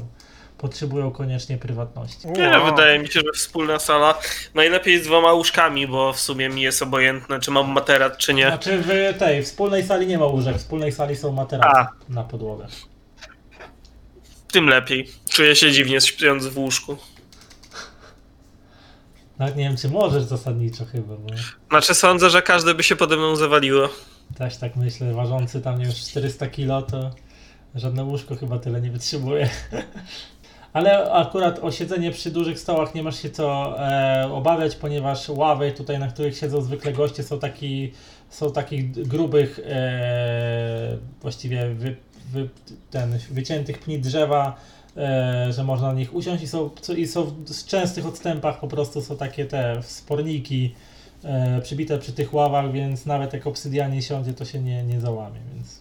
potrzebują 0.59 1.11
koniecznie 1.11 1.59
prywatności. 1.59 2.29
Nie, 2.29 2.49
Wow. 2.49 2.67
wydaje 2.71 2.99
mi 2.99 3.09
się, 3.09 3.21
że 3.21 3.33
wspólna 3.35 3.79
sala 3.79 4.19
najlepiej 4.55 4.99
z 4.99 5.07
dwoma 5.07 5.33
łóżkami, 5.33 5.87
bo 5.87 6.13
w 6.13 6.21
sumie 6.21 6.49
mi 6.49 6.63
jest 6.63 6.83
obojętne, 6.83 7.41
czy 7.41 7.51
mam 7.51 7.71
materac, 7.73 8.17
czy 8.17 8.35
nie. 8.35 8.47
Znaczy 8.47 8.83
w 8.83 9.19
tej 9.19 9.43
wspólnej 9.43 9.85
sali 9.85 10.07
nie 10.07 10.19
ma 10.19 10.27
łóżek, 10.27 10.57
w 10.57 10.59
wspólnej 10.59 10.93
sali 10.93 11.17
są 11.17 11.33
materace 11.33 11.79
A. 11.79 11.89
na 12.09 12.25
podłogę. 12.25 12.67
Tym 14.57 14.69
lepiej. 14.69 15.09
Czuję 15.28 15.57
się 15.57 15.73
dziwnie 15.73 16.01
śpiąc 16.01 16.47
w 16.47 16.59
łóżku. 16.59 16.97
Nawet 19.39 19.57
nie 19.57 19.65
wiem, 19.65 19.77
czy 19.77 19.89
możesz 19.89 20.23
zasadniczo 20.23 20.85
chyba, 20.85 21.16
bo 21.16 21.28
Znaczy 21.69 21.95
sądzę, 21.95 22.31
że 22.31 22.43
każde 22.43 22.74
by 22.74 22.83
się 22.83 22.97
pode 22.97 23.16
mną 23.16 23.37
zawaliło. 23.37 23.89
też 24.39 24.57
tak 24.57 24.77
myślę, 24.77 25.15
ważący 25.15 25.61
tam 25.61 25.81
już 25.81 25.95
400 25.95 26.47
kilo, 26.47 26.83
to 26.83 27.11
żadne 27.74 28.05
łóżko 28.05 28.37
chyba 28.37 28.59
tyle 28.59 28.81
nie 28.81 28.91
wytrzymuje. 28.91 29.49
Ale 30.73 31.12
akurat 31.12 31.59
o 31.59 31.73
siedzenie 31.73 32.11
przy 32.11 32.31
dużych 32.31 32.61
stołach 32.61 32.95
nie 32.95 33.03
masz 33.03 33.23
się 33.23 33.31
co 33.31 33.77
e, 33.78 34.28
obawiać, 34.33 34.77
ponieważ 34.77 35.28
ławy 35.28 35.73
tutaj, 35.73 35.99
na 35.99 36.09
których 36.09 36.37
siedzą 36.37 36.62
zwykle 36.62 36.93
goście, 36.93 37.23
są, 37.23 37.39
taki, 37.39 37.93
są 38.31 38.53
takich 38.53 38.91
grubych, 38.91 39.61
e, 39.65 40.99
właściwie 41.23 41.69
wy, 41.69 41.97
wy, 42.32 42.48
ten, 42.90 43.19
wyciętych 43.31 43.78
pni 43.78 43.98
drzewa, 43.98 44.57
e, 44.97 45.53
że 45.53 45.65
można 45.65 45.86
na 45.86 45.94
nich 45.94 46.15
usiąść 46.15 46.43
i 46.43 46.48
są, 46.48 46.70
i 46.97 47.07
są 47.07 47.24
w 47.24 47.65
częstych 47.66 48.07
odstępach 48.07 48.61
po 48.61 48.69
prostu 48.69 49.03
są 49.03 49.16
takie 49.16 49.44
te 49.44 49.82
sporniki 49.82 50.74
e, 51.24 51.61
przybite 51.61 51.98
przy 51.98 52.12
tych 52.12 52.35
ławach, 52.35 52.73
więc 52.73 53.07
nawet 53.07 53.32
jak 53.32 53.47
obsydianie 53.47 54.03
siądzie, 54.03 54.35
to 54.35 54.44
się 54.44 54.61
nie, 54.61 54.85
nie 54.85 55.01
załamie, 55.01 55.40
więc 55.55 55.81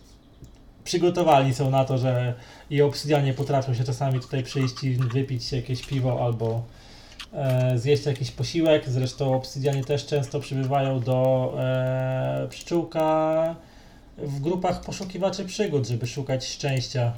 przygotowani 0.86 1.54
są 1.54 1.70
na 1.70 1.86
to, 1.86 1.98
że 1.98 2.34
i 2.70 2.82
obsydianie 2.82 3.34
potrafią 3.34 3.74
się 3.74 3.84
czasami 3.84 4.20
tutaj 4.20 4.44
przyjść 4.44 4.84
i 4.84 4.94
wypić 4.94 5.52
jakieś 5.52 5.86
piwo 5.86 6.26
albo 6.26 6.64
e, 7.34 7.78
zjeść 7.80 8.06
jakiś 8.06 8.32
posiłek. 8.32 8.90
Zresztą 8.90 9.36
obsydianie 9.36 9.84
też 9.84 10.06
często 10.06 10.40
przybywają 10.40 11.00
do 11.00 11.54
e, 11.60 12.48
pszczółka 12.50 13.56
w 14.18 14.40
grupach 14.40 14.82
poszukiwaczy 14.82 15.46
przygód, 15.46 15.88
żeby 15.88 16.08
szukać 16.08 16.48
szczęścia 16.48 17.14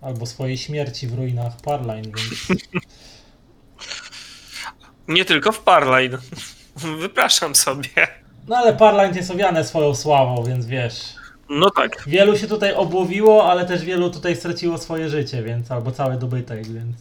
albo 0.00 0.26
swojej 0.26 0.58
śmierci 0.58 1.06
w 1.06 1.14
ruinach 1.14 1.56
Parline, 1.56 2.02
więc 2.04 2.62
Nie 5.08 5.24
tylko 5.24 5.52
w 5.52 5.60
Parline. 5.60 6.18
Wypraszam 6.76 7.54
sobie. 7.54 7.88
no 8.48 8.56
ale 8.56 8.74
Parline 8.74 9.16
jest 9.16 9.30
owiane 9.30 9.64
swoją 9.64 9.94
sławą, 9.94 10.44
więc 10.44 10.66
wiesz, 10.66 11.14
No 11.48 11.70
tak. 11.70 12.04
wielu 12.06 12.38
się 12.38 12.46
tutaj 12.46 12.74
obłowiło, 12.74 13.50
ale 13.50 13.66
też 13.66 13.84
wielu 13.84 14.10
tutaj 14.10 14.36
straciło 14.36 14.78
swoje 14.78 15.08
życie, 15.08 15.42
więc 15.42 15.70
albo 15.70 15.92
cały 15.92 16.16
dobytek, 16.18 16.66
więc 16.66 16.96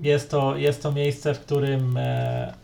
jest 0.00 0.30
to, 0.30 0.56
jest 0.56 0.82
to 0.82 0.92
miejsce, 0.92 1.34
w 1.34 1.40
którym 1.40 1.96
e, 1.96 2.54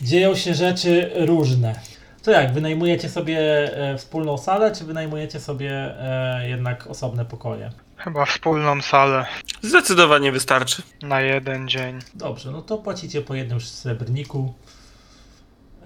dzieją 0.00 0.34
się 0.36 0.54
rzeczy 0.54 1.10
różne. 1.14 1.80
To 2.22 2.30
jak, 2.30 2.52
wynajmujecie 2.52 3.08
sobie 3.08 3.38
e, 3.38 3.98
wspólną 3.98 4.38
salę, 4.38 4.72
czy 4.76 4.84
wynajmujecie 4.84 5.40
sobie 5.40 5.70
e, 5.72 6.48
jednak 6.48 6.86
osobne 6.86 7.24
pokoje? 7.24 7.70
Chyba 7.96 8.24
wspólną 8.26 8.82
salę 8.82 9.26
Zdecydowanie 9.62 10.32
wystarczy. 10.32 10.82
na 11.02 11.20
jeden 11.20 11.68
dzień. 11.68 11.98
Dobrze, 12.14 12.50
no 12.50 12.62
to 12.62 12.78
płacicie 12.78 13.22
po 13.22 13.34
jednym 13.34 13.60
srebrniku 13.60 14.54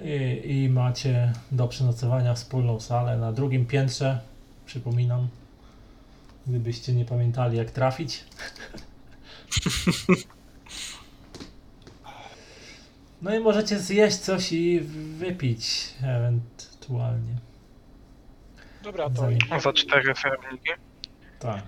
i, 0.03 0.43
i 0.45 0.69
macie 0.69 1.33
do 1.53 1.69
przenocowania 1.69 2.35
wspólną 2.35 2.81
salę 2.81 3.17
na 3.19 3.33
drugim 3.33 3.67
piętrze. 3.67 4.21
Przypominam, 4.67 5.29
gdybyście 6.47 6.93
nie 6.93 7.05
pamiętali 7.05 7.59
jak 7.59 7.71
trafić. 7.71 8.25
No 13.25 13.35
i 13.35 13.41
możecie 13.41 13.79
zjeść 13.79 14.17
coś 14.17 14.53
i 14.53 14.81
wypić 15.19 15.95
ewentualnie. 16.03 17.35
Dobra, 18.83 19.11
to 19.11 19.23
Zanim- 19.23 19.61
Za 19.61 19.73
cztery 19.73 20.15
srebrniki. 20.15 20.71
Tak. 21.39 21.65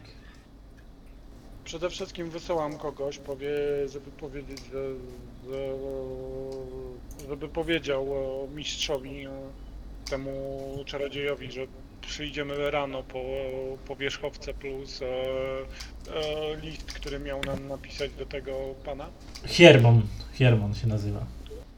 przede 1.65 1.91
wszystkim 1.91 2.31
wysyłam 2.31 2.79
kogoś, 2.79 3.19
powie, 3.19 3.49
żeby 3.89 4.11
powiedzieć, 4.11 4.59
że, 4.73 4.83
że, 5.51 5.73
żeby 7.29 7.49
powiedział 7.49 8.07
mistrzowi, 8.55 9.27
temu 10.11 10.83
czarodziejowi, 10.87 11.53
że 11.53 11.61
przyjdziemy 12.01 12.71
rano 12.71 13.03
po, 13.03 13.25
po 13.87 13.97
wierzchowce 13.97 14.55
plus 14.55 15.03
e, 15.03 15.07
e, 15.07 16.57
list, 16.57 16.93
który 16.93 17.19
miał 17.19 17.41
nam 17.41 17.69
napisać 17.69 18.13
do 18.13 18.27
tego 18.27 18.75
pana. 18.85 19.07
Hiermon. 19.47 20.03
Hiermon 20.33 20.75
się 20.75 20.87
nazywa. 20.87 21.27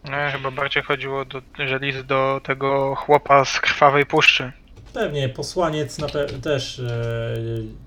No, 0.05 0.17
chyba 0.33 0.51
bardziej 0.51 0.83
chodziło, 0.83 1.25
do, 1.25 1.43
że 1.67 1.79
list 1.79 2.01
do 2.01 2.41
tego 2.45 2.95
chłopa 2.95 3.45
z 3.45 3.61
krwawej 3.61 4.07
puszczy. 4.07 4.53
Pewnie 4.93 5.29
posłaniec 5.29 5.99
na 5.99 6.07
pe- 6.07 6.41
też 6.41 6.79
e, 6.79 7.35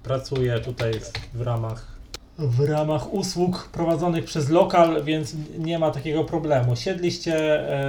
pracuje 0.03 0.59
tutaj 0.59 0.91
w 1.33 1.41
ramach 1.41 1.91
w 2.37 2.59
ramach 2.69 3.13
usług 3.13 3.69
prowadzonych 3.73 4.25
przez 4.25 4.49
lokal, 4.49 5.03
więc 5.03 5.35
nie 5.57 5.79
ma 5.79 5.91
takiego 5.91 6.23
problemu. 6.23 6.75
Siedliście, 6.75 7.33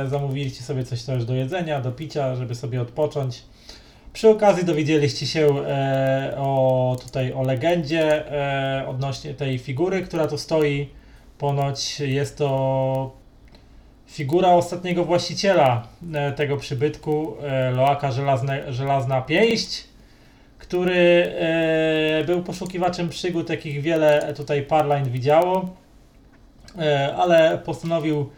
e, 0.03 0.09
zamówiliście 0.09 0.63
sobie 0.63 0.85
coś 0.85 1.03
też 1.03 1.25
do 1.25 1.35
jedzenia, 1.35 1.81
do 1.81 1.93
picia, 1.93 2.37
żeby 2.37 2.55
sobie 2.55 2.83
odpocząć. 2.83 3.43
Przy 4.13 4.29
okazji 4.29 4.65
dowiedzieliście 4.65 5.27
się 5.27 5.65
e, 5.67 6.35
o 6.39 6.97
tutaj 7.03 7.33
o 7.33 7.43
legendzie 7.43 8.33
e, 8.33 8.89
odnośnie 8.89 9.35
tej 9.35 9.59
figury, 9.59 10.03
która 10.03 10.27
tu 10.27 10.39
stoi. 10.39 10.89
Ponoć 11.39 12.01
jest 12.01 12.39
to 12.39 13.22
figura 14.13 14.49
ostatniego 14.49 15.05
właściciela 15.05 15.87
e, 16.15 16.33
tego 16.33 16.57
przybytku, 16.57 17.37
e, 17.43 17.71
Loaka 17.71 18.13
Żelazne, 18.13 18.73
Żelazna 18.73 19.23
Pięść, 19.23 19.85
który 20.59 21.33
e, 21.39 22.25
był 22.27 22.43
poszukiwaczem 22.43 23.09
przygód, 23.09 23.51
jakich 23.51 23.83
wiele 23.83 24.35
tutaj 24.37 24.63
Parline 24.63 25.11
widziało, 25.11 25.69
ale 27.17 27.59
postanowił 27.65 28.31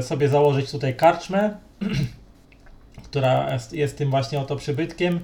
sobie 0.00 0.28
założyć 0.28 0.70
tutaj 0.70 0.96
karczmę, 0.96 1.56
która 3.08 3.48
jest 3.72 3.98
tym 3.98 4.10
właśnie 4.10 4.40
oto 4.40 4.56
przybytkiem. 4.56 5.20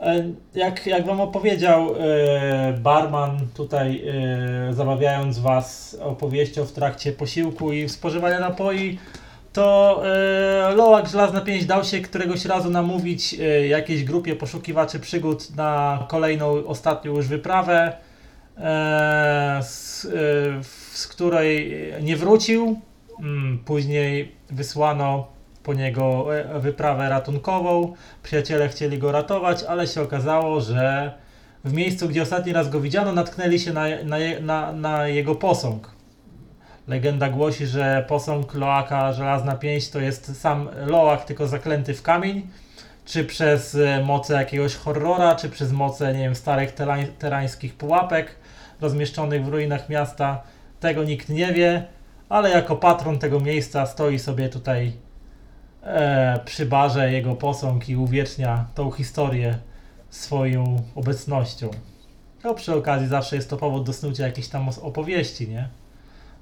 E, 0.00 0.32
Jak, 0.54 0.86
jak 0.86 1.06
wam 1.06 1.20
opowiedział 1.20 1.94
e, 1.94 2.72
barman 2.72 3.38
tutaj, 3.54 4.02
e, 4.68 4.72
zabawiając 4.74 5.38
was 5.38 5.96
opowieścią 6.02 6.64
w 6.64 6.72
trakcie 6.72 7.12
posiłku 7.12 7.72
i 7.72 7.88
spożywania 7.88 8.40
napoi, 8.40 8.98
to 9.52 10.02
Loak 10.76 11.08
Żelazna 11.08 11.40
Pięść 11.40 11.66
dał 11.66 11.84
się 11.84 12.00
któregoś 12.00 12.44
razu 12.44 12.70
namówić 12.70 13.36
jakiejś 13.68 14.04
grupie 14.04 14.36
poszukiwaczy 14.36 15.00
przygód 15.00 15.56
na 15.56 16.04
kolejną, 16.08 16.66
ostatnią 16.66 17.16
już 17.16 17.26
wyprawę, 17.26 17.92
z, 19.62 20.00
z 20.92 21.06
której 21.06 21.74
nie 22.02 22.16
wrócił. 22.16 22.80
Mm, 23.20 23.58
Później 23.64 24.32
wysłano 24.50 25.26
po 25.62 25.74
niego 25.74 26.36
e, 26.38 26.60
wyprawę 26.60 27.08
ratunkową. 27.08 27.94
Przyjaciele 28.22 28.68
chcieli 28.68 28.98
go 28.98 29.12
ratować, 29.12 29.62
ale 29.62 29.86
się 29.86 30.02
okazało, 30.02 30.60
że 30.60 31.12
w 31.64 31.72
miejscu, 31.72 32.08
gdzie 32.08 32.22
ostatni 32.22 32.52
raz 32.52 32.68
go 32.70 32.80
widziano, 32.80 33.12
natknęli 33.12 33.58
się 33.58 33.72
na, 33.72 33.84
na, 34.04 34.16
na, 34.40 34.72
na 34.72 35.08
jego 35.08 35.34
posąg. 35.34 35.90
Legenda 36.88 37.28
głosi, 37.28 37.66
że 37.66 38.04
posąg 38.08 38.54
Loaka 38.54 39.12
Żelazna 39.12 39.54
Pięść 39.54 39.90
to 39.90 40.00
jest 40.00 40.40
sam 40.40 40.68
Loak, 40.86 41.24
tylko 41.24 41.46
zaklęty 41.46 41.94
w 41.94 42.02
kamień. 42.02 42.46
Czy 43.04 43.24
przez 43.24 43.74
e, 43.74 44.02
moce 44.04 44.34
jakiegoś 44.34 44.74
horrora, 44.74 45.34
czy 45.34 45.48
przez 45.48 45.72
moce, 45.72 46.12
nie 46.12 46.20
wiem, 46.20 46.34
starych 46.34 46.72
terań, 46.72 47.06
terańskich 47.18 47.74
pułapek 47.74 48.34
rozmieszczonych 48.80 49.44
w 49.44 49.48
ruinach 49.48 49.88
miasta. 49.88 50.42
Tego 50.80 51.04
nikt 51.04 51.28
nie 51.28 51.52
wie, 51.52 51.84
ale 52.28 52.50
jako 52.50 52.76
patron 52.76 53.18
tego 53.18 53.40
miejsca 53.40 53.86
stoi 53.86 54.18
sobie 54.18 54.48
tutaj 54.48 54.92
e, 55.82 56.40
przy 56.44 56.66
barze 56.66 57.12
jego 57.12 57.34
posąg 57.36 57.88
i 57.88 57.96
uwiecznia 57.96 58.66
tą 58.74 58.90
historię 58.90 59.58
swoją 60.10 60.82
obecnością. 60.94 61.70
No 62.44 62.54
przy 62.54 62.74
okazji 62.74 63.08
zawsze 63.08 63.36
jest 63.36 63.50
to 63.50 63.56
powód 63.56 63.86
do 63.86 63.92
snucia 63.92 64.26
jakiejś 64.26 64.48
tam 64.48 64.68
opowieści, 64.82 65.48
nie? 65.48 65.68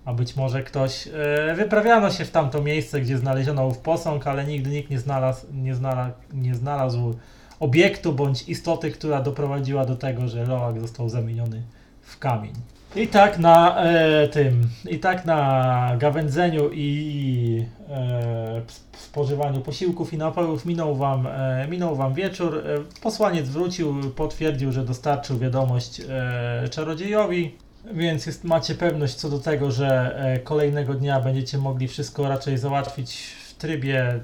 A 0.05 0.12
być 0.15 0.36
może 0.36 0.62
ktoś 0.62 1.06
e, 1.09 1.55
wyprawiano 1.56 2.10
się 2.10 2.24
w 2.24 2.31
tamto 2.31 2.62
miejsce, 2.62 3.01
gdzie 3.01 3.19
znaleziono 3.19 3.66
ów 3.66 3.78
posąg, 3.78 4.27
ale 4.27 4.44
nigdy 4.44 4.70
nikt 4.70 4.90
nie 4.90 4.98
znalazł, 4.98 5.47
nie 5.52 5.74
znalazł, 5.74 6.15
nie 6.32 6.55
znalazł 6.55 7.15
obiektu 7.60 8.12
bądź 8.12 8.48
istoty, 8.48 8.90
która 8.90 9.23
doprowadziła 9.23 9.85
do 9.85 9.97
tego, 9.97 10.28
że 10.28 10.47
Loak 10.47 10.81
został 10.81 11.09
zamieniony 11.09 11.62
w 12.02 12.19
kamień. 12.19 12.52
I 12.97 13.09
tak 13.09 13.39
na 13.39 13.82
e, 13.85 14.28
tym, 14.28 14.69
i 14.89 14.98
tak 14.98 15.24
na 15.24 15.93
gawędzeniu 15.98 16.70
i 16.73 17.66
e, 17.90 18.62
spożywaniu 18.98 19.60
posiłków 19.60 20.12
i 20.12 20.19
napojów 20.19 20.66
minął 20.66 20.97
wam, 20.97 21.27
e, 21.27 21.66
minął 21.70 21.97
wam 21.97 22.15
wieczór. 22.15 22.56
E, 22.59 23.01
posłaniec 23.02 23.48
wrócił, 23.48 24.10
potwierdził, 24.16 24.73
że 24.73 24.85
dostarczył 24.85 25.39
wiadomość 25.39 26.01
e, 26.01 26.69
czarodziejowi, 26.69 27.55
więc 27.93 28.27
jest, 28.27 28.44
macie 28.44 28.74
pewność 28.74 29.15
co 29.15 29.31
do 29.31 29.39
tego, 29.39 29.70
że 29.70 30.19
e, 30.19 30.39
kolejnego 30.39 30.94
dnia 30.94 31.20
będziecie 31.20 31.59
mogli 31.59 31.89
wszystko 31.89 32.28
raczej 32.28 32.59
załatwić 32.59 33.20
w 33.48 33.55
trybie 33.55 34.20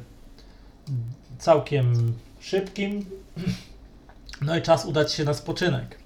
całkiem 1.39 2.15
szybkim. 2.41 3.07
No 4.43 4.57
i 4.57 4.63
czas 4.63 4.85
udać 4.87 5.13
się 5.13 5.25
na 5.25 5.35
spoczynek. 5.35 6.04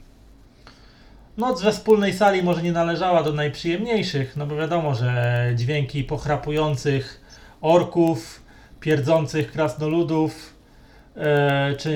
Noc 1.39 1.63
we 1.63 1.73
wspólnej 1.73 2.13
sali 2.15 2.43
może 2.43 2.63
nie 2.63 2.73
należała 2.73 3.23
do 3.23 3.33
najprzyjemniejszych, 3.33 4.37
no 4.37 4.47
bo 4.47 4.57
wiadomo, 4.57 4.95
że 4.95 5.53
dźwięki 5.55 6.05
pochrapujących 6.05 7.21
orków, 7.61 8.43
pierdzących 8.81 9.53
krasnoludów, 9.53 10.55
e, 11.17 11.75
czy 11.77 11.93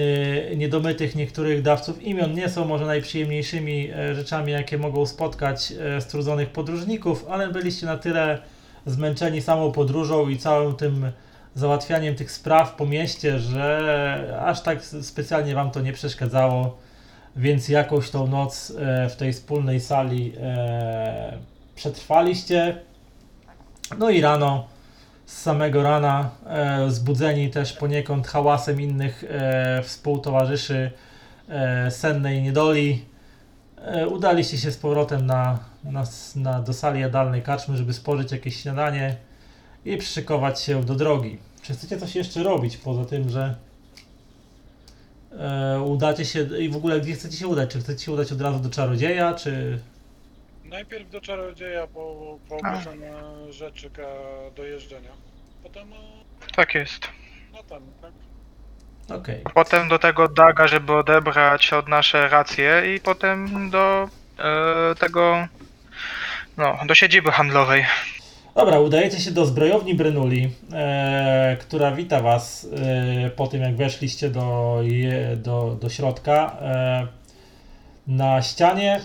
niedomytych 0.57 1.15
niektórych 1.15 1.63
dawców 1.63 2.03
imion 2.03 2.35
nie 2.35 2.49
są 2.49 2.65
może 2.65 2.87
najprzyjemniejszymi 2.87 3.91
e, 3.91 4.15
rzeczami, 4.15 4.53
jakie 4.53 4.79
mogą 4.79 5.07
spotkać 5.07 5.73
e, 5.73 6.01
strudzonych 6.01 6.49
podróżników, 6.49 7.27
ale 7.31 7.49
byliście 7.49 7.87
na 7.87 7.97
tyle 7.97 8.39
zmęczeni 8.87 9.43
samą 9.43 9.73
podróżą 9.73 10.29
i 10.29 10.39
całym 10.39 10.75
tym 10.75 11.13
załatwianiem 11.55 12.15
tych 12.15 12.33
spraw 12.33 12.75
po 12.75 12.87
mieście, 12.87 13.39
że 13.39 14.43
aż 14.45 14.63
tak 14.63 14.85
specjalnie 14.85 15.55
wam 15.55 15.71
to 15.71 15.81
nie 15.81 15.93
przeszkadzało, 15.93 16.79
więc 17.37 17.69
jakąś 17.69 18.11
tą 18.11 18.27
noc 18.27 18.73
e, 18.79 19.09
w 19.09 19.17
tej 19.17 19.33
wspólnej 19.33 19.81
sali 19.81 20.33
e, 20.41 21.39
przetrwaliście. 21.75 22.79
No 23.99 24.11
i 24.11 24.21
rano, 24.21 24.67
z 25.27 25.43
samego 25.43 25.83
rana, 25.83 26.31
e, 26.47 26.91
zbudzeni 26.91 27.51
też 27.51 27.73
poniekąd 27.73 28.27
hałasem 28.27 28.81
innych 28.81 29.25
współtowarzyszy 29.83 30.91
sennej 31.91 32.43
niedoli, 32.43 33.05
udaliście 34.11 34.59
się 34.59 34.71
z 34.71 34.77
powrotem 34.77 35.27
na, 35.27 35.59
na, 35.85 36.05
na, 36.37 36.63
do 36.63 36.73
sali 36.73 37.01
jadalnej 37.01 37.43
karczmy, 37.43 37.77
żeby 37.77 37.93
spożyć 37.93 38.33
jakieś 38.33 38.63
śniadanie 38.63 39.17
i 39.85 39.97
przyszykować 39.97 40.61
się 40.61 40.85
do 40.85 40.95
drogi. 40.95 41.39
Czy 41.63 41.73
chcecie 41.73 41.99
coś 41.99 42.17
jeszcze 42.17 42.43
robić 42.43 42.77
poza 42.77 43.05
tym, 43.05 43.31
że 43.31 43.55
udacie 45.85 46.25
się 46.25 46.59
i 46.59 46.69
w 46.69 46.77
ogóle 46.77 47.01
gdzie 47.01 47.13
chcecie 47.13 47.37
się 47.37 47.49
udać? 47.49 47.71
Czy 47.71 47.81
chcecie 47.81 48.05
się 48.05 48.13
udać 48.13 48.33
od 48.33 48.41
razu 48.41 48.59
do 48.59 48.71
czarodzieja, 48.71 49.35
czy 49.35 49.79
Najpierw 50.73 51.11
do 51.11 51.21
czarodzieja 51.21 51.87
po, 51.87 52.39
po 52.49 52.57
ogłoszone 52.57 53.13
rzeczy 53.53 53.91
do 54.57 54.65
jeżdżenia. 54.65 55.11
Potem 55.63 55.93
e, 55.93 55.97
Tak 56.57 56.75
jest. 56.75 57.09
no 57.53 57.63
ten, 57.63 57.83
tak? 58.03 58.13
okej. 59.19 59.43
Potem 59.55 59.89
do 59.89 59.99
tego 59.99 60.29
Daga, 60.29 60.67
żeby 60.67 60.93
odebrać 60.93 61.73
od 61.73 61.89
nasze 61.89 62.29
racje 62.29 62.95
i 62.97 63.01
potem 63.01 63.71
do 63.71 64.09
e, 64.39 64.95
tego, 64.95 65.49
no, 66.57 66.79
do 66.87 66.95
siedziby 66.95 67.31
handlowej. 67.33 67.87
Dobra, 68.55 68.81
udajecie 68.81 69.21
się 69.21 69.31
do 69.31 69.47
zbrojowni 69.47 69.95
Brenuli, 69.95 70.51
e, 70.73 71.57
która 71.61 71.93
wita 71.93 72.21
was 72.21 72.67
e, 72.77 73.31
po 73.31 73.47
tym, 73.47 73.63
jak 73.63 73.77
weszliście 73.77 74.31
do, 74.31 74.79
je, 74.83 75.37
do, 75.37 75.77
do 75.81 75.89
środka. 75.89 76.57
E, 76.61 77.07
na 78.07 78.43
ścianie, 78.43 79.01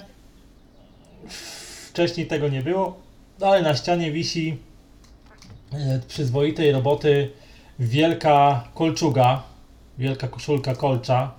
wcześniej 1.88 2.28
tego 2.28 2.50
nie 2.50 2.62
było, 2.62 2.98
ale 3.42 3.62
na 3.62 3.76
ścianie 3.76 4.12
wisi 4.12 4.58
e, 5.74 6.00
przyzwoitej 6.08 6.72
roboty 6.72 7.32
wielka 7.80 8.64
kolczuga, 8.74 9.44
wielka 9.98 10.28
koszulka 10.28 10.76
kolcza. 10.76 11.32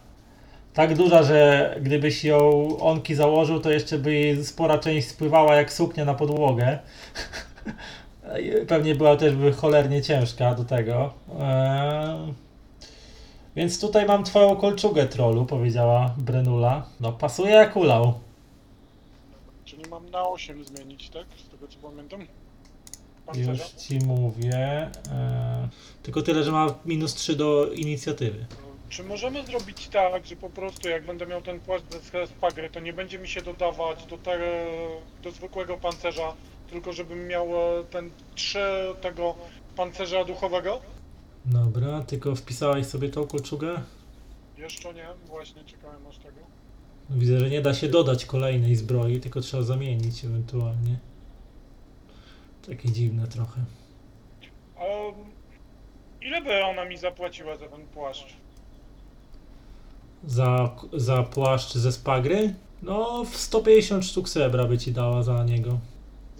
Tak 0.75 0.95
duża, 0.95 1.23
że 1.23 1.75
gdybyś 1.83 2.25
ją 2.25 2.39
onki 2.81 3.15
założył, 3.15 3.61
to 3.61 3.71
jeszcze 3.71 3.99
by 3.99 4.15
jej 4.15 4.45
spora 4.45 4.79
część 4.79 5.09
spływała 5.09 5.55
jak 5.55 5.73
suknia 5.73 6.05
na 6.05 6.15
podłogę. 6.15 6.79
Pewnie 8.69 8.95
była 8.95 9.17
też 9.17 9.35
by 9.35 9.53
cholernie 9.53 10.03
ciężka 10.03 10.55
do 10.55 10.65
tego. 10.65 11.13
Eee, 11.41 12.35
Więc 13.57 13.81
tutaj 13.81 14.07
mam 14.07 14.25
twoją 14.25 14.57
kolczugę 14.57 15.07
trollu, 15.07 15.47
powiedziała 15.47 16.15
Brenula. 16.19 16.87
No 17.01 17.13
pasuje 17.13 17.51
jak 17.51 17.77
ulał. 17.77 18.15
Czyli 19.65 19.83
mam 19.91 20.11
na 20.11 20.29
8 20.29 20.65
zmienić, 20.65 21.11
tak? 21.11 21.25
Z 21.47 21.49
tego 21.51 21.69
co 21.69 21.79
pamiętam. 21.89 22.27
Pancerza? 23.27 23.51
Już 23.53 23.63
ci 23.73 23.99
mówię. 24.07 24.57
Eee, 25.13 25.69
Tylko 26.03 26.23
tyle, 26.23 26.45
że 26.45 26.53
ma 26.53 26.75
minus 26.85 27.15
3 27.15 27.37
do 27.37 27.73
inicjatywy. 27.73 28.47
Czy 28.89 29.05
możemy 29.05 29.47
zrobić 29.47 29.89
tak, 29.89 30.27
że 30.27 30.37
po 30.37 30.51
prostu 30.51 30.89
jak 30.89 31.07
będę 31.07 31.27
miał 31.27 31.43
ten 31.43 31.61
płaszcz 31.61 31.85
ze 32.13 32.27
spagry, 32.27 32.71
to 32.71 32.81
nie 32.81 32.93
będzie 32.93 33.19
mi 33.19 33.29
się 33.29 33.43
dodawać 33.43 34.07
do, 34.07 34.19
te, 34.19 34.39
do 35.23 35.31
zwykłego 35.31 35.77
pancerza, 35.79 36.33
tylko 36.71 36.93
żebym 36.93 37.27
miał 37.27 37.49
ten 37.91 38.11
3 38.35 38.59
tego 39.01 39.35
pancerza 39.77 40.25
duchowego? 40.25 40.81
Dobra, 41.45 42.03
tylko 42.03 42.35
wpisałeś 42.35 42.87
sobie 42.87 43.09
tą 43.09 43.27
kolczugę? 43.27 43.81
Jeszcze 44.59 44.95
nie, 44.95 45.07
właśnie 45.27 45.65
czekałem 45.65 46.07
aż 46.07 46.19
tego. 46.19 46.41
Widzę, 47.11 47.39
że 47.39 47.51
nie 47.51 47.63
da 47.63 47.75
się 47.75 47.89
dodać 47.89 48.27
kolejnej 48.27 48.77
zbroi, 48.77 49.21
tylko 49.21 49.41
trzeba 49.41 49.63
zamienić 49.63 50.25
ewentualnie. 50.25 50.97
Takie 52.67 52.93
dziwne 52.93 53.27
trochę. 53.27 53.61
A 54.77 54.83
ile 56.25 56.43
by 56.43 56.65
ona 56.65 56.85
mi 56.85 56.97
zapłaciła 56.97 57.57
za 57.57 57.69
ten 57.69 57.87
płaszcz? 57.87 58.37
Za, 60.27 60.77
za 60.93 61.23
płaszcz 61.23 61.75
ze 61.75 61.93
spagry? 61.93 62.55
No, 62.83 63.25
w 63.25 63.37
150 63.37 64.05
sztuk 64.05 64.29
srebra 64.29 64.65
by 64.65 64.79
ci 64.79 64.93
dała 64.93 65.23
za 65.23 65.45
niego. 65.45 65.79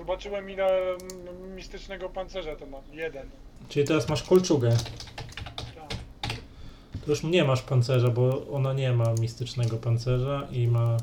Zobaczyłem 0.09 0.51
ile 0.51 0.67
mm, 0.91 1.55
mistycznego 1.57 2.09
pancerza 2.09 2.57
to 2.57 2.67
ma. 2.67 2.79
Jeden. 2.93 3.27
Czyli 3.69 3.87
teraz 3.87 4.09
masz 4.09 4.23
kolczugę. 4.23 4.77
Tak. 5.57 6.39
To 7.05 7.11
już 7.11 7.23
nie 7.23 7.45
masz 7.45 7.63
pancerza, 7.63 8.09
bo 8.09 8.47
ona 8.53 8.73
nie 8.73 8.93
ma 8.93 9.15
mistycznego 9.21 9.77
pancerza 9.77 10.47
i 10.53 10.69
ma 10.69 10.97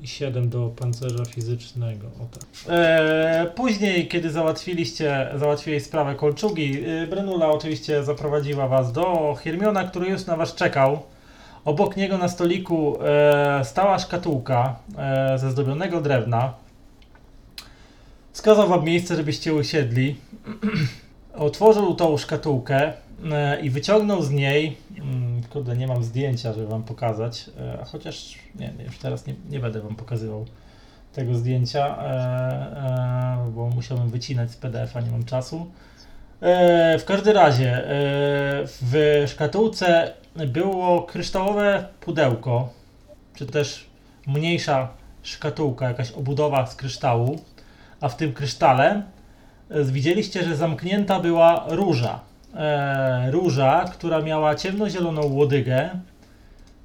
i 0.00 0.08
7 0.08 0.48
do 0.48 0.68
pancerza 0.68 1.24
fizycznego. 1.24 2.06
O 2.06 2.38
tak. 2.38 2.44
Eee, 2.68 3.46
później, 3.56 4.08
kiedy 4.08 4.30
załatwiliście, 4.30 5.30
załatwiłeś 5.34 5.84
sprawę 5.84 6.14
kolczugi, 6.14 6.82
yy, 6.82 7.06
Brenula 7.06 7.48
oczywiście 7.48 8.04
zaprowadziła 8.04 8.68
was 8.68 8.92
do 8.92 9.34
Hermiona, 9.34 9.84
który 9.84 10.08
już 10.08 10.26
na 10.26 10.36
was 10.36 10.54
czekał. 10.54 11.02
Obok 11.64 11.96
niego 11.96 12.18
na 12.18 12.28
stoliku 12.28 12.98
e, 13.02 13.64
stała 13.64 13.98
szkatułka 13.98 14.76
e, 14.98 15.38
ze 15.38 15.50
zdobionego 15.50 16.00
drewna. 16.00 16.54
Wskazał 18.32 18.68
wam 18.68 18.84
miejsce, 18.84 19.16
żebyście 19.16 19.54
usiedli. 19.54 20.16
Otworzył 21.34 21.94
tą 21.94 22.16
szkatułkę 22.16 22.92
e, 23.32 23.60
i 23.60 23.70
wyciągnął 23.70 24.22
z 24.22 24.30
niej. 24.30 24.76
Mm, 24.98 25.42
kurde, 25.42 25.76
nie 25.76 25.86
mam 25.86 26.04
zdjęcia, 26.04 26.52
żeby 26.52 26.66
wam 26.66 26.82
pokazać. 26.82 27.50
E, 27.60 27.84
chociaż 27.84 28.38
nie, 28.54 28.72
już 28.86 28.98
teraz 28.98 29.26
nie, 29.26 29.34
nie 29.50 29.60
będę 29.60 29.80
wam 29.80 29.96
pokazywał 29.96 30.46
tego 31.12 31.34
zdjęcia, 31.34 31.96
e, 32.02 33.50
bo 33.54 33.66
musiałbym 33.66 34.10
wycinać 34.10 34.50
z 34.50 34.56
PDF-a, 34.56 35.00
nie 35.00 35.10
mam 35.10 35.24
czasu. 35.24 35.66
W 36.98 37.04
każdym 37.06 37.34
razie, 37.34 37.84
w 38.64 39.24
szkatułce 39.28 40.14
było 40.46 41.02
kryształowe 41.02 41.84
pudełko, 42.00 42.68
czy 43.34 43.46
też 43.46 43.86
mniejsza 44.26 44.88
szkatułka, 45.22 45.88
jakaś 45.88 46.12
obudowa 46.12 46.66
z 46.66 46.76
kryształu, 46.76 47.38
a 48.00 48.08
w 48.08 48.16
tym 48.16 48.32
krysztale 48.32 49.02
e, 49.70 49.84
widzieliście, 49.84 50.44
że 50.44 50.56
zamknięta 50.56 51.20
była 51.20 51.64
róża. 51.68 52.20
E, 52.54 53.30
róża, 53.30 53.84
która 53.92 54.22
miała 54.22 54.54
ciemnozieloną 54.54 55.22
łodygę, 55.22 55.90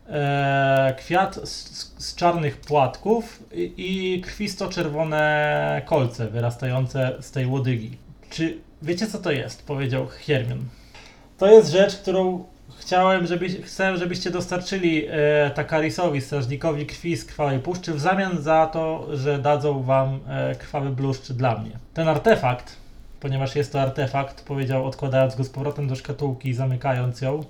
e, 0.10 0.96
kwiat 0.98 1.36
z, 1.44 1.86
z, 2.06 2.16
czarnych 2.16 2.58
płatków 2.58 3.44
i, 3.54 3.74
i 3.78 4.22
krwisto-czerwone 4.22 5.82
kolce 5.86 6.28
wyrastające 6.28 7.16
z 7.22 7.32
tej 7.32 7.46
łodygi. 7.46 7.98
Czy 8.30 8.58
wiecie 8.82 9.08
co 9.08 9.18
to 9.18 9.32
jest? 9.32 9.68
Powiedział 9.68 10.08
Hermion. 10.08 10.66
To 11.38 11.48
jest 11.48 11.72
rzecz, 11.72 11.96
którą 11.96 12.46
chciałem, 12.86 13.28
żeby, 13.28 13.50
chcę, 13.50 13.98
żebyście 13.98 14.32
dostarczyli 14.32 15.06
e, 15.08 15.52
Takarisowi, 15.56 16.22
strażnikowi 16.22 16.86
krwi 16.86 17.18
z 17.18 17.26
krwawej 17.26 17.60
puszczy 17.60 17.94
w 17.94 18.00
zamian 18.00 18.42
za 18.42 18.68
to, 18.68 19.08
że 19.14 19.40
dadzą 19.40 19.84
wam 19.84 20.20
e, 20.28 20.56
krwawy 20.56 20.90
bluszcz 20.90 21.32
dla 21.32 21.58
mnie. 21.58 21.72
Ten 21.94 22.08
artefakt, 22.08 22.76
ponieważ 23.20 23.56
jest 23.56 23.72
to 23.72 23.82
artefakt, 23.82 24.46
powiedział 24.46 24.86
odkładając 24.86 25.36
go 25.36 25.44
z 25.44 25.50
powrotem 25.50 25.88
do 25.88 25.96
szkatułki 25.96 26.50
i 26.50 26.54
zamykając 26.54 27.22
ją, 27.22 27.44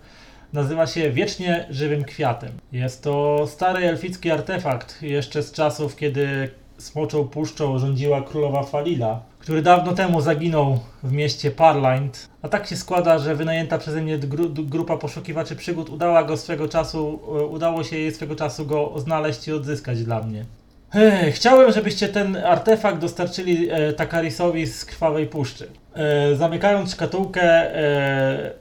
nazywa 0.54 0.88
się 0.88 1.12
Wiecznie 1.12 1.66
Żywym 1.70 2.04
Kwiatem. 2.04 2.52
Jest 2.72 3.04
to 3.04 3.46
stary 3.48 3.86
elficki 3.86 4.32
artefakt, 4.32 5.02
jeszcze 5.02 5.44
z 5.44 5.52
czasów, 5.52 5.96
kiedy 5.96 6.50
Smoczą 6.78 7.28
Puszczą 7.28 7.80
rządziła 7.80 8.22
królowa 8.22 8.64
Falila, 8.64 9.22
który 9.46 9.62
dawno 9.62 9.94
temu 9.94 10.22
zaginął 10.22 10.80
w 11.04 11.12
mieście 11.12 11.52
Parlind. 11.52 12.30
A 12.42 12.50
tak 12.50 12.68
się 12.68 12.76
składa, 12.76 13.20
że 13.20 13.36
wynajęta 13.36 13.78
przeze 13.78 14.02
mnie 14.02 14.18
gru, 14.18 14.50
grupa 14.50 14.98
poszukiwaczy 14.98 15.56
przygód 15.56 15.90
udała 15.90 16.24
go 16.24 16.38
swego 16.38 16.68
czasu, 16.68 17.20
e, 17.28 17.46
udało 17.46 17.84
się 17.84 17.98
jej 17.98 18.12
swego 18.12 18.36
czasu 18.36 18.66
go 18.66 18.94
znaleźć 19.00 19.48
i 19.48 19.54
odzyskać 19.54 20.04
dla 20.04 20.22
mnie. 20.22 20.46
Ech, 20.94 21.36
chciałem, 21.36 21.72
żebyście 21.72 22.10
ten 22.10 22.38
artefakt 22.38 23.00
dostarczyli 23.00 23.70
e, 23.72 23.94
Takarisowi 23.94 24.68
z 24.68 24.86
Krwawej 24.86 25.28
Puszczy. 25.28 25.68
E, 25.94 26.36
zamykając 26.36 26.92
szkatułkę, 26.92 27.44
e, 27.44 28.52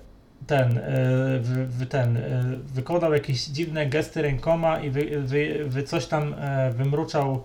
ten, 0.47 0.78
e, 0.78 0.82
wy, 1.40 1.66
wy, 1.66 1.86
ten 1.86 2.16
e, 2.16 2.20
wykonał 2.74 3.12
jakieś 3.12 3.44
dziwne 3.44 3.86
gesty 3.86 4.23
rękoma 4.23 4.81
i 4.81 4.90
wy, 4.90 5.23
wy, 5.23 5.65
wy 5.66 5.82
coś 5.82 6.06
tam 6.06 6.35
wymruczał 6.70 7.43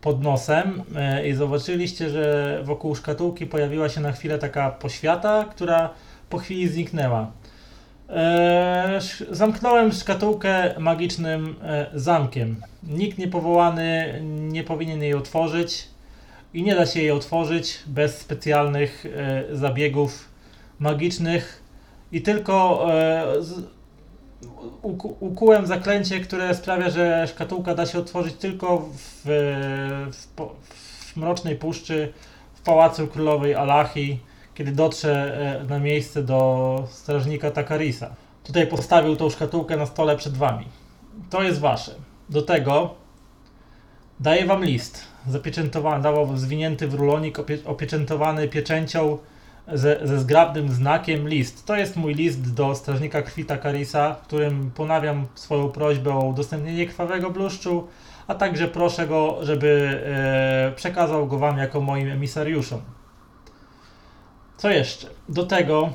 pod 0.00 0.22
nosem 0.22 0.82
e, 0.96 1.28
i 1.28 1.34
zobaczyliście, 1.34 2.10
że 2.10 2.60
wokół 2.64 2.94
szkatułki 2.94 3.46
pojawiła 3.46 3.88
się 3.88 4.00
na 4.00 4.12
chwilę 4.12 4.38
taka 4.38 4.70
poświata, 4.70 5.44
która 5.50 5.90
po 6.30 6.38
chwili 6.38 6.68
zniknęła. 6.68 7.30
E, 8.08 8.98
zamknąłem 9.30 9.92
szkatułkę 9.92 10.74
magicznym 10.78 11.56
e, 11.62 11.86
zamkiem. 11.94 12.56
Nikt 12.82 13.18
niepowołany 13.18 14.20
nie 14.24 14.64
powinien 14.64 15.02
jej 15.02 15.14
otworzyć 15.14 15.88
i 16.54 16.62
nie 16.62 16.74
da 16.74 16.86
się 16.86 17.00
jej 17.00 17.10
otworzyć 17.10 17.78
bez 17.86 18.18
specjalnych 18.18 19.04
zabiegów 19.52 20.28
magicznych 20.78 21.62
i 22.12 22.22
tylko 22.22 22.86
uku- 24.82 25.16
ukułem 25.20 25.66
zaklęcie, 25.66 26.20
które 26.20 26.54
sprawia, 26.54 26.90
że 26.90 27.26
szkatułka 27.28 27.74
da 27.74 27.86
się 27.86 27.98
otworzyć 27.98 28.34
tylko 28.34 28.78
w, 28.78 29.22
w, 30.12 30.40
w 31.12 31.16
mrocznej 31.16 31.56
puszczy 31.56 32.12
w 32.54 32.60
pałacu 32.62 33.06
królowej 33.06 33.54
Alachi, 33.54 34.18
kiedy 34.54 34.72
dotrze 34.72 35.38
e, 35.60 35.64
na 35.64 35.78
miejsce 35.78 36.22
do 36.22 36.82
strażnika 36.90 37.50
Takarisa. 37.50 38.14
Tutaj 38.44 38.66
postawił 38.66 39.16
tą 39.16 39.30
szkatułkę 39.30 39.76
na 39.76 39.86
stole 39.86 40.16
przed 40.16 40.36
wami. 40.36 40.64
To 41.30 41.42
jest 41.42 41.60
wasze. 41.60 41.94
Do 42.28 42.42
tego 42.42 42.94
daję 44.20 44.46
wam 44.46 44.64
list 44.64 45.04
zapieczętowany, 45.28 46.02
dawał 46.02 46.36
zwinięty 46.36 46.88
w 46.88 46.94
rulonik, 46.94 47.38
opie, 47.38 47.58
opieczętowany 47.64 48.48
pieczęcią 48.48 49.18
ze, 49.72 50.00
ze 50.02 50.20
zgrabnym 50.20 50.68
znakiem 50.68 51.28
list. 51.28 51.66
To 51.66 51.76
jest 51.76 51.96
mój 51.96 52.14
list 52.14 52.54
do 52.54 52.74
strażnika 52.74 53.22
krwi 53.22 53.44
Takarisa, 53.44 54.14
w 54.14 54.26
którym 54.26 54.70
ponawiam 54.70 55.26
swoją 55.34 55.68
prośbę 55.68 56.14
o 56.14 56.24
udostępnienie 56.24 56.86
krwawego 56.86 57.30
bluszczu, 57.30 57.88
a 58.26 58.34
także 58.34 58.68
proszę 58.68 59.06
go, 59.06 59.38
żeby 59.42 60.00
e, 60.06 60.72
przekazał 60.76 61.26
go 61.26 61.38
wam 61.38 61.58
jako 61.58 61.80
moim 61.80 62.10
emisariuszom. 62.10 62.80
Co 64.56 64.70
jeszcze? 64.70 65.06
Do 65.28 65.46
tego 65.46 65.90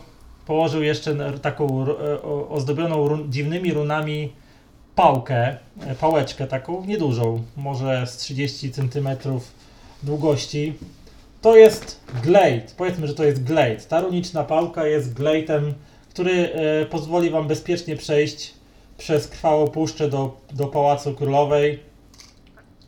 położył 0.45 0.83
jeszcze 0.83 1.39
taką 1.39 1.85
e, 1.87 2.21
ozdobioną 2.49 3.07
run, 3.07 3.31
dziwnymi 3.31 3.73
runami 3.73 4.33
pałkę, 4.95 5.57
e, 5.81 5.95
pałeczkę 5.95 6.47
taką 6.47 6.85
niedużą, 6.85 7.43
może 7.57 8.07
z 8.07 8.17
30 8.17 8.71
cm 8.71 9.09
długości. 10.03 10.73
To 11.45 11.55
jest 11.55 11.99
glade. 12.23 12.61
Powiedzmy, 12.77 13.07
że 13.07 13.13
to 13.13 13.23
jest 13.23 13.43
glade. 13.43 13.77
Ta 13.77 14.01
runiczna 14.01 14.43
pałka 14.43 14.87
jest 14.87 15.13
glade'em, 15.13 15.73
który 16.09 16.31
e, 16.31 16.85
pozwoli 16.85 17.29
wam 17.29 17.47
bezpiecznie 17.47 17.95
przejść 17.95 18.53
przez 18.97 19.27
krwawą 19.27 19.67
puszczę 19.67 20.09
do, 20.09 20.37
do 20.53 20.67
Pałacu 20.67 21.13
Królowej 21.13 21.79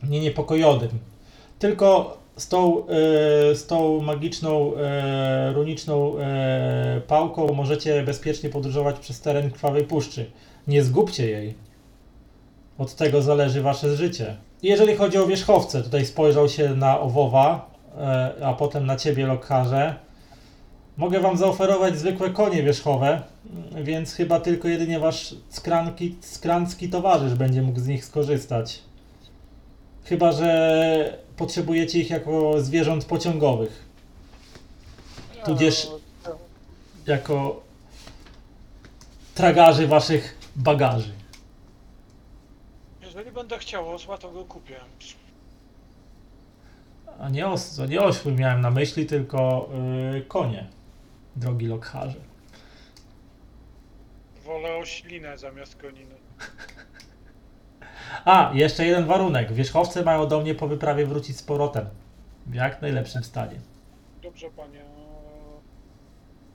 nie 0.03 0.19
niepokojodym. 0.19 0.89
Tylko 1.59 2.17
z 2.37 2.47
tą, 2.47 2.87
e, 2.87 2.89
z 3.55 3.65
tą 3.65 4.01
magiczną, 4.01 4.75
e, 4.75 5.53
runiczną 5.53 6.15
pałką 7.07 7.53
możecie 7.53 8.03
bezpiecznie 8.03 8.49
podróżować 8.49 8.99
przez 8.99 9.21
teren 9.21 9.51
krwawej 9.51 9.83
puszczy. 9.83 10.31
Nie 10.67 10.83
zgubcie 10.83 11.29
jej. 11.29 11.53
Od 12.77 12.95
tego 12.95 13.21
zależy 13.21 13.61
wasze 13.61 13.95
życie. 13.95 14.37
Jeżeli 14.63 14.95
chodzi 14.95 15.17
o 15.17 15.27
wierzchowce, 15.27 15.83
tutaj 15.83 16.05
spojrzał 16.05 16.49
się 16.49 16.75
na 16.75 16.99
Owowa, 16.99 17.76
a 18.43 18.53
potem 18.53 18.85
na 18.85 18.95
ciebie, 18.95 19.25
Lokharze. 19.25 19.95
Mogę 20.97 21.19
wam 21.19 21.37
zaoferować 21.37 21.97
zwykłe 21.97 22.29
konie 22.29 22.63
wierzchowe, 22.63 23.21
więc 23.83 24.13
chyba 24.13 24.39
tylko 24.39 24.67
jedynie 24.67 24.99
wasz 24.99 25.35
skranki, 25.49 26.15
skrancki 26.21 26.89
towarzysz 26.89 27.33
będzie 27.33 27.61
mógł 27.61 27.79
z 27.79 27.87
nich 27.87 28.05
skorzystać. 28.05 28.81
Chyba, 30.03 30.31
że 30.31 31.17
potrzebujecie 31.37 31.99
ich 31.99 32.09
jako 32.09 32.61
zwierząt 32.61 33.05
pociągowych, 33.05 33.85
Tudzież- 35.45 35.87
jako 37.07 37.61
tragarzy 39.35 39.87
waszych 39.87 40.37
bagaży. 40.55 41.13
Jeżeli 43.01 43.31
będę 43.31 43.57
chciał 43.59 43.85
to 44.21 44.31
go 44.31 44.45
kupię. 44.45 44.75
A 47.19 47.29
nie, 47.29 47.47
os, 47.47 47.79
nie 47.89 48.01
ośły 48.01 48.31
miałem 48.31 48.61
na 48.61 48.71
myśli, 48.71 49.05
tylko 49.05 49.69
yy, 50.13 50.21
konie, 50.21 50.67
drogi 51.35 51.67
Lokharze. 51.67 52.19
Wolę 54.43 54.75
oślinę 54.75 55.37
zamiast 55.37 55.81
koniny. 55.81 56.15
A, 58.25 58.51
jeszcze 58.53 58.85
jeden 58.85 59.05
warunek. 59.05 59.53
Wierzchowce 59.53 60.03
mają 60.03 60.27
do 60.27 60.39
mnie 60.41 60.55
po 60.55 60.67
wyprawie 60.67 61.05
wrócić 61.05 61.37
z 61.37 61.43
powrotem. 61.43 61.89
W 62.45 62.53
jak 62.53 62.81
najlepszym 62.81 63.23
stanie. 63.23 63.59
Dobrze, 64.21 64.49
panie. 64.49 64.81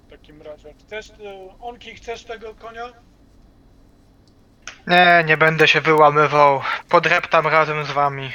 W 0.07 0.11
takim 0.11 0.43
razie. 0.43 0.75
Chcesz, 0.87 1.11
e, 1.11 1.15
Onki, 1.61 1.95
chcesz 1.95 2.25
tego 2.25 2.55
konia? 2.55 2.93
Nie, 4.87 5.25
nie 5.27 5.37
będę 5.37 5.69
się 5.69 5.81
wyłamywał. 5.81 6.61
Podreptam 6.89 7.47
razem 7.47 7.85
z 7.85 7.91
wami. 7.91 8.31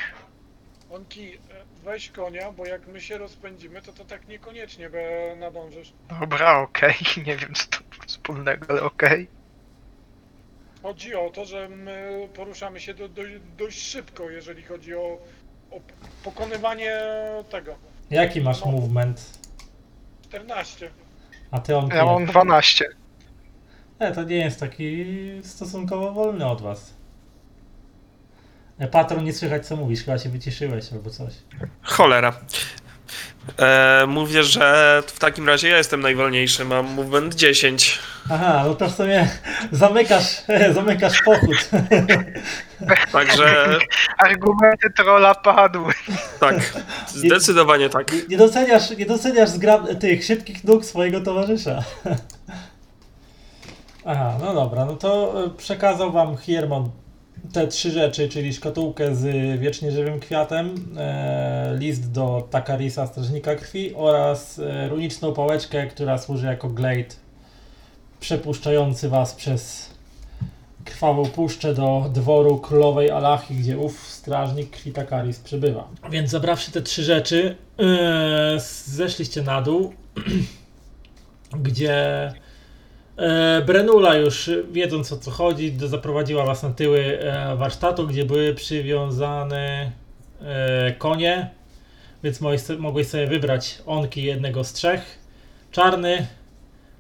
Onki, 0.91 1.37
weź 1.87 2.09
konia, 2.11 2.51
bo 2.51 2.65
jak 2.65 2.87
my 2.87 3.01
się 3.01 3.17
rozpędzimy, 3.17 3.81
to 3.81 3.93
to 3.93 4.05
tak 4.05 4.27
niekoniecznie 4.27 4.89
be 4.89 5.35
nadążysz. 5.39 5.93
Dobra, 6.19 6.59
okej. 6.59 6.93
Nie 7.27 7.37
wiem 7.37 7.53
co 7.53 7.65
to 7.67 7.77
wspólnego, 8.07 8.65
ale 8.69 8.81
okej. 8.83 9.27
Chodzi 10.83 11.15
o 11.15 11.29
to, 11.29 11.45
że 11.45 11.69
my 11.69 12.27
poruszamy 12.33 12.79
się 12.79 12.93
do, 12.93 13.09
do, 13.09 13.21
dość 13.57 13.81
szybko, 13.81 14.29
jeżeli 14.29 14.63
chodzi 14.63 14.95
o, 14.95 15.17
o 15.71 15.79
pokonywanie 16.23 16.97
tego. 17.49 17.75
Jaki 18.09 18.41
masz 18.41 18.65
No. 18.65 18.71
movement? 18.71 19.39
14. 20.21 20.89
A 21.51 21.59
ty 21.59 21.75
on 21.77 21.89
Ja 21.89 22.05
mam 22.05 22.25
12. 22.25 22.85
Nie, 24.01 24.11
to 24.11 24.23
nie 24.23 24.37
jest 24.37 24.59
taki 24.59 25.05
stosunkowo 25.43 26.11
wolny 26.11 26.45
od 26.47 26.61
was. 26.61 26.93
Patron, 28.91 29.23
nie 29.23 29.33
słychać 29.33 29.67
co 29.67 29.75
mówisz, 29.75 30.03
chyba 30.03 30.17
się 30.17 30.29
wyciszyłeś 30.29 30.93
albo 30.93 31.09
coś. 31.09 31.33
Cholera. 31.83 32.33
E, 33.59 34.05
mówię, 34.07 34.43
że 34.43 35.01
w 35.07 35.19
takim 35.19 35.47
razie 35.49 35.69
ja 35.69 35.77
jestem 35.77 35.99
najwolniejszy, 36.01 36.65
mam 36.65 36.85
movement 36.85 37.35
10. 37.35 37.99
Aha, 38.31 38.63
no 38.67 38.75
to 38.75 38.87
w 38.89 38.95
sumie 38.95 39.27
zamykasz, 39.71 40.41
zamykasz 40.73 41.21
pochód. 41.21 41.69
Także 43.11 43.77
Argumenty 44.17 44.89
trolla 44.97 45.35
padły. 45.35 45.93
tak, 46.39 46.55
zdecydowanie 47.07 47.89
tak. 47.89 48.13
Nie- 48.13 48.21
Nie 48.29 48.37
doceniasz, 48.37 48.97
nie 48.97 49.05
doceniasz 49.05 49.49
zgrab- 49.49 49.95
tych 49.95 50.23
szybkich 50.23 50.63
nóg 50.63 50.85
swojego 50.85 51.21
towarzysza. 51.21 51.83
Aha, 54.05 54.37
no 54.41 54.53
dobra, 54.53 54.85
no 54.85 54.95
to 54.95 55.33
e, 55.45 55.49
przekazał 55.49 56.11
wam 56.11 56.37
Hiermon 56.37 56.89
te 57.53 57.67
trzy 57.67 57.91
rzeczy, 57.91 58.29
czyli 58.29 58.53
szkatułkę 58.53 59.15
z 59.15 59.59
wiecznie 59.59 59.91
żywym 59.91 60.19
kwiatem, 60.19 60.75
e, 60.97 61.75
list 61.77 62.11
do 62.11 62.47
Takarisa, 62.51 63.07
strażnika 63.07 63.55
krwi 63.55 63.95
oraz 63.95 64.59
e, 64.59 64.89
runiczną 64.89 65.33
pałeczkę, 65.33 65.87
która 65.87 66.17
służy 66.17 66.45
jako 66.45 66.69
glade 66.69 67.15
przepuszczający 68.19 69.09
was 69.09 69.33
przez 69.33 69.89
krwawą 70.85 71.25
puszczę 71.25 71.73
do 71.73 72.09
dworu 72.13 72.59
królowej 72.59 73.11
Alachi, 73.11 73.55
gdzie 73.55 73.77
ów 73.77 74.07
strażnik 74.07 74.69
krwi 74.69 74.91
Takaris 74.91 75.39
przebywa. 75.39 75.87
Więc 76.09 76.29
zabrawszy 76.29 76.71
te 76.71 76.81
trzy 76.81 77.03
rzeczy, 77.03 77.55
e, 77.79 78.59
zeszliście 78.85 79.41
na 79.41 79.61
dół, 79.61 79.93
gdzie 81.63 82.33
Brenula 83.65 84.15
już 84.15 84.47
e, 84.47 84.63
wiedząc 84.71 85.13
o 85.13 85.17
co 85.17 85.31
chodzi, 85.31 85.77
zaprowadziła 85.77 86.45
was 86.45 86.63
na 86.63 86.69
tyły 86.69 87.19
e, 87.19 87.55
warsztatu, 87.55 88.07
gdzie 88.07 88.25
były 88.25 88.53
przywiązane 88.53 89.91
e, 90.41 90.91
konie, 90.91 91.49
więc 92.23 92.41
mogłeś, 92.79 93.07
sobie 93.07 93.27
wybrać 93.27 93.81
onki 93.85 94.23
jednego 94.23 94.63
z 94.63 94.73
trzech. 94.73 95.19
Czarny, 95.71 96.27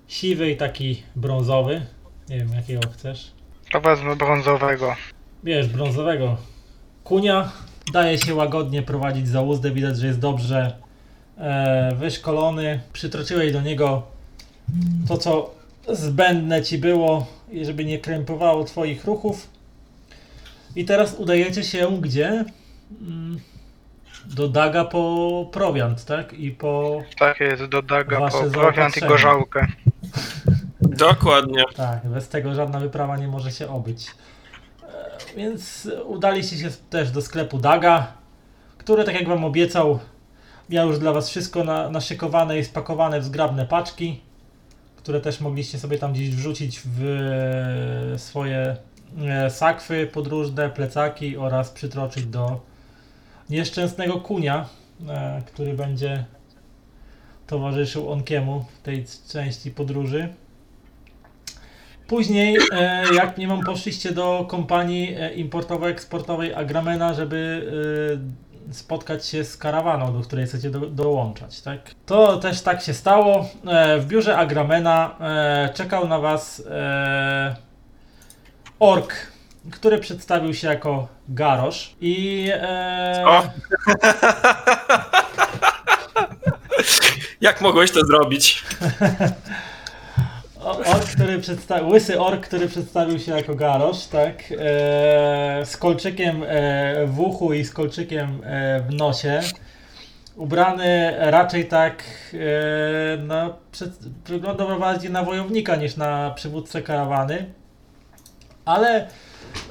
siwy 0.07 0.51
i 0.51 0.57
taki 0.57 1.03
brązowy. 1.15 1.81
Nie 2.29 2.37
wiem, 2.37 2.53
jakiego 2.55 2.89
chcesz. 2.93 3.31
To 3.71 3.81
wezmę 3.81 4.15
brązowego. 4.15 4.95
Bierz 5.43 5.67
brązowego 5.67 6.37
kunia. 7.03 7.51
Daje 7.93 8.17
się 8.17 8.35
łagodnie 8.35 8.81
prowadzić 8.81 9.27
za 9.27 9.41
uzdę. 9.41 9.71
Widać, 9.71 9.97
że 9.97 10.07
jest 10.07 10.19
dobrze 10.19 10.75
e, 11.37 11.95
wyszkolony. 11.95 12.79
Przytroczyłeś 12.93 13.53
do 13.53 13.61
niego 13.61 14.03
to, 15.07 15.17
co 15.17 15.56
zbędne 15.87 16.61
ci 16.63 16.77
było, 16.77 17.25
i 17.51 17.65
żeby 17.65 17.85
nie 17.85 17.99
krępowało 17.99 18.63
twoich 18.63 19.05
ruchów. 19.05 19.47
I 20.75 20.85
teraz 20.85 21.15
udajecie 21.15 21.63
się 21.63 22.01
gdzie? 22.01 22.45
Mm, 23.01 23.39
Do 24.25 24.47
Daga 24.47 24.85
po 24.85 25.49
prowiant, 25.51 26.05
tak? 26.05 26.33
I 26.33 26.51
po. 26.51 27.01
Tak 27.19 27.39
jest, 27.39 27.65
do 27.65 27.81
Daga 27.81 28.19
Wasze 28.19 28.43
po 28.43 28.49
prowiant 28.49 28.97
i 28.97 29.01
gorzałkę. 29.01 29.67
Dokładnie. 30.81 31.63
Tak, 31.75 32.07
bez 32.07 32.29
tego 32.29 32.55
żadna 32.55 32.79
wyprawa 32.79 33.17
nie 33.17 33.27
może 33.27 33.51
się 33.51 33.69
obyć. 33.69 34.07
E, 34.83 35.35
Więc 35.37 35.89
udaliście 36.05 36.57
się 36.57 36.69
też 36.89 37.11
do 37.11 37.21
sklepu 37.21 37.57
Daga, 37.57 38.13
który, 38.77 39.03
tak 39.03 39.15
jak 39.15 39.27
wam 39.27 39.45
obiecał, 39.45 39.99
miał 40.69 40.87
już 40.87 40.99
dla 40.99 41.13
was 41.13 41.29
wszystko 41.29 41.63
na, 41.63 41.89
naszykowane 41.89 42.59
i 42.59 42.65
spakowane 42.65 43.19
w 43.19 43.23
zgrabne 43.23 43.65
paczki, 43.65 44.21
które 45.07 45.21
też 45.21 45.41
mogliście 45.41 45.79
sobie 45.79 45.97
tam 45.97 46.13
gdzieś 46.13 46.29
wrzucić 46.29 46.81
w 46.85 47.03
e, 48.13 48.19
swoje 48.19 48.75
e, 49.27 49.49
sakwy 49.49 50.07
podróżne, 50.07 50.69
plecaki 50.69 51.37
oraz 51.37 51.71
przytroczyć 51.71 52.25
do 52.25 52.61
nieszczęsnego 53.49 54.21
kunia, 54.21 54.69
e, 55.09 55.41
który 55.45 55.73
będzie 55.73 56.25
towarzyszył 57.47 58.11
Onkiemu 58.11 58.65
w 58.79 58.81
tej 58.81 59.05
części 59.29 59.71
podróży. 59.71 60.33
Później, 62.07 62.57
jak 63.15 63.37
nie 63.37 63.47
mam, 63.47 63.63
poszliście 63.63 64.11
do 64.11 64.45
kompanii 64.49 65.15
importowo-eksportowej 65.35 66.53
Agramena, 66.53 67.13
żeby 67.13 67.71
spotkać 68.71 69.25
się 69.25 69.43
z 69.43 69.57
karawaną, 69.57 70.13
do 70.13 70.21
której 70.21 70.45
chcecie 70.45 70.69
do, 70.69 70.79
dołączać, 70.79 71.61
tak? 71.61 71.79
To 72.05 72.37
też 72.37 72.61
tak 72.61 72.81
się 72.81 72.93
stało. 72.93 73.49
E, 73.67 73.99
w 73.99 74.05
biurze 74.05 74.37
Agramena 74.37 75.15
e, 75.19 75.69
czekał 75.73 76.07
na 76.07 76.19
was 76.19 76.63
e, 76.69 77.55
ork, 78.79 79.15
który 79.71 79.99
przedstawił 79.99 80.53
się 80.53 80.67
jako 80.67 81.07
Garosz 81.29 81.95
i! 82.01 82.47
Jak 87.41 87.61
mogłeś 87.61 87.91
to 87.91 88.05
zrobić? 88.05 88.63
Ork, 90.67 91.15
który 91.15 91.39
przedstawił, 91.39 91.89
łysy 91.89 92.19
ork, 92.19 92.47
który 92.47 92.67
przedstawił 92.67 93.19
się 93.19 93.31
jako 93.31 93.55
Garosz, 93.55 94.05
tak? 94.05 94.43
E, 94.51 95.65
z 95.65 95.77
kolczykiem 95.77 96.43
e, 96.47 97.05
w 97.07 97.19
uchu 97.19 97.53
i 97.53 97.65
z 97.65 97.73
kolczykiem 97.73 98.41
e, 98.43 98.79
w 98.79 98.93
nosie. 98.93 99.39
Ubrany 100.35 101.15
raczej 101.19 101.65
tak, 101.65 102.03
e, 102.33 102.37
no, 103.17 103.53
przed, 103.71 103.89
wyglądał 104.25 104.79
bardziej 104.79 105.11
na 105.11 105.23
wojownika 105.23 105.75
niż 105.75 105.95
na 105.95 106.31
przywódcę 106.35 106.81
karawany. 106.81 107.45
Ale 108.65 109.07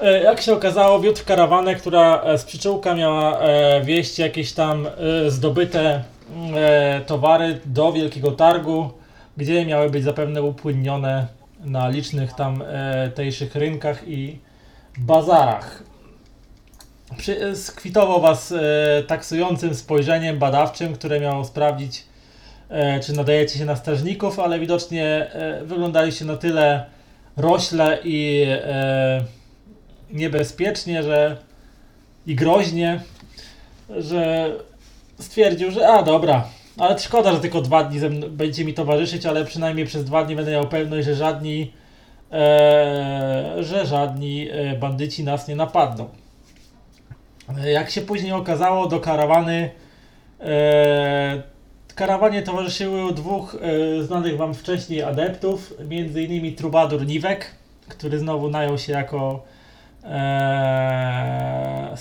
e, 0.00 0.22
jak 0.22 0.40
się 0.40 0.52
okazało, 0.52 1.00
wiódł 1.00 1.20
karawanę, 1.26 1.74
która 1.74 2.22
e, 2.22 2.38
z 2.38 2.44
przyczółka 2.44 2.94
miała 2.94 3.38
e, 3.38 3.80
wieść 3.84 4.18
jakieś 4.18 4.52
tam 4.52 4.86
e, 4.86 5.30
zdobyte 5.30 6.02
e, 6.56 7.00
towary 7.06 7.60
do 7.66 7.92
Wielkiego 7.92 8.32
Targu 8.32 8.90
gdzie 9.36 9.66
miały 9.66 9.90
być 9.90 10.04
zapewne 10.04 10.42
upłynnione 10.42 11.26
na 11.60 11.88
licznych 11.88 12.32
tam 12.32 12.62
e, 12.66 13.10
tejszych 13.14 13.54
rynkach 13.54 14.08
i 14.08 14.38
bazarach. 14.98 15.82
Przy, 17.16 17.56
skwitował 17.56 18.20
was 18.20 18.52
e, 18.52 19.02
taksującym 19.06 19.74
spojrzeniem 19.74 20.38
badawczym, 20.38 20.94
które 20.94 21.20
miało 21.20 21.44
sprawdzić, 21.44 22.04
e, 22.68 23.00
czy 23.00 23.12
nadajecie 23.12 23.58
się 23.58 23.64
na 23.64 23.76
strażników, 23.76 24.38
ale 24.38 24.58
widocznie 24.58 25.04
e, 25.32 25.64
wyglądaliście 25.64 26.24
na 26.24 26.36
tyle 26.36 26.84
rośle 27.36 27.98
i 28.04 28.46
e, 28.48 29.24
niebezpiecznie, 30.10 31.02
że 31.02 31.36
i 32.26 32.34
groźnie, 32.34 33.00
że 33.98 34.52
stwierdził, 35.18 35.70
że 35.70 35.88
a 35.88 36.02
dobra, 36.02 36.48
ale 36.78 36.98
szkoda, 36.98 37.32
że 37.32 37.40
tylko 37.40 37.60
dwa 37.60 37.84
dni 37.84 38.00
będziecie 38.30 38.64
mi 38.64 38.74
towarzyszyć, 38.74 39.26
ale 39.26 39.44
przynajmniej 39.44 39.86
przez 39.86 40.04
dwa 40.04 40.24
dni 40.24 40.36
będę 40.36 40.50
miał 40.50 40.68
pewność, 40.68 41.06
że 41.06 41.14
żadni, 41.14 41.72
e, 42.32 43.54
że 43.60 43.86
żadni 43.86 44.48
e, 44.50 44.76
bandyci 44.76 45.24
nas 45.24 45.48
nie 45.48 45.56
napadną. 45.56 46.08
E, 47.58 47.70
Jak 47.70 47.90
się 47.90 48.00
później 48.00 48.32
okazało, 48.32 48.86
do 48.86 49.00
karawany 49.00 49.70
e, 50.40 51.42
karawanie 51.94 52.42
towarzyszyło 52.42 53.12
dwóch 53.12 53.56
e, 53.60 54.02
znanych 54.02 54.36
wam 54.36 54.54
wcześniej 54.54 55.02
adeptów, 55.02 55.74
między 55.88 56.22
innymi 56.22 56.52
Trubadur 56.52 57.06
Niwek, 57.06 57.50
który 57.88 58.18
znowu 58.18 58.50
najął 58.50 58.78
się 58.78 58.92
jako 58.92 59.44
e, 60.04 61.96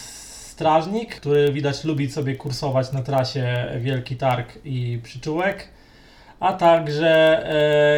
strażnik, 0.56 1.15
który 1.15 1.53
widać 1.53 1.84
lubi 1.84 2.11
sobie 2.11 2.36
kursować 2.36 2.91
na 2.91 3.02
trasie 3.02 3.68
Wielki 3.80 4.15
Targ 4.15 4.60
i 4.65 4.99
Przyczółek, 5.03 5.68
a 6.40 6.53
także 6.53 7.44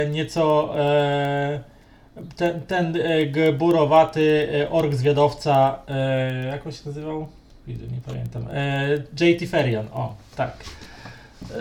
e, 0.01 0.09
nieco 0.09 0.73
e, 0.79 1.59
ten, 2.35 2.61
ten 2.61 2.95
e, 2.95 3.25
gburowaty 3.25 4.49
e, 4.61 4.69
ork 4.69 4.93
zwiadowca, 4.93 5.79
e, 5.87 6.45
jak 6.45 6.65
on 6.65 6.71
się 6.71 6.81
nazywał? 6.85 7.27
Nie 7.67 8.01
pamiętam. 8.05 8.47
E, 8.53 8.89
JT 9.19 9.49
Ferian, 9.49 9.87
o, 9.93 10.15
tak. 10.35 10.63
E, 11.51 11.55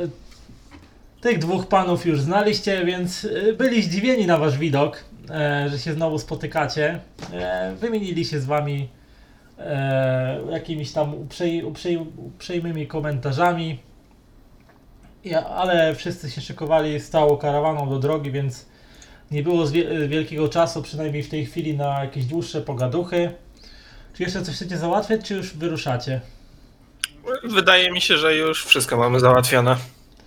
tych 1.20 1.38
dwóch 1.38 1.66
panów 1.66 2.06
już 2.06 2.20
znaliście, 2.20 2.84
więc 2.84 3.28
byli 3.58 3.82
zdziwieni 3.82 4.26
na 4.26 4.38
wasz 4.38 4.58
widok, 4.58 5.04
że 5.66 5.78
się 5.78 5.92
znowu 5.92 6.18
spotykacie. 6.18 6.98
Wymienili 7.80 8.24
się 8.24 8.40
z 8.40 8.44
wami 8.44 8.88
e, 9.58 10.40
jakimiś 10.50 10.92
tam 10.92 11.14
uprzej, 11.14 11.64
uprzej, 11.64 11.96
uprzejmymi 12.16 12.86
komentarzami. 12.86 13.78
Ja, 15.24 15.46
ale 15.46 15.94
wszyscy 15.94 16.30
się 16.30 16.40
szykowali 16.40 17.00
stałą 17.00 17.36
karawaną 17.36 17.88
do 17.88 17.98
drogi, 17.98 18.30
więc 18.30 18.66
nie 19.30 19.42
było 19.42 19.64
wielkiego 20.08 20.48
czasu, 20.48 20.82
przynajmniej 20.82 21.22
w 21.22 21.28
tej 21.28 21.46
chwili, 21.46 21.76
na 21.76 22.04
jakieś 22.04 22.24
dłuższe 22.24 22.60
pogaduchy. 22.60 23.32
Czy 24.14 24.22
jeszcze 24.22 24.42
coś 24.42 24.54
chcecie 24.54 24.78
załatwiać, 24.78 25.28
czy 25.28 25.34
już 25.34 25.54
wyruszacie? 25.54 26.20
Wydaje 27.44 27.90
mi 27.90 28.00
się, 28.00 28.16
że 28.16 28.36
już 28.36 28.64
wszystko 28.64 28.96
mamy 28.96 29.20
załatwione. 29.20 29.76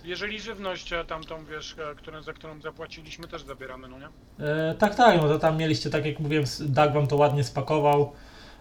Jeżeli 0.04 0.40
żywność 0.40 0.92
e, 0.92 1.04
tamtą, 1.04 1.44
wiesz, 1.44 1.76
e, 1.92 1.94
którą, 1.94 2.22
za 2.22 2.32
którą 2.32 2.60
zapłaciliśmy, 2.60 3.28
też 3.28 3.42
zabieramy, 3.42 3.88
no 3.88 3.96
nie? 3.98 4.08
E, 4.46 4.74
tak, 4.74 4.94
tak, 4.94 5.16
no 5.16 5.28
to 5.28 5.38
tam 5.38 5.56
mieliście, 5.56 5.90
tak 5.90 6.06
jak 6.06 6.20
mówiłem, 6.20 6.44
Dag 6.60 6.92
wam 6.92 7.06
to 7.06 7.16
ładnie 7.16 7.44
spakował, 7.44 8.12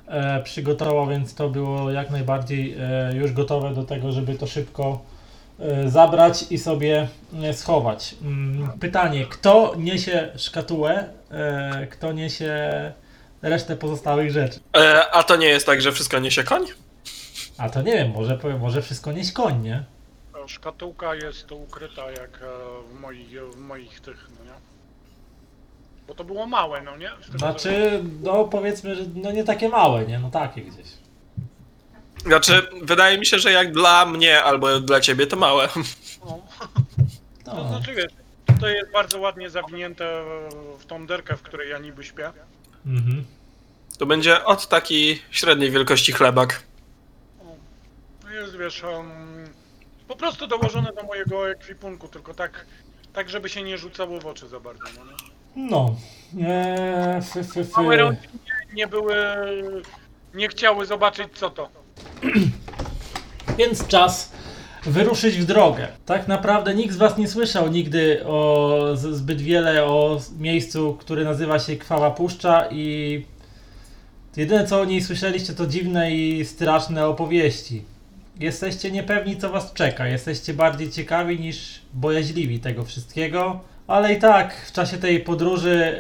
e, 0.10 0.44
przygotował, 0.44 1.08
więc 1.08 1.36
to 1.36 1.50
było 1.50 1.92
jak 1.92 2.10
najbardziej 2.10 2.76
e, 2.80 3.16
już 3.16 3.32
gotowe 3.34 3.74
do 3.74 3.84
tego, 3.84 4.12
żeby 4.12 4.36
to 4.36 4.48
szybko 4.48 5.02
e, 5.60 5.90
zabrać 5.90 6.46
i 6.52 6.58
sobie 6.58 7.08
e, 7.44 7.54
schować. 7.54 8.16
Mm, 8.22 8.80
pytanie, 8.80 9.26
kto 9.26 9.74
niesie 9.78 10.30
szkatułę, 10.38 11.10
e, 11.32 11.88
kto 11.92 12.12
niesie 12.12 12.70
resztę 13.42 13.76
pozostałych 13.76 14.32
rzeczy? 14.32 14.60
E, 14.78 15.12
a 15.12 15.24
to 15.24 15.36
nie 15.36 15.48
jest 15.48 15.66
tak, 15.66 15.82
że 15.82 15.92
wszystko 15.92 16.20
niesie 16.20 16.44
koń? 16.44 16.66
A 17.58 17.70
to 17.70 17.82
nie 17.82 17.94
wiem, 17.94 18.12
może, 18.12 18.40
może 18.60 18.82
wszystko 18.82 19.12
nieść 19.12 19.32
koń, 19.32 19.62
nie? 19.62 19.84
E, 20.46 20.48
Szkatułka 20.48 21.16
jest 21.16 21.52
ukryta 21.52 22.12
jak 22.12 22.40
w 22.92 23.00
moich, 23.00 23.28
w 23.54 23.58
moich 23.58 24.00
tych, 24.00 24.28
no 24.40 24.46
nie? 24.46 24.69
Bo 26.10 26.16
to 26.16 26.24
było 26.24 26.46
małe, 26.48 26.82
no 26.82 26.98
nie? 26.98 27.12
Znaczy, 27.38 28.04
no 28.24 28.46
powiedzmy, 28.46 28.96
że 28.96 29.02
no 29.16 29.32
nie 29.32 29.44
takie 29.44 29.70
małe, 29.70 30.06
nie? 30.06 30.20
No 30.20 30.30
takie 30.32 30.62
gdzieś. 30.62 30.88
Znaczy, 32.26 32.68
wydaje 32.82 33.18
mi 33.18 33.26
się, 33.26 33.40
że 33.40 33.52
jak 33.52 33.72
dla 33.72 34.06
mnie 34.06 34.44
albo 34.44 34.80
dla 34.80 35.00
ciebie 35.02 35.28
to 35.28 35.36
małe. 35.36 35.70
No. 36.26 36.40
To 37.46 37.56
No. 37.56 37.68
znaczy, 37.70 37.96
wiesz, 37.96 38.12
to 38.62 38.68
jest 38.70 38.92
bardzo 38.92 39.20
ładnie 39.20 39.50
zawinięte 39.50 40.24
w 40.80 40.86
tą 40.86 41.08
derkę, 41.08 41.38
w 41.38 41.42
której 41.42 41.70
ja 41.70 41.78
niby 41.78 42.04
śpię. 42.04 42.32
Mhm. 42.86 43.26
To 44.00 44.06
będzie 44.06 44.46
od 44.46 44.68
takiej 44.68 45.22
średniej 45.32 45.72
wielkości 45.72 46.12
chlebak. 46.12 46.64
No 48.24 48.30
jest, 48.32 48.58
wiesz, 48.58 48.84
em, 48.84 49.10
po 50.08 50.16
prostu 50.16 50.48
dołożone 50.48 50.94
do 50.94 51.04
mojego 51.04 51.50
ekwipunku, 51.52 52.08
tylko 52.08 52.34
tak, 52.34 52.66
tak 53.14 53.30
żeby 53.30 53.50
się 53.50 53.64
nie 53.64 53.78
rzucało 53.78 54.20
w 54.20 54.26
oczy 54.26 54.48
za 54.48 54.60
bardzo, 54.60 54.86
no 54.98 55.06
nie? 55.12 55.18
No. 55.60 55.96
Eee, 56.42 57.22
fy, 57.22 57.44
fy, 57.44 57.64
fy. 57.64 57.82
Małe 57.82 57.98
rączki 57.98 58.28
nie, 58.74 58.88
były, 58.88 59.16
nie 60.34 60.48
chciały 60.48 60.86
zobaczyć 60.86 61.28
co 61.34 61.50
to. 61.50 61.70
Więc 63.58 63.88
czas 63.88 64.32
wyruszyć 64.86 65.36
w 65.36 65.46
drogę. 65.46 65.88
Tak 66.06 66.28
naprawdę 66.28 66.76
nikt 66.76 66.94
z 66.94 66.98
Was 66.98 67.18
nie 67.18 67.28
słyszał 67.28 67.68
nigdy 67.68 68.26
o, 68.26 68.80
zbyt 68.96 69.42
wiele 69.42 69.86
o 69.86 70.22
miejscu, 70.40 70.98
które 71.00 71.24
nazywa 71.24 71.60
się 71.60 71.76
Krwawa 71.76 72.12
Puszcza 72.12 72.68
i 72.72 73.26
jedyne 74.38 74.66
co 74.66 74.82
o 74.82 74.86
niej 74.86 75.02
słyszeliście 75.02 75.54
to 75.54 75.68
dziwne 75.68 76.12
i 76.12 76.46
straszne 76.46 77.08
opowieści. 77.08 77.84
Jesteście 78.40 78.92
niepewni 78.92 79.38
co 79.38 79.50
Was 79.50 79.74
czeka, 79.74 80.08
jesteście 80.08 80.54
bardziej 80.54 80.92
ciekawi 80.92 81.40
niż 81.40 81.82
bojaźliwi 81.94 82.60
tego 82.60 82.86
wszystkiego. 82.86 83.60
Ale 83.90 84.14
i 84.14 84.20
tak 84.20 84.54
w 84.54 84.72
czasie 84.72 84.98
tej 84.98 85.20
podróży 85.20 85.98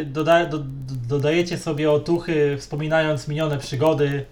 e, 0.00 0.04
doda, 0.04 0.46
do, 0.46 0.58
do- 0.58 0.64
dodajecie 1.08 1.58
sobie 1.58 1.90
otuchy, 1.90 2.56
wspominając 2.58 3.28
minione 3.28 3.58
przygody, 3.58 4.24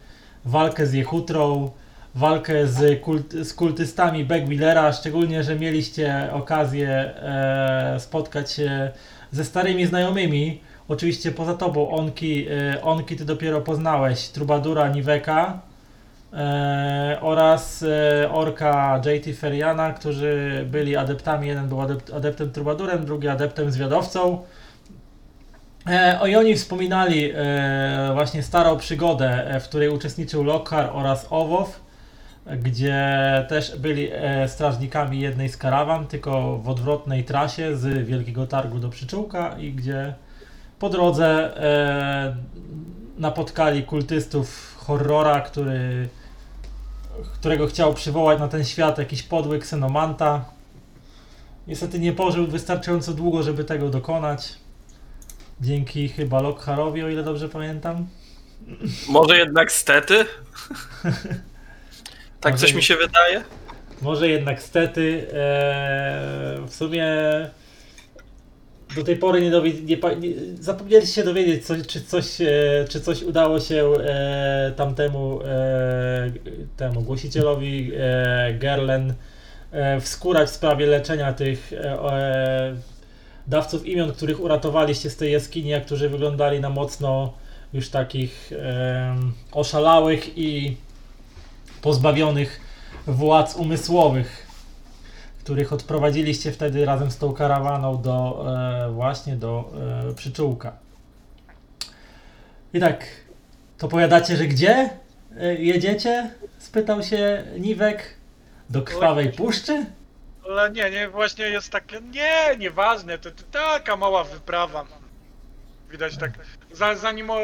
walkę 0.44 0.86
z 0.86 0.92
Jechutrą, 0.92 1.70
walkę 2.14 2.66
z, 2.66 3.00
kult, 3.00 3.32
z 3.32 3.54
kultystami 3.54 4.24
Begwillera, 4.24 4.92
szczególnie, 4.92 5.42
że 5.44 5.56
mieliście 5.56 6.28
okazję 6.32 6.88
e, 6.88 7.96
spotkać 8.00 8.52
się 8.52 8.90
ze 9.32 9.44
starymi 9.44 9.86
znajomymi. 9.86 10.60
Oczywiście 10.88 11.32
poza 11.32 11.54
tobą, 11.54 11.90
Onki, 11.90 12.46
e, 12.48 12.82
Onki 12.82 13.16
ty 13.16 13.24
dopiero 13.24 13.60
poznałeś 13.60 14.28
Trubadura 14.28 14.88
Niweka 14.88 15.60
e, 16.32 17.18
oraz 17.20 17.82
e, 17.82 18.30
Orka 18.32 19.00
JT 19.04 19.38
Feriana, 19.38 19.92
którzy 19.92 20.64
byli 20.70 20.96
adeptami. 20.96 21.48
Jeden 21.48 21.68
był 21.68 21.80
adept, 21.80 22.12
adeptem 22.14 22.52
Trubadurem, 22.52 23.04
drugi 23.04 23.28
adeptem 23.28 23.70
zwiadowcą. 23.72 24.42
E, 25.88 26.20
o 26.20 26.26
i 26.26 26.36
oni 26.36 26.54
wspominali 26.54 27.32
e, 27.34 28.10
właśnie 28.14 28.42
starą 28.42 28.76
przygodę, 28.76 29.54
e, 29.54 29.60
w 29.60 29.68
której 29.68 29.88
uczestniczył 29.88 30.44
Lockhart 30.44 30.90
oraz 30.94 31.26
Owow, 31.30 31.80
gdzie 32.46 33.04
też 33.48 33.76
byli 33.76 34.08
e, 34.12 34.48
strażnikami 34.48 35.20
jednej 35.20 35.48
z 35.48 35.56
karawan, 35.56 36.06
tylko 36.06 36.58
w 36.58 36.68
odwrotnej 36.68 37.24
trasie 37.24 37.76
z 37.76 38.06
Wielkiego 38.06 38.46
Targu 38.46 38.78
do 38.78 38.88
Przyczółka 38.88 39.56
i 39.58 39.72
gdzie 39.72 40.14
po 40.78 40.88
drodze 40.88 41.56
e, 41.62 42.36
napotkali 43.18 43.82
kultystów 43.82 44.76
horrora, 44.78 45.40
który, 45.40 46.08
którego 47.34 47.66
chciał 47.66 47.94
przywołać 47.94 48.38
na 48.38 48.48
ten 48.48 48.64
świat 48.64 48.98
jakiś 48.98 49.22
podły 49.22 49.58
ksenomanta. 49.58 50.44
Niestety 51.66 51.98
nie 51.98 52.12
pożył 52.12 52.46
wystarczająco 52.46 53.12
długo, 53.12 53.42
żeby 53.42 53.64
tego 53.64 53.88
dokonać. 53.88 54.54
Dzięki 55.60 56.08
chyba 56.08 56.40
Lockharowi, 56.40 57.02
o 57.02 57.08
ile 57.08 57.22
dobrze 57.22 57.48
pamiętam. 57.48 58.06
Może 59.08 59.38
jednak 59.38 59.72
stety? 59.72 60.24
tak 62.40 62.58
coś 62.58 62.72
mi 62.72 62.82
się 62.82 62.96
wydaje? 62.96 63.44
Może 64.02 64.28
jednak 64.28 64.62
stety 64.62 65.26
e, 65.32 66.66
w 66.66 66.74
sumie 66.74 67.06
do 68.96 69.04
tej 69.04 69.16
pory 69.16 69.40
nie, 69.42 69.50
dowi- 69.50 69.84
nie, 69.84 69.96
nie 70.28 70.34
zapomnieliście 70.60 71.14
się 71.14 71.24
dowiedzieć, 71.24 71.66
co, 71.66 71.74
czy, 71.88 72.00
coś, 72.02 72.40
e, 72.40 72.46
czy 72.88 73.00
coś 73.00 73.22
udało 73.22 73.60
się 73.60 73.92
e, 74.04 74.72
tamtemu 74.76 75.40
e, 75.42 76.30
temu 76.76 77.02
głosicielowi 77.02 77.92
e, 77.96 78.54
Gerlen 78.54 79.14
e, 79.72 80.00
wskórać 80.00 80.48
w 80.48 80.52
sprawie 80.54 80.86
leczenia 80.86 81.32
tych 81.32 81.72
e, 81.72 81.76
e, 82.12 82.74
dawców 83.46 83.86
imion, 83.86 84.12
których 84.12 84.40
uratowaliście 84.40 85.10
z 85.10 85.16
tej 85.16 85.32
jaskini, 85.32 85.74
a 85.74 85.80
którzy 85.80 86.08
wyglądali 86.08 86.60
na 86.60 86.70
mocno 86.70 87.32
już 87.72 87.88
takich 87.88 88.52
e, 88.52 89.16
oszalałych 89.52 90.38
i 90.38 90.76
pozbawionych 91.82 92.60
władz 93.06 93.56
umysłowych, 93.56 94.46
których 95.44 95.72
odprowadziliście 95.72 96.52
wtedy 96.52 96.84
razem 96.84 97.10
z 97.10 97.18
tą 97.18 97.32
karawaną 97.32 98.02
do 98.02 98.46
e, 98.86 98.90
właśnie 98.90 99.36
do 99.36 99.72
e, 100.10 100.14
przyczółka. 100.14 100.72
I 102.72 102.80
tak, 102.80 103.06
to 103.78 103.88
powiadacie, 103.88 104.36
że 104.36 104.46
gdzie 104.46 104.90
e, 105.36 105.54
jedziecie? 105.54 106.30
Spytał 106.58 107.02
się 107.02 107.44
Niwek. 107.58 108.20
Do 108.70 108.82
krwawej 108.82 109.32
puszczy? 109.32 109.86
Ale 110.48 110.70
nie, 110.70 110.90
nie, 110.90 111.08
właśnie 111.08 111.44
jest 111.44 111.70
takie, 111.70 112.00
nie, 112.00 112.56
nieważne, 112.58 113.18
to, 113.18 113.30
to 113.30 113.42
taka 113.52 113.96
mała 113.96 114.24
wyprawa. 114.24 114.86
Widać 115.90 116.16
tak, 116.16 116.30
za, 116.72 116.94
zanim, 116.94 117.30
o, 117.30 117.38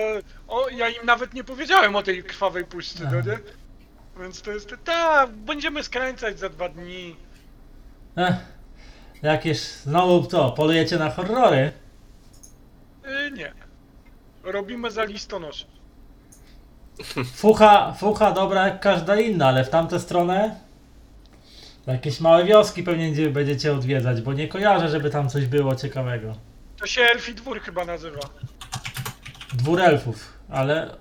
o, 0.49 0.69
ja 0.69 0.89
im 0.89 1.07
nawet 1.07 1.35
nie 1.35 1.45
powiedziałem 1.45 1.97
o 1.97 2.03
tej 2.03 2.25
krwawej 2.25 2.65
puszczy, 2.65 3.05
no 3.13 3.21
nie? 3.21 3.39
Więc 4.21 4.43
to 4.43 4.51
jest, 4.53 4.75
tak, 4.85 5.31
będziemy 5.31 5.85
skręcać 5.85 6.39
za 6.39 6.49
dwa 6.49 6.69
dni. 6.69 7.17
Ech, 8.17 8.35
jakież 9.23 9.59
znowu 9.59 10.27
to, 10.27 10.51
polujecie 10.51 10.99
na 10.99 11.11
horrory? 11.11 11.73
Y, 13.07 13.31
nie. 13.31 13.53
Robimy 14.43 14.91
za 14.91 15.05
listonosz. 15.05 15.67
Fucha, 17.35 17.93
fucha 17.93 18.33
dobra 18.33 18.65
jak 18.65 18.81
każda 18.81 19.17
inna, 19.17 19.47
ale 19.49 19.65
w 19.65 19.71
tamtę 19.71 20.01
stronę 20.01 20.61
jakieś 21.87 22.21
małe 22.21 22.45
wioski 22.45 22.83
pewnie 22.83 23.13
gdzie 23.13 23.31
będziecie 23.31 23.73
odwiedzać, 23.73 24.21
bo 24.23 24.33
nie 24.33 24.49
kojarzę, 24.49 24.89
żeby 24.89 25.11
tam 25.11 25.29
coś 25.31 25.47
było 25.47 25.77
ciekawego. 25.77 26.35
To 26.77 26.87
się 26.87 27.03
Elfi 27.03 27.35
Dwór 27.35 27.61
chyba 27.61 27.85
nazywa. 27.85 28.21
Dwór 29.53 29.81
elfów, 29.81 30.33
ale 30.51 30.97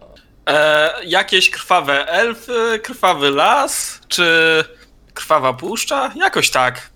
E, 0.50 0.92
jakieś 1.06 1.50
krwawe 1.50 2.08
elfy, 2.08 2.80
krwawy 2.84 3.32
las, 3.32 4.02
czy 4.08 4.64
krwawa 5.14 5.54
puszcza? 5.54 6.12
Jakoś 6.16 6.50
tak. 6.50 6.90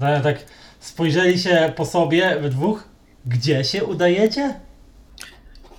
Tak, 0.00 0.22
tak 0.22 0.38
spojrzeli 0.80 1.38
się 1.38 1.72
po 1.76 1.86
sobie 1.86 2.40
we 2.40 2.48
dwóch. 2.48 2.84
Gdzie 3.26 3.64
się 3.64 3.84
udajecie? 3.84 4.54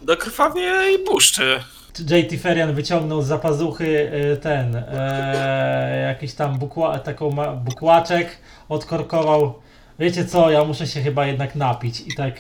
Do 0.02 0.18
krwawej 0.18 1.00
puszczy. 1.00 1.60
JT 2.00 2.42
Ferian 2.42 2.74
wyciągnął 2.74 3.22
z 3.22 3.28
zapazuchy 3.28 4.12
y, 4.34 4.38
ten 4.38 4.76
e, 4.76 6.04
jakiś 6.08 6.34
tam 6.34 6.60
bukła, 6.60 7.00
taką 7.00 7.32
ma, 7.32 7.54
bukłaczek, 7.56 8.38
odkorkował. 8.70 9.54
Wiecie 10.00 10.26
co, 10.26 10.52
ja 10.52 10.64
muszę 10.64 10.88
się 10.88 11.02
chyba 11.02 11.28
jednak 11.28 11.56
napić 11.56 12.00
i 12.08 12.16
tak 12.16 12.34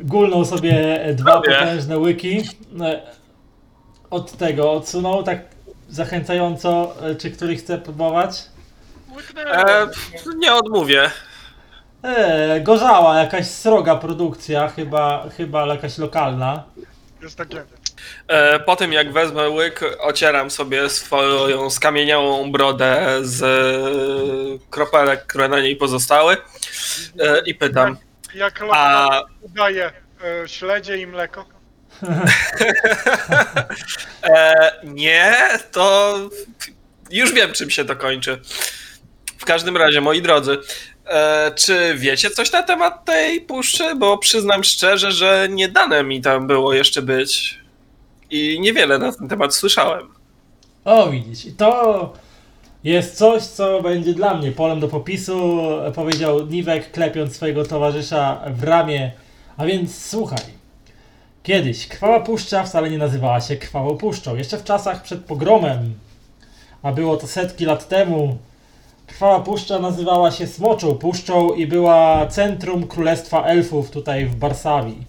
gulnął 0.00 0.44
sobie 0.44 1.00
dwa 1.14 1.32
Sobie. 1.32 1.48
potężne 1.48 1.98
łyki. 1.98 2.42
E, 2.80 3.00
od 4.10 4.32
tego 4.32 4.72
odsunął 4.72 5.22
tak 5.22 5.44
zachęcająco, 5.88 6.94
e, 7.02 7.14
czy 7.14 7.30
któryś 7.30 7.60
chce 7.60 7.78
próbować. 7.78 8.42
E, 9.46 9.88
nie 10.36 10.54
odmówię. 10.54 11.10
E, 12.02 12.60
gorzała 12.60 13.18
jakaś 13.18 13.46
sroga 13.46 13.96
produkcja, 13.96 14.68
chyba, 14.68 15.28
chyba 15.36 15.66
jakaś 15.66 15.98
lokalna. 15.98 16.64
Jest 17.22 17.38
takie. 17.38 17.64
E, 18.28 18.60
po 18.60 18.76
tym 18.76 18.92
jak 18.92 19.12
wezmę 19.12 19.48
łyk, 19.48 19.80
ocieram 20.00 20.50
sobie 20.50 20.88
swoją 20.88 21.70
skamieniałą 21.70 22.52
brodę 22.52 23.18
z 23.22 23.42
e, 23.42 24.68
kropelek, 24.70 25.26
które 25.26 25.48
na 25.48 25.60
niej 25.60 25.76
pozostały 25.76 26.36
e, 27.20 27.40
i 27.46 27.54
pytam. 27.54 27.96
Jak 28.34 28.62
A 28.62 28.64
lokal 28.64 29.24
udaje 29.42 29.92
e, 30.44 30.48
śledzie 30.48 30.96
i 30.96 31.06
mleko. 31.06 31.44
e, 34.22 34.72
nie, 34.84 35.34
to 35.72 36.14
już 37.10 37.32
wiem 37.32 37.52
czym 37.52 37.70
się 37.70 37.84
to 37.84 37.96
kończy. 37.96 38.40
W 39.42 39.44
każdym 39.44 39.76
razie, 39.76 40.00
moi 40.00 40.22
drodzy, 40.22 40.58
e, 41.06 41.52
czy 41.54 41.94
wiecie 41.98 42.30
coś 42.30 42.52
na 42.52 42.62
temat 42.62 43.04
tej 43.04 43.40
puszczy? 43.40 43.94
Bo 43.96 44.18
przyznam 44.18 44.64
szczerze, 44.64 45.12
że 45.12 45.48
nie 45.50 45.68
dane 45.68 46.04
mi 46.04 46.20
tam 46.20 46.46
było 46.46 46.72
jeszcze 46.72 47.02
być 47.02 47.58
i 48.30 48.60
niewiele 48.60 48.98
na 48.98 49.12
ten 49.12 49.28
temat 49.28 49.54
słyszałem. 49.54 50.08
O, 50.84 51.10
widzisz, 51.10 51.54
to 51.56 52.12
jest 52.84 53.16
coś, 53.16 53.42
co 53.42 53.82
będzie 53.82 54.14
dla 54.14 54.34
mnie 54.34 54.52
polem 54.52 54.80
do 54.80 54.88
popisu, 54.88 55.60
powiedział 55.94 56.46
Niwek, 56.46 56.92
klepiąc 56.92 57.36
swojego 57.36 57.64
towarzysza 57.64 58.40
w 58.54 58.64
ramię. 58.64 59.12
A 59.56 59.66
więc 59.66 60.04
słuchaj. 60.08 60.44
Kiedyś 61.42 61.88
Krwawa 61.88 62.20
Puszcza 62.20 62.64
wcale 62.64 62.90
nie 62.90 62.98
nazywała 62.98 63.40
się 63.40 63.56
Krwawą 63.56 63.96
Puszczą. 63.96 64.36
Jeszcze 64.36 64.58
w 64.58 64.64
czasach 64.64 65.02
przed 65.02 65.24
pogromem, 65.24 65.94
a 66.82 66.92
było 66.92 67.16
to 67.16 67.26
setki 67.26 67.64
lat 67.64 67.88
temu, 67.88 68.38
Krwawa 69.06 69.40
Puszcza 69.40 69.78
nazywała 69.78 70.30
się 70.30 70.46
Smoczą 70.46 70.94
Puszczą 70.94 71.54
i 71.54 71.66
była 71.66 72.26
centrum 72.26 72.86
Królestwa 72.86 73.44
Elfów 73.44 73.90
tutaj 73.90 74.26
w 74.26 74.36
Barsawii. 74.36 75.04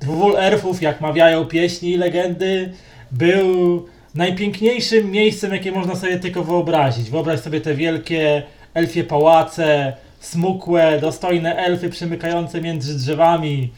Dwuwól 0.00 0.36
elfów, 0.36 0.82
jak 0.82 1.00
mawiają 1.00 1.44
pieśni 1.44 1.90
i 1.90 1.96
legendy, 1.96 2.72
był 3.10 3.86
najpiękniejszym 4.14 5.10
miejscem, 5.10 5.52
jakie 5.52 5.72
można 5.72 5.94
sobie 5.94 6.18
tylko 6.18 6.44
wyobrazić. 6.44 7.10
Wyobraź 7.10 7.40
sobie 7.40 7.60
te 7.60 7.74
wielkie 7.74 8.42
elfie 8.74 9.04
pałace, 9.04 9.96
smukłe, 10.20 11.00
dostojne 11.00 11.56
elfy 11.56 11.90
przemykające 11.90 12.60
między 12.60 12.96
drzewami, 12.96 13.72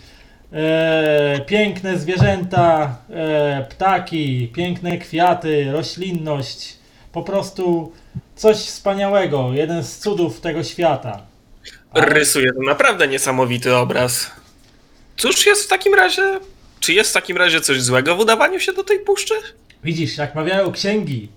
e, 0.53 1.41
piękne 1.47 1.99
zwierzęta, 1.99 2.99
e, 3.11 3.67
ptaki, 3.71 4.51
piękne 4.55 4.99
kwiaty, 4.99 5.73
roślinność, 5.73 6.79
Po 7.13 7.23
prostu 7.23 7.93
coś 8.37 8.57
wspaniałego, 8.57 9.51
jeden 9.53 9.85
z 9.85 9.99
cudów 9.99 10.41
tego 10.41 10.65
świata. 10.65 11.23
Ale- 11.91 12.07
Rysuje 12.07 12.53
to 12.53 12.61
naprawdę 12.63 13.09
niesamowity 13.09 13.77
obraz. 13.77 14.31
Cóż 15.17 15.47
jest 15.47 15.65
w 15.65 15.69
takim 15.69 15.95
razie? 15.95 16.41
Czy 16.81 16.93
jest 16.93 17.11
w 17.11 17.13
takim 17.13 17.37
razie 17.37 17.61
coś 17.61 17.83
złego 17.83 18.17
w 18.17 18.21
udawaniu 18.21 18.61
się 18.61 18.73
do 18.73 18.85
tej 18.85 18.99
puszczy? 19.01 19.35
Widzisz, 19.85 20.17
jak 20.19 20.35
mawiają 20.35 20.73
księgi. 20.73 21.29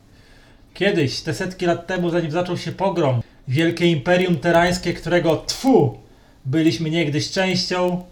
Kiedyś, 0.73 1.21
te 1.21 1.33
setki 1.33 1.65
lat 1.65 1.87
temu, 1.87 2.09
zanim 2.09 2.31
zaczął 2.31 2.57
się 2.57 2.71
pogrom, 2.71 3.21
wielkie 3.47 3.85
imperium 3.85 4.37
terańskie, 4.39 4.93
którego 4.93 5.37
tfu, 5.47 5.97
byliśmy 6.45 6.89
niegdyś 6.89 7.31
częścią, 7.31 8.03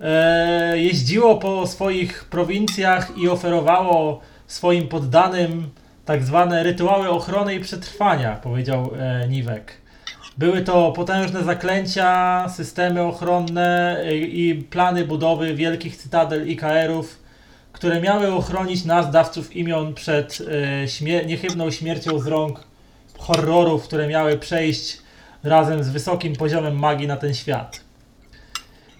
e, 0.00 0.78
jeździło 0.78 1.36
po 1.38 1.66
swoich 1.66 2.24
prowincjach 2.24 3.18
i 3.18 3.28
oferowało 3.28 4.20
swoim 4.46 4.88
poddanym 4.88 5.70
tak 6.06 6.24
zwane 6.24 6.62
rytuały 6.62 7.10
ochrony 7.10 7.54
i 7.54 7.60
przetrwania, 7.60 8.36
powiedział 8.36 8.90
e, 8.98 9.28
Niwek. 9.28 9.72
Były 10.38 10.62
to 10.62 10.92
potężne 10.92 11.44
zaklęcia, 11.44 12.48
systemy 12.48 13.02
ochronne 13.02 13.98
e, 14.00 14.16
i 14.16 14.54
plany 14.54 15.04
budowy 15.04 15.54
wielkich 15.54 15.96
cytadel 15.96 16.48
IKR-ów, 16.48 17.18
które 17.72 18.00
miały 18.00 18.32
ochronić 18.32 18.84
nas, 18.84 19.10
dawców 19.10 19.56
imion, 19.56 19.94
przed 19.94 20.38
e, 20.40 20.88
śmie- 20.88 21.26
niechybną 21.26 21.70
śmiercią 21.70 22.18
z 22.18 22.26
rąk 22.26 22.60
horrorów, 23.18 23.84
które 23.84 24.08
miały 24.08 24.38
przejść 24.38 24.98
razem 25.44 25.84
z 25.84 25.88
wysokim 25.88 26.36
poziomem 26.36 26.78
magii 26.78 27.06
na 27.06 27.16
ten 27.16 27.34
świat. 27.34 27.80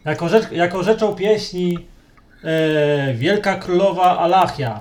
Jako, 0.04 0.28
rzecz, 0.28 0.50
jako 0.52 0.82
rzeczą 0.82 1.14
pieśni 1.14 1.78
e, 2.44 3.14
Wielka 3.14 3.54
Królowa 3.54 4.18
Alachia, 4.18 4.80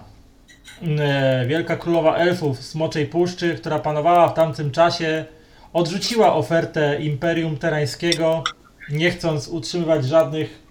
Wielka 1.48 1.78
Królowa 1.78 2.16
Elfów 2.16 2.64
Smoczej 2.64 3.06
Puszczy, 3.06 3.56
która 3.56 3.80
panowała 3.80 4.28
w 4.28 4.34
tamtym 4.34 4.72
czasie, 4.72 5.26
odrzuciła 5.74 6.36
ofertę 6.36 7.00
Imperium 7.02 7.58
Terańskiego, 7.58 8.44
nie 8.92 9.12
chcąc 9.12 9.48
utrzymywać 9.48 10.06
żadnych 10.06 10.64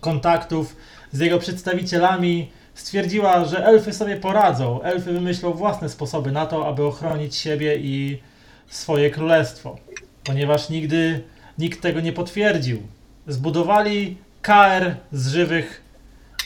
kontaktów 0.00 0.76
z 1.12 1.20
jego 1.20 1.38
przedstawicielami, 1.38 2.50
stwierdziła, 2.74 3.44
że 3.44 3.66
elfy 3.66 3.92
sobie 3.92 4.16
poradzą. 4.16 4.82
Elfy 4.82 5.12
wymyślą 5.12 5.52
własne 5.52 5.88
sposoby 5.88 6.32
na 6.32 6.46
to, 6.46 6.66
aby 6.66 6.84
ochronić 6.84 7.36
siebie 7.36 7.76
i 7.76 8.22
swoje 8.68 9.10
królestwo. 9.10 9.76
Ponieważ 10.24 10.68
nigdy 10.68 11.22
nikt 11.58 11.80
tego 11.80 12.00
nie 12.00 12.12
potwierdził. 12.12 12.82
Zbudowali 13.26 14.16
KR 14.42 14.94
z 15.12 15.28
żywych 15.28 15.82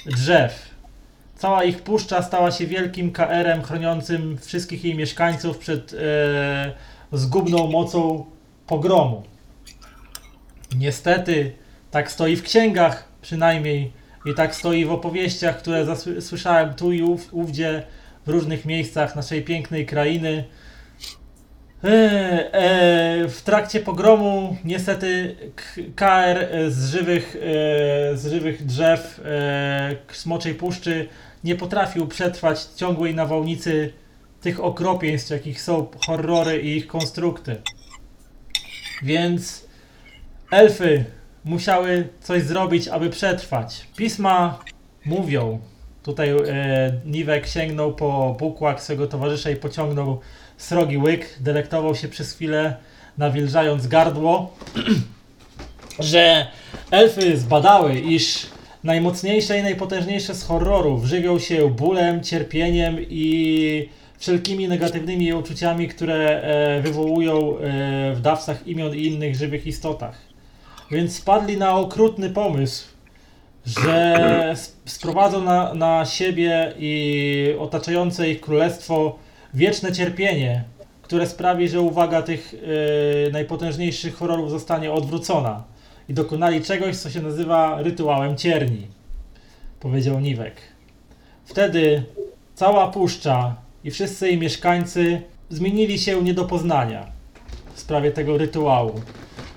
drzew. 0.06 0.71
Cała 1.42 1.64
ich 1.64 1.82
puszcza 1.82 2.22
stała 2.22 2.50
się 2.50 2.66
wielkim 2.66 3.12
KR-em 3.12 3.62
chroniącym 3.62 4.38
wszystkich 4.38 4.84
jej 4.84 4.94
mieszkańców 4.94 5.58
przed 5.58 5.94
e, 5.94 6.72
zgubną 7.12 7.66
mocą 7.66 8.26
pogromu. 8.66 9.22
Niestety, 10.76 11.52
tak 11.90 12.10
stoi 12.10 12.36
w 12.36 12.42
księgach 12.42 13.08
przynajmniej 13.22 13.92
i 14.26 14.34
tak 14.34 14.54
stoi 14.54 14.84
w 14.84 14.92
opowieściach, 14.92 15.58
które 15.58 15.86
słyszałem 16.20 16.74
tu 16.74 16.92
i 16.92 17.02
ów, 17.02 17.34
ówdzie 17.34 17.82
w 18.26 18.28
różnych 18.28 18.64
miejscach 18.64 19.16
naszej 19.16 19.42
pięknej 19.42 19.86
krainy. 19.86 20.44
E, 21.84 21.88
e, 22.54 23.28
w 23.28 23.42
trakcie 23.42 23.80
pogromu 23.80 24.56
niestety 24.64 25.36
KR 25.96 26.46
z 26.68 26.90
żywych, 26.90 27.36
e, 27.36 28.16
z 28.16 28.26
żywych 28.30 28.66
drzew 28.66 29.20
e, 29.24 29.96
Smoczej 30.12 30.54
Puszczy 30.54 31.08
nie 31.44 31.54
potrafił 31.56 32.06
przetrwać 32.06 32.62
ciągłej 32.76 33.14
nawałnicy 33.14 33.92
tych 34.40 34.60
okropieństw, 34.60 35.30
jakich 35.30 35.62
są 35.62 35.86
horrory 36.06 36.62
i 36.62 36.76
ich 36.76 36.86
konstrukty. 36.86 37.62
Więc 39.02 39.66
elfy 40.50 41.04
musiały 41.44 42.08
coś 42.20 42.42
zrobić, 42.42 42.88
aby 42.88 43.10
przetrwać. 43.10 43.86
Pisma 43.96 44.58
mówią. 45.04 45.60
Tutaj 46.02 46.30
e, 46.30 46.92
Niwek 47.04 47.46
sięgnął 47.46 47.94
po 47.94 48.36
bukłak 48.38 48.82
swego 48.82 49.06
towarzysza 49.06 49.50
i 49.50 49.56
pociągnął 49.56 50.20
srogi 50.56 50.98
łyk. 50.98 51.38
Delektował 51.40 51.94
się 51.94 52.08
przez 52.08 52.32
chwilę, 52.32 52.76
nawilżając 53.18 53.86
gardło, 53.86 54.56
że 55.98 56.46
elfy 56.90 57.36
zbadały, 57.36 57.94
iż 57.94 58.46
najmocniejsze 58.84 59.58
i 59.58 59.62
najpotężniejsze 59.62 60.34
z 60.34 60.44
horrorów 60.44 61.04
żywią 61.04 61.38
się 61.38 61.70
bólem, 61.70 62.22
cierpieniem 62.22 62.96
i 63.00 63.88
wszelkimi 64.18 64.68
negatywnymi 64.68 65.32
uczuciami, 65.34 65.88
które 65.88 66.42
e, 66.42 66.82
wywołują 66.82 67.58
e, 67.58 68.14
w 68.14 68.20
dawcach 68.20 68.66
imion 68.66 68.94
i 68.94 69.06
innych 69.06 69.36
żywych 69.36 69.66
istotach. 69.66 70.18
Więc 70.90 71.16
spadli 71.16 71.56
na 71.56 71.76
okrutny 71.76 72.30
pomysł, 72.30 72.86
że 73.66 74.14
sp- 74.62 74.76
sprowadzą 74.90 75.42
na, 75.42 75.74
na 75.74 76.04
siebie 76.04 76.72
i 76.78 77.54
otaczające 77.58 78.30
ich 78.30 78.40
królestwo 78.40 79.18
wieczne 79.54 79.92
cierpienie, 79.92 80.64
które 81.02 81.26
sprawi, 81.26 81.68
że 81.68 81.80
uwaga 81.80 82.22
tych 82.22 82.54
e, 83.28 83.30
najpotężniejszych 83.30 84.14
horrorów 84.14 84.50
zostanie 84.50 84.92
odwrócona. 84.92 85.64
I 86.12 86.14
dokonali 86.14 86.60
czegoś, 86.60 86.96
co 86.96 87.10
się 87.10 87.22
nazywa 87.22 87.82
rytuałem 87.82 88.36
cierni, 88.36 88.86
powiedział 89.80 90.20
Niwek. 90.20 90.54
Wtedy 91.44 92.02
cała 92.54 92.90
puszcza 92.90 93.56
i 93.84 93.90
wszyscy 93.90 94.28
jej 94.28 94.38
mieszkańcy 94.38 95.22
zmienili 95.50 95.98
się 95.98 96.22
nie 96.22 96.34
do 96.34 96.44
poznania 96.44 97.06
w 97.74 97.80
sprawie 97.80 98.10
tego 98.10 98.38
rytuału. 98.38 99.00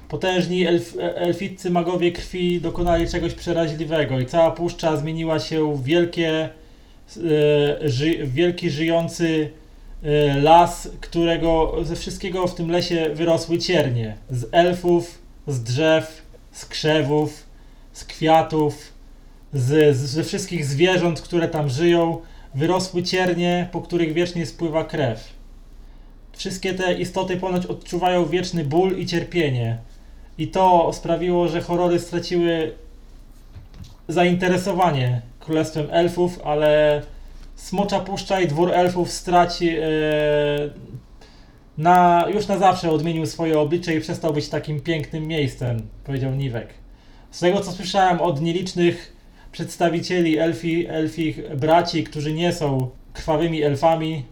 Potężni 0.10 0.68
elf, 0.68 0.96
e- 0.98 1.16
elficcy 1.16 1.70
magowie 1.70 2.12
krwi 2.12 2.62
dokonali 2.62 3.10
czegoś 3.10 3.34
przeraźliwego 3.34 4.20
i 4.20 4.26
cała 4.26 4.52
puszcza 4.52 4.98
zmieniła 4.98 5.40
się 5.40 5.74
w 5.74 5.84
wielkie, 5.84 6.30
e, 6.40 7.90
ży, 7.90 8.28
wielki 8.28 8.70
żyjący 8.70 9.50
e, 10.04 10.42
las, 10.42 10.90
którego 11.02 11.76
ze 11.84 11.96
wszystkiego 11.96 12.48
w 12.48 12.56
tym 12.56 12.72
lesie 12.72 13.10
wyrosły 13.14 13.58
ciernie. 13.58 14.16
Z 14.30 14.46
elfów, 14.52 15.22
z 15.48 15.64
drzew, 15.64 16.25
z 16.56 16.66
krzewów, 16.66 17.44
z 17.94 18.06
kwiatów, 18.06 18.94
z, 19.54 19.98
z, 19.98 20.00
ze 20.00 20.24
wszystkich 20.24 20.66
zwierząt, 20.66 21.22
które 21.22 21.48
tam 21.48 21.70
żyją, 21.70 22.22
wyrosły 22.56 23.04
ciernie, 23.04 23.70
po 23.72 23.82
których 23.82 24.14
wiecznie 24.14 24.46
spływa 24.46 24.84
krew. 24.84 25.34
Wszystkie 26.34 26.74
te 26.74 26.94
istoty 26.94 27.38
ponoć 27.38 27.66
odczuwają 27.66 28.26
wieczny 28.26 28.64
ból 28.64 28.98
i 28.98 29.06
cierpienie. 29.06 29.78
I 30.38 30.48
to 30.48 30.94
sprawiło, 30.94 31.48
że 31.48 31.62
horrory 31.62 32.00
straciły 32.00 32.74
zainteresowanie 34.08 35.22
królestwem 35.40 35.88
elfów, 35.92 36.40
ale 36.44 37.02
Smocza 37.56 38.00
Puszcza 38.00 38.42
i 38.42 38.48
dwór 38.48 38.72
elfów 38.74 39.12
straci 39.12 39.70
e, 39.70 39.84
na, 41.78 42.26
już 42.34 42.48
na 42.48 42.58
zawsze 42.58 42.92
odmienił 42.92 43.26
swoje 43.26 43.60
oblicze 43.60 43.96
i 43.96 44.02
przestał 44.02 44.34
być 44.34 44.50
takim 44.50 44.82
pięknym 44.82 45.28
miejscem, 45.28 45.82
powiedział 46.04 46.32
Niwek. 46.36 46.68
Z 47.32 47.40
tego 47.40 47.62
co 47.62 47.72
słyszałem 47.72 48.22
od 48.22 48.42
nielicznych 48.42 49.16
przedstawicieli 49.52 50.38
elfi, 50.38 50.88
elfich 50.88 51.56
braci, 51.56 52.04
którzy 52.04 52.34
nie 52.34 52.54
są 52.54 52.90
krwawymi 53.14 53.64
elfami, 53.64 54.26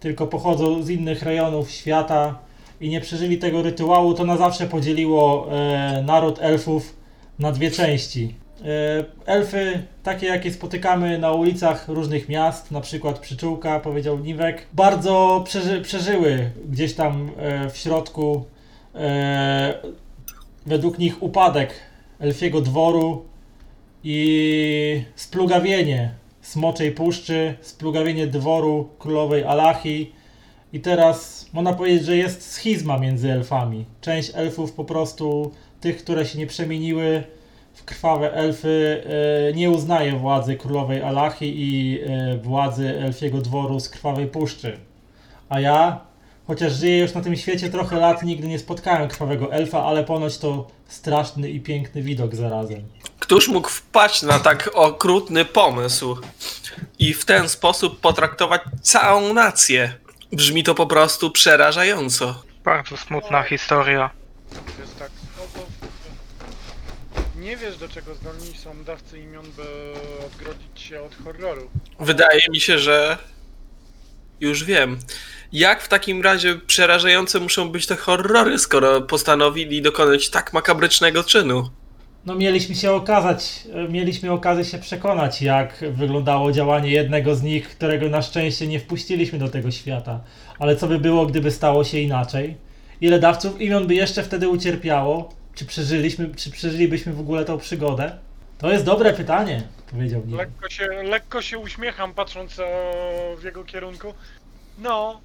tylko 0.00 0.26
pochodzą 0.26 0.82
z 0.82 0.90
innych 0.90 1.22
rejonów 1.22 1.70
świata 1.70 2.38
i 2.80 2.88
nie 2.88 3.00
przeżyli 3.00 3.38
tego 3.38 3.62
rytuału, 3.62 4.14
to 4.14 4.24
na 4.24 4.36
zawsze 4.36 4.66
podzieliło 4.66 5.48
e, 5.52 6.02
naród 6.06 6.38
elfów 6.40 6.96
na 7.38 7.52
dwie 7.52 7.70
części. 7.70 8.34
E, 8.64 9.04
elfy, 9.26 9.82
takie 10.02 10.26
jakie 10.26 10.52
spotykamy 10.52 11.18
na 11.18 11.32
ulicach 11.32 11.88
różnych 11.88 12.28
miast, 12.28 12.70
na 12.70 12.80
przykład 12.80 13.18
Przyczółka, 13.18 13.80
powiedział 13.80 14.18
Niwek, 14.18 14.66
bardzo 14.72 15.42
przeży, 15.46 15.80
przeżyły 15.80 16.50
gdzieś 16.68 16.94
tam 16.94 17.30
e, 17.36 17.70
w 17.70 17.76
środku 17.76 18.44
e, 18.94 19.74
według 20.66 20.98
nich 20.98 21.22
upadek 21.22 21.74
elfiego 22.18 22.60
dworu 22.60 23.24
i 24.04 25.02
splugawienie 25.14 26.14
Smoczej 26.40 26.92
Puszczy, 26.92 27.54
splugawienie 27.60 28.26
dworu 28.26 28.88
królowej 28.98 29.44
Alachi 29.44 30.12
i 30.72 30.80
teraz 30.80 31.48
można 31.52 31.72
powiedzieć, 31.72 32.04
że 32.04 32.16
jest 32.16 32.52
schizma 32.52 32.98
między 32.98 33.32
elfami. 33.32 33.84
Część 34.00 34.32
elfów 34.34 34.72
po 34.72 34.84
prostu, 34.84 35.52
tych, 35.80 35.96
które 35.96 36.26
się 36.26 36.38
nie 36.38 36.46
przemieniły 36.46 37.24
krwawe 37.90 38.32
elfy, 38.34 39.04
e, 39.50 39.52
nie 39.52 39.70
uznaje 39.70 40.12
władzy 40.12 40.56
królowej 40.56 41.02
Alachi 41.02 41.54
i 41.56 42.00
e, 42.02 42.36
władzy 42.38 42.98
elfiego 42.98 43.38
dworu 43.38 43.80
z 43.80 43.88
krwawej 43.88 44.26
puszczy. 44.26 44.78
A 45.48 45.60
ja, 45.60 46.00
chociaż 46.46 46.72
żyję 46.72 46.98
już 46.98 47.14
na 47.14 47.20
tym 47.20 47.36
świecie 47.36 47.70
trochę 47.70 47.96
lat, 47.96 48.22
nigdy 48.22 48.48
nie 48.48 48.58
spotkałem 48.58 49.08
krwawego 49.08 49.52
elfa, 49.52 49.84
ale 49.84 50.04
ponoć 50.04 50.38
to 50.38 50.66
straszny 50.88 51.50
i 51.50 51.60
piękny 51.60 52.02
widok 52.02 52.34
zarazem. 52.34 52.82
Któż 53.18 53.48
mógł 53.48 53.68
wpaść 53.68 54.22
na 54.22 54.38
tak 54.38 54.70
okrutny 54.74 55.44
pomysł 55.44 56.16
i 56.98 57.14
w 57.14 57.24
ten 57.24 57.48
sposób 57.48 58.00
potraktować 58.00 58.60
całą 58.82 59.34
nację? 59.34 59.92
Brzmi 60.32 60.62
to 60.64 60.74
po 60.74 60.86
prostu 60.86 61.30
przerażająco. 61.30 62.42
Bardzo 62.64 62.96
smutna 62.96 63.42
historia. 63.42 64.10
Jest 64.80 64.98
tak. 64.98 65.19
Nie 67.40 67.56
wiesz 67.56 67.76
do 67.76 67.88
czego 67.88 68.14
zdolni 68.14 68.56
są 68.56 68.84
dawcy 68.84 69.18
imion, 69.18 69.44
by 69.56 69.62
odgrodzić 70.26 70.80
się 70.80 71.02
od 71.02 71.14
horroru. 71.14 71.70
Wydaje 72.00 72.40
mi 72.50 72.60
się, 72.60 72.78
że 72.78 73.18
już 74.40 74.64
wiem. 74.64 74.98
Jak 75.52 75.82
w 75.82 75.88
takim 75.88 76.22
razie 76.22 76.54
przerażające 76.66 77.40
muszą 77.40 77.68
być 77.68 77.86
te 77.86 77.96
horrory, 77.96 78.58
skoro 78.58 79.00
postanowili 79.00 79.82
dokonać 79.82 80.30
tak 80.30 80.52
makabrycznego 80.52 81.24
czynu? 81.24 81.70
No 82.26 82.34
mieliśmy 82.34 82.74
się 82.74 82.92
okazać, 82.92 83.64
e, 83.74 83.88
mieliśmy 83.88 84.32
okazję 84.32 84.64
się 84.64 84.78
przekonać, 84.78 85.42
jak 85.42 85.84
wyglądało 85.92 86.52
działanie 86.52 86.90
jednego 86.90 87.34
z 87.34 87.42
nich, 87.42 87.68
którego 87.68 88.08
na 88.08 88.22
szczęście 88.22 88.66
nie 88.66 88.80
wpuściliśmy 88.80 89.38
do 89.38 89.48
tego 89.48 89.70
świata. 89.70 90.20
Ale 90.58 90.76
co 90.76 90.86
by 90.86 90.98
było, 90.98 91.26
gdyby 91.26 91.50
stało 91.50 91.84
się 91.84 91.98
inaczej? 91.98 92.56
Ile 93.00 93.18
dawców 93.18 93.60
imion 93.60 93.86
by 93.86 93.94
jeszcze 93.94 94.22
wtedy 94.22 94.48
ucierpiało? 94.48 95.39
Czy 95.54 95.64
przeżyliśmy, 95.64 96.34
czy 96.34 96.50
przeżylibyśmy 96.50 97.12
w 97.12 97.20
ogóle 97.20 97.44
tą 97.44 97.58
przygodę? 97.58 98.18
To 98.58 98.72
jest 98.72 98.84
dobre 98.84 99.12
pytanie, 99.12 99.62
powiedział 99.90 100.26
Nim. 100.26 100.36
Lekko 100.36 100.70
się, 100.70 100.86
lekko 100.86 101.42
się 101.42 101.58
uśmiecham 101.58 102.14
patrząc 102.14 102.58
e, 102.58 102.64
w 103.36 103.44
jego 103.44 103.64
kierunku. 103.64 104.14
No, 104.78 105.20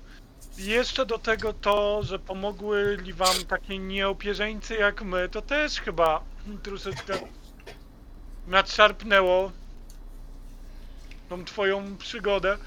jeszcze 0.57 1.05
do 1.05 1.17
tego 1.17 1.53
to, 1.53 2.03
że 2.03 2.19
pomogły 2.19 2.97
wam 3.13 3.35
takie 3.47 3.79
nieopierzeńcy 3.79 4.75
jak 4.75 5.01
my, 5.01 5.29
to 5.29 5.41
też 5.41 5.81
chyba 5.81 6.21
troszeczkę 6.63 7.13
nadszarpnęło 8.47 9.51
tą 11.29 11.45
twoją 11.45 11.97
przygodę. 11.97 12.57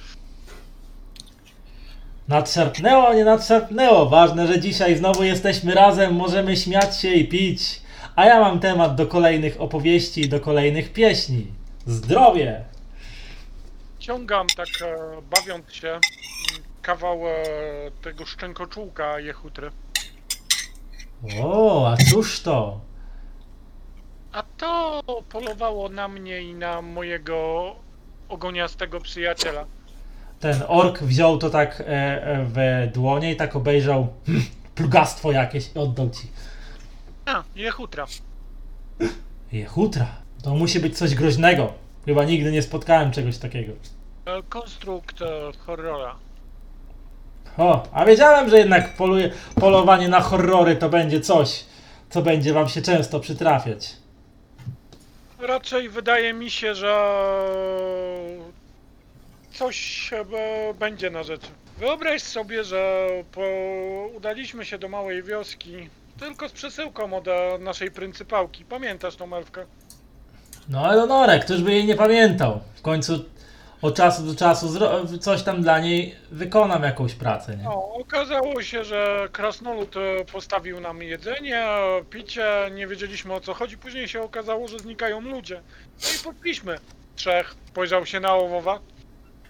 Nadszarpnęło, 2.28 3.14
nie 3.14 3.24
nadszarpnęło. 3.24 4.06
Ważne, 4.06 4.46
że 4.46 4.60
dzisiaj 4.60 4.96
znowu 4.96 5.22
jesteśmy 5.22 5.74
razem, 5.74 6.14
możemy 6.14 6.56
śmiać 6.56 7.00
się 7.00 7.12
i 7.12 7.28
pić. 7.28 7.80
A 8.16 8.24
ja 8.24 8.40
mam 8.40 8.60
temat 8.60 8.94
do 8.94 9.06
kolejnych 9.06 9.60
opowieści 9.60 10.20
i 10.20 10.28
do 10.28 10.40
kolejnych 10.40 10.92
pieśni. 10.92 11.46
Zdrowie! 11.86 12.64
Ciągam 13.98 14.46
tak, 14.56 14.68
e, 14.84 14.96
bawiąc 15.22 15.72
się, 15.72 15.88
mm, 15.88 16.02
kawał 16.82 17.28
e, 17.28 17.34
tego 18.02 18.26
szczękoczułka 18.26 19.20
jechutry. 19.20 19.70
O, 21.42 21.88
a 21.90 21.96
cóż 21.96 22.42
to? 22.42 22.80
A 24.32 24.42
to 24.42 25.02
polowało 25.28 25.88
na 25.88 26.08
mnie 26.08 26.42
i 26.42 26.54
na 26.54 26.82
mojego 26.82 27.76
ogoniastego 28.28 29.00
przyjaciela. 29.00 29.66
Ten 30.40 30.62
ork 30.68 31.02
wziął 31.02 31.38
to 31.38 31.50
tak 31.50 31.80
e, 31.80 31.84
e, 31.86 32.44
w 32.44 32.88
dłonie 32.92 33.32
i 33.32 33.36
tak 33.36 33.56
obejrzał 33.56 34.08
hm, 34.26 34.42
plugastwo 34.74 35.32
jakieś 35.32 35.70
i 35.76 35.78
oddał 35.78 36.10
ci. 36.10 36.26
A, 37.26 37.42
jechutra. 37.56 38.06
Jechutra. 39.52 40.06
To 40.42 40.54
musi 40.54 40.80
być 40.80 40.98
coś 40.98 41.14
groźnego. 41.14 41.72
Chyba 42.04 42.24
nigdy 42.24 42.52
nie 42.52 42.62
spotkałem 42.62 43.10
czegoś 43.10 43.38
takiego. 43.38 43.72
E, 44.26 44.42
Konstrukt 44.48 45.16
horrora. 45.66 46.14
O, 47.58 47.82
a 47.92 48.04
wiedziałem, 48.04 48.50
że 48.50 48.58
jednak 48.58 48.96
poluje, 48.96 49.30
polowanie 49.60 50.08
na 50.08 50.20
horrory 50.20 50.76
to 50.76 50.88
będzie 50.88 51.20
coś, 51.20 51.64
co 52.10 52.22
będzie 52.22 52.52
wam 52.52 52.68
się 52.68 52.82
często 52.82 53.20
przytrafiać. 53.20 53.96
Raczej 55.38 55.88
wydaje 55.88 56.32
mi 56.32 56.50
się, 56.50 56.74
że 56.74 56.94
coś 59.58 60.10
e, 60.12 60.24
będzie 60.74 61.10
na 61.10 61.22
rzeczy. 61.22 61.46
Wyobraź 61.78 62.22
sobie, 62.22 62.64
że 62.64 63.08
po... 63.32 63.42
udaliśmy 64.16 64.64
się 64.64 64.78
do 64.78 64.88
małej 64.88 65.22
wioski 65.22 65.88
tylko 66.20 66.48
z 66.48 66.52
przesyłką 66.52 67.16
od 67.16 67.28
e, 67.28 67.58
naszej 67.60 67.90
pryncypałki. 67.90 68.64
Pamiętasz 68.64 69.16
tą 69.16 69.36
elfkę? 69.36 69.66
No 70.68 70.92
Eleonorę, 70.92 71.38
któż 71.38 71.62
by 71.62 71.72
jej 71.72 71.86
nie 71.86 71.94
pamiętał? 71.94 72.60
W 72.74 72.82
końcu 72.82 73.24
od 73.82 73.96
czasu 73.96 74.22
do 74.22 74.34
czasu 74.34 74.68
coś 75.20 75.42
tam 75.42 75.62
dla 75.62 75.78
niej 75.78 76.14
wykonam 76.30 76.82
jakąś 76.82 77.14
pracę, 77.14 77.56
nie? 77.56 77.64
No, 77.64 77.94
okazało 77.94 78.62
się, 78.62 78.84
że 78.84 79.28
krasnolud 79.32 79.96
e, 79.96 80.24
postawił 80.24 80.80
nam 80.80 81.02
jedzenie, 81.02 81.66
picie, 82.10 82.46
nie 82.74 82.86
wiedzieliśmy 82.86 83.34
o 83.34 83.40
co 83.40 83.54
chodzi. 83.54 83.78
Później 83.78 84.08
się 84.08 84.22
okazało, 84.22 84.68
że 84.68 84.78
znikają 84.78 85.20
ludzie. 85.20 85.60
No 86.02 86.08
i 86.20 86.24
podbiliśmy 86.24 86.78
trzech. 87.16 87.54
Spojrzał 87.68 88.06
się 88.06 88.20
na 88.20 88.34
owowa 88.34 88.80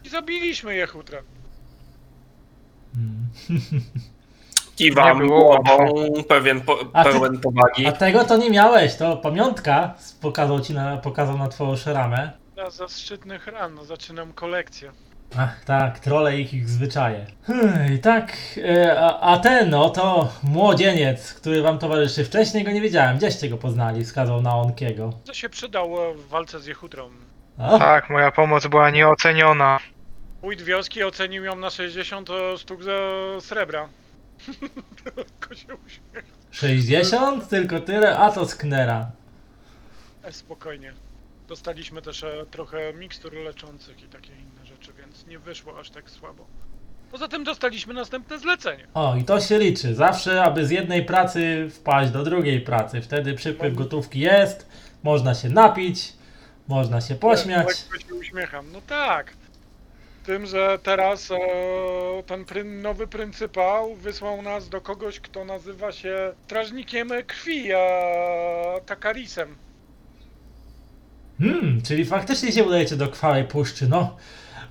i 0.05 0.09
zabiliśmy 0.09 0.75
je 0.75 0.87
chutrę. 0.87 1.23
Mm. 2.97 3.29
Kiwam 4.77 5.19
było 5.19 5.62
głową, 5.62 6.12
pewien 6.29 6.61
po, 6.61 6.79
A 6.93 7.05
ty- 7.05 7.11
pełen 7.11 7.39
powagi. 7.41 7.87
A 7.87 7.93
tego 7.93 8.25
to 8.25 8.37
nie 8.37 8.51
miałeś, 8.51 8.97
to 8.97 9.16
pamiątka 9.16 9.95
pokazał 10.20 10.61
ci 10.61 10.75
na, 10.75 10.97
pokazał 10.97 11.39
na 11.39 11.49
twoją 11.49 11.77
szaramę. 11.77 12.31
Na 12.57 12.70
zaszczytnych 12.70 13.47
ran 13.47 13.75
no, 13.75 13.85
zaczynam 13.85 14.33
kolekcję. 14.33 14.93
Ach 15.37 15.65
tak, 15.65 15.99
trole 15.99 16.39
ich, 16.41 16.55
ich 16.55 16.69
zwyczaje. 16.69 17.27
Hmm, 17.47 17.95
I 17.95 17.99
tak, 17.99 18.33
e, 18.57 19.01
a, 19.01 19.20
a 19.20 19.39
ten 19.39 19.75
oto 19.75 20.33
młodzieniec, 20.43 21.35
który 21.35 21.62
wam 21.62 21.79
towarzyszy, 21.79 22.25
wcześniej 22.25 22.65
go 22.65 22.70
nie 22.70 22.81
wiedziałem, 22.81 23.16
gdzieście 23.16 23.49
go 23.49 23.57
poznali, 23.59 24.05
wskazał 24.05 24.43
na 24.43 24.57
Onkiego. 24.57 25.12
To 25.25 25.35
się 25.35 25.49
przydał 25.49 26.11
e, 26.11 26.15
w 26.15 26.29
walce 26.29 26.61
z 26.61 26.66
jechutrą. 26.66 27.11
O, 27.59 27.78
Tak, 27.78 28.10
moja 28.10 28.32
pomoc 28.32 28.66
była 28.66 28.90
nieoceniona. 28.90 29.78
Wójt 30.43 30.62
wioski 30.62 31.05
ocenił 31.05 31.44
ją 31.44 31.56
na 31.56 31.70
60 31.70 32.28
sztuk 32.59 32.82
ze 32.82 32.98
srebra. 33.40 33.89
Tylko 35.05 35.55
się 35.55 35.66
uśmiecha. 35.86 36.28
60? 36.51 37.48
Tylko 37.48 37.80
tyle? 37.80 38.18
A 38.18 38.32
to 38.32 38.47
sknera. 38.47 39.10
E, 40.22 40.32
spokojnie. 40.32 40.93
Dostaliśmy 41.48 42.02
też 42.02 42.24
e, 42.24 42.47
trochę 42.51 42.93
mikstur 42.93 43.32
leczących 43.35 44.02
i 44.02 44.06
takie 44.06 44.32
inne 44.32 44.66
rzeczy, 44.66 44.93
więc 44.98 45.26
nie 45.26 45.39
wyszło 45.39 45.78
aż 45.80 45.90
tak 45.90 46.10
słabo. 46.10 46.47
Poza 47.10 47.28
tym 47.28 47.44
dostaliśmy 47.44 47.94
następne 47.94 48.39
zlecenie. 48.39 48.86
O, 48.94 49.16
i 49.16 49.24
to 49.24 49.40
się 49.40 49.59
liczy. 49.59 49.94
Zawsze, 49.94 50.43
aby 50.43 50.66
z 50.66 50.70
jednej 50.70 51.05
pracy 51.05 51.68
wpaść 51.70 52.10
do 52.10 52.24
drugiej 52.24 52.60
pracy. 52.60 53.01
Wtedy 53.01 53.35
przypływ 53.35 53.74
gotówki 53.74 54.20
jest, 54.20 54.68
można 55.02 55.35
się 55.35 55.48
napić, 55.48 56.12
można 56.69 57.01
się 57.01 57.15
pośmiać. 57.15 57.66
Lekko 57.66 58.09
się 58.09 58.15
uśmiecham. 58.15 58.73
No 58.73 58.81
tak. 58.86 59.32
Tym, 60.27 60.47
że 60.47 60.78
teraz 60.82 61.31
e, 61.31 61.36
ten 62.27 62.45
pryn, 62.45 62.82
nowy 62.82 63.07
pryncypał 63.07 63.95
wysłał 63.95 64.43
nas 64.43 64.69
do 64.69 64.81
kogoś, 64.81 65.20
kto 65.20 65.45
nazywa 65.45 65.93
się 65.93 66.32
strażnikiem 66.45 67.11
krwi, 67.27 67.73
e, 67.73 67.77
Takarisem. 68.86 69.57
Hmm, 71.39 71.82
czyli 71.82 72.05
faktycznie 72.05 72.53
się 72.53 72.65
udajecie 72.65 72.97
do 72.97 73.09
krwawej 73.09 73.45
puszczy, 73.45 73.89
no. 73.89 74.16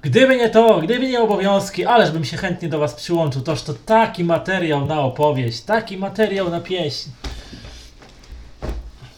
Gdyby 0.02 0.38
nie 0.38 0.50
to, 0.50 0.80
gdyby 0.82 1.08
nie 1.08 1.22
obowiązki, 1.22 1.86
ależ 1.86 2.12
bym 2.12 2.26
się 2.26 2.38
chętnie 2.38 2.70
do 2.70 2.80
was 2.80 2.96
przyłączył. 2.96 3.42
Toż 3.42 3.64
to 3.64 3.74
taki 3.74 4.24
materiał 4.24 4.86
na 4.86 5.00
opowieść, 5.00 5.62
taki 5.62 5.98
materiał 5.98 6.50
na 6.50 6.62
pieśń. 6.62 7.10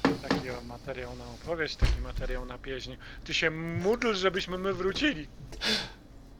Taki 0.04 0.36
materiał 0.68 1.16
na 1.16 1.29
opowieść, 1.50 1.76
taki 1.76 2.02
materiał 2.04 2.46
na 2.46 2.58
pieśń. 2.58 2.92
Ty 3.24 3.34
się 3.34 3.52
módl, 3.52 4.14
żebyśmy 4.14 4.58
my 4.58 4.74
wrócili. 4.74 5.28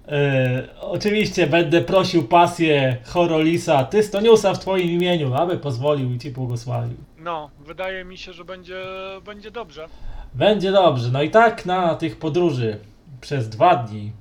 E, 0.08 0.68
oczywiście 0.82 1.48
będę 1.48 1.82
prosił 1.82 2.24
pasję 2.24 2.98
Horolisa, 3.06 3.84
Tystoniusa 3.84 4.54
w 4.54 4.60
twoim 4.60 4.90
imieniu, 4.90 5.34
aby 5.34 5.58
pozwolił 5.58 6.14
i 6.14 6.20
ci 6.20 6.32
błogosławił. 6.32 6.98
No, 7.18 7.50
wydaje 7.60 8.06
mi 8.06 8.18
się, 8.18 8.34
że 8.34 8.46
będzie, 8.46 8.84
będzie 9.26 9.52
dobrze. 9.52 9.88
Będzie 10.34 10.72
dobrze. 10.72 11.10
No 11.12 11.24
i 11.24 11.30
tak 11.30 11.66
na 11.66 11.96
tych 11.96 12.20
podróży 12.20 12.80
przez 13.22 13.50
dwa 13.50 13.76
dni 13.76 14.12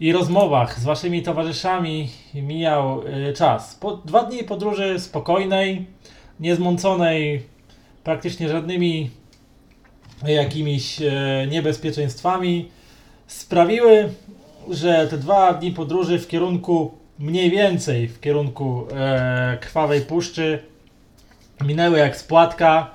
i 0.00 0.12
rozmowach 0.12 0.80
z 0.80 0.84
waszymi 0.84 1.22
towarzyszami 1.22 2.08
mijał 2.34 3.02
y, 3.06 3.32
czas. 3.32 3.74
Po, 3.74 3.96
dwa 3.96 4.22
dni 4.22 4.44
podróży 4.44 5.00
spokojnej, 5.00 5.86
niezmąconej 6.40 7.42
praktycznie 8.04 8.48
żadnymi 8.48 9.19
jakimiś 10.26 11.02
e, 11.02 11.46
niebezpieczeństwami 11.50 12.68
sprawiły, 13.26 14.08
że 14.70 15.06
te 15.10 15.18
dwa 15.18 15.54
dni 15.54 15.72
podróży 15.72 16.18
w 16.18 16.28
kierunku 16.28 17.00
mniej 17.18 17.50
więcej 17.50 18.08
w 18.08 18.20
kierunku 18.20 18.86
e, 18.92 19.58
krwawej 19.60 20.00
puszczy 20.00 20.58
minęły 21.60 21.98
jak 21.98 22.16
spłatka. 22.16 22.90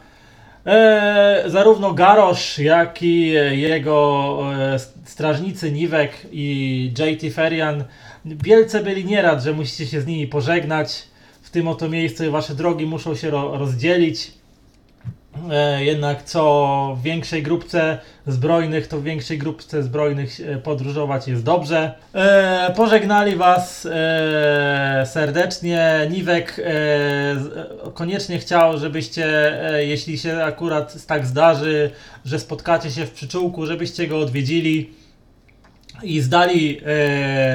E, 0.65 1.43
zarówno 1.47 1.93
Garosz, 1.93 2.59
jak 2.59 3.03
i 3.03 3.27
jego 3.51 4.39
e, 4.53 4.79
strażnicy 5.05 5.71
Niwek 5.71 6.27
i 6.31 6.91
JT 6.99 7.33
Ferian 7.33 7.83
wielce 8.25 8.83
byli 8.83 9.05
nierad, 9.05 9.43
że 9.43 9.53
musicie 9.53 9.87
się 9.87 10.01
z 10.01 10.07
nimi 10.07 10.27
pożegnać 10.27 11.03
w 11.41 11.49
tym 11.49 11.67
oto 11.67 11.89
miejscu 11.89 12.31
wasze 12.31 12.55
drogi 12.55 12.85
muszą 12.85 13.15
się 13.15 13.29
ro 13.29 13.57
rozdzielić. 13.57 14.31
E, 15.51 15.83
jednak 15.83 16.23
co 16.23 16.97
w 16.99 17.03
większej 17.03 17.43
grupce 17.43 17.97
zbrojnych, 18.27 18.87
to 18.87 18.97
w 18.97 19.03
większej 19.03 19.37
grupce 19.37 19.83
zbrojnych 19.83 20.37
podróżować 20.63 21.27
jest 21.27 21.43
dobrze. 21.43 21.93
E, 22.13 22.73
pożegnali 22.75 23.35
Was 23.35 23.87
e, 23.91 25.05
serdecznie. 25.05 26.07
Niwek 26.11 26.61
koniecznie 27.93 28.39
chciał, 28.39 28.77
żebyście, 28.77 29.53
jeśli 29.77 30.17
się 30.17 30.43
akurat 30.43 31.05
tak 31.05 31.25
zdarzy, 31.25 31.91
że 32.25 32.39
spotkacie 32.39 32.91
się 32.91 33.05
w 33.05 33.11
przyczółku, 33.11 33.65
żebyście 33.65 34.07
go 34.07 34.19
odwiedzili 34.19 34.89
i 36.03 36.21
zdali 36.21 36.81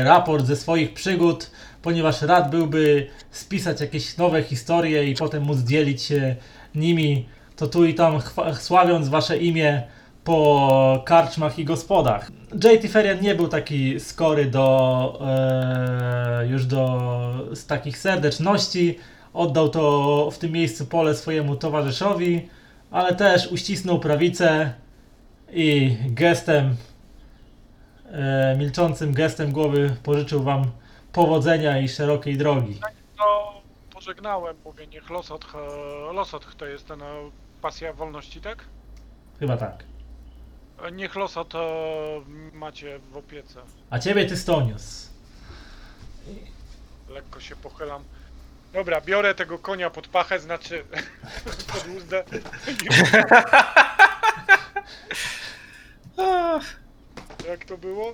raport 0.05 0.47
ze 0.47 0.57
swoich 0.57 0.95
przygód, 0.95 1.51
ponieważ 1.83 2.23
rad 2.23 2.51
byłby 2.51 3.07
spisać 3.31 3.81
jakieś 3.81 4.17
nowe 4.17 4.43
historie 4.43 5.05
i 5.05 5.15
potem 5.15 5.43
móc 5.43 5.59
dzielić 5.59 6.03
się 6.03 6.37
nimi, 6.75 7.27
to 7.61 7.67
tu 7.67 7.85
i 7.85 7.95
tam 7.95 8.21
sławiąc 8.69 9.09
wasze 9.09 9.39
imię 9.39 9.83
po 10.25 11.03
karczmach 11.07 11.59
i 11.59 11.65
gospodach. 11.65 12.31
JT 12.55 12.93
Ferian 12.93 13.21
nie 13.21 13.35
był 13.35 13.49
taki 13.49 14.01
skory 14.01 14.47
do 14.47 15.19
e, 15.27 16.47
już 16.47 16.67
do 16.67 17.01
z 17.55 17.67
takich 17.67 17.99
serdeczności. 17.99 18.99
Oddał 19.35 19.69
to 19.69 20.31
w 20.31 20.39
tym 20.39 20.53
miejscu 20.53 20.87
pole 20.87 21.15
swojemu 21.15 21.57
towarzyszowi, 21.57 22.49
ale 22.91 23.15
też 23.15 23.53
uścisnął 23.53 24.01
prawicę 24.01 24.73
i 25.53 25.97
gestem 26.07 26.77
e, 28.13 28.57
milczącym 28.59 29.13
gestem 29.13 29.53
głowy 29.53 29.97
pożyczył 30.03 30.43
wam 30.43 30.65
powodzenia 31.13 31.79
i 31.79 31.89
szerokiej 31.89 32.37
drogi. 32.37 32.81
To 33.19 33.53
pożegnałem, 33.93 34.57
mówię, 34.65 34.87
niech 34.87 35.11
Losotch, 35.11 35.55
e, 35.55 36.13
Losotch 36.13 36.55
to 36.55 36.67
jest 36.67 36.89
ten 36.89 37.03
pasja 37.61 37.93
wolności, 37.93 38.41
tak? 38.41 38.65
Chyba 39.41 39.57
tak. 39.57 39.85
E, 40.83 40.93
Niech 40.93 41.15
Losot 41.17 41.55
e, 41.55 41.59
macie 42.53 42.99
w 42.99 43.17
opiece. 43.17 43.61
A 43.91 43.99
ciebie 43.99 44.27
Tystonius. 44.27 45.11
Lekko 47.09 47.41
się 47.41 47.57
pochylam. 47.57 48.05
Dobra, 48.73 49.01
biorę 49.01 49.35
tego 49.35 49.59
konia 49.59 49.91
pod 49.91 50.09
pachę, 50.09 50.41
znaczy 50.41 50.85
pod 51.73 51.87
uzdę. 51.97 52.25
Jak 57.49 57.65
to 57.65 57.79
było? 57.79 58.11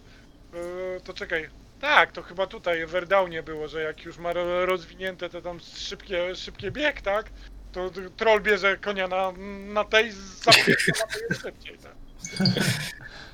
E, 0.96 1.00
to 1.00 1.12
czekaj. 1.14 1.48
Tak, 1.80 2.12
to 2.12 2.22
chyba 2.22 2.46
tutaj 2.46 2.86
w 2.86 2.90
Verdaunie 2.90 3.42
było, 3.42 3.68
że 3.68 3.82
jak 3.82 4.04
już 4.04 4.18
ma 4.18 4.32
ro- 4.32 4.66
rozwinięte 4.66 5.28
te 5.28 5.42
tam 5.42 5.60
szybkie, 5.60 6.34
szybkie 6.36 6.70
bieg, 6.70 7.00
tak? 7.00 7.30
To 7.76 7.90
troll 8.16 8.40
bierze 8.40 8.76
konia 8.76 9.08
na, 9.08 9.32
na 9.72 9.84
tej 9.84 10.12
zapięcia 10.12 10.92
na 11.00 11.06
tej 11.12 11.22
jest 11.30 11.42
szybciej, 11.42 11.78
tak? 11.78 11.94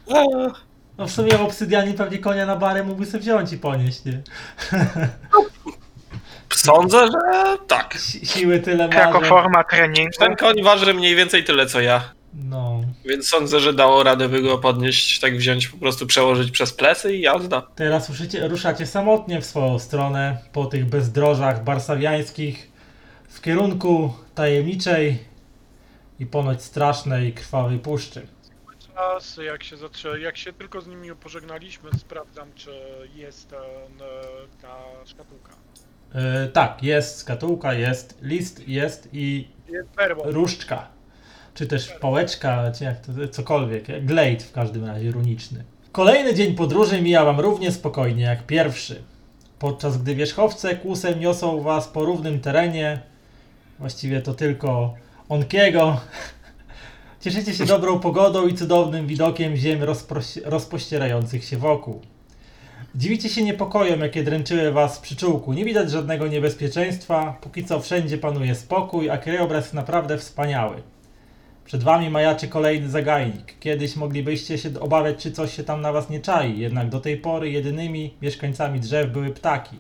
No 0.99 1.07
w 1.07 1.13
sumie 1.13 1.39
w 1.39 1.43
obsydianie 1.43 1.95
pewnie 1.95 2.19
konia 2.19 2.47
na 2.47 2.57
barę 2.57 2.85
mógłby 2.85 3.07
sobie 3.07 3.21
wziąć 3.21 3.53
i 3.53 3.59
ponieść, 3.59 4.05
nie? 4.05 4.23
Sądzę, 6.55 7.07
że 7.07 7.57
tak. 7.67 7.95
Si- 7.95 8.27
siły 8.27 8.61
tyle 8.61 8.89
ma, 8.89 8.95
Jako 8.95 9.21
że... 9.21 9.27
forma 9.27 9.65
treningu. 9.65 10.19
Ten 10.19 10.37
koń 10.37 10.63
waży 10.63 10.95
mniej 10.95 11.17
więcej 11.17 11.45
tyle 11.45 11.67
co 11.67 11.81
ja. 11.81 12.13
No. 12.35 12.81
Więc 13.05 13.29
sądzę, 13.29 13.61
że 13.61 13.73
dało 13.73 14.03
radę 14.03 14.29
by 14.29 14.43
go 14.43 14.59
podnieść, 14.59 15.21
tak 15.21 15.37
wziąć, 15.37 15.69
po 15.69 15.77
prostu 15.77 16.07
przełożyć 16.07 16.51
przez 16.51 16.73
plecy 16.73 17.17
i 17.17 17.21
jazda. 17.21 17.63
Teraz 17.75 18.09
ruszycie, 18.09 18.49
ruszacie 18.49 18.87
samotnie 18.87 19.41
w 19.41 19.47
swoją 19.47 19.79
stronę 19.79 20.39
po 20.53 20.67
tych 20.67 20.85
bezdrożach 20.85 21.65
barsawiańskich 21.65 22.72
kierunku 23.43 24.13
tajemniczej 24.35 25.19
i 26.19 26.27
ponoć 26.27 26.63
strasznej 26.63 27.33
krwawej 27.33 27.79
puszczy. 27.79 28.27
Czas, 28.95 29.37
jak 29.47 29.63
się, 29.65 29.77
zatrze- 29.77 30.19
jak 30.19 30.37
się 30.37 30.53
tylko 30.53 30.81
z 30.81 30.87
nimi 30.87 31.15
pożegnaliśmy, 31.15 31.91
sprawdzam, 31.99 32.49
czy 32.55 32.71
jest 33.15 33.51
ten, 33.51 33.59
ta 34.63 34.79
szkatułka. 35.07 35.53
E, 36.15 36.49
tak, 36.49 36.83
jest 36.83 37.17
skatułka, 37.19 37.75
jest 37.75 38.19
list, 38.23 38.69
jest 38.69 39.09
i 39.13 39.49
Jest 39.69 39.89
perło. 39.89 40.25
różdżka. 40.33 40.89
Czy 41.55 41.67
też 41.67 41.89
pałeczka, 41.89 42.73
czy 42.79 42.85
jak 42.85 43.01
to, 43.07 43.13
cokolwiek. 43.31 44.05
Glade 44.07 44.41
w 44.41 44.53
każdym 44.53 44.85
razie 44.85 45.11
runiczny. 45.11 45.65
Kolejny 45.93 46.35
dzień 46.35 46.55
podróży 46.55 47.03
mija 47.03 47.25
wam 47.25 47.41
równie 47.41 47.73
spokojnie 47.73 48.23
jak 48.25 48.47
pierwszy. 48.47 49.03
Podczas 49.59 49.99
gdy 50.03 50.15
wierzchowce 50.15 50.77
kłusem 50.77 51.21
niosą 51.21 51.61
was 51.61 51.89
po 51.89 52.05
równym 52.05 52.41
terenie, 52.41 53.01
właściwie 53.79 54.21
to 54.21 54.35
tylko 54.35 54.95
Onkiego, 55.29 56.01
cieszycie 57.21 57.55
się 57.55 57.67
dobrą 57.67 58.01
pogodą 58.01 58.47
i 58.47 58.55
cudownym 58.55 59.07
widokiem 59.07 59.57
ziem 59.57 59.81
rozpościerających 60.45 61.45
się 61.45 61.57
wokół. 61.57 62.01
Dziwicie 62.95 63.29
się 63.29 63.43
niepokojem, 63.43 64.01
jakie 64.01 64.23
dręczyły 64.23 64.73
was 64.73 64.99
w 64.99 65.01
przyczółku. 65.01 65.53
Nie 65.53 65.65
widać 65.65 65.91
żadnego 65.91 66.27
niebezpieczeństwa, 66.27 67.37
póki 67.41 67.65
co 67.65 67.81
wszędzie 67.81 68.19
panuje 68.19 68.55
spokój, 68.55 69.11
a 69.11 69.19
krajobraz 69.19 69.73
naprawdę 69.73 70.19
wspaniały. 70.19 70.83
Przed 71.65 71.83
wami 71.83 72.11
majaczy 72.11 72.49
kolejny 72.49 72.89
zagajnik. 72.89 73.59
Kiedyś 73.61 73.97
moglibyście 73.97 74.59
się 74.59 74.81
obawiać, 74.81 75.17
czy 75.17 75.33
coś 75.33 75.57
się 75.57 75.65
tam 75.65 75.81
na 75.81 75.93
was 75.93 76.11
nie 76.11 76.21
czai, 76.21 76.59
jednak 76.59 76.89
do 76.89 77.01
tej 77.01 77.17
pory 77.17 77.51
jedynymi 77.51 78.15
mieszkańcami 78.23 78.81
drzew 78.81 79.13
były 79.13 79.31
ptaki, 79.31 79.77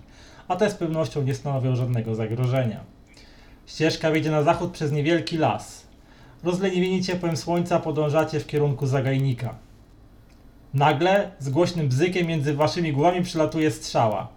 a 0.48 0.56
te 0.56 0.70
z 0.70 0.74
pewnością 0.74 1.22
nie 1.22 1.34
stanowią 1.34 1.76
żadnego 1.76 2.14
zagrożenia. 2.14 2.91
Ścieżka 3.66 4.10
wiedzie 4.10 4.30
na 4.30 4.42
zachód 4.42 4.72
przez 4.72 4.92
niewielki 4.92 5.36
las. 5.36 5.86
Rozleniwieni 6.44 7.02
ciepłem 7.02 7.36
słońca 7.36 7.80
podążacie 7.80 8.40
w 8.40 8.46
kierunku 8.46 8.86
zagajnika. 8.86 9.54
Nagle, 10.74 11.30
z 11.38 11.48
głośnym 11.48 11.88
bzykiem 11.88 12.26
między 12.26 12.54
waszymi 12.54 12.92
głowami 12.92 13.22
przylatuje 13.22 13.70
strzała. 13.70 14.28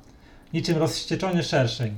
Niczym 0.53 0.77
rozścieczony 0.77 1.43
szerszeń. 1.43 1.97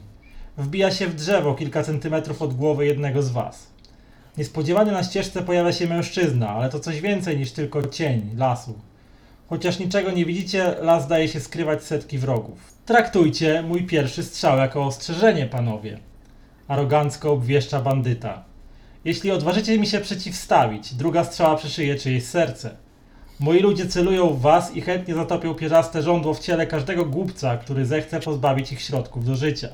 Wbija 0.58 0.92
się 0.92 1.08
w 1.08 1.16
drzewo 1.16 1.54
kilka 1.54 1.84
centymetrów 1.84 2.42
od 2.42 2.54
głowy 2.54 2.86
jednego 2.86 3.24
z 3.24 3.30
was. 3.30 3.68
Niespodziewanie 4.38 4.92
na 4.92 5.04
ścieżce 5.04 5.44
pojawia 5.44 5.74
się 5.74 5.88
mężczyzna, 5.88 6.50
ale 6.50 6.70
to 6.70 6.80
coś 6.80 7.02
więcej 7.02 7.38
niż 7.38 7.52
tylko 7.52 7.88
cień 7.88 8.30
lasu. 8.38 8.80
Chociaż 9.50 9.80
niczego 9.80 10.12
nie 10.12 10.26
widzicie, 10.26 10.76
las 10.82 11.04
zdaje 11.04 11.28
się 11.28 11.40
skrywać 11.40 11.84
setki 11.84 12.18
wrogów. 12.18 12.74
Traktujcie 12.86 13.62
mój 13.62 13.84
pierwszy 13.84 14.24
strzał 14.24 14.58
jako 14.58 14.86
ostrzeżenie, 14.86 15.46
panowie. 15.46 16.00
Arogancko 16.68 17.32
obwieszcza 17.32 17.82
bandyta. 17.82 18.44
Jeśli 19.06 19.32
odważycie 19.32 19.80
mi 19.80 19.88
się 19.88 20.00
przeciwstawić, 20.00 20.94
druga 20.94 21.24
strzała 21.24 21.56
przyszyje 21.56 21.96
czyjeś 21.96 22.24
serce. 22.24 22.76
Moi 23.40 23.60
ludzie 23.60 23.86
celują 23.88 24.30
w 24.30 24.42
was 24.42 24.76
i 24.76 24.82
chętnie 24.82 25.16
zatopią 25.16 25.54
pierzaste 25.54 26.04
żądło 26.04 26.34
w 26.34 26.40
ciele 26.40 26.68
każdego 26.68 27.06
głupca, 27.06 27.58
który 27.58 27.86
zechce 27.86 28.20
pozbawić 28.20 28.72
ich 28.72 28.82
środków 28.82 29.26
do 29.26 29.36
życia. 29.36 29.70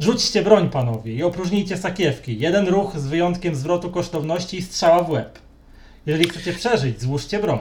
Rzućcie 0.00 0.42
broń, 0.42 0.70
panowie, 0.70 1.14
i 1.14 1.22
opróżnijcie 1.22 1.76
sakiewki. 1.76 2.38
Jeden 2.38 2.68
ruch 2.68 2.98
z 2.98 3.06
wyjątkiem 3.06 3.54
zwrotu 3.54 3.90
kosztowności 3.90 4.58
i 4.58 4.62
strzała 4.62 5.02
w 5.02 5.10
łeb. 5.10 5.38
Jeżeli 6.06 6.28
chcecie 6.28 6.52
przeżyć, 6.52 7.00
złóżcie 7.00 7.38
broń. 7.38 7.58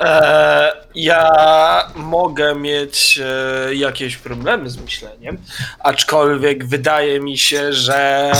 Eee, 0.00 0.72
ja 0.94 1.90
mogę 1.94 2.54
mieć 2.54 3.20
e, 3.24 3.74
jakieś 3.74 4.16
problemy 4.16 4.70
z 4.70 4.80
myśleniem, 4.80 5.38
aczkolwiek 5.80 6.66
wydaje 6.66 7.20
mi 7.20 7.38
się, 7.38 7.72
że 7.72 8.32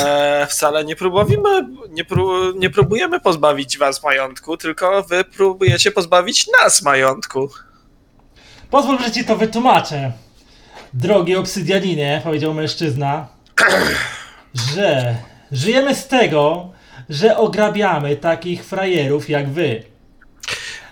wcale 0.49 0.85
nie 0.85 0.97
próbujemy, 0.97 1.66
nie, 1.91 2.05
nie 2.55 2.70
próbujemy 2.70 3.20
pozbawić 3.20 3.78
was 3.78 4.03
majątku, 4.03 4.57
tylko 4.57 5.03
wy 5.03 5.24
próbujecie 5.24 5.91
pozbawić 5.91 6.47
nas 6.62 6.82
majątku. 6.82 7.51
Pozwól, 8.70 8.99
że 8.99 9.11
ci 9.11 9.24
to 9.24 9.37
wytłumaczę. 9.37 10.12
Drogi 10.95 11.37
obsydianinie, 11.37 12.20
powiedział 12.24 12.55
mężczyzna, 12.55 13.28
że 14.74 15.16
żyjemy 15.53 15.95
z 15.95 16.09
tego, 16.09 16.73
że 17.09 17.37
ograbiamy 17.37 18.16
takich 18.16 18.65
frajerów 18.65 19.31
jak 19.31 19.51
wy. 19.51 19.90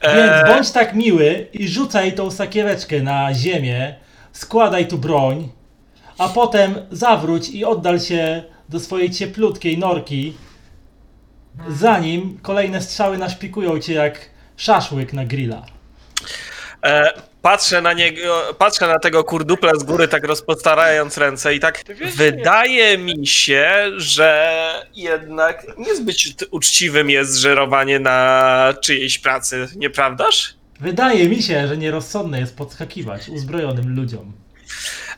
Więc 0.03 0.33
Eee, 0.33 0.55
bądź 0.55 0.71
tak 0.71 0.95
miły 0.95 1.47
i 1.53 1.69
rzucaj 1.69 2.13
tą 2.13 2.31
sakieweczkę 2.31 3.03
na 3.03 3.35
ziemię, 3.35 3.95
składaj 4.33 4.89
tu 4.89 4.99
broń, 4.99 5.49
a 6.19 6.29
potem 6.29 6.75
zawróć 6.91 7.49
i 7.49 7.65
oddal 7.65 8.01
się 8.01 8.43
do 8.69 8.81
swojej 8.81 9.11
cieplutkiej 9.11 9.79
norki, 9.79 10.35
zanim 11.69 12.39
kolejne 12.43 12.83
strzały 12.83 13.19
naszpikują 13.19 13.81
cię 13.81 13.95
jak 13.95 14.31
szaszłyk 14.57 15.13
na 15.13 15.25
grilla. 15.25 15.63
E, 16.89 17.13
patrzę 17.43 17.83
na 17.83 17.93
niego, 17.93 18.55
patrzę 18.59 18.87
na 18.87 18.99
tego 18.99 19.25
kurdupla 19.25 19.75
z 19.75 19.83
góry, 19.83 20.09
tak 20.09 20.25
rozpostarając 20.25 21.19
ręce 21.19 21.55
i 21.55 21.61
tak 21.61 21.85
wydaje 22.17 22.99
mi 22.99 23.27
się, 23.27 23.71
że 23.97 24.63
jednak 24.95 25.67
niezbyt 25.79 26.17
uczciwym 26.51 27.11
jest 27.11 27.37
żerowanie 27.37 27.99
na 27.99 28.75
czyjejś 28.83 29.19
pracy, 29.19 29.69
nieprawdaż? 29.77 30.55
Wydaje 30.81 31.29
mi 31.29 31.43
się, 31.43 31.69
że 31.69 31.77
nierozsądne 31.77 32.41
jest 32.41 32.57
podskakiwać 32.57 33.29
uzbrojonym 33.29 33.97
ludziom. 33.97 34.33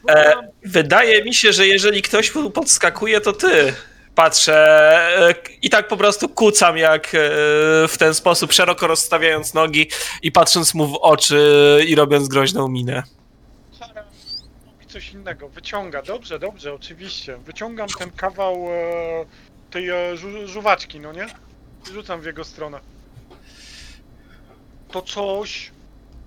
E, 0.09 0.33
wydaje 0.65 1.25
mi 1.25 1.35
się, 1.35 1.53
że 1.53 1.67
jeżeli 1.67 2.03
ktoś 2.03 2.33
podskakuje, 2.55 3.21
to 3.21 3.33
ty. 3.33 3.75
Patrzę 4.15 4.57
e, 5.29 5.35
i 5.63 5.71
tak 5.71 5.89
po 5.89 5.97
prostu 5.97 6.29
kucam 6.29 6.79
jak 6.79 7.07
e, 7.07 7.09
w 7.89 7.95
ten 7.99 8.15
sposób, 8.15 8.53
szeroko 8.53 8.87
rozstawiając 8.87 9.55
nogi 9.55 9.87
i 10.23 10.33
patrząc 10.33 10.75
mu 10.75 10.87
w 10.87 10.95
oczy 10.95 11.85
i 11.89 11.95
robiąc 11.95 12.29
groźną 12.29 12.69
minę. 12.69 13.03
Sara 13.79 14.05
robi 14.67 14.87
coś 14.87 15.13
innego. 15.13 15.49
Wyciąga, 15.49 16.03
dobrze, 16.03 16.39
dobrze, 16.39 16.75
oczywiście. 16.75 17.37
Wyciągam 17.37 17.89
ten 17.99 18.11
kawał 18.11 18.67
e, 18.71 19.25
tej 19.71 19.89
żu 20.15 20.47
żuwaczki, 20.49 21.01
no 21.01 21.13
nie? 21.13 21.27
I 21.91 21.93
rzucam 21.93 22.21
w 22.21 22.25
jego 22.25 22.45
stronę. 22.45 22.81
To 24.91 25.03
coś, 25.03 25.71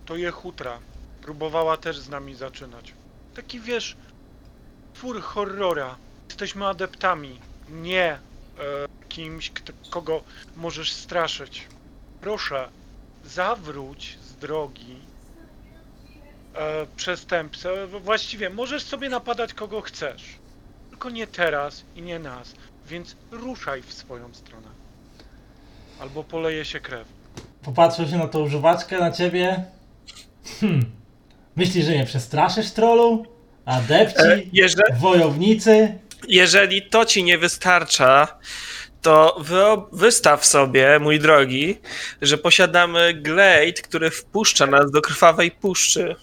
to 0.05 0.15
je 0.15 0.31
hutra. 0.31 0.80
Próbowała 1.22 1.77
też 1.77 1.99
z 1.99 2.10
nami 2.10 2.35
zaczynać. 2.35 2.93
Taki 3.35 3.60
wiesz, 3.60 3.95
twór 4.93 5.22
horrora. 5.22 5.95
Jesteśmy 6.27 6.68
adeptami, 6.68 7.39
nie 7.69 8.03
e, 8.11 8.19
kimś, 9.10 9.49
kto, 9.49 9.73
kogo 9.90 10.23
możesz 10.57 10.91
straszyć. 10.94 11.68
Proszę, 12.22 12.69
zawróć 13.26 14.18
z 14.22 14.35
drogi 14.35 14.95
e, 16.56 16.85
przestępcę. 16.95 17.88
Właściwie 17.88 18.49
możesz 18.49 18.84
sobie 18.84 19.10
napadać 19.10 19.53
kogo 19.53 19.81
chcesz. 19.81 20.23
Tylko 20.90 21.10
nie 21.10 21.27
teraz 21.27 21.84
i 21.95 22.02
nie 22.02 22.19
nas. 22.19 22.53
Więc 22.88 23.15
ruszaj 23.31 23.81
w 23.81 23.94
swoją 23.94 24.34
stronę. 24.34 24.68
Albo 25.99 26.23
poleje 26.23 26.65
się 26.65 26.80
krew. 26.80 27.07
Popatrzył 27.64 28.07
się 28.07 28.18
na 28.18 28.27
tą 28.27 28.48
żuwaczkę, 28.48 28.99
na 28.99 29.11
ciebie. 29.11 29.65
Hmm. 30.60 30.85
Myślisz, 31.56 31.85
że 31.85 31.91
mnie 31.91 32.06
przestraszysz, 32.06 32.72
trollu? 32.72 33.26
Adepci? 33.65 34.22
E, 34.23 34.41
Jeżeli, 34.53 34.94
Wojownicy? 34.99 35.99
Jeżeli 36.28 36.82
to 36.82 37.06
ci 37.06 37.24
nie 37.24 37.38
wystarcza, 37.38 38.28
to 39.02 39.41
wystaw 39.91 40.45
sobie, 40.45 41.00
mój 41.00 41.20
drogi, 41.20 41.80
że 42.22 42.38
posiadamy 42.38 43.14
glade, 43.14 43.74
który 43.84 44.12
wpuszcza 44.12 44.66
nas 44.66 44.91
do 44.91 45.02
krwawej 45.02 45.52
puszczy. 45.52 46.16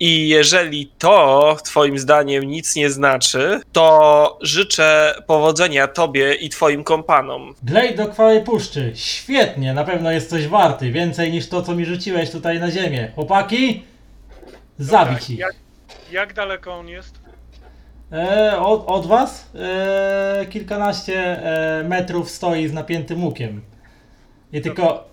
I 0.00 0.28
jeżeli 0.28 0.92
to 0.98 1.56
twoim 1.64 1.98
zdaniem 1.98 2.44
nic 2.44 2.76
nie 2.76 2.90
znaczy, 2.90 3.60
to 3.72 4.38
życzę 4.40 5.14
powodzenia 5.26 5.88
tobie 5.88 6.34
i 6.34 6.48
twoim 6.48 6.84
kompanom. 6.84 7.54
Glej 7.62 7.94
do 7.94 8.06
krwawej 8.06 8.44
puszczy. 8.44 8.92
Świetnie, 8.94 9.74
na 9.74 9.84
pewno 9.84 10.10
jest 10.10 10.30
coś 10.30 10.48
warty. 10.48 10.92
Więcej 10.92 11.32
niż 11.32 11.48
to, 11.48 11.62
co 11.62 11.74
mi 11.74 11.84
rzuciłeś 11.84 12.30
tutaj 12.30 12.60
na 12.60 12.70
ziemię. 12.70 13.12
Chłopaki? 13.14 13.82
Zabić 14.78 15.30
ich. 15.30 15.38
Jak, 15.38 15.54
jak 16.12 16.34
daleko 16.34 16.74
on 16.74 16.88
jest? 16.88 17.21
E, 18.12 18.58
od, 18.60 18.84
od 18.86 19.06
was? 19.06 19.50
E, 19.54 20.46
kilkanaście 20.50 21.18
e, 21.20 21.84
metrów 21.88 22.30
stoi 22.30 22.68
z 22.68 22.72
napiętym 22.72 23.24
łukiem. 23.24 23.62
I 24.52 24.60
tylko 24.60 25.04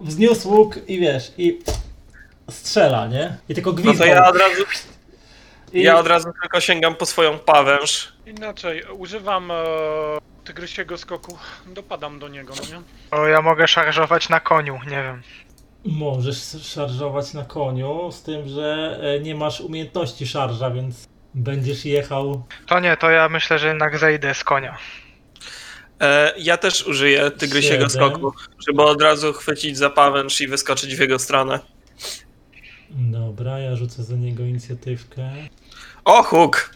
wzniósł 0.00 0.50
łuk 0.50 0.78
i 0.88 1.00
wiesz, 1.00 1.32
i 1.38 1.58
strzela, 2.50 3.06
nie? 3.06 3.36
I 3.48 3.54
tylko 3.54 3.70
No 3.70 3.76
gwizdał. 3.76 4.08
to 4.08 4.14
ja 4.14 4.28
od 4.28 4.36
razu, 4.36 4.62
I, 5.72 5.82
ja 5.82 5.98
od 5.98 6.06
razu 6.06 6.28
tylko 6.42 6.60
sięgam 6.60 6.94
po 6.94 7.06
swoją 7.06 7.38
pawęż. 7.38 8.12
Inaczej, 8.26 8.82
używam 8.98 9.50
e, 9.50 9.54
tygrysiego 10.44 10.98
skoku. 10.98 11.38
Dopadam 11.66 12.18
do 12.18 12.28
niego, 12.28 12.54
no 12.56 12.78
nie? 12.78 12.82
O, 13.18 13.26
ja 13.26 13.42
mogę 13.42 13.68
szarżować 13.68 14.28
na 14.28 14.40
koniu, 14.40 14.78
nie 14.84 15.02
wiem. 15.02 15.22
Możesz 15.84 16.56
szarżować 16.62 17.34
na 17.34 17.44
koniu, 17.44 18.12
z 18.12 18.22
tym, 18.22 18.48
że 18.48 18.98
e, 19.02 19.20
nie 19.20 19.34
masz 19.34 19.60
umiejętności 19.60 20.26
szarża, 20.26 20.70
więc 20.70 21.08
będziesz 21.42 21.84
jechał. 21.84 22.46
To 22.66 22.80
nie, 22.80 22.96
to 22.96 23.10
ja 23.10 23.28
myślę, 23.28 23.58
że 23.58 23.68
jednak 23.68 23.98
zejdę 23.98 24.34
z 24.34 24.44
konia. 24.44 24.78
E, 26.00 26.34
ja 26.38 26.56
też 26.56 26.86
użyję 26.86 27.30
tygrysiego 27.30 27.88
Siedem. 27.88 28.10
skoku, 28.10 28.32
żeby 28.68 28.82
od 28.82 29.02
razu 29.02 29.32
chwycić 29.32 29.76
za 29.78 29.90
pawęż 29.90 30.40
i 30.40 30.48
wyskoczyć 30.48 30.96
w 30.96 31.00
jego 31.00 31.18
stronę. 31.18 31.60
Dobra, 32.90 33.58
ja 33.58 33.76
rzucę 33.76 34.02
za 34.02 34.16
niego 34.16 34.42
inicjatywkę. 34.42 35.30
O, 36.04 36.22
huk! 36.22 36.74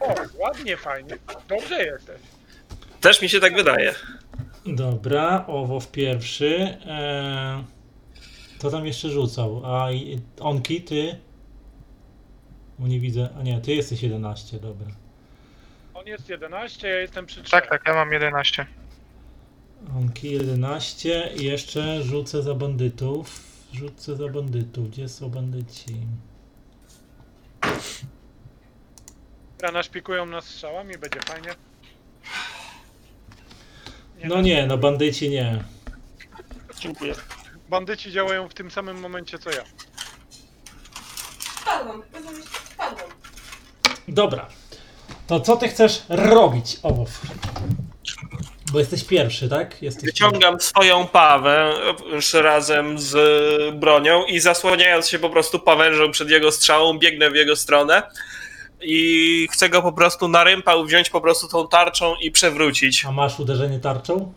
O, 0.00 0.14
ładnie, 0.38 0.76
fajnie. 0.76 1.16
Dobrze 1.48 1.84
jesteś. 1.84 2.16
Też 3.00 3.22
mi 3.22 3.28
się 3.28 3.40
tak 3.40 3.54
wydaje. 3.56 3.94
Dobra, 4.66 5.44
owow 5.46 5.90
pierwszy. 5.90 6.56
E, 6.86 7.64
to 8.58 8.70
tam 8.70 8.86
jeszcze 8.86 9.08
rzucał. 9.08 9.62
A 9.66 9.92
i- 9.92 10.20
onki, 10.40 10.82
ty? 10.82 11.18
Bo 12.78 12.88
nie 12.88 13.00
widzę. 13.00 13.28
A 13.38 13.42
nie, 13.42 13.60
ty 13.60 13.74
jesteś 13.74 14.02
11, 14.02 14.58
dobra. 14.58 14.86
On 15.94 16.06
jest 16.06 16.28
11, 16.28 16.88
ja 16.88 16.98
jestem 16.98 17.26
przy 17.26 17.42
3. 17.42 17.50
Tak, 17.50 17.68
tak, 17.68 17.82
ja 17.86 17.94
mam 17.94 18.12
11. 18.12 18.66
Onki 19.96 20.30
11 20.30 21.30
i 21.36 21.44
jeszcze 21.44 22.02
rzucę 22.02 22.42
za 22.42 22.54
bandytów. 22.54 23.40
Rzucę 23.72 24.16
za 24.16 24.28
bandytów. 24.28 24.90
Gdzie 24.90 25.08
są 25.08 25.30
bandyci? 25.30 25.96
Rana 29.60 29.82
szpikują 29.82 30.26
nas 30.26 30.44
strzałami, 30.44 30.98
będzie 30.98 31.20
fajnie. 31.20 31.54
No 34.24 34.40
nie, 34.40 34.66
no 34.66 34.78
bandyci 34.78 35.30
nie. 35.30 35.64
Dziękuję. 36.80 37.14
Bandyci 37.68 38.12
działają 38.12 38.48
w 38.48 38.54
tym 38.54 38.70
samym 38.70 39.00
momencie 39.00 39.38
co 39.38 39.50
ja. 39.50 39.64
Dobra. 44.08 44.46
To 45.26 45.40
co 45.40 45.56
ty 45.56 45.68
chcesz 45.68 46.02
robić, 46.08 46.78
owow? 46.82 47.08
Bo 48.72 48.78
jesteś 48.78 49.04
pierwszy, 49.04 49.48
tak? 49.48 49.82
Jesteś 49.82 50.04
Wyciągam 50.04 50.60
swoją 50.60 51.06
pawę 51.06 51.74
już 52.12 52.34
razem 52.34 52.98
z 52.98 53.14
bronią 53.74 54.24
i 54.24 54.40
zasłaniając 54.40 55.08
się 55.08 55.18
po 55.18 55.30
prostu 55.30 55.58
pawężą 55.58 56.10
przed 56.10 56.30
jego 56.30 56.52
strzałą, 56.52 56.98
biegnę 56.98 57.30
w 57.30 57.34
jego 57.34 57.56
stronę 57.56 58.02
i 58.80 59.48
chcę 59.52 59.68
go 59.68 59.82
po 59.82 59.92
prostu 59.92 60.28
na 60.28 60.44
rympał 60.44 60.84
wziąć 60.84 61.10
po 61.10 61.20
prostu 61.20 61.48
tą 61.48 61.68
tarczą 61.68 62.14
i 62.20 62.30
przewrócić. 62.30 63.04
A 63.04 63.12
masz 63.12 63.40
uderzenie 63.40 63.78
tarczą? 63.80 64.32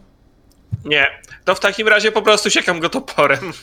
Nie, 0.86 1.08
to 1.46 1.56
w 1.56 1.60
takim 1.60 1.88
razie 1.88 2.12
po 2.12 2.22
prostu 2.22 2.50
siekam 2.50 2.80
go 2.80 2.90
toporem. 2.90 3.54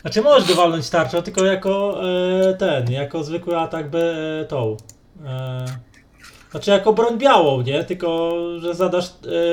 Znaczy 0.00 0.22
możesz 0.22 0.48
go 0.48 0.54
walnąć 0.54 0.90
tarczą, 0.90 1.22
tylko 1.22 1.44
jako 1.44 2.02
e, 2.50 2.54
ten, 2.54 2.92
jako 2.92 3.24
zwykły 3.24 3.58
atak 3.58 3.90
be, 3.90 4.14
e, 4.40 4.44
tą. 4.44 4.76
E, 5.26 5.64
znaczy 6.50 6.70
jako 6.70 6.92
broń 6.92 7.18
białą, 7.18 7.60
nie? 7.62 7.84
Tylko, 7.84 8.32
że 8.60 8.74
zadasz 8.74 9.06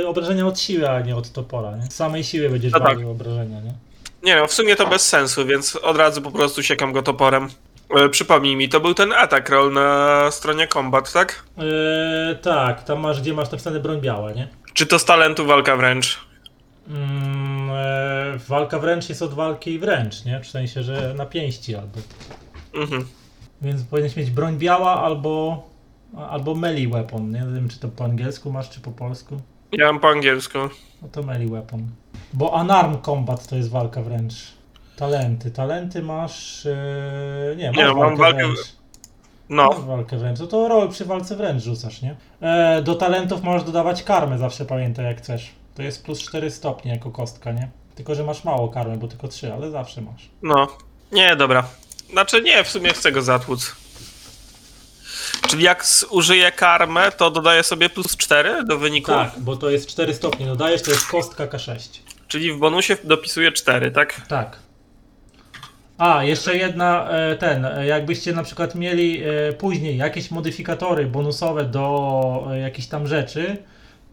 e, 0.03 0.07
obrażenia 0.07 0.47
od 0.47 0.59
siły, 0.59 0.89
a 0.89 1.01
nie 1.01 1.15
od 1.15 1.31
topora, 1.31 1.77
nie? 1.77 1.83
Z 1.83 1.95
samej 1.95 2.23
siły 2.23 2.49
będziesz 2.49 2.73
No 2.73 2.79
tak. 2.79 2.99
obrażenia, 3.05 3.61
nie? 3.61 3.73
Nie 4.23 4.35
no, 4.35 4.47
w 4.47 4.53
sumie 4.53 4.75
to 4.75 4.87
bez 4.87 5.07
sensu, 5.07 5.45
więc 5.45 5.75
od 5.75 5.97
razu 5.97 6.21
po 6.21 6.31
prostu 6.31 6.63
siekam 6.63 6.91
go 6.93 7.01
toporem. 7.01 7.47
E, 7.95 8.09
Przypomnij 8.09 8.55
mi, 8.55 8.69
to 8.69 8.79
był 8.79 8.93
ten 8.93 9.13
atak 9.13 9.49
roll 9.49 9.73
na 9.73 10.31
stronie 10.31 10.67
combat, 10.67 11.13
tak? 11.13 11.43
E, 11.57 12.35
tak, 12.35 12.83
tam 12.83 12.99
masz, 12.99 13.21
gdzie 13.21 13.33
masz 13.33 13.51
napisane 13.51 13.79
broń 13.79 14.01
biała, 14.01 14.31
nie? 14.31 14.47
Czy 14.73 14.85
to 14.85 14.99
z 14.99 15.05
talentu 15.05 15.45
walka 15.45 15.75
wręcz? 15.77 16.19
Mm, 16.87 17.69
e, 17.71 18.37
walka 18.47 18.79
wręcz 18.79 19.09
jest 19.09 19.21
od 19.21 19.33
walki 19.33 19.79
wręcz, 19.79 20.25
nie? 20.25 20.39
W 20.39 20.47
sensie, 20.47 20.83
że 20.83 21.13
na 21.13 21.25
pięści 21.25 21.75
albo. 21.75 21.99
Mhm. 22.73 23.05
Więc 23.61 23.83
powinieneś 23.83 24.15
mieć 24.15 24.29
broń 24.29 24.57
biała 24.57 25.01
albo, 25.03 25.63
albo 26.29 26.55
melee 26.55 26.87
weapon, 26.87 27.31
nie? 27.31 27.39
Wiem, 27.55 27.69
czy 27.69 27.79
to 27.79 27.87
po 27.87 28.03
angielsku 28.03 28.51
masz, 28.51 28.69
czy 28.69 28.79
po 28.81 28.91
polsku. 28.91 29.37
Ja 29.71 29.85
mam 29.85 29.99
po 29.99 30.09
angielsku. 30.09 30.57
No 31.01 31.07
to 31.11 31.23
melee 31.23 31.47
weapon. 31.47 31.87
Bo 32.33 32.49
unarmed 32.61 33.01
combat 33.01 33.47
to 33.47 33.55
jest 33.55 33.69
walka 33.69 34.01
wręcz. 34.01 34.33
Talenty. 34.95 35.51
Talenty 35.51 36.01
masz. 36.01 36.65
Yy, 36.65 37.55
nie, 37.55 37.67
masz 37.67 37.77
Nie, 37.77 37.85
mam 37.85 37.95
walkę 37.97 38.17
walkę 38.17 38.37
wręcz. 38.47 38.59
No, 39.49 39.69
Masz 39.69 39.79
walkę 39.81 40.17
wręcz. 40.17 40.39
No 40.39 40.47
to 40.47 40.67
rol 40.67 40.89
przy 40.89 41.05
walce 41.05 41.35
wręcz 41.35 41.63
rzucasz, 41.63 42.01
nie? 42.01 42.15
E, 42.41 42.81
do 42.81 42.95
talentów 42.95 43.43
możesz 43.43 43.63
dodawać 43.63 44.03
karmę, 44.03 44.37
zawsze 44.37 44.65
pamiętaj 44.65 45.05
jak 45.05 45.17
chcesz. 45.17 45.51
To 45.75 45.81
jest 45.83 46.05
plus 46.05 46.19
4 46.21 46.51
stopnie 46.51 46.91
jako 46.91 47.11
kostka, 47.11 47.51
nie? 47.51 47.69
Tylko, 47.95 48.15
że 48.15 48.23
masz 48.23 48.43
mało 48.43 48.67
karmy, 48.69 48.97
bo 48.97 49.07
tylko 49.07 49.27
3, 49.27 49.53
ale 49.53 49.71
zawsze 49.71 50.01
masz. 50.01 50.29
no. 50.43 50.67
Nie, 51.11 51.35
dobra. 51.35 51.63
Znaczy 52.11 52.41
nie, 52.41 52.63
w 52.63 52.69
sumie 52.69 52.93
chcę 52.93 53.11
go 53.11 53.21
zatłuc. 53.21 53.75
Czyli 55.49 55.63
jak 55.63 55.85
użyję 56.09 56.51
karmę, 56.51 57.11
to 57.11 57.31
dodaję 57.31 57.63
sobie 57.63 57.89
plus 57.89 58.17
4 58.17 58.63
do 58.63 58.77
wyniku? 58.77 59.11
Tak, 59.11 59.31
bo 59.39 59.55
to 59.55 59.69
jest 59.69 59.87
4 59.87 60.13
stopnie 60.13 60.45
dodajesz, 60.45 60.81
to 60.81 60.91
jest 60.91 61.07
kostka 61.07 61.47
K6. 61.47 61.77
Czyli 62.27 62.53
w 62.53 62.57
bonusie 62.57 62.97
dopisuję 63.03 63.51
4, 63.51 63.91
tak? 63.91 64.21
Tak. 64.27 64.59
A, 65.97 66.23
jeszcze 66.23 66.57
jedna, 66.57 67.09
e, 67.09 67.35
ten, 67.35 67.65
e, 67.65 67.85
jakbyście 67.85 68.33
na 68.33 68.43
przykład 68.43 68.75
mieli 68.75 69.23
e, 69.23 69.53
później 69.53 69.97
jakieś 69.97 70.31
modyfikatory 70.31 71.05
bonusowe 71.05 71.65
do 71.65 72.47
jakichś 72.61 72.87
tam 72.87 73.07
rzeczy, 73.07 73.57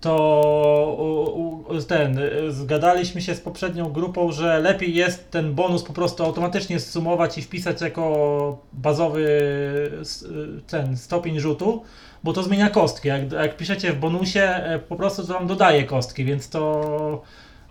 to 0.06 1.84
ten, 1.88 2.18
y, 2.18 2.52
zgadaliśmy 2.52 3.22
się 3.22 3.34
z 3.34 3.40
poprzednią 3.40 3.92
grupą, 3.92 4.32
że 4.32 4.60
lepiej 4.60 4.94
jest 4.94 5.30
ten 5.30 5.54
bonus 5.54 5.82
po 5.82 5.92
prostu 5.92 6.24
automatycznie 6.24 6.80
zsumować 6.80 7.38
i 7.38 7.42
wpisać 7.42 7.80
jako 7.80 8.58
bazowy 8.72 9.20
y, 9.22 10.62
ten 10.66 10.96
stopień 10.96 11.40
rzutu, 11.40 11.82
bo 12.24 12.32
to 12.32 12.42
zmienia 12.42 12.70
kostki. 12.70 13.08
Jak, 13.08 13.32
jak 13.32 13.56
piszecie 13.56 13.92
w 13.92 13.98
bonusie, 13.98 14.42
e, 14.42 14.78
po 14.78 14.96
prostu 14.96 15.26
to 15.26 15.32
wam 15.32 15.46
dodaje 15.46 15.84
kostki, 15.84 16.24
więc 16.24 16.48
to 16.50 17.22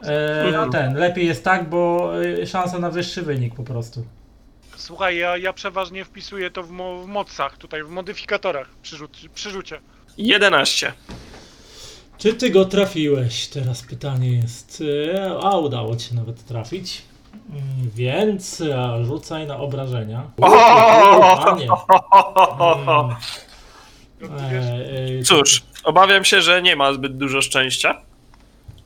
e, 0.03 0.69
ten, 0.71 0.95
lepiej 0.95 1.27
jest 1.27 1.43
tak, 1.43 1.69
bo 1.69 2.11
e, 2.41 2.47
szansa 2.47 2.79
na 2.79 2.89
wyższy 2.89 3.21
wynik 3.21 3.55
po 3.55 3.63
prostu. 3.63 4.05
Słuchaj, 4.75 5.17
ja, 5.17 5.37
ja 5.37 5.53
przeważnie 5.53 6.05
wpisuję 6.05 6.51
to 6.51 6.63
w, 6.63 6.69
mo 6.69 7.03
w 7.03 7.07
mocach, 7.07 7.57
tutaj 7.57 7.83
w 7.83 7.89
modyfikatorach 7.89 8.69
przy 9.33 9.49
rzucie. 9.49 9.79
11. 10.17 10.93
Czy 12.17 12.33
ty 12.33 12.49
go 12.49 12.65
trafiłeś? 12.65 13.47
Teraz 13.47 13.81
pytanie 13.81 14.31
jest. 14.31 14.83
e, 15.15 15.29
A 15.41 15.57
udało 15.57 15.95
ci 15.95 16.09
się 16.09 16.15
nawet 16.15 16.45
trafić. 16.45 17.01
Mm, 17.49 17.89
Więc 17.95 18.61
e, 18.61 19.05
rzucaj 19.05 19.47
na 19.47 19.57
obrażenia. 19.57 20.31
O! 20.41 20.49
Panie. 21.45 21.67
Mm, 24.21 24.39
e, 25.19 25.23
Cóż, 25.23 25.63
obawiam 25.83 26.25
się, 26.25 26.41
że 26.41 26.61
nie 26.61 26.75
ma 26.75 26.93
zbyt 26.93 27.17
dużo 27.17 27.41
szczęścia. 27.41 28.01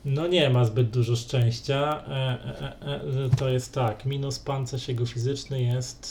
No 0.04 0.26
nie 0.26 0.50
ma 0.50 0.64
zbyt 0.64 0.90
dużo 0.90 1.16
szczęścia. 1.16 2.04
E, 2.08 2.12
e, 2.12 2.72
e, 2.86 2.94
e, 2.94 3.30
to 3.38 3.48
jest 3.48 3.74
tak. 3.74 4.04
Minus 4.06 4.38
pancerz 4.38 4.88
jego 4.88 5.06
fizyczny 5.06 5.62
jest 5.62 6.08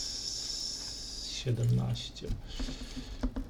17. 1.44 2.28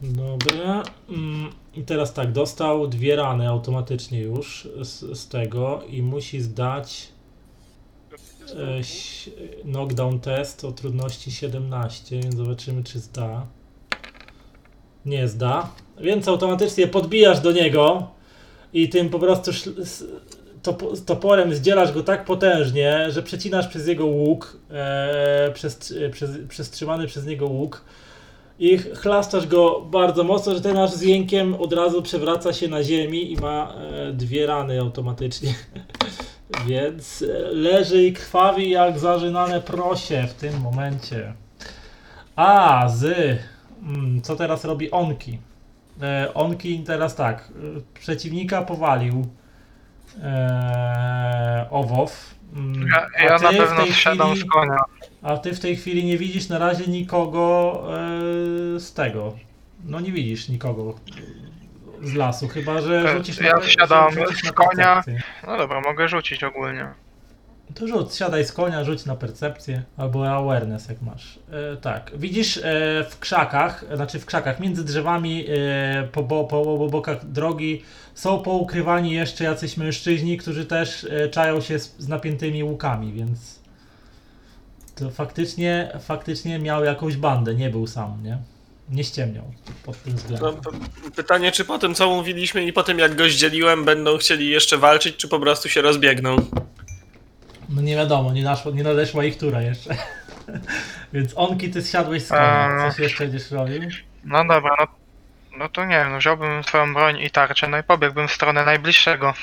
Dobra. 0.02 0.84
Mm, 1.10 1.50
I 1.76 1.84
teraz 1.84 2.14
tak, 2.14 2.32
dostał 2.32 2.88
dwie 2.88 3.16
rany 3.16 3.50
automatycznie 3.50 4.22
już 4.22 4.68
z, 4.82 5.20
z 5.20 5.28
tego 5.28 5.82
i 5.90 6.02
musi 6.02 6.42
zdać 6.42 7.08
e, 8.56 8.82
knockdown 9.64 10.20
test 10.20 10.66
o 10.66 10.72
trudności 10.72 11.32
17, 11.32 12.20
więc 12.20 12.36
zobaczymy 12.36 12.84
czy 12.84 13.00
zda. 13.00 13.46
Nie 15.06 15.28
zda. 15.28 15.72
Więc 16.02 16.28
automatycznie 16.28 16.88
podbijasz 16.88 17.40
do 17.40 17.52
niego 17.52 18.08
i 18.74 18.90
tym 18.90 19.10
po 19.10 19.20
prostu 19.20 19.52
toporem 21.06 21.56
zdzielasz 21.56 21.92
go 21.92 22.04
tak 22.04 22.26
potężnie, 22.26 23.12
że 23.12 23.24
przecinasz 23.24 23.68
przez 23.68 23.88
jego 23.88 24.06
łuk, 24.06 24.58
e, 24.72 25.52
przez, 25.54 25.94
przez, 26.12 26.32
przez 26.50 26.70
trzymany 26.72 27.08
przez 27.08 27.26
niego 27.26 27.48
łuk 27.48 27.84
i 28.60 28.78
ch- 28.78 28.98
chlastasz 28.98 29.48
go 29.48 29.82
bardzo 29.82 30.24
mocno, 30.24 30.54
że 30.56 30.62
ten 30.62 30.78
aż 30.78 30.92
z 30.92 31.02
jękiem 31.02 31.56
od 31.56 31.74
razu 31.74 32.02
przewraca 32.02 32.54
się 32.54 32.68
na 32.68 32.84
ziemi 32.84 33.32
i 33.32 33.38
ma 33.38 33.74
e, 33.74 34.14
dwie 34.14 34.46
rany 34.48 34.80
automatycznie. 34.80 35.54
Więc 36.68 37.22
e, 37.22 37.26
leży 37.52 38.04
i 38.04 38.14
krwawi 38.14 38.70
jak 38.70 39.00
zażynane 39.00 39.62
prosie 39.62 40.28
w 40.28 40.34
tym 40.34 40.62
momencie. 40.62 41.34
A, 42.36 42.84
z... 42.90 43.06
Mm, 43.84 44.22
co 44.22 44.36
teraz 44.36 44.66
robi 44.66 44.92
Onki? 44.92 45.40
E, 46.02 46.34
Onki 46.34 46.80
teraz 46.80 47.16
tak, 47.16 47.52
e, 47.78 48.00
przeciwnika 48.00 48.62
powalił 48.62 49.26
e, 50.24 51.68
Owow. 51.70 52.36
Mm, 52.56 52.88
Ja, 52.88 53.26
ja 53.30 53.38
na 53.38 53.50
pewno 53.50 53.86
zsiadam 53.86 54.32
chwili- 54.32 54.42
z 54.48 54.52
konia. 54.52 54.78
A 55.22 55.38
ty 55.38 55.54
w 55.54 55.60
tej 55.60 55.76
chwili 55.76 56.06
nie 56.06 56.18
widzisz 56.18 56.50
na 56.50 56.60
razie 56.60 56.88
nikogo 56.88 57.74
e, 58.76 58.80
z 58.80 58.94
tego. 58.94 59.34
No 59.86 60.00
nie 60.00 60.12
widzisz 60.12 60.50
nikogo 60.50 60.96
z 62.04 62.14
lasu, 62.14 62.48
chyba 62.48 62.82
że 62.82 63.18
rzucisz 63.18 63.42
ja 63.42 63.54
na, 63.54 63.60
wsiadam 63.60 64.12
rzucisz 64.14 64.50
z 64.50 64.52
konia. 64.52 64.96
percepcję. 64.96 65.22
No 65.48 65.58
dobra, 65.58 65.82
mogę 65.82 66.08
rzucić 66.08 66.44
ogólnie. 66.44 66.88
To 67.76 67.88
rzuć, 67.88 68.16
siadaj 68.16 68.46
z 68.46 68.52
konia, 68.52 68.84
rzuć 68.84 69.06
na 69.06 69.16
percepcję 69.16 69.84
albo 69.98 70.30
awareness 70.30 70.90
jak 70.90 71.02
masz. 71.02 71.40
E, 71.52 71.78
tak, 71.78 72.12
widzisz 72.16 72.58
e, 72.58 72.62
w 73.10 73.20
krzakach, 73.20 73.86
znaczy 73.94 74.20
w 74.20 74.26
krzakach, 74.26 74.60
między 74.60 74.86
drzewami 74.86 75.46
e, 75.48 76.08
po, 76.12 76.24
po, 76.24 76.44
po 76.44 76.88
bokach 76.88 77.26
drogi 77.26 77.84
są 78.14 78.40
poukrywani 78.40 79.12
jeszcze 79.12 79.44
jacyś 79.44 79.78
mężczyźni, 79.78 80.38
którzy 80.38 80.66
też 80.66 81.08
czają 81.32 81.62
się 81.62 81.80
z, 81.80 81.96
z 81.98 82.08
napiętymi 82.08 82.64
łukami, 82.64 83.14
więc 83.14 83.59
to 85.00 85.12
faktycznie, 85.12 85.92
faktycznie 86.02 86.60
miał 86.60 86.84
jakąś 86.84 87.18
bandę, 87.18 87.56
nie 87.56 87.70
był 87.70 87.88
sam, 87.88 88.24
nie? 88.24 88.38
Nie 88.90 89.04
ściemniał 89.04 89.44
pod 89.86 90.04
tym 90.04 90.14
No, 90.14 90.20
względem. 90.20 90.56
p- 91.04 91.12
pytanie, 91.16 91.52
czy 91.52 91.66
po 91.66 91.78
tym, 91.80 91.96
co 91.96 92.10
mówiliśmy 92.10 92.66
i 92.66 92.74
po 92.74 92.84
tym, 92.84 93.00
jak 93.00 93.16
go 93.16 93.30
zdzieliłem, 93.30 93.86
będą 93.86 94.18
chcieli 94.18 94.50
jeszcze 94.50 94.78
walczyć, 94.78 95.16
czy 95.16 95.28
po 95.28 95.40
prostu 95.40 95.70
się 95.70 95.82
rozbiegną? 95.82 96.36
No 97.70 97.82
nie 97.82 97.96
wiadomo, 97.96 98.34
nie, 98.34 98.44
naszło, 98.44 98.72
nie 98.72 98.84
nadeszła 98.84 99.26
ich 99.26 99.38
tura 99.38 99.62
jeszcze. 99.62 99.96
Więc 101.14 101.34
onki, 101.36 101.70
ty 101.70 101.82
zsiadłeś 101.82 102.24
z 102.24 102.30
konia. 102.30 102.70
Eee. 102.84 102.92
Coś 102.92 103.00
jeszcze 103.00 103.24
będziesz 103.24 103.52
robił? 103.52 103.82
No 104.24 104.46
dobra, 104.46 104.76
no, 104.80 104.88
no 105.58 105.70
to 105.70 105.86
nie 105.86 105.96
wiem, 105.96 106.12
no 106.12 106.18
wziąłbym 106.18 106.64
twoją 106.64 106.94
broń 106.94 107.18
i 107.20 107.30
tarczę, 107.30 107.68
no 107.68 107.78
i 107.78 107.84
pobiegłbym 107.84 108.28
w 108.28 108.32
stronę 108.32 108.66
najbliższego. 108.66 109.34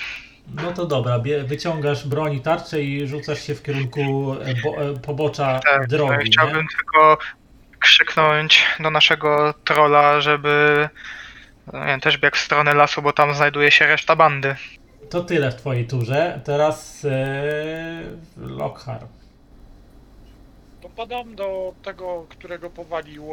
No 0.55 0.73
to 0.73 0.87
dobra, 0.87 1.21
wyciągasz 1.45 2.07
broń 2.09 2.35
i 2.35 2.41
tarczę 2.41 2.83
i 2.83 3.07
rzucasz 3.07 3.43
się 3.43 3.55
w 3.55 3.63
kierunku 3.63 4.01
e, 4.45 4.55
bo, 4.65 4.83
e, 4.83 4.95
pobocza 4.95 5.61
Tak, 5.61 5.85
i 5.85 5.89
drogi, 5.89 6.15
nie? 6.19 6.25
chciałbym 6.25 6.67
tylko 6.77 7.19
krzyknąć 7.79 8.65
do 8.81 8.91
naszego 8.91 9.55
trolla, 9.65 10.21
żeby 10.21 10.89
no 11.73 11.81
nie 11.81 11.87
wiem, 11.87 12.01
też 12.01 12.19
biegł 12.19 12.37
w 12.37 12.41
stronę 12.41 12.75
lasu, 12.75 13.03
bo 13.03 13.13
tam 13.13 13.35
znajduje 13.35 13.71
się 13.71 13.87
reszta 13.87 14.17
bandy. 14.17 14.57
To 15.11 15.25
tyle 15.25 15.51
w 15.51 15.55
twojej 15.55 15.87
turze. 15.87 16.41
Teraz 16.45 17.05
e, 17.05 18.03
Lockhart. 18.37 19.07
dopadam 20.83 21.35
do 21.35 21.73
tego, 21.83 22.27
którego 22.29 22.71
powalił 22.71 23.25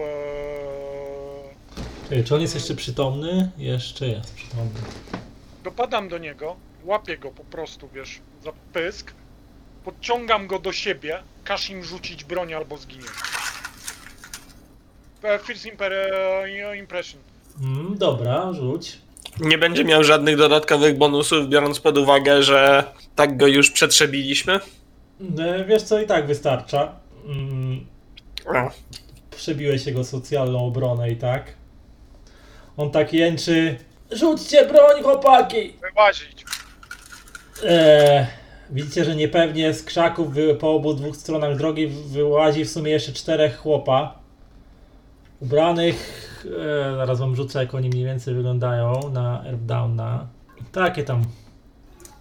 Czekaj, 2.09 2.23
czy 2.23 2.35
on 2.35 2.41
jest 2.41 2.55
jeszcze 2.55 2.75
przytomny? 2.75 3.51
Jeszcze 3.57 4.07
jest 4.07 4.35
przytomny. 4.35 4.79
Dopadam 5.63 6.09
do 6.09 6.17
niego, 6.17 6.55
łapię 6.85 7.17
go 7.17 7.31
po 7.31 7.43
prostu, 7.43 7.89
wiesz, 7.93 8.19
za 8.43 8.51
pysk, 8.73 9.13
podciągam 9.85 10.47
go 10.47 10.59
do 10.59 10.71
siebie, 10.71 11.19
każ 11.43 11.69
im 11.69 11.83
rzucić 11.83 12.23
broń 12.23 12.53
albo 12.53 12.77
zginie. 12.77 13.07
E, 15.23 15.39
First 15.39 15.65
e, 15.65 16.77
impression. 16.77 17.21
Mm, 17.61 17.97
dobra, 17.97 18.53
rzuć. 18.53 18.97
Nie 19.39 19.57
będzie 19.57 19.83
miał 19.83 20.03
żadnych 20.03 20.37
dodatkowych 20.37 20.97
bonusów, 20.97 21.47
biorąc 21.47 21.79
pod 21.79 21.97
uwagę, 21.97 22.43
że 22.43 22.83
tak 23.15 23.37
go 23.37 23.47
już 23.47 23.71
przetrzebiliśmy? 23.71 24.59
E, 25.39 25.65
wiesz 25.65 25.83
co, 25.83 26.01
i 26.01 26.07
tak 26.07 26.27
wystarcza. 26.27 26.95
Mm, 27.25 27.85
przebiłeś 29.31 29.85
jego 29.85 30.03
socjalną 30.03 30.65
obronę 30.65 31.11
i 31.11 31.15
tak. 31.15 31.53
On 32.77 32.91
tak 32.91 33.13
jęczy. 33.13 33.77
Rzućcie 34.11 34.65
broń, 34.65 35.03
chłopaki! 35.03 35.73
Wyłazić. 35.81 36.42
Eee, 37.65 38.25
widzicie, 38.69 39.05
że 39.05 39.15
niepewnie 39.15 39.73
z 39.73 39.83
krzaków 39.83 40.33
wy, 40.33 40.55
po 40.55 40.75
obu 40.75 40.93
dwóch 40.93 41.15
stronach 41.15 41.57
drogi 41.57 41.87
wyłazi 41.87 42.65
w 42.65 42.69
sumie 42.69 42.91
jeszcze 42.91 43.11
czterech 43.11 43.57
chłopa. 43.57 44.15
Ubranych. 45.39 46.29
E, 46.45 46.95
zaraz 46.95 47.19
wam 47.19 47.35
rzucę, 47.35 47.59
jak 47.59 47.75
oni 47.75 47.89
mniej 47.89 48.05
więcej 48.05 48.33
wyglądają 48.33 49.09
na 49.13 49.45
Earthdowna. 49.45 50.27
Takie 50.71 51.03
tam 51.03 51.23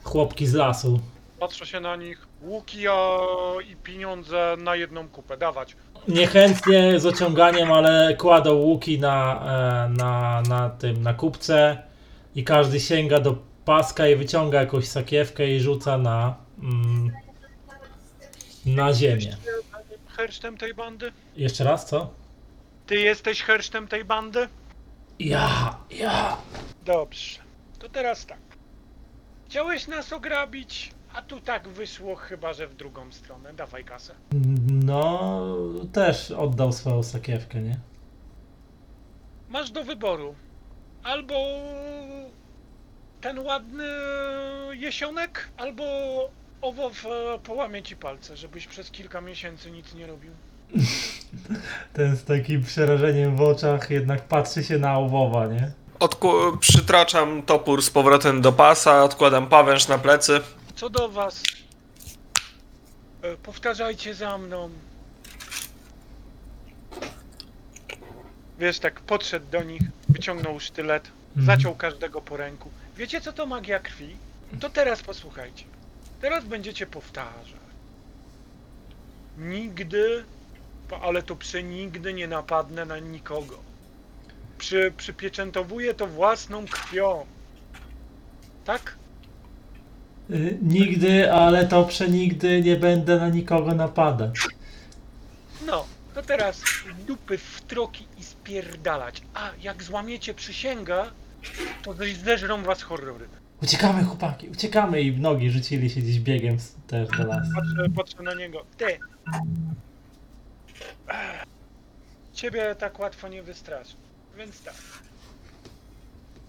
chłopki 0.04 0.46
z 0.46 0.54
lasu. 0.54 1.00
Patrzę 1.40 1.66
się 1.66 1.80
na 1.80 1.96
nich. 1.96 2.26
Łuki 2.42 2.88
a, 2.88 3.18
i 3.72 3.76
pieniądze 3.76 4.56
na 4.58 4.76
jedną 4.76 5.08
kupę. 5.08 5.36
Dawać. 5.36 5.76
Niechętnie 6.08 7.00
z 7.00 7.06
ociąganiem, 7.06 7.72
ale 7.72 8.16
kładą 8.16 8.54
łuki 8.54 9.00
na, 9.00 9.42
e, 9.86 9.88
na, 9.88 10.42
na 10.48 10.70
tym, 10.70 11.02
na 11.02 11.14
kupce 11.14 11.82
i 12.34 12.44
każdy 12.44 12.80
sięga 12.80 13.20
do 13.20 13.51
paska 13.64 14.08
i 14.08 14.16
wyciąga 14.16 14.60
jakąś 14.60 14.88
sakiewkę 14.88 15.50
i 15.50 15.60
rzuca 15.60 15.98
na, 15.98 16.36
mm, 16.62 17.12
na 18.66 18.92
ziemię. 18.92 19.36
Hersztem 20.08 20.56
tej 20.56 20.74
bandy? 20.74 21.12
Jeszcze 21.36 21.64
raz, 21.64 21.86
co? 21.86 22.10
Ty 22.86 22.94
jesteś 22.94 23.42
hersztem 23.42 23.88
tej 23.88 24.04
bandy? 24.04 24.48
Ja, 25.18 25.78
ja. 25.90 26.36
Dobrze. 26.84 27.38
To 27.78 27.88
teraz 27.88 28.26
tak. 28.26 28.38
Chciałeś 29.46 29.88
nas 29.88 30.12
ograbić, 30.12 30.92
a 31.14 31.22
tu 31.22 31.40
tak 31.40 31.68
wyszło 31.68 32.16
chyba, 32.16 32.52
że 32.52 32.66
w 32.66 32.74
drugą 32.74 33.12
stronę. 33.12 33.54
Dawaj 33.54 33.84
kasę. 33.84 34.14
No, 34.84 35.40
też 35.92 36.30
oddał 36.30 36.72
swoją 36.72 37.02
sakiewkę, 37.02 37.60
nie? 37.60 37.80
Masz 39.48 39.70
do 39.70 39.84
wyboru. 39.84 40.34
Albo 41.02 41.34
ten 43.22 43.38
ładny 43.38 43.84
jesionek, 44.72 45.48
albo 45.56 45.84
owow 46.62 47.06
e, 47.06 47.38
połamie 47.38 47.82
ci 47.82 47.96
palce, 47.96 48.36
żebyś 48.36 48.66
przez 48.66 48.90
kilka 48.90 49.20
miesięcy 49.20 49.70
nic 49.70 49.94
nie 49.94 50.06
robił. 50.06 50.30
Ten 51.92 52.16
z 52.16 52.24
takim 52.24 52.62
przerażeniem 52.64 53.36
w 53.36 53.40
oczach 53.40 53.90
jednak 53.90 54.22
patrzy 54.24 54.64
się 54.64 54.78
na 54.78 54.98
owowa, 54.98 55.46
nie? 55.46 55.70
Odku- 56.00 56.58
przytraczam 56.58 57.42
topór 57.42 57.82
z 57.82 57.90
powrotem 57.90 58.40
do 58.40 58.52
pasa, 58.52 59.04
odkładam 59.04 59.46
pawęż 59.46 59.88
na 59.88 59.98
plecy. 59.98 60.40
Co 60.76 60.90
do 60.90 61.08
was? 61.08 61.42
E, 63.22 63.36
Powtarzajcie 63.36 64.14
za 64.14 64.38
mną. 64.38 64.70
Wiesz, 68.58 68.78
tak 68.78 69.00
podszedł 69.00 69.46
do 69.50 69.62
nich, 69.62 69.82
wyciągnął 70.08 70.60
sztylet, 70.60 71.10
Mhm. 71.36 71.46
zaciął 71.46 71.74
każdego 71.74 72.20
po 72.20 72.36
ręku. 72.36 72.70
Wiecie, 72.96 73.20
co 73.20 73.32
to 73.32 73.46
magia 73.46 73.78
krwi? 73.78 74.16
To 74.60 74.70
teraz 74.70 75.02
posłuchajcie. 75.02 75.64
Teraz 76.20 76.44
będziecie 76.44 76.86
powtarzać. 76.86 77.62
Nigdy, 79.38 80.24
ale 81.02 81.22
to 81.22 81.36
przenigdy 81.36 82.14
nie 82.14 82.28
napadnę 82.28 82.84
na 82.84 82.98
nikogo. 82.98 83.58
Przy, 84.58 84.92
przypieczętowuję 84.96 85.94
to 85.94 86.06
własną 86.06 86.66
krwią. 86.66 87.26
Tak? 88.64 88.96
Y, 90.30 90.58
Nigdy, 90.62 91.32
ale 91.32 91.66
to 91.66 91.84
przenigdy 91.84 92.62
nie 92.62 92.76
będę 92.76 93.16
na 93.16 93.28
nikogo 93.28 93.74
napadać. 93.74 94.48
No, 95.66 95.86
to 96.14 96.22
teraz 96.22 96.62
dupy 97.06 97.38
w 97.38 97.60
troki 97.60 98.06
i 98.18 98.24
spierdalać. 98.24 99.22
A 99.34 99.50
jak 99.62 99.82
złamiecie 99.82 100.34
przysięgę, 100.34 101.04
zeżrą 102.24 102.62
was 102.62 102.82
horrory. 102.82 103.28
Uciekamy, 103.62 104.04
chłopaki, 104.04 104.48
uciekamy 104.48 105.00
i 105.02 105.12
w 105.12 105.20
nogi 105.20 105.50
rzucili 105.50 105.90
się 105.90 106.00
gdzieś 106.00 106.20
biegiem 106.20 106.60
z- 106.60 106.74
też 106.86 107.08
do 107.08 107.24
lasu. 107.26 107.50
Patrzę, 107.54 107.90
patrzę 107.96 108.22
na 108.22 108.34
niego. 108.34 108.64
Ty! 108.76 108.98
Ciebie 112.32 112.74
tak 112.78 112.98
łatwo 112.98 113.28
nie 113.28 113.42
wystraszę. 113.42 113.96
Więc 114.36 114.62
tak. 114.62 114.74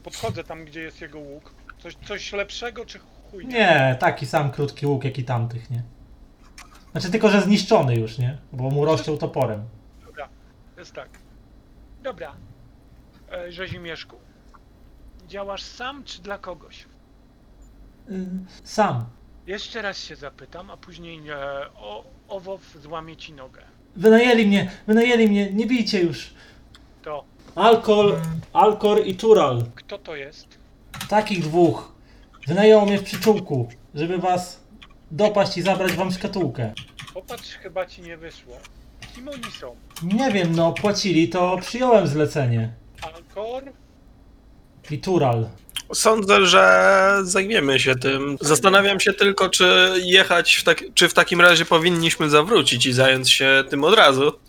Podchodzę 0.04 0.44
tam, 0.44 0.66
gdzie 0.66 0.82
jest 0.82 1.02
jego 1.02 1.20
łuk. 1.20 1.54
Coś, 1.80 1.96
coś 2.08 2.34
lepszego 2.34 2.86
czy 2.86 3.00
chuj? 3.00 3.48
Nie, 3.48 3.98
taki 4.00 4.26
sam 4.26 4.52
krótki 4.52 4.86
łuk 4.86 5.04
jak 5.04 5.18
i 5.20 5.24
tamtych, 5.24 5.70
nie? 5.70 5.84
Znaczy 6.92 7.12
tylko, 7.12 7.30
że 7.30 7.42
zniszczony 7.42 7.96
już, 7.96 8.18
nie? 8.18 8.38
Bo 8.54 8.70
mu 8.70 8.86
rozciął 8.86 9.18
toporem. 9.18 9.64
Dobra, 10.06 10.30
jest 10.78 10.94
tak. 10.94 11.10
Dobra. 12.04 12.34
E, 13.32 13.52
Rzezimieszku. 13.52 14.16
Działasz 15.34 15.64
sam 15.64 16.04
czy 16.04 16.22
dla 16.22 16.38
kogoś? 16.38 16.86
Sam. 18.64 19.06
Jeszcze 19.48 19.82
raz 19.82 19.98
się 19.98 20.16
zapytam, 20.16 20.72
a 20.72 20.78
później 20.78 21.30
e, 21.30 21.36
o, 21.76 22.04
owoc 22.28 22.62
złamie 22.82 23.16
ci 23.18 23.34
nogę. 23.34 23.62
Wynajęli 23.96 24.46
mnie, 24.46 24.72
wynajęli 24.88 25.28
mnie, 25.28 25.54
nie 25.54 25.66
bijcie 25.66 26.02
już. 26.02 26.34
To 27.04 27.24
Alkol, 27.56 28.22
Alkor 28.54 29.08
i 29.08 29.16
Tural. 29.16 29.64
kto 29.76 29.98
to 29.98 30.16
jest? 30.16 30.48
Takich 31.10 31.44
dwóch. 31.44 31.92
Wynajęło 32.48 32.86
mnie 32.86 32.98
w 32.98 33.04
przyczółku, 33.04 33.70
żeby 33.96 34.18
was 34.18 34.60
dopaść 35.12 35.58
i 35.58 35.62
zabrać 35.62 35.92
wam 35.94 36.12
szkatułkę. 36.12 36.74
Popatrz, 37.14 37.50
chyba 37.50 37.86
ci 37.86 38.02
nie 38.02 38.18
wyszło. 38.18 38.58
Kim 39.16 39.30
oni 39.30 39.52
są? 39.60 39.76
Nie 40.04 40.32
wiem, 40.32 40.56
no 40.56 40.74
płacili, 40.74 41.30
to 41.30 41.58
przyjąłem 41.62 42.08
zlecenie. 42.08 42.74
Alkor? 43.02 43.64
I 44.92 45.00
Tural. 45.00 45.50
Sądzę, 45.94 46.46
że 46.46 47.20
zajmiemy 47.24 47.80
się 47.80 47.96
tym. 47.96 48.38
Zastanawiam 48.42 49.00
się 49.00 49.14
tylko, 49.14 49.50
czy 49.50 49.94
jechać, 50.04 50.56
w 50.56 50.64
tak, 50.64 50.84
czy 50.94 51.10
w 51.10 51.14
takim 51.14 51.42
razie 51.42 51.66
powinniśmy 51.66 52.30
zawrócić 52.30 52.86
i 52.86 52.94
zająć 52.94 53.32
się 53.32 53.64
tym 53.70 53.84
od 53.84 53.96
razu, 53.96 54.40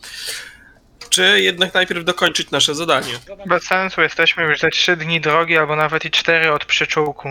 czy 1.08 1.40
jednak 1.40 1.74
najpierw 1.74 2.04
dokończyć 2.04 2.50
nasze 2.50 2.74
zadanie. 2.74 3.12
Bez 3.46 3.62
sensu, 3.64 4.00
jesteśmy 4.00 4.42
już 4.42 4.60
ze 4.60 4.70
3 4.70 4.96
dni 4.96 5.20
drogi, 5.20 5.56
albo 5.56 5.76
nawet 5.76 6.04
i 6.04 6.10
4 6.10 6.52
od 6.52 6.64
przyczółku. 6.64 7.28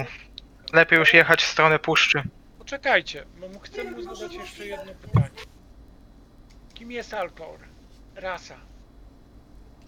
Lepiej 0.74 1.00
już 1.00 1.14
jechać 1.14 1.44
w 1.44 1.48
stronę 1.48 1.80
puszczy. 1.80 2.24
Poczekajcie, 2.60 3.26
bo 3.40 3.60
chcę 3.60 3.84
mu 3.84 4.04
zadać 4.04 4.34
jeszcze 4.34 4.66
jedno 4.66 4.92
pytanie. 5.02 5.30
Kim 6.74 6.92
jest 6.92 7.14
Alkor? 7.14 7.60
Rasa. 8.16 8.56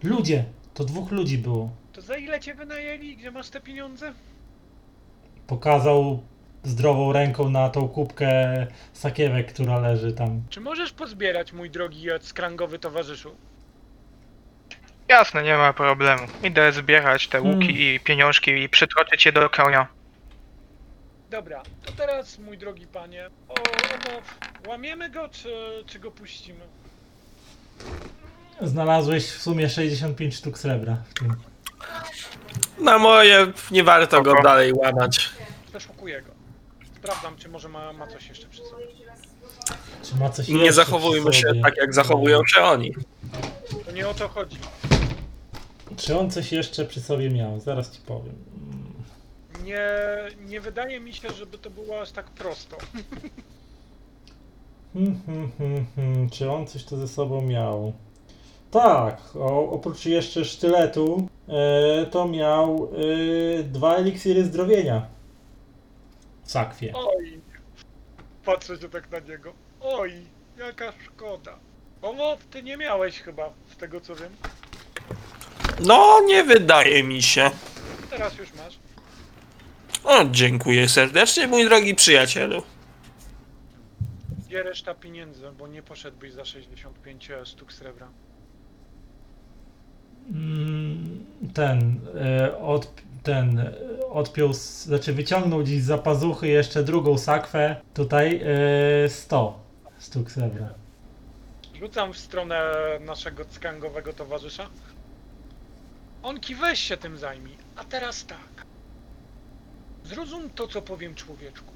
Ludzie, 0.04 0.46
to 0.74 0.86
dwóch 0.86 1.12
ludzi 1.12 1.38
było. 1.38 1.70
To 1.96 2.02
za 2.02 2.18
ile 2.18 2.40
cię 2.40 2.54
wynajęli? 2.54 3.18
Gdzie 3.18 3.32
masz 3.32 3.50
te 3.50 3.62
pieniądze? 3.62 4.14
Pokazał 5.48 6.24
zdrową 6.64 7.14
ręką 7.14 7.50
na 7.50 7.70
tą 7.70 7.88
kubkę 7.88 8.68
sakiewek, 8.94 9.54
która 9.54 9.80
leży 9.80 10.14
tam. 10.14 10.42
Czy 10.50 10.62
możesz 10.62 10.92
pozbierać, 10.94 11.54
mój 11.54 11.70
drogi 11.70 12.08
skrangowy 12.22 12.80
towarzyszu? 12.80 13.36
Jasne, 15.08 15.44
nie 15.44 15.58
ma 15.58 15.74
problemu. 15.74 16.28
Idę 16.44 16.72
zbierać 16.72 17.28
te 17.28 17.42
łuki 17.42 17.60
Hmm. 17.60 17.78
i 17.78 18.00
pieniążki 18.04 18.52
i 18.52 18.70
przytroczyć 18.70 19.26
je 19.26 19.32
do 19.32 19.50
konia. 19.50 19.88
Dobra, 21.30 21.64
to 21.86 21.92
teraz, 21.92 22.40
mój 22.40 22.58
drogi 22.58 22.88
panie, 22.88 23.30
o, 23.48 23.54
łamiemy 24.70 25.10
go, 25.10 25.30
czy, 25.30 25.84
czy 25.86 26.00
go 26.00 26.12
puścimy? 26.12 26.66
Znalazłeś 28.62 29.26
w 29.26 29.42
sumie 29.42 29.70
65 29.70 30.36
sztuk 30.36 30.58
srebra 30.58 31.04
w 31.10 31.14
tym. 31.14 31.36
Na 32.80 32.98
moje 32.98 33.48
nie 33.72 33.84
warto 33.84 34.22
go 34.22 34.32
Spoko. 34.32 34.44
dalej 34.44 34.74
łamać. 34.74 35.30
Zeszukuję 35.74 36.22
go. 36.22 36.32
Sprawdzam, 36.98 37.38
czy 37.38 37.50
może 37.50 37.70
ma, 37.70 37.94
ma 37.94 38.08
coś 38.08 38.28
jeszcze 38.30 38.48
przy 38.48 38.62
sobie. 38.66 38.86
Czy 40.04 40.16
ma 40.16 40.30
coś 40.30 40.48
Nie 40.48 40.58
jeszcze 40.58 40.74
zachowujmy 40.74 41.32
przy 41.32 41.42
się 41.42 41.48
sobie? 41.48 41.62
tak, 41.62 41.78
jak 41.78 41.94
zachowują 41.94 42.46
się 42.46 42.62
oni. 42.62 42.94
To 43.86 43.92
nie 43.92 44.08
o 44.10 44.14
to 44.14 44.28
chodzi. 44.30 44.58
Czy 45.98 46.20
on 46.20 46.32
coś 46.32 46.52
jeszcze 46.52 46.86
przy 46.86 47.02
sobie 47.02 47.30
miał? 47.30 47.60
Zaraz 47.60 47.92
ci 47.92 48.02
powiem. 48.02 48.36
Mm. 48.58 48.94
Nie, 49.64 49.88
nie 50.40 50.62
wydaje 50.62 51.00
mi 51.00 51.14
się, 51.14 51.30
żeby 51.34 51.58
to 51.58 51.70
było 51.70 52.02
aż 52.02 52.12
tak 52.12 52.26
prosto. 52.26 52.78
Hmm, 54.94 55.22
hmm, 55.26 55.52
hmm, 55.58 55.86
hmm. 55.96 56.30
Czy 56.30 56.52
on 56.52 56.68
coś 56.68 56.84
tu 56.86 56.98
ze 56.98 57.08
sobą 57.08 57.42
miał? 57.42 57.94
Tak, 58.76 59.22
o, 59.36 59.70
oprócz 59.72 60.06
jeszcze 60.06 60.46
sztyletu, 60.46 61.28
e, 61.48 62.06
to 62.06 62.28
miał 62.28 62.92
e, 63.60 63.64
dwa 63.64 63.96
eliksiry 63.96 64.44
zdrowienia. 64.44 65.08
W 66.44 66.52
sakwie. 66.52 66.94
Oj, 66.96 67.40
patrzę 68.46 68.78
się 68.78 68.90
tak 68.90 69.12
na 69.12 69.20
niego. 69.20 69.54
Oj, 69.82 70.14
jaka 70.58 70.94
szkoda. 71.06 71.60
Omow, 72.02 72.46
ty 72.46 72.64
nie 72.64 72.78
miałeś 72.78 73.22
chyba, 73.22 73.50
z 73.74 73.78
tego 73.78 74.02
co 74.02 74.16
wiem. 74.16 74.36
No, 75.86 76.22
nie 76.26 76.44
wydaje 76.44 77.04
mi 77.04 77.22
się. 77.22 77.52
Teraz 78.10 78.38
już 78.38 78.54
masz. 78.54 78.80
O, 80.04 80.26
dziękuję 80.32 80.90
serdecznie, 80.90 81.48
mój 81.48 81.66
drogi 81.66 81.96
przyjacielu. 81.96 82.64
Gdzie 84.48 84.64
reszta 84.64 84.94
pieniędzy, 84.94 85.52
bo 85.58 85.68
nie 85.68 85.84
poszedłbyś 85.84 86.34
za 86.34 86.46
65 86.46 87.30
sztuk 87.46 87.74
srebra. 87.74 88.10
Mm, 90.32 91.26
Ten, 91.54 92.00
e, 92.22 92.58
od, 92.60 92.92
ten, 93.24 93.60
e, 93.60 93.74
odpiął, 94.10 94.54
znaczy 94.54 95.14
wyciągnął 95.14 95.60
gdzieś 95.64 95.82
z 95.84 96.02
pazuchy 96.04 96.48
jeszcze 96.48 96.84
drugą 96.84 97.18
sakwę. 97.18 97.76
Tutaj 97.94 98.42
e, 99.06 99.10
100 99.10 99.60
sztuk 100.00 100.32
srebra. 100.32 100.70
Rzucam 101.80 102.14
w 102.14 102.18
stronę 102.18 102.72
naszego 103.00 103.44
skangowego 103.50 104.14
towarzysza. 104.14 104.70
Onki, 106.24 106.56
weź 106.56 106.80
się 106.80 106.98
tym 106.98 107.18
zajmij. 107.18 107.58
A 107.76 107.84
teraz 107.84 108.26
tak. 108.26 108.66
Zrozum 110.04 110.50
to, 110.50 110.68
co 110.68 110.82
powiem 110.82 111.16
człowieczku. 111.16 111.72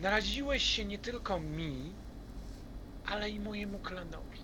Naraziłeś 0.00 0.62
się 0.62 0.84
nie 0.84 0.98
tylko 0.98 1.40
mi, 1.40 1.92
ale 3.06 3.30
i 3.30 3.40
mojemu 3.40 3.78
klanowi. 3.78 4.38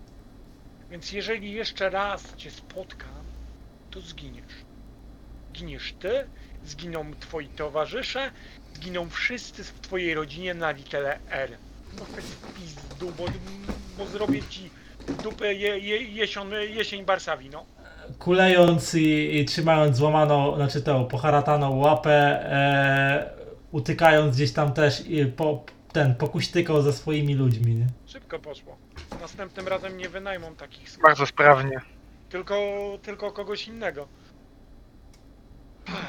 Więc 0.91 1.13
jeżeli 1.13 1.53
jeszcze 1.53 1.91
raz 1.91 2.37
cię 2.37 2.51
spotkam, 2.51 3.22
to 3.93 4.01
zginiesz. 4.01 4.53
Giniesz 5.53 5.95
ty, 6.01 6.27
zginą 6.65 7.05
twoi 7.21 7.49
towarzysze, 7.49 8.31
zginą 8.75 9.11
wszyscy 9.11 9.65
w 9.65 9.81
twojej 9.81 10.15
rodzinie 10.15 10.55
na 10.55 10.71
literę 10.71 11.19
R. 11.31 11.51
No 11.99 12.05
pizdu, 12.57 13.13
bo, 13.19 13.25
bo 13.99 14.07
zrobię 14.07 14.43
ci 14.43 14.71
dupę 15.23 15.55
je, 15.55 15.79
je, 15.79 16.03
jesion, 16.03 16.51
jesień 16.69 17.05
Barsawi, 17.05 17.51
no. 17.51 17.65
Kulejąc 18.19 18.95
i, 18.95 19.39
i 19.41 19.45
trzymając 19.45 19.97
złamaną, 19.97 20.57
znaczy 20.57 20.83
tą 20.83 21.07
poharataną 21.07 21.77
łapę, 21.77 22.13
e, 22.13 23.31
utykając 23.73 24.37
gdzieś 24.37 24.53
tam 24.53 24.73
też 24.73 25.07
i 25.07 25.27
po, 25.27 25.65
ten 25.93 26.15
pokuśtykał 26.15 26.83
ze 26.83 26.93
swoimi 26.93 27.35
ludźmi, 27.35 27.75
nie? 27.75 27.87
Szybko 28.07 28.39
poszło. 28.39 28.77
Następnym 29.21 29.69
razem 29.69 29.97
nie 29.97 30.09
wynajmą 30.09 30.55
takich 30.55 30.89
Bardzo 31.03 31.27
sprawnie. 31.27 31.81
Tylko, 32.33 32.59
tylko 33.03 33.33
kogoś 33.33 33.69
innego. 33.69 34.09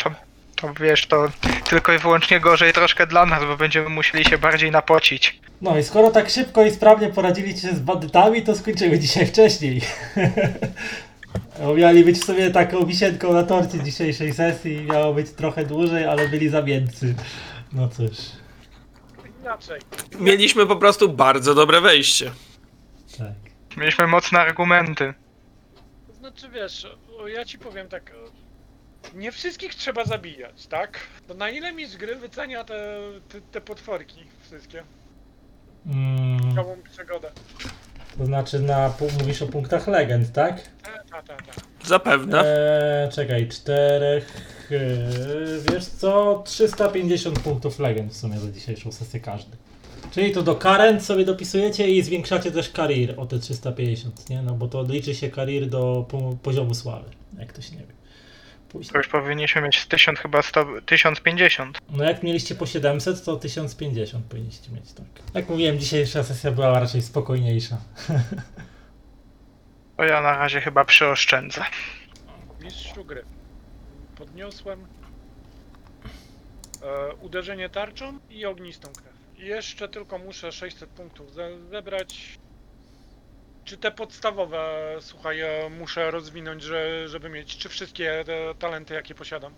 To, 0.04 0.12
to 0.56 0.74
wiesz, 0.74 1.08
to 1.08 1.28
tylko 1.70 1.94
i 1.94 1.98
wyłącznie 1.98 2.40
gorzej 2.40 2.74
troszkę 2.74 3.08
dla 3.08 3.26
nas, 3.26 3.46
bo 3.46 3.58
będziemy 3.58 3.90
musieli 3.90 4.26
się 4.26 4.38
bardziej 4.38 4.72
napocić. 4.72 5.40
No 5.62 5.78
i 5.78 5.84
skoro 5.84 6.12
tak 6.12 6.30
szybko 6.30 6.66
i 6.66 6.72
sprawnie 6.72 7.10
poradziliście 7.10 7.62
się 7.68 7.76
z 7.76 7.80
bandytami, 7.80 8.44
to 8.44 8.56
skończymy 8.56 9.00
dzisiaj 9.00 9.26
wcześniej. 9.28 9.82
Bo 11.60 11.76
Mieli 11.76 12.04
być 12.04 12.18
w 12.18 12.26
sobie 12.26 12.52
taką 12.52 12.86
wisienką 12.86 13.34
na 13.34 13.44
torcie 13.44 13.84
dzisiejszej 13.84 14.34
sesji. 14.34 14.82
Miało 14.82 15.14
być 15.14 15.32
trochę 15.32 15.66
dłużej, 15.66 16.06
ale 16.06 16.30
byli 16.30 16.50
za 16.50 16.62
między. 16.62 17.16
No 17.74 17.88
cóż. 17.88 18.18
Inaczej. 19.42 19.80
Mieliśmy 20.20 20.68
po 20.68 20.76
prostu 20.76 21.10
bardzo 21.10 21.56
dobre 21.56 21.82
wejście. 21.82 22.32
Tak. 23.18 23.78
Mieliśmy 23.78 24.08
mocne 24.08 24.40
argumenty. 24.40 25.14
Znaczy 26.24 26.50
wiesz, 26.50 26.88
ja 27.28 27.46
ci 27.46 27.60
powiem 27.60 27.88
tak. 27.90 28.12
Nie 29.16 29.32
wszystkich 29.32 29.76
trzeba 29.76 30.06
zabijać, 30.06 30.68
tak? 30.68 31.00
To 31.28 31.34
na 31.34 31.50
ile 31.50 31.74
mistrz 31.74 31.98
gry 31.98 32.16
wycenia 32.16 32.64
te, 32.64 32.98
te, 33.30 33.42
te 33.42 33.62
potworki 33.62 34.24
wszystkie? 34.42 34.84
Mm, 35.86 36.56
Całą 36.56 36.78
przygodę. 36.94 37.32
to 38.18 38.26
znaczy 38.26 38.60
na, 38.60 38.94
mówisz 39.20 39.42
o 39.42 39.48
punktach 39.48 39.88
legend, 39.88 40.32
tak? 40.34 40.62
Ta, 40.84 40.92
ta, 40.92 41.22
ta, 41.22 41.38
ta. 41.38 41.52
Zapewne. 41.86 42.44
Eee, 42.46 43.12
czekaj, 43.12 43.48
czterech. 43.48 44.42
Eee, 44.72 44.80
wiesz 45.72 45.86
co? 45.86 46.44
350 46.46 47.40
punktów 47.40 47.80
legend 47.80 48.12
w 48.14 48.18
sumie 48.18 48.40
za 48.40 48.52
dzisiejszą 48.52 48.92
sesję 48.92 49.20
każdy. 49.20 49.58
Czyli 50.14 50.32
to 50.32 50.44
do 50.44 50.56
current 50.56 51.06
sobie 51.06 51.26
dopisujecie 51.26 51.88
i 51.88 52.02
zwiększacie 52.02 52.52
też 52.52 52.70
career 52.70 53.14
o 53.18 53.26
te 53.26 53.40
350, 53.40 54.30
nie? 54.30 54.42
No 54.42 54.54
bo 54.54 54.68
to 54.68 54.84
liczy 54.84 55.16
się 55.16 55.30
career 55.30 55.70
do 55.70 56.06
po, 56.10 56.38
poziomu 56.44 56.74
sławy, 56.74 57.10
jak 57.40 57.48
ktoś 57.50 57.72
nie 57.72 57.78
wie. 57.78 57.84
To 58.68 58.80
Później. 58.80 58.98
już 58.98 59.08
powinniśmy 59.08 59.62
mieć 59.62 59.80
z 59.80 59.88
1000 59.88 60.20
chyba 60.20 60.42
100, 60.42 60.66
1050. 60.86 61.82
No 61.90 62.04
jak 62.04 62.24
mieliście 62.24 62.56
po 62.56 62.66
700, 62.66 63.24
to 63.26 63.38
1050 63.38 64.26
powinniście 64.26 64.72
mieć, 64.72 64.94
tak. 64.94 65.06
Jak 65.34 65.50
mówiłem, 65.50 65.80
dzisiejsza 65.80 66.24
sesja 66.24 66.52
była 66.52 66.80
raczej 66.80 67.02
spokojniejsza. 67.02 67.78
To 69.98 70.04
ja 70.04 70.22
na 70.22 70.38
razie 70.38 70.62
chyba 70.62 70.86
przyoszczędzę. 70.86 71.62
Mistrzu 72.64 73.06
gry. 73.06 73.24
Podniosłem 74.16 74.80
e, 76.82 77.14
uderzenie 77.16 77.70
tarczą 77.70 78.20
i 78.30 78.46
ognistą 78.46 78.88
krew. 78.94 79.13
Jeszcze 79.44 79.90
tylko 79.90 80.18
muszę 80.18 80.52
600 80.52 80.90
punktów 80.90 81.34
ze 81.34 81.50
zebrać. 81.72 82.40
Czy 83.66 83.78
te 83.78 83.92
podstawowe, 83.92 84.60
słuchaj, 85.00 85.42
e, 85.42 85.70
muszę 85.80 86.12
rozwinąć, 86.12 86.64
że, 86.64 87.08
żeby 87.08 87.30
mieć, 87.30 87.58
czy 87.58 87.70
wszystkie 87.70 88.24
te 88.26 88.56
talenty, 88.60 88.94
jakie 88.94 89.16
posiadam? 89.16 89.54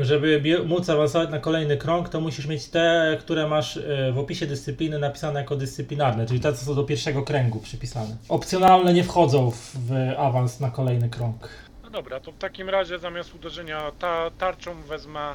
Żeby 0.00 0.42
móc 0.66 0.88
awansować 0.88 1.30
na 1.30 1.38
kolejny 1.38 1.76
krąg, 1.76 2.08
to 2.08 2.20
musisz 2.20 2.46
mieć 2.46 2.68
te, 2.68 3.16
które 3.20 3.48
masz 3.48 3.76
e, 3.76 4.12
w 4.12 4.18
opisie 4.18 4.46
dyscypliny 4.46 4.98
napisane 4.98 5.40
jako 5.40 5.56
dyscyplinarne, 5.56 6.26
czyli 6.26 6.40
te, 6.40 6.52
co 6.52 6.64
są 6.64 6.74
do 6.74 6.84
pierwszego 6.84 7.22
kręgu 7.22 7.58
przypisane. 7.58 8.16
Opcjonalne 8.28 8.92
nie 8.94 9.04
wchodzą 9.04 9.50
w, 9.50 9.56
w 9.56 9.92
awans 10.18 10.60
na 10.60 10.70
kolejny 10.70 11.08
krąg. 11.08 11.48
No 11.82 11.90
dobra, 11.90 12.20
to 12.20 12.32
w 12.32 12.38
takim 12.38 12.68
razie 12.68 12.98
zamiast 12.98 13.34
uderzenia 13.34 13.92
ta 13.98 14.30
tarczą 14.30 14.82
wezmę 14.82 15.34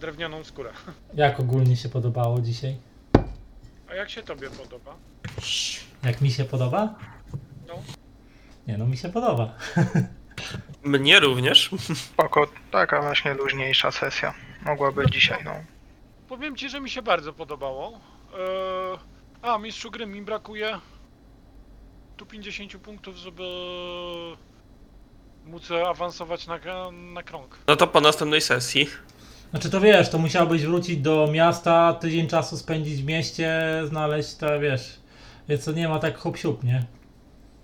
drewnianą 0.00 0.44
skórę. 0.44 0.70
Jak 1.14 1.40
ogólnie 1.40 1.76
się 1.76 1.88
podobało 1.88 2.40
dzisiaj? 2.40 2.76
A 3.90 3.94
jak 3.94 4.10
się 4.10 4.22
tobie 4.22 4.50
podoba? 4.50 4.96
Jak 6.02 6.20
mi 6.20 6.30
się 6.30 6.44
podoba? 6.44 6.94
No. 7.68 7.82
Nie 8.66 8.78
no, 8.78 8.86
mi 8.86 8.96
się 8.96 9.08
podoba. 9.08 9.54
Mnie 10.82 11.20
również. 11.20 11.70
Spoko, 11.94 12.46
taka 12.70 13.02
właśnie 13.02 13.34
luźniejsza 13.34 13.90
sesja. 13.90 14.34
Mogła 14.64 14.92
być 14.92 15.12
dzisiaj, 15.12 15.44
no. 15.44 15.54
Powiem 16.28 16.56
ci, 16.56 16.68
że 16.68 16.80
mi 16.80 16.90
się 16.90 17.02
bardzo 17.02 17.32
podobało. 17.32 18.00
Eee, 18.38 18.98
a, 19.42 19.58
mistrzu 19.58 19.90
gry 19.90 20.06
mi 20.06 20.22
brakuje 20.22 20.78
tu 22.16 22.26
50 22.26 22.76
punktów, 22.76 23.16
żeby 23.16 23.42
móc 25.44 25.70
awansować 25.70 26.46
na, 26.46 26.58
na 26.90 27.22
krąg. 27.22 27.58
No 27.66 27.76
to 27.76 27.86
po 27.86 28.00
następnej 28.00 28.40
sesji. 28.40 28.88
Znaczy 29.50 29.70
to 29.70 29.80
wiesz, 29.80 30.08
to 30.08 30.18
musiałbyś 30.18 30.62
wrócić 30.62 30.98
do 31.00 31.28
miasta, 31.32 31.92
tydzień 31.92 32.28
czasu 32.28 32.56
spędzić 32.56 33.02
w 33.02 33.06
mieście, 33.06 33.60
znaleźć 33.84 34.34
te, 34.34 34.60
wiesz, 34.60 35.00
więc 35.48 35.64
to 35.64 35.72
nie 35.72 35.88
ma 35.88 35.98
tak 35.98 36.18
hop 36.18 36.36
siup, 36.36 36.64
nie? 36.64 36.84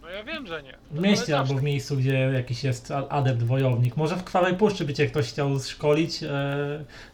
No 0.02 0.08
ja 0.08 0.24
wiem, 0.24 0.46
że 0.46 0.62
nie. 0.62 0.78
W 0.90 1.00
mieście 1.00 1.38
albo 1.38 1.54
w 1.54 1.62
miejscu, 1.62 1.96
gdzie 1.96 2.12
jakiś 2.12 2.64
jest 2.64 2.90
adept 3.08 3.42
wojownik. 3.42 3.96
Może 3.96 4.16
w 4.16 4.24
Krwawej 4.24 4.54
Puszczy 4.54 4.84
by 4.84 4.94
cię 4.94 5.06
ktoś 5.06 5.28
chciał 5.28 5.60
szkolić 5.60 6.22
e, 6.22 6.28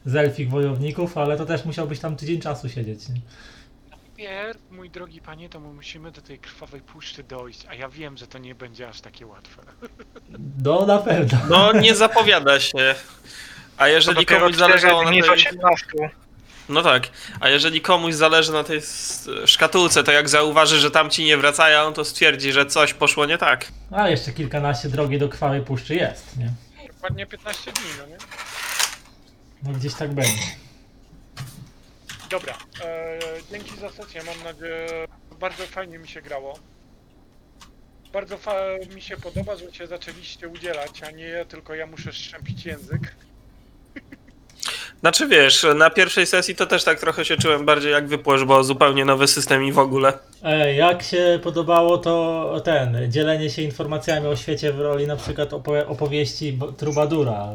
z 0.05 0.17
elfich 0.17 0.51
wojowników, 0.51 1.19
ale 1.19 1.37
to 1.37 1.47
też 1.47 1.65
musiałbyś 1.65 2.01
tam 2.01 2.17
tydzień 2.17 2.41
czasu 2.41 2.69
siedzieć. 2.69 3.09
Nie? 3.09 3.21
Najpierw, 3.91 4.59
mój 4.71 4.91
drogi 4.91 5.21
panie, 5.21 5.49
to 5.49 5.61
my 5.61 5.73
musimy 5.73 6.11
do 6.11 6.21
tej 6.21 6.39
krwawej 6.39 6.81
puszczy 6.81 7.23
dojść, 7.23 7.67
a 7.69 7.75
ja 7.75 7.89
wiem, 7.89 8.17
że 8.17 8.27
to 8.27 8.39
nie 8.39 8.55
będzie 8.55 8.89
aż 8.89 9.01
takie 9.01 9.27
łatwe. 9.27 9.63
No 10.65 10.87
na 10.87 10.99
pewno. 10.99 11.39
No 11.51 11.73
nie 11.73 11.95
zapowiada 11.95 12.61
się. 12.61 12.95
A 13.77 13.89
jeżeli 13.89 14.27
komuś 14.27 14.57
zależało 14.57 15.03
na 15.05 15.11
tej... 15.11 15.23
18. 15.23 15.87
No 16.69 16.83
tak, 16.83 17.09
a 17.41 17.49
jeżeli 17.49 17.81
komuś 17.81 18.15
zależy 18.15 18.53
na 18.53 18.65
tej 18.65 18.79
s- 18.79 19.29
szkatułce, 19.47 20.05
to 20.05 20.13
jak 20.13 20.29
zauważy, 20.29 20.81
że 20.81 20.91
tamci 20.91 21.25
nie 21.25 21.37
wracają, 21.37 21.93
to 21.93 22.05
stwierdzi, 22.05 22.53
że 22.53 22.67
coś 22.67 22.95
poszło 22.95 23.27
nie 23.27 23.39
tak. 23.39 23.67
A 23.91 24.09
jeszcze 24.09 24.33
kilkanaście 24.33 24.89
drogi 24.89 25.19
do 25.19 25.29
Krwawej 25.29 25.61
Puszczy 25.61 25.95
jest, 25.95 26.37
nie? 26.37 26.51
Dokładnie 26.89 27.27
15 27.27 27.73
dni, 27.73 27.85
no 27.99 28.07
nie? 28.07 28.17
No 29.63 29.73
gdzieś 29.79 29.95
tak 29.95 30.13
będzie. 30.15 30.43
Dobra, 32.31 32.55
e, 32.85 33.19
dzięki 33.51 33.77
za 33.77 33.91
sesję, 33.91 34.23
mam 34.25 34.45
nadzieję, 34.45 35.07
bardzo 35.41 35.67
fajnie 35.67 35.99
mi 35.99 36.09
się 36.09 36.23
grało. 36.23 36.59
Bardzo 38.13 38.39
mi 38.95 39.03
się 39.03 39.17
podoba, 39.17 39.57
że 39.57 39.73
się 39.73 39.87
zaczęliście 39.87 40.49
udzielać, 40.49 41.03
a 41.03 41.11
nie 41.11 41.45
tylko 41.49 41.75
ja 41.75 41.87
muszę 41.87 42.13
szczępić 42.13 42.65
język. 42.65 43.15
Znaczy 45.01 45.27
wiesz, 45.29 45.67
na 45.75 45.91
pierwszej 45.91 46.27
sesji 46.27 46.55
to 46.57 46.67
też 46.67 46.85
tak 46.85 47.01
trochę 47.01 47.25
się 47.25 47.37
czułem 47.37 47.65
bardziej 47.65 47.93
jak 47.93 48.09
wypłosz, 48.09 48.45
bo 48.45 48.65
zupełnie 48.65 49.05
nowy 49.05 49.29
system 49.29 49.65
i 49.65 49.73
w 49.73 49.79
ogóle. 49.79 50.13
E, 50.43 50.75
jak 50.75 51.03
się 51.03 51.41
podobało 51.43 51.99
to 51.99 52.61
ten, 52.65 53.13
dzielenie 53.13 53.51
się 53.51 53.63
informacjami 53.63 54.27
o 54.27 54.37
świecie 54.37 54.73
w 54.73 54.81
roli 54.81 55.07
na 55.07 55.17
przykład 55.17 55.51
opowie- 55.53 55.87
opowieści 55.89 56.59
Trubadura. 56.79 57.49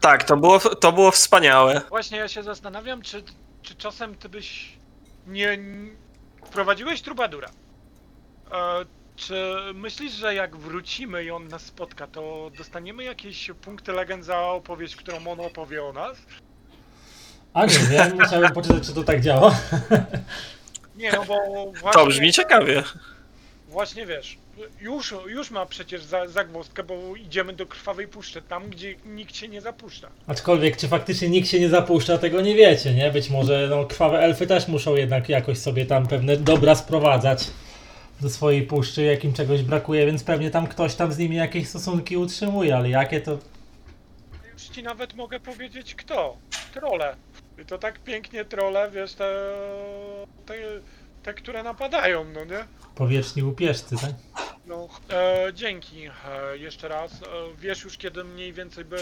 Tak, 0.00 0.24
to 0.24 0.36
było, 0.36 0.58
to 0.58 0.92
było 0.92 1.10
wspaniałe. 1.10 1.80
Właśnie 1.88 2.18
ja 2.18 2.28
się 2.28 2.42
zastanawiam, 2.42 3.02
czy, 3.02 3.22
czy 3.62 3.74
czasem 3.74 4.14
ty 4.14 4.28
byś 4.28 4.72
nie... 5.26 5.50
n- 5.50 5.90
Wprowadziłeś 6.44 7.02
Trubadura. 7.02 7.48
E, 8.52 8.84
czy 9.16 9.56
myślisz, 9.74 10.12
że 10.12 10.34
jak 10.34 10.56
wrócimy 10.56 11.24
i 11.24 11.30
on 11.30 11.48
nas 11.48 11.62
spotka, 11.62 12.06
to 12.06 12.50
dostaniemy 12.58 13.04
jakieś 13.04 13.50
punkty 13.62 13.92
legend 13.92 14.24
za 14.24 14.40
opowieść, 14.40 14.96
którą 14.96 15.26
on 15.26 15.40
opowie 15.40 15.84
o 15.84 15.92
nas? 15.92 16.16
A 17.54 17.66
nie 17.66 17.78
wiem, 17.90 18.18
musiałem 18.20 18.52
poczytać, 18.52 18.86
czy 18.86 18.94
to 18.94 19.04
tak 19.04 19.20
działa. 19.20 19.58
Nie, 20.96 21.12
no 21.12 21.24
bo 21.24 21.36
właśnie... 21.80 21.92
To 21.92 22.06
brzmi 22.06 22.32
ciekawie. 22.32 22.82
Właśnie 23.68 24.06
wiesz, 24.06 24.38
już, 24.80 25.14
już 25.26 25.50
ma 25.50 25.66
przecież 25.66 26.02
za, 26.02 26.28
zagwozdkę, 26.28 26.82
bo 26.82 27.16
idziemy 27.16 27.52
do 27.52 27.66
Krwawej 27.66 28.08
Puszczy, 28.08 28.42
tam 28.42 28.70
gdzie 28.70 28.94
nikt 29.06 29.36
się 29.36 29.48
nie 29.48 29.60
zapuszcza. 29.60 30.08
Aczkolwiek, 30.26 30.76
czy 30.76 30.88
faktycznie 30.88 31.28
nikt 31.28 31.48
się 31.48 31.60
nie 31.60 31.68
zapuszcza, 31.68 32.18
tego 32.18 32.40
nie 32.40 32.54
wiecie, 32.54 32.94
nie? 32.94 33.10
Być 33.10 33.30
może 33.30 33.66
no, 33.70 33.84
krwawe 33.84 34.20
elfy 34.20 34.46
też 34.46 34.68
muszą 34.68 34.96
jednak 34.96 35.28
jakoś 35.28 35.58
sobie 35.58 35.86
tam 35.86 36.06
pewne 36.06 36.36
dobra 36.36 36.74
sprowadzać 36.74 37.46
do 38.20 38.30
swojej 38.30 38.62
puszczy, 38.62 39.02
jak 39.02 39.24
im 39.24 39.32
czegoś 39.32 39.62
brakuje, 39.62 40.06
więc 40.06 40.24
pewnie 40.24 40.50
tam 40.50 40.66
ktoś 40.66 40.94
tam 40.94 41.12
z 41.12 41.18
nimi 41.18 41.36
jakieś 41.36 41.68
stosunki 41.68 42.16
utrzymuje, 42.16 42.76
ale 42.76 42.88
jakie 42.88 43.20
to... 43.20 43.38
Już 44.52 44.62
ci 44.62 44.82
nawet 44.82 45.14
mogę 45.14 45.40
powiedzieć 45.40 45.94
kto. 45.94 46.36
Trole. 46.74 47.16
I 47.62 47.64
to 47.64 47.78
tak 47.78 47.98
pięknie 47.98 48.44
trole, 48.44 48.90
wiesz, 48.90 49.14
te, 49.14 49.34
te, 50.46 50.54
te 51.22 51.34
które 51.34 51.62
napadają, 51.62 52.24
no 52.24 52.44
nie? 52.44 52.64
Powieczni 52.94 53.42
łupieżcy, 53.42 53.96
tak? 53.96 54.10
No, 54.66 54.88
e, 55.10 55.52
dzięki 55.54 56.04
e, 56.06 56.10
jeszcze 56.58 56.88
raz. 56.88 57.12
E, 57.12 57.26
wiesz 57.58 57.84
już 57.84 57.96
kiedy 57.98 58.24
mniej 58.24 58.52
więcej 58.52 58.84
by, 58.84 58.96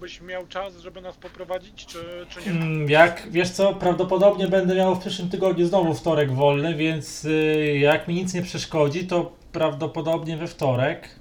byś 0.00 0.20
miał 0.20 0.46
czas, 0.46 0.76
żeby 0.76 1.00
nas 1.00 1.16
poprowadzić, 1.16 1.86
czy, 1.86 2.26
czy 2.28 2.40
nie? 2.40 2.50
Mm, 2.60 2.90
Jak, 2.90 3.22
wiesz 3.30 3.50
co, 3.50 3.74
prawdopodobnie 3.74 4.48
będę 4.48 4.74
miał 4.74 4.94
w 4.94 5.00
przyszłym 5.00 5.30
tygodniu 5.30 5.66
znowu 5.66 5.94
wtorek 5.94 6.32
wolny, 6.32 6.74
więc 6.74 7.24
y, 7.24 7.78
jak 7.80 8.08
mi 8.08 8.14
nic 8.14 8.34
nie 8.34 8.42
przeszkodzi, 8.42 9.06
to 9.06 9.32
prawdopodobnie 9.52 10.36
we 10.36 10.46
wtorek 10.46 11.17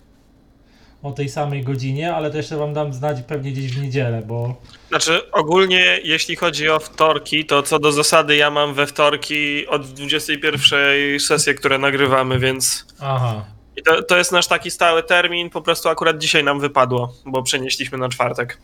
o 1.08 1.12
tej 1.12 1.30
samej 1.30 1.64
godzinie, 1.64 2.16
ale 2.16 2.32
to 2.32 2.38
jeszcze 2.38 2.58
wam 2.58 2.74
dam 2.74 2.94
znać 2.94 3.18
pewnie 3.28 3.52
gdzieś 3.52 3.72
w 3.72 3.82
niedzielę, 3.82 4.22
bo 4.26 4.56
Znaczy, 4.90 5.32
ogólnie 5.32 6.00
jeśli 6.04 6.36
chodzi 6.36 6.70
o 6.70 6.80
wtorki, 6.80 7.46
to 7.46 7.64
co 7.64 7.80
do 7.80 7.92
zasady 7.92 8.36
ja 8.36 8.52
mam 8.52 8.74
we 8.74 8.88
wtorki 8.88 9.68
od 9.68 9.88
21 9.88 11.20
sesje, 11.20 11.54
które 11.54 11.78
nagrywamy, 11.78 12.40
więc 12.40 12.86
aha, 13.00 13.46
i 13.78 13.84
to, 13.84 14.04
to 14.04 14.18
jest 14.18 14.32
nasz 14.32 14.48
taki 14.48 14.72
stały 14.72 15.04
termin, 15.04 15.50
po 15.50 15.62
prostu 15.62 15.90
akurat 15.90 16.18
dzisiaj 16.18 16.44
nam 16.44 16.60
wypadło, 16.60 17.14
bo 17.26 17.44
przenieśliśmy 17.44 17.98
na 17.98 18.10
czwartek. 18.10 18.58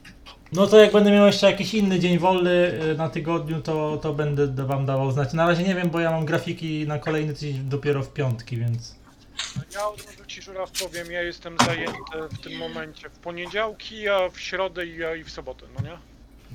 No 0.51 0.67
to 0.67 0.77
jak 0.77 0.91
będę 0.91 1.11
miał 1.11 1.27
jeszcze 1.27 1.51
jakiś 1.51 1.73
inny 1.73 1.99
dzień 1.99 2.19
wolny 2.19 2.80
y, 2.91 2.97
na 2.97 3.09
tygodniu, 3.09 3.61
to, 3.61 3.99
to 4.01 4.13
będę 4.13 4.47
wam 4.47 4.85
dawał 4.85 5.11
znać. 5.11 5.33
Na 5.33 5.47
razie 5.47 5.63
nie 5.63 5.75
wiem, 5.75 5.89
bo 5.89 5.99
ja 5.99 6.11
mam 6.11 6.25
grafiki 6.25 6.88
na 6.88 6.99
kolejny 6.99 7.33
tydzień 7.33 7.69
dopiero 7.69 8.03
w 8.03 8.13
piątki, 8.13 8.57
więc 8.57 8.95
Ja 9.74 9.88
od 9.88 10.06
razu 10.06 10.26
ci 10.28 10.42
żuraw 10.42 10.72
powiem, 10.72 11.12
ja 11.12 11.22
jestem 11.22 11.56
zajęty 11.66 12.18
w 12.32 12.40
tym 12.42 12.58
momencie 12.58 13.10
w 13.10 13.20
poniedziałki, 13.20 14.10
a 14.10 14.30
w 14.30 14.40
środę 14.40 14.86
i, 14.86 15.03
a 15.03 15.16
i 15.16 15.24
w 15.24 15.32
sobotę, 15.32 15.66
no 15.78 15.90
nie? 15.90 15.98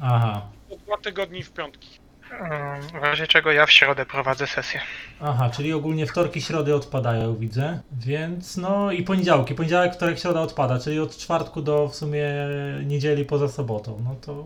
Aha. 0.03 0.43
Po 0.69 0.77
dwa 0.77 0.97
tygodni 0.97 1.43
w 1.43 1.51
piątki. 1.53 1.99
Mm, 2.41 2.83
W 2.83 2.95
razie 2.95 3.27
czego 3.27 3.53
ja 3.53 3.67
w 3.67 3.71
środę 3.71 4.07
prowadzę 4.07 4.47
sesję. 4.47 4.81
Aha, 5.21 5.51
czyli 5.51 5.73
ogólnie 5.73 6.07
wtorki, 6.07 6.43
środy 6.43 6.75
odpadają, 6.75 7.37
widzę. 7.37 7.81
Więc 7.93 8.57
no 8.57 8.93
i 8.93 9.03
poniedziałki. 9.03 9.55
Poniedziałek, 9.55 9.95
wtorek, 9.95 10.19
środa 10.19 10.41
odpada, 10.41 10.79
czyli 10.79 10.99
od 11.01 11.17
czwartku 11.17 11.63
do 11.63 11.89
w 11.89 11.97
sumie 11.97 12.25
niedzieli 12.85 13.25
poza 13.25 13.49
sobotą. 13.49 14.01
No 14.05 14.15
to 14.21 14.45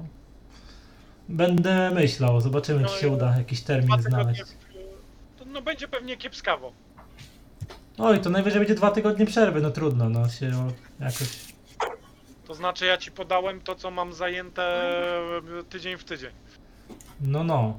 będę 1.28 1.90
myślał, 1.90 2.40
zobaczymy 2.40 2.88
czy 2.88 3.00
się 3.00 3.08
uda 3.08 3.34
jakiś 3.38 3.60
Dwa 3.60 3.66
termin 3.74 3.88
tygodnie 3.96 4.10
znaleźć. 4.10 4.42
w, 4.42 5.38
to, 5.38 5.44
no 5.46 5.62
będzie 5.62 5.88
pewnie 5.88 6.16
kiepskawo. 6.16 6.72
Oj, 7.98 8.20
to 8.20 8.30
najwyżej 8.30 8.60
będzie 8.60 8.74
dwa 8.74 8.90
tygodnie 8.90 9.26
przerwy, 9.26 9.60
no 9.60 9.70
trudno, 9.70 10.08
no 10.08 10.28
się 10.28 10.46
o- 10.46 11.02
jakoś... 11.04 11.52
To 12.46 12.54
znaczy 12.54 12.86
ja 12.86 12.98
ci 12.98 13.10
podałem 13.10 13.60
to, 13.60 13.74
co 13.74 13.90
mam 13.90 14.12
zajęte 14.12 14.62
e, 15.60 15.64
tydzień 15.68 15.96
w 15.96 16.04
tydzień. 16.04 16.30
No, 17.20 17.44
no. 17.44 17.78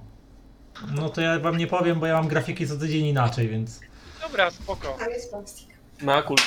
No 0.95 1.09
to 1.09 1.21
ja 1.21 1.39
wam 1.39 1.57
nie 1.57 1.67
powiem, 1.67 1.99
bo 1.99 2.05
ja 2.05 2.13
mam 2.13 2.27
grafiki 2.27 2.67
co 2.67 2.77
tydzień 2.77 3.05
inaczej, 3.05 3.47
więc... 3.49 3.79
Dobra, 4.21 4.51
spoko. 4.51 4.95
Tam 4.99 5.09
jest 5.09 5.31
plastik. 5.31 5.67
Na 6.01 6.21
kulpa. 6.21 6.43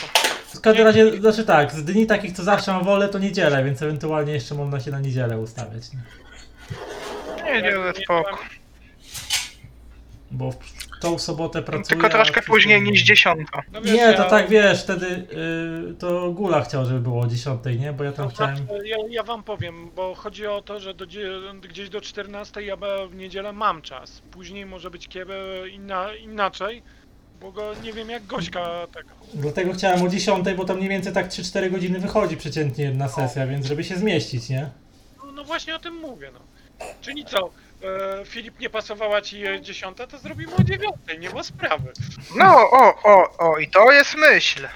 W 0.54 0.60
każdym 0.60 0.86
razie, 0.86 1.20
znaczy 1.20 1.44
tak, 1.44 1.72
z 1.72 1.84
dni 1.84 2.06
takich, 2.06 2.32
co 2.32 2.44
zawsze 2.44 2.72
mam 2.72 2.84
wolę, 2.84 3.08
to 3.08 3.18
niedzielę, 3.18 3.64
więc 3.64 3.82
ewentualnie 3.82 4.32
jeszcze 4.32 4.54
można 4.54 4.80
się 4.80 4.90
na 4.90 5.00
niedzielę 5.00 5.38
ustawiać, 5.38 5.82
nie? 5.92 6.00
Nie, 7.44 7.62
nie, 7.62 7.72
spoko. 8.04 8.38
Bo 10.30 10.52
w 10.52 10.75
tą 11.00 11.18
sobotę 11.18 11.62
pracuję... 11.62 11.84
Tylko 11.84 12.08
troszkę 12.08 12.42
później 12.42 12.83
niż 12.83 13.02
dziesiąta. 13.02 13.62
No 13.73 13.83
wiesz, 13.83 13.92
Nie, 13.94 14.12
to 14.15 14.23
ja- 14.23 14.31
tak 14.31 14.49
wiesz, 14.49 14.83
wtedy 14.83 15.07
y, 15.07 15.94
to 15.99 16.31
Gula 16.31 16.60
chciał, 16.62 16.84
żeby 16.84 17.00
było 17.00 17.20
o 17.20 17.26
10, 17.26 17.60
nie? 17.78 17.92
Bo 17.92 18.05
ja 18.05 18.12
tam 18.12 18.28
To 18.28 18.34
chciałem. 18.34 18.57
znaczy, 18.57 18.89
ja, 18.89 18.97
ja 19.10 19.23
wam 19.23 19.42
powiem, 19.42 19.91
bo 19.97 20.15
chodzi 20.15 20.47
o 20.47 20.62
to, 20.62 20.81
że 20.81 20.94
do, 20.94 21.07
dzie- 21.07 21.41
gdzieś 21.68 21.89
do 21.89 22.00
14 22.00 22.62
ja 22.62 22.76
w 23.10 23.15
niedzielę 23.15 23.52
mam 23.52 23.83
czas. 23.83 24.23
Później 24.31 24.66
może 24.66 24.91
być 24.91 25.08
kiebie 25.08 25.34
inna, 25.73 26.15
inaczej, 26.15 26.83
bo 27.41 27.52
go 27.52 27.73
nie 27.83 27.92
wiem 27.92 28.10
jak 28.10 28.26
Gośka 28.26 28.86
tego. 28.94 29.08
Dlatego 29.34 29.73
chciałem 29.73 30.02
o 30.02 30.08
10, 30.08 30.47
bo 30.57 30.65
tam 30.65 30.76
mniej 30.76 30.89
więcej 30.89 31.12
tak 31.12 31.28
3-4 31.28 31.70
godziny 31.70 31.99
wychodzi 31.99 32.36
przeciętnie 32.36 32.84
jedna 32.84 33.08
sesja, 33.08 33.47
więc 33.47 33.66
żeby 33.66 33.84
się 33.84 33.97
zmieścić, 33.97 34.49
nie? 34.49 34.70
No, 35.26 35.33
no 35.33 35.44
właśnie 35.44 35.76
o 35.76 35.78
tym 35.78 35.94
mówię, 35.94 36.31
no. 36.33 36.41
Czyli 37.00 37.25
co? 37.25 37.50
E, 37.82 38.24
Filip 38.24 38.60
nie 38.60 38.70
pasowała 38.70 39.22
ci 39.22 39.46
e, 39.46 39.60
10, 39.60 39.96
to 40.10 40.18
zrobimy 40.18 40.55
o 40.55 40.62
9, 40.64 40.94
nie 41.18 41.30
ma 41.30 41.42
sprawy. 41.42 41.92
No, 42.36 42.70
o, 42.70 43.02
o, 43.05 43.38
o, 43.38 43.58
i 43.58 43.68
to 43.68 43.92
jest 43.92 44.14
myśl. 44.16 44.68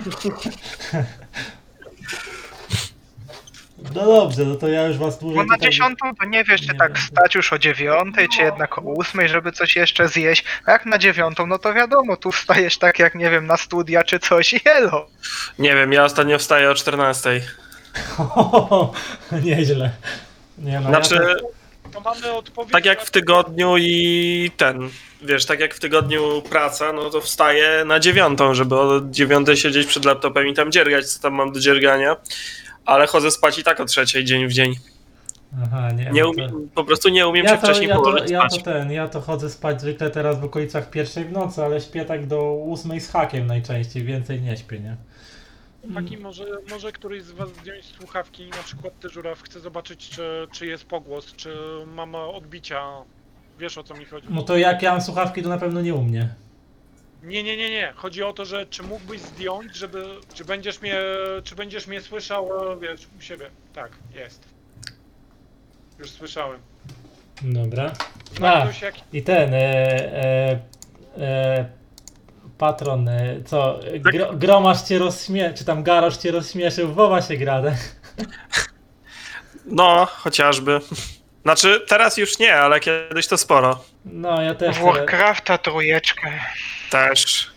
No 3.95 4.05
dobrze, 4.07 4.45
no 4.45 4.55
to 4.55 4.69
ja 4.69 4.87
już 4.87 4.99
was 4.99 5.19
dłużej 5.19 5.37
Bo 5.37 5.45
na 5.45 5.55
tutaj- 5.55 5.71
dziesiątą 5.71 6.15
to 6.15 6.25
nie 6.25 6.45
wiesz, 6.45 6.61
czy 6.61 6.75
tak 6.75 6.93
wiem. 6.93 7.03
wstać 7.03 7.35
już 7.35 7.53
o 7.53 7.59
dziewiątej, 7.59 8.29
czy 8.29 8.43
jednak 8.43 8.79
o 8.79 8.81
ósmej, 8.81 9.29
żeby 9.29 9.53
coś 9.53 9.77
jeszcze 9.77 10.09
zjeść. 10.09 10.45
A 10.67 10.73
jak 10.73 10.87
na 10.87 10.99
dziewiątą, 10.99 11.47
no 11.47 11.59
to 11.59 11.75
wiadomo, 11.75 12.17
tu 12.17 12.33
wstajesz 12.33 12.79
tak 12.79 12.99
jak, 12.99 13.15
nie 13.15 13.31
wiem, 13.31 13.47
na 13.47 13.57
studia 13.57 14.05
czy 14.05 14.19
coś 14.19 14.53
i 14.55 14.61
elo. 14.65 15.07
Nie 15.59 15.75
wiem, 15.75 15.93
ja 15.93 16.05
ostatnio 16.05 16.39
wstaję 16.39 16.71
o 16.71 16.75
14. 16.75 17.41
Nieźle. 19.45 19.91
Nie 20.59 20.81
no, 20.81 20.89
Znaczy, 20.89 21.15
ja 21.15 21.35
to... 21.91 22.01
To 22.01 22.01
mamy 22.01 22.33
odpowiedź. 22.33 22.73
tak 22.73 22.85
jak 22.85 23.03
w 23.03 23.11
tygodniu 23.11 23.77
i 23.79 24.51
ten, 24.57 24.91
wiesz, 25.23 25.47
tak 25.47 25.61
jak 25.61 25.75
w 25.75 25.81
tygodniu 25.81 26.43
praca, 26.43 26.93
no 26.93 27.11
to 27.11 27.21
wstaję 27.21 27.85
na 27.85 28.01
dziewiątą, 28.01 28.55
żeby 28.55 28.79
o 28.79 29.01
dziewiątej 29.11 29.57
siedzieć 29.57 29.87
przed 29.87 30.05
laptopem 30.05 30.49
i 30.49 30.55
tam 30.55 30.73
dziergać, 30.73 31.07
co 31.07 31.23
tam 31.23 31.35
mam 31.35 31.53
do 31.53 31.61
dziergania. 31.61 32.17
Ale 32.85 33.07
chodzę 33.07 33.31
spać 33.31 33.59
i 33.59 33.65
tak 33.65 33.81
o 33.81 33.85
trzeciej 33.85 34.25
dzień 34.25 34.47
w 34.49 34.53
dzień. 34.53 34.75
Aha, 35.65 35.91
nie. 35.91 36.11
Nie 36.11 36.23
no 36.23 36.27
to... 36.27 36.31
umiem, 36.31 36.69
po 36.75 36.85
prostu 36.85 37.09
nie 37.09 37.29
umiem 37.29 37.45
Ja 37.45 37.51
się 37.51 37.59
to, 37.59 37.67
wcześniej 37.67 37.89
ja, 37.89 37.95
to, 37.95 38.03
położyć 38.03 38.31
ja 38.31 38.43
to 38.43 38.51
spać. 38.51 38.65
ten, 38.65 38.93
ja 38.93 39.09
to 39.09 39.21
chodzę 39.21 39.51
spać 39.51 39.81
zwykle 39.81 40.11
teraz 40.11 40.41
w 40.41 40.45
okolicach 40.45 40.91
pierwszej 40.91 41.25
w 41.25 41.33
nocy, 41.33 41.65
ale 41.65 41.81
śpię 41.81 42.05
tak 42.05 42.27
do 42.27 42.53
ósmej 42.53 43.01
z 43.01 43.11
hakiem 43.11 43.47
najczęściej, 43.47 44.05
więcej 44.05 44.41
nie 44.41 44.57
śpię, 44.57 44.81
nie? 44.81 44.97
Taki 45.95 46.19
może, 46.19 46.45
może 46.71 46.93
któryś 46.93 47.23
z 47.23 47.31
was 47.31 47.49
zdjąć 47.49 47.85
słuchawki, 47.85 48.47
na 48.47 48.63
przykład 48.63 49.01
ty 49.01 49.09
żuraw 49.09 49.43
chce 49.43 49.61
zobaczyć 49.61 50.09
czy, 50.09 50.49
czy 50.53 50.67
jest 50.67 50.85
pogłos, 50.85 51.33
czy 51.37 51.57
mamy 51.87 52.19
odbicia. 52.19 52.83
Wiesz 53.59 53.79
o 53.79 53.83
co 53.83 53.95
mi 53.95 54.05
chodzi. 54.05 54.27
No 54.31 54.43
to 54.43 54.57
jak 54.57 54.83
ja 54.83 54.91
mam 54.91 55.01
słuchawki, 55.01 55.43
to 55.43 55.49
na 55.49 55.59
pewno 55.59 55.81
nie 55.81 55.95
u 55.95 56.03
mnie. 56.03 56.29
Nie, 57.23 57.43
nie, 57.43 57.57
nie, 57.57 57.71
nie. 57.71 57.93
Chodzi 57.97 58.23
o 58.23 58.33
to, 58.33 58.45
że 58.45 58.67
czy 58.67 58.83
mógłbyś 58.83 59.21
zdjąć, 59.21 59.77
żeby. 59.77 60.05
Czy 60.35 60.45
będziesz 60.45 60.81
mnie. 60.83 60.97
Czy 61.45 61.57
będziesz 61.57 61.87
mnie 61.87 62.01
słyszał, 62.01 62.73
e, 62.73 62.81
wiesz, 62.81 63.09
u 63.19 63.23
siebie. 63.23 63.51
Tak, 63.75 63.91
jest. 64.15 64.49
Już 65.99 66.11
słyszałem. 66.11 66.61
Dobra. 67.43 67.93
A, 68.43 68.67
jak 68.83 68.95
i 69.13 69.23
ten, 69.23 69.55
e, 69.55 69.59
e, 69.59 70.59
e, 71.19 71.80
patron, 72.61 73.09
e, 73.09 73.37
co, 73.45 73.81
gro, 74.01 74.33
gromasz 74.33 74.83
cię 74.83 74.99
rozśmie, 74.99 75.55
czy 75.55 75.65
tam 75.65 75.83
garosz 75.83 76.17
cię 76.17 76.31
rozśmieszył, 76.31 76.89
w 76.89 76.95
WoWa 76.95 77.23
się 77.23 77.37
gra, 77.37 77.63
tak? 77.63 77.75
No, 79.67 80.07
chociażby. 80.07 80.81
Znaczy, 81.43 81.81
teraz 81.89 82.17
już 82.17 82.39
nie, 82.39 82.57
ale 82.57 82.81
kiedyś 82.81 83.27
to 83.27 83.37
sporo. 83.37 83.85
No, 84.05 84.43
ja 84.43 84.55
też. 84.55 84.79
Warcrafta 84.79 85.59
trójeczkę. 85.59 86.31
Też. 86.91 87.51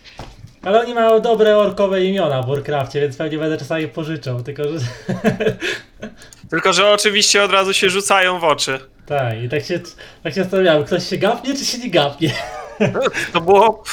Ale 0.64 0.82
oni 0.82 0.94
mają 0.94 1.22
dobre 1.22 1.58
orkowe 1.58 2.04
imiona 2.04 2.42
w 2.42 2.48
Warcrafcie, 2.48 3.02
więc 3.02 3.18
pewnie 3.18 3.38
będę 3.38 3.58
czasami 3.58 3.88
pożyczał, 3.88 4.44
tylko 4.44 4.64
że... 4.64 4.80
Tylko, 6.50 6.74
że 6.74 6.90
oczywiście 6.90 7.44
od 7.44 7.52
razu 7.52 7.74
się 7.74 7.90
rzucają 7.90 8.40
w 8.40 8.44
oczy. 8.44 8.80
Tak, 9.06 9.38
i 9.44 9.50
tak 9.50 9.64
się, 9.64 9.80
tak 10.24 10.34
się 10.34 10.42
zastanawiałem, 10.44 10.84
ktoś 10.84 11.08
się 11.10 11.18
gapnie, 11.18 11.54
czy 11.58 11.66
się 11.66 11.78
nie 11.78 11.90
gapnie? 11.90 12.30
To 13.34 13.42
było. 13.42 13.84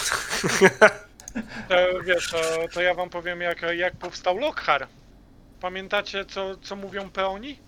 e, 1.71 2.03
wiesz, 2.05 2.35
to 2.75 2.83
ja 2.83 2.95
wam 2.95 3.11
powiem 3.11 3.41
jak, 3.41 3.63
jak 3.77 3.97
powstał 3.97 4.39
Lockhart. 4.39 4.91
Pamiętacie 5.61 6.25
co, 6.25 6.57
co 6.57 6.77
mówią 6.77 7.11
peoni? 7.11 7.59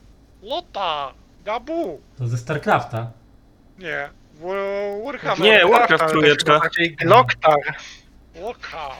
Lota! 0.42 1.12
Gabu! 1.44 2.00
To 2.18 2.28
ze 2.28 2.38
StarCrafta. 2.38 3.10
Nie. 3.78 4.08
W- 4.34 5.02
Warhammer. 5.04 5.40
Nie, 5.40 5.66
Warcraft 5.66 5.88
to 5.88 6.04
jest 6.04 6.12
trójeczka. 6.44 6.60
Glocktar. 7.04 7.56
Lockhart. 8.40 8.96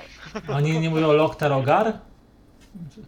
Oni 0.49 0.81
nie 0.81 0.91
mówią 0.91 1.13
Loktar 1.13 1.53
Ogar? 1.53 1.93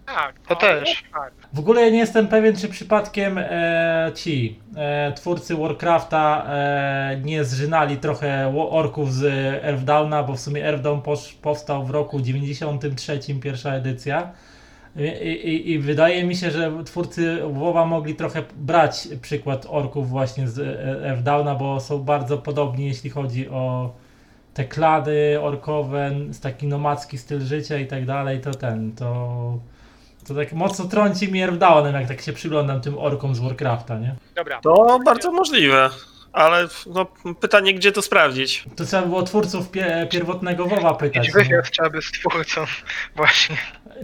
Tak. 0.07 0.39
To 0.39 0.57
a 0.57 0.61
też. 0.61 1.03
Lockhart. 1.03 1.35
W 1.53 1.59
ogóle 1.59 1.83
ja 1.83 1.91
nie 1.91 1.99
jestem 1.99 2.29
pewien, 2.29 2.57
czy 2.57 2.69
przypadkiem 2.69 3.39
e, 3.39 4.13
ci 4.15 4.59
e, 4.77 5.13
twórcy 5.13 5.57
Warcrafta 5.57 6.47
e, 6.49 7.21
nie 7.25 7.45
zżynali 7.45 7.97
trochę 7.97 8.55
orków 8.71 9.13
z 9.13 9.25
Earthdowna, 9.65 10.23
bo 10.23 10.35
w 10.35 10.41
sumie 10.41 10.67
Earthdown 10.67 11.03
posz, 11.03 11.33
powstał 11.33 11.85
w 11.85 11.91
roku 11.91 12.21
93, 12.21 13.21
pierwsza 13.43 13.75
edycja. 13.75 14.33
I, 14.97 15.03
i, 15.29 15.71
I 15.71 15.79
wydaje 15.79 16.25
mi 16.25 16.37
się, 16.37 16.51
że 16.51 16.73
twórcy 16.85 17.39
WoWa 17.53 17.87
mogli 17.87 18.15
trochę 18.15 18.43
brać 18.57 19.09
przykład 19.23 19.67
orków 19.69 20.09
właśnie 20.09 20.49
z 20.49 20.59
e, 20.59 21.09
Earthdowna, 21.11 21.55
bo 21.55 21.81
są 21.81 21.99
bardzo 21.99 22.39
podobni, 22.39 22.87
jeśli 22.87 23.11
chodzi 23.11 23.49
o 23.49 23.95
te 24.55 24.65
klady 24.65 25.39
orkowe, 25.43 26.13
z 26.31 26.41
taki 26.41 26.67
nomadzki 26.67 27.19
styl 27.19 27.41
życia 27.41 27.79
i 27.79 27.87
tak 27.87 28.07
dalej, 28.07 28.41
to 28.41 28.55
ten, 28.55 28.93
to... 28.93 29.59
To 30.29 30.35
tak 30.35 30.53
mocno 30.53 30.85
trąci 30.85 31.33
mi 31.33 31.43
Earthdownem, 31.43 31.95
jak 31.95 32.09
tak 32.09 32.21
się 32.21 32.33
przyglądam 32.33 32.81
tym 32.81 32.99
orkom 32.99 33.35
z 33.35 33.39
Warcrafta, 33.39 33.99
nie? 33.99 34.15
Dobra. 34.35 34.61
To 34.61 35.01
bardzo 35.05 35.33
możliwe. 35.33 35.91
Ale 36.33 36.69
no, 36.87 37.07
pytanie, 37.41 37.75
gdzie 37.75 37.93
to 37.93 38.03
sprawdzić? 38.03 38.65
To 38.77 38.85
trzeba 38.85 39.03
było 39.03 39.23
twórców 39.23 39.71
pie 39.71 40.09
pierwotnego 40.11 40.67
WoWa 40.67 40.95
pytać, 40.95 41.31
wywiad 41.31 41.71
trzeba 41.71 41.91
by 41.91 42.03
z 42.03 42.11
twórcą. 42.11 42.65
Właśnie. 43.17 43.57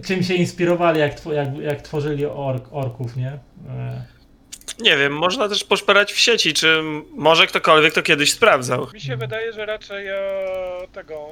czym 0.05 0.23
się 0.23 0.33
inspirowali, 0.33 0.99
jak, 0.99 1.13
tw 1.13 1.25
jak, 1.33 1.57
jak 1.57 1.81
tworzyli 1.81 2.25
ork 2.25 2.67
orków, 2.71 3.17
nie? 3.17 3.39
E, 3.69 4.05
Nie 4.81 4.97
wiem, 4.97 5.13
można 5.17 5.49
też 5.49 5.63
poszperać 5.63 6.13
w 6.13 6.19
sieci, 6.19 6.53
czy 6.53 6.81
może 7.15 7.47
ktokolwiek 7.47 7.93
to 7.93 8.01
kiedyś 8.01 8.33
sprawdzał. 8.33 8.87
Mi 8.93 9.01
się 9.01 9.17
wydaje, 9.17 9.53
że 9.53 9.65
raczej 9.65 10.07
e, 10.07 10.17
tego. 10.93 11.27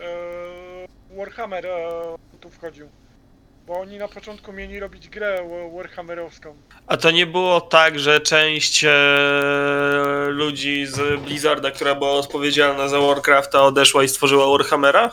E, 0.00 1.16
Warhammer 1.16 1.66
e, 1.66 1.88
tu 2.40 2.50
wchodził. 2.50 2.88
Bo 3.66 3.80
oni 3.80 3.98
na 3.98 4.08
początku 4.08 4.52
mieli 4.52 4.80
robić 4.80 5.08
grę 5.08 5.38
wa- 5.48 5.76
Warhammerowską. 5.76 6.56
A 6.86 6.96
to 6.96 7.10
nie 7.10 7.26
było 7.26 7.60
tak, 7.60 7.98
że 7.98 8.20
część 8.20 8.84
e, 8.84 8.90
ludzi 10.28 10.86
z 10.86 11.20
Blizzarda, 11.20 11.70
która 11.70 11.94
była 11.94 12.10
odpowiedzialna 12.10 12.88
za 12.88 13.00
Warcrafta, 13.00 13.62
odeszła 13.62 14.04
i 14.04 14.08
stworzyła 14.08 14.46
Warhammera? 14.58 15.12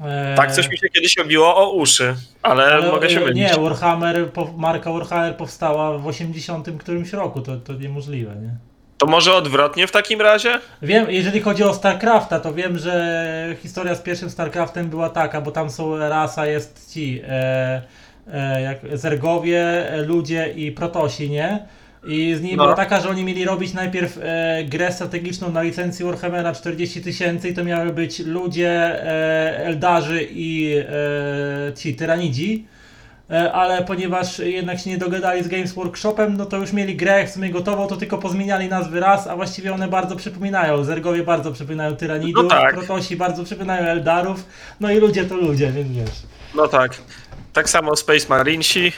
E, 0.00 0.34
Tak, 0.36 0.52
coś 0.52 0.68
mi 0.68 0.78
się 0.78 0.88
kiedyś 0.88 1.18
obiło 1.18 1.56
o 1.56 1.72
uszy, 1.72 2.14
ale, 2.42 2.64
ale, 2.64 2.92
mogę 2.92 3.10
się 3.10 3.20
e, 3.20 3.24
mylić. 3.24 3.36
Nie, 3.36 3.62
Warhammer, 3.62 4.28
marka 4.56 4.92
Warhammer 4.92 5.36
powstała 5.36 5.98
w 5.98 6.06
80 6.06 6.68
którymś 6.78 7.12
roku, 7.12 7.40
to, 7.40 7.56
to 7.56 7.72
niemożliwe, 7.72 8.36
nie? 8.36 8.50
To 8.98 9.06
może 9.06 9.34
odwrotnie 9.34 9.86
w 9.86 9.92
takim 9.92 10.20
razie? 10.20 10.60
Wiem, 10.82 11.06
jeżeli 11.10 11.40
chodzi 11.40 11.62
o 11.62 11.74
StarCrafta, 11.74 12.40
to 12.40 12.54
wiem, 12.54 12.78
że 12.78 13.56
historia 13.62 13.94
z 13.94 14.00
pierwszym 14.00 14.30
StarCraftem 14.30 14.88
była 14.88 15.10
taka, 15.10 15.40
bo 15.40 15.50
tam 15.50 15.70
są 15.70 15.98
rasa, 15.98 16.46
jest 16.46 16.92
ci 16.92 17.20
e, 17.28 17.82
e, 18.32 18.62
jak 18.62 18.78
Zergowie, 18.92 19.90
e, 19.90 20.02
ludzie 20.02 20.52
i 20.56 20.72
Protosi, 20.72 21.30
nie? 21.30 21.66
I 22.06 22.34
z 22.34 22.42
nimi 22.42 22.56
No. 22.56 22.62
była 22.62 22.76
taka, 22.76 23.00
że 23.00 23.08
oni 23.08 23.24
mieli 23.24 23.44
robić 23.44 23.72
najpierw 23.72 24.18
e, 24.22 24.64
grę 24.64 24.92
strategiczną 24.92 25.52
na 25.52 25.62
licencji 25.62 26.04
Warhammera 26.04 26.52
40 26.52 27.02
tysięcy 27.02 27.48
i 27.48 27.54
to 27.54 27.64
miały 27.64 27.92
być 27.92 28.18
ludzie, 28.18 28.70
e, 28.70 29.56
Eldarzy 29.66 30.28
i 30.30 30.74
e, 31.68 31.74
ci 31.74 31.94
Tyranidzi. 31.94 32.66
E, 33.30 33.52
ale 33.52 33.84
ponieważ 33.84 34.38
jednak 34.38 34.78
się 34.78 34.90
nie 34.90 34.98
dogadali 34.98 35.44
z 35.44 35.48
Games 35.48 35.72
Workshopem, 35.72 36.36
no 36.36 36.46
to 36.46 36.56
już 36.56 36.72
mieli 36.72 36.96
grę 36.96 37.26
w 37.26 37.30
sumie 37.30 37.50
gotową, 37.50 37.86
to 37.86 37.96
tylko 37.96 38.18
pozmieniali 38.18 38.68
nazwy 38.68 39.00
raz, 39.00 39.26
a 39.26 39.36
właściwie 39.36 39.74
one 39.74 39.88
bardzo 39.88 40.16
przypominają. 40.16 40.84
Zergowie 40.84 41.22
bardzo 41.22 41.52
przypominają 41.52 41.96
Tyranidów, 41.96 42.42
No 42.44 42.50
tak. 42.50 42.74
Protosi 42.74 43.16
bardzo 43.16 43.44
przypominają 43.44 43.82
Eldarów, 43.86 44.44
no 44.80 44.90
i 44.90 44.96
ludzie 44.98 45.24
to 45.24 45.36
ludzie, 45.36 45.72
więc 45.72 45.88
wiesz. 45.92 46.22
No 46.54 46.68
tak. 46.68 46.96
Tak 47.52 47.70
samo 47.70 47.96
Space 47.96 48.26
Marinesi. 48.28 48.92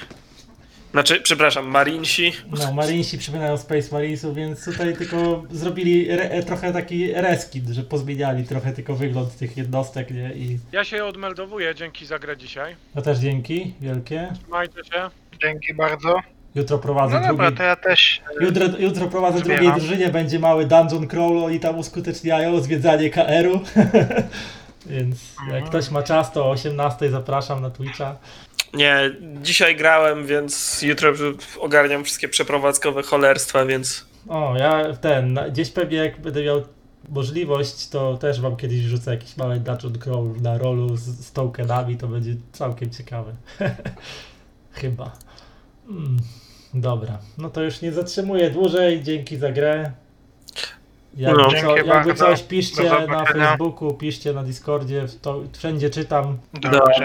Znaczy, 0.97 1.20
przepraszam, 1.20 1.66
Marinsi. 1.66 2.33
No, 2.58 2.73
Marinsi 2.73 3.18
przypominają 3.18 3.57
Space 3.58 3.89
Marinesów, 3.92 4.34
więc 4.36 4.65
tutaj 4.65 4.97
tylko 4.97 5.42
zrobili 5.50 6.10
re, 6.10 6.42
trochę 6.42 6.73
taki 6.73 7.12
reskin, 7.12 7.75
że 7.75 7.83
pozmieniali 7.83 8.44
trochę 8.44 8.73
tylko 8.73 8.94
wygląd 8.94 9.36
tych 9.36 9.57
jednostek, 9.57 10.10
nie? 10.10 10.33
I 10.34 10.58
Ja 10.73 10.84
się 10.84 11.05
odmeldowuję, 11.05 11.75
dzięki 11.75 12.07
za 12.07 12.18
grę 12.18 12.36
dzisiaj. 12.36 12.76
no 12.94 13.02
też 13.02 13.18
dzięki 13.18 13.75
wielkie. 13.81 14.33
Trzymajcie 14.42 14.84
się. 14.84 15.10
Dzięki 15.42 15.75
bardzo. 15.75 16.20
Jutro 16.55 16.78
prowadzę 16.78 17.20
No 17.20 17.28
dobra, 17.28 17.47
drugi. 17.47 17.57
to 17.58 17.62
ja 17.62 17.76
też. 17.76 18.20
e, 18.41 18.44
Jutro, 18.44 18.66
jutro 18.78 19.08
prowadzę 19.08 19.39
Zbieram. 19.39 19.65
drugiej 19.65 19.81
drużynie, 19.81 20.08
będzie 20.08 20.39
mały 20.39 20.66
dungeon 20.66 21.07
crawl, 21.08 21.39
oni 21.44 21.60
tam 21.60 21.78
uskuteczniają 21.78 22.60
zwiedzanie 22.60 23.10
KR-u. 23.10 23.60
Więc 24.86 25.18
jak 25.52 25.65
ktoś 25.65 25.91
ma 25.91 26.02
czas, 26.02 26.33
to 26.33 26.44
o 26.47 26.50
18 26.50 27.10
zapraszam 27.10 27.62
na 27.62 27.70
Twitcha. 27.70 28.16
Nie, 28.75 29.11
dzisiaj 29.43 29.77
grałem, 29.77 30.27
więc 30.27 30.83
jutro 30.83 31.12
ogarniam 31.61 32.05
wszystkie 32.05 32.28
przeprowadzkowe 32.28 33.03
cholerstwa, 33.03 33.65
więc 33.67 34.07
O, 34.28 34.57
ja 34.59 34.95
ten, 34.95 35.39
gdzieś 35.51 35.70
pewnie 35.70 35.97
jak 35.99 36.20
będę 36.20 36.43
miał 36.45 36.62
możliwość, 37.09 37.89
to 37.89 38.17
też 38.17 38.41
wam 38.41 38.57
kiedyś 38.57 38.81
wrzucę 38.81 39.11
jakiś 39.11 39.36
mały 39.36 39.61
dungeon 39.61 39.99
crawl 39.99 40.43
na 40.43 40.59
rolu 40.59 40.97
z, 40.97 41.01
z 41.01 41.33
tokenami, 41.33 41.97
to 41.97 42.09
będzie 42.09 42.35
całkiem 42.53 42.91
ciekawe. 42.91 43.33
Chyba. 44.73 45.12
Mm, 45.91 46.17
dobra, 46.75 47.19
no 47.39 47.51
to 47.51 47.62
już 47.62 47.81
nie 47.83 47.93
zatrzymuję 47.93 48.51
dłużej, 48.51 49.03
dzięki 49.03 49.36
za 49.36 49.53
grę. 49.53 49.93
Jakby, 51.17 51.43
No. 51.43 51.49
co, 51.51 51.77
jakby 51.77 51.93
bardzo. 51.93 52.15
coś 52.15 52.43
piszcie 52.43 52.83
na. 53.09 53.25
Facebooku, 53.25 53.95
piszcie 53.95 54.33
na 54.33 54.43
Discordzie, 54.43 55.07
to 55.23 55.41
wszędzie 55.53 55.91
czytam. 55.91 56.39
Dobrze. 56.55 56.81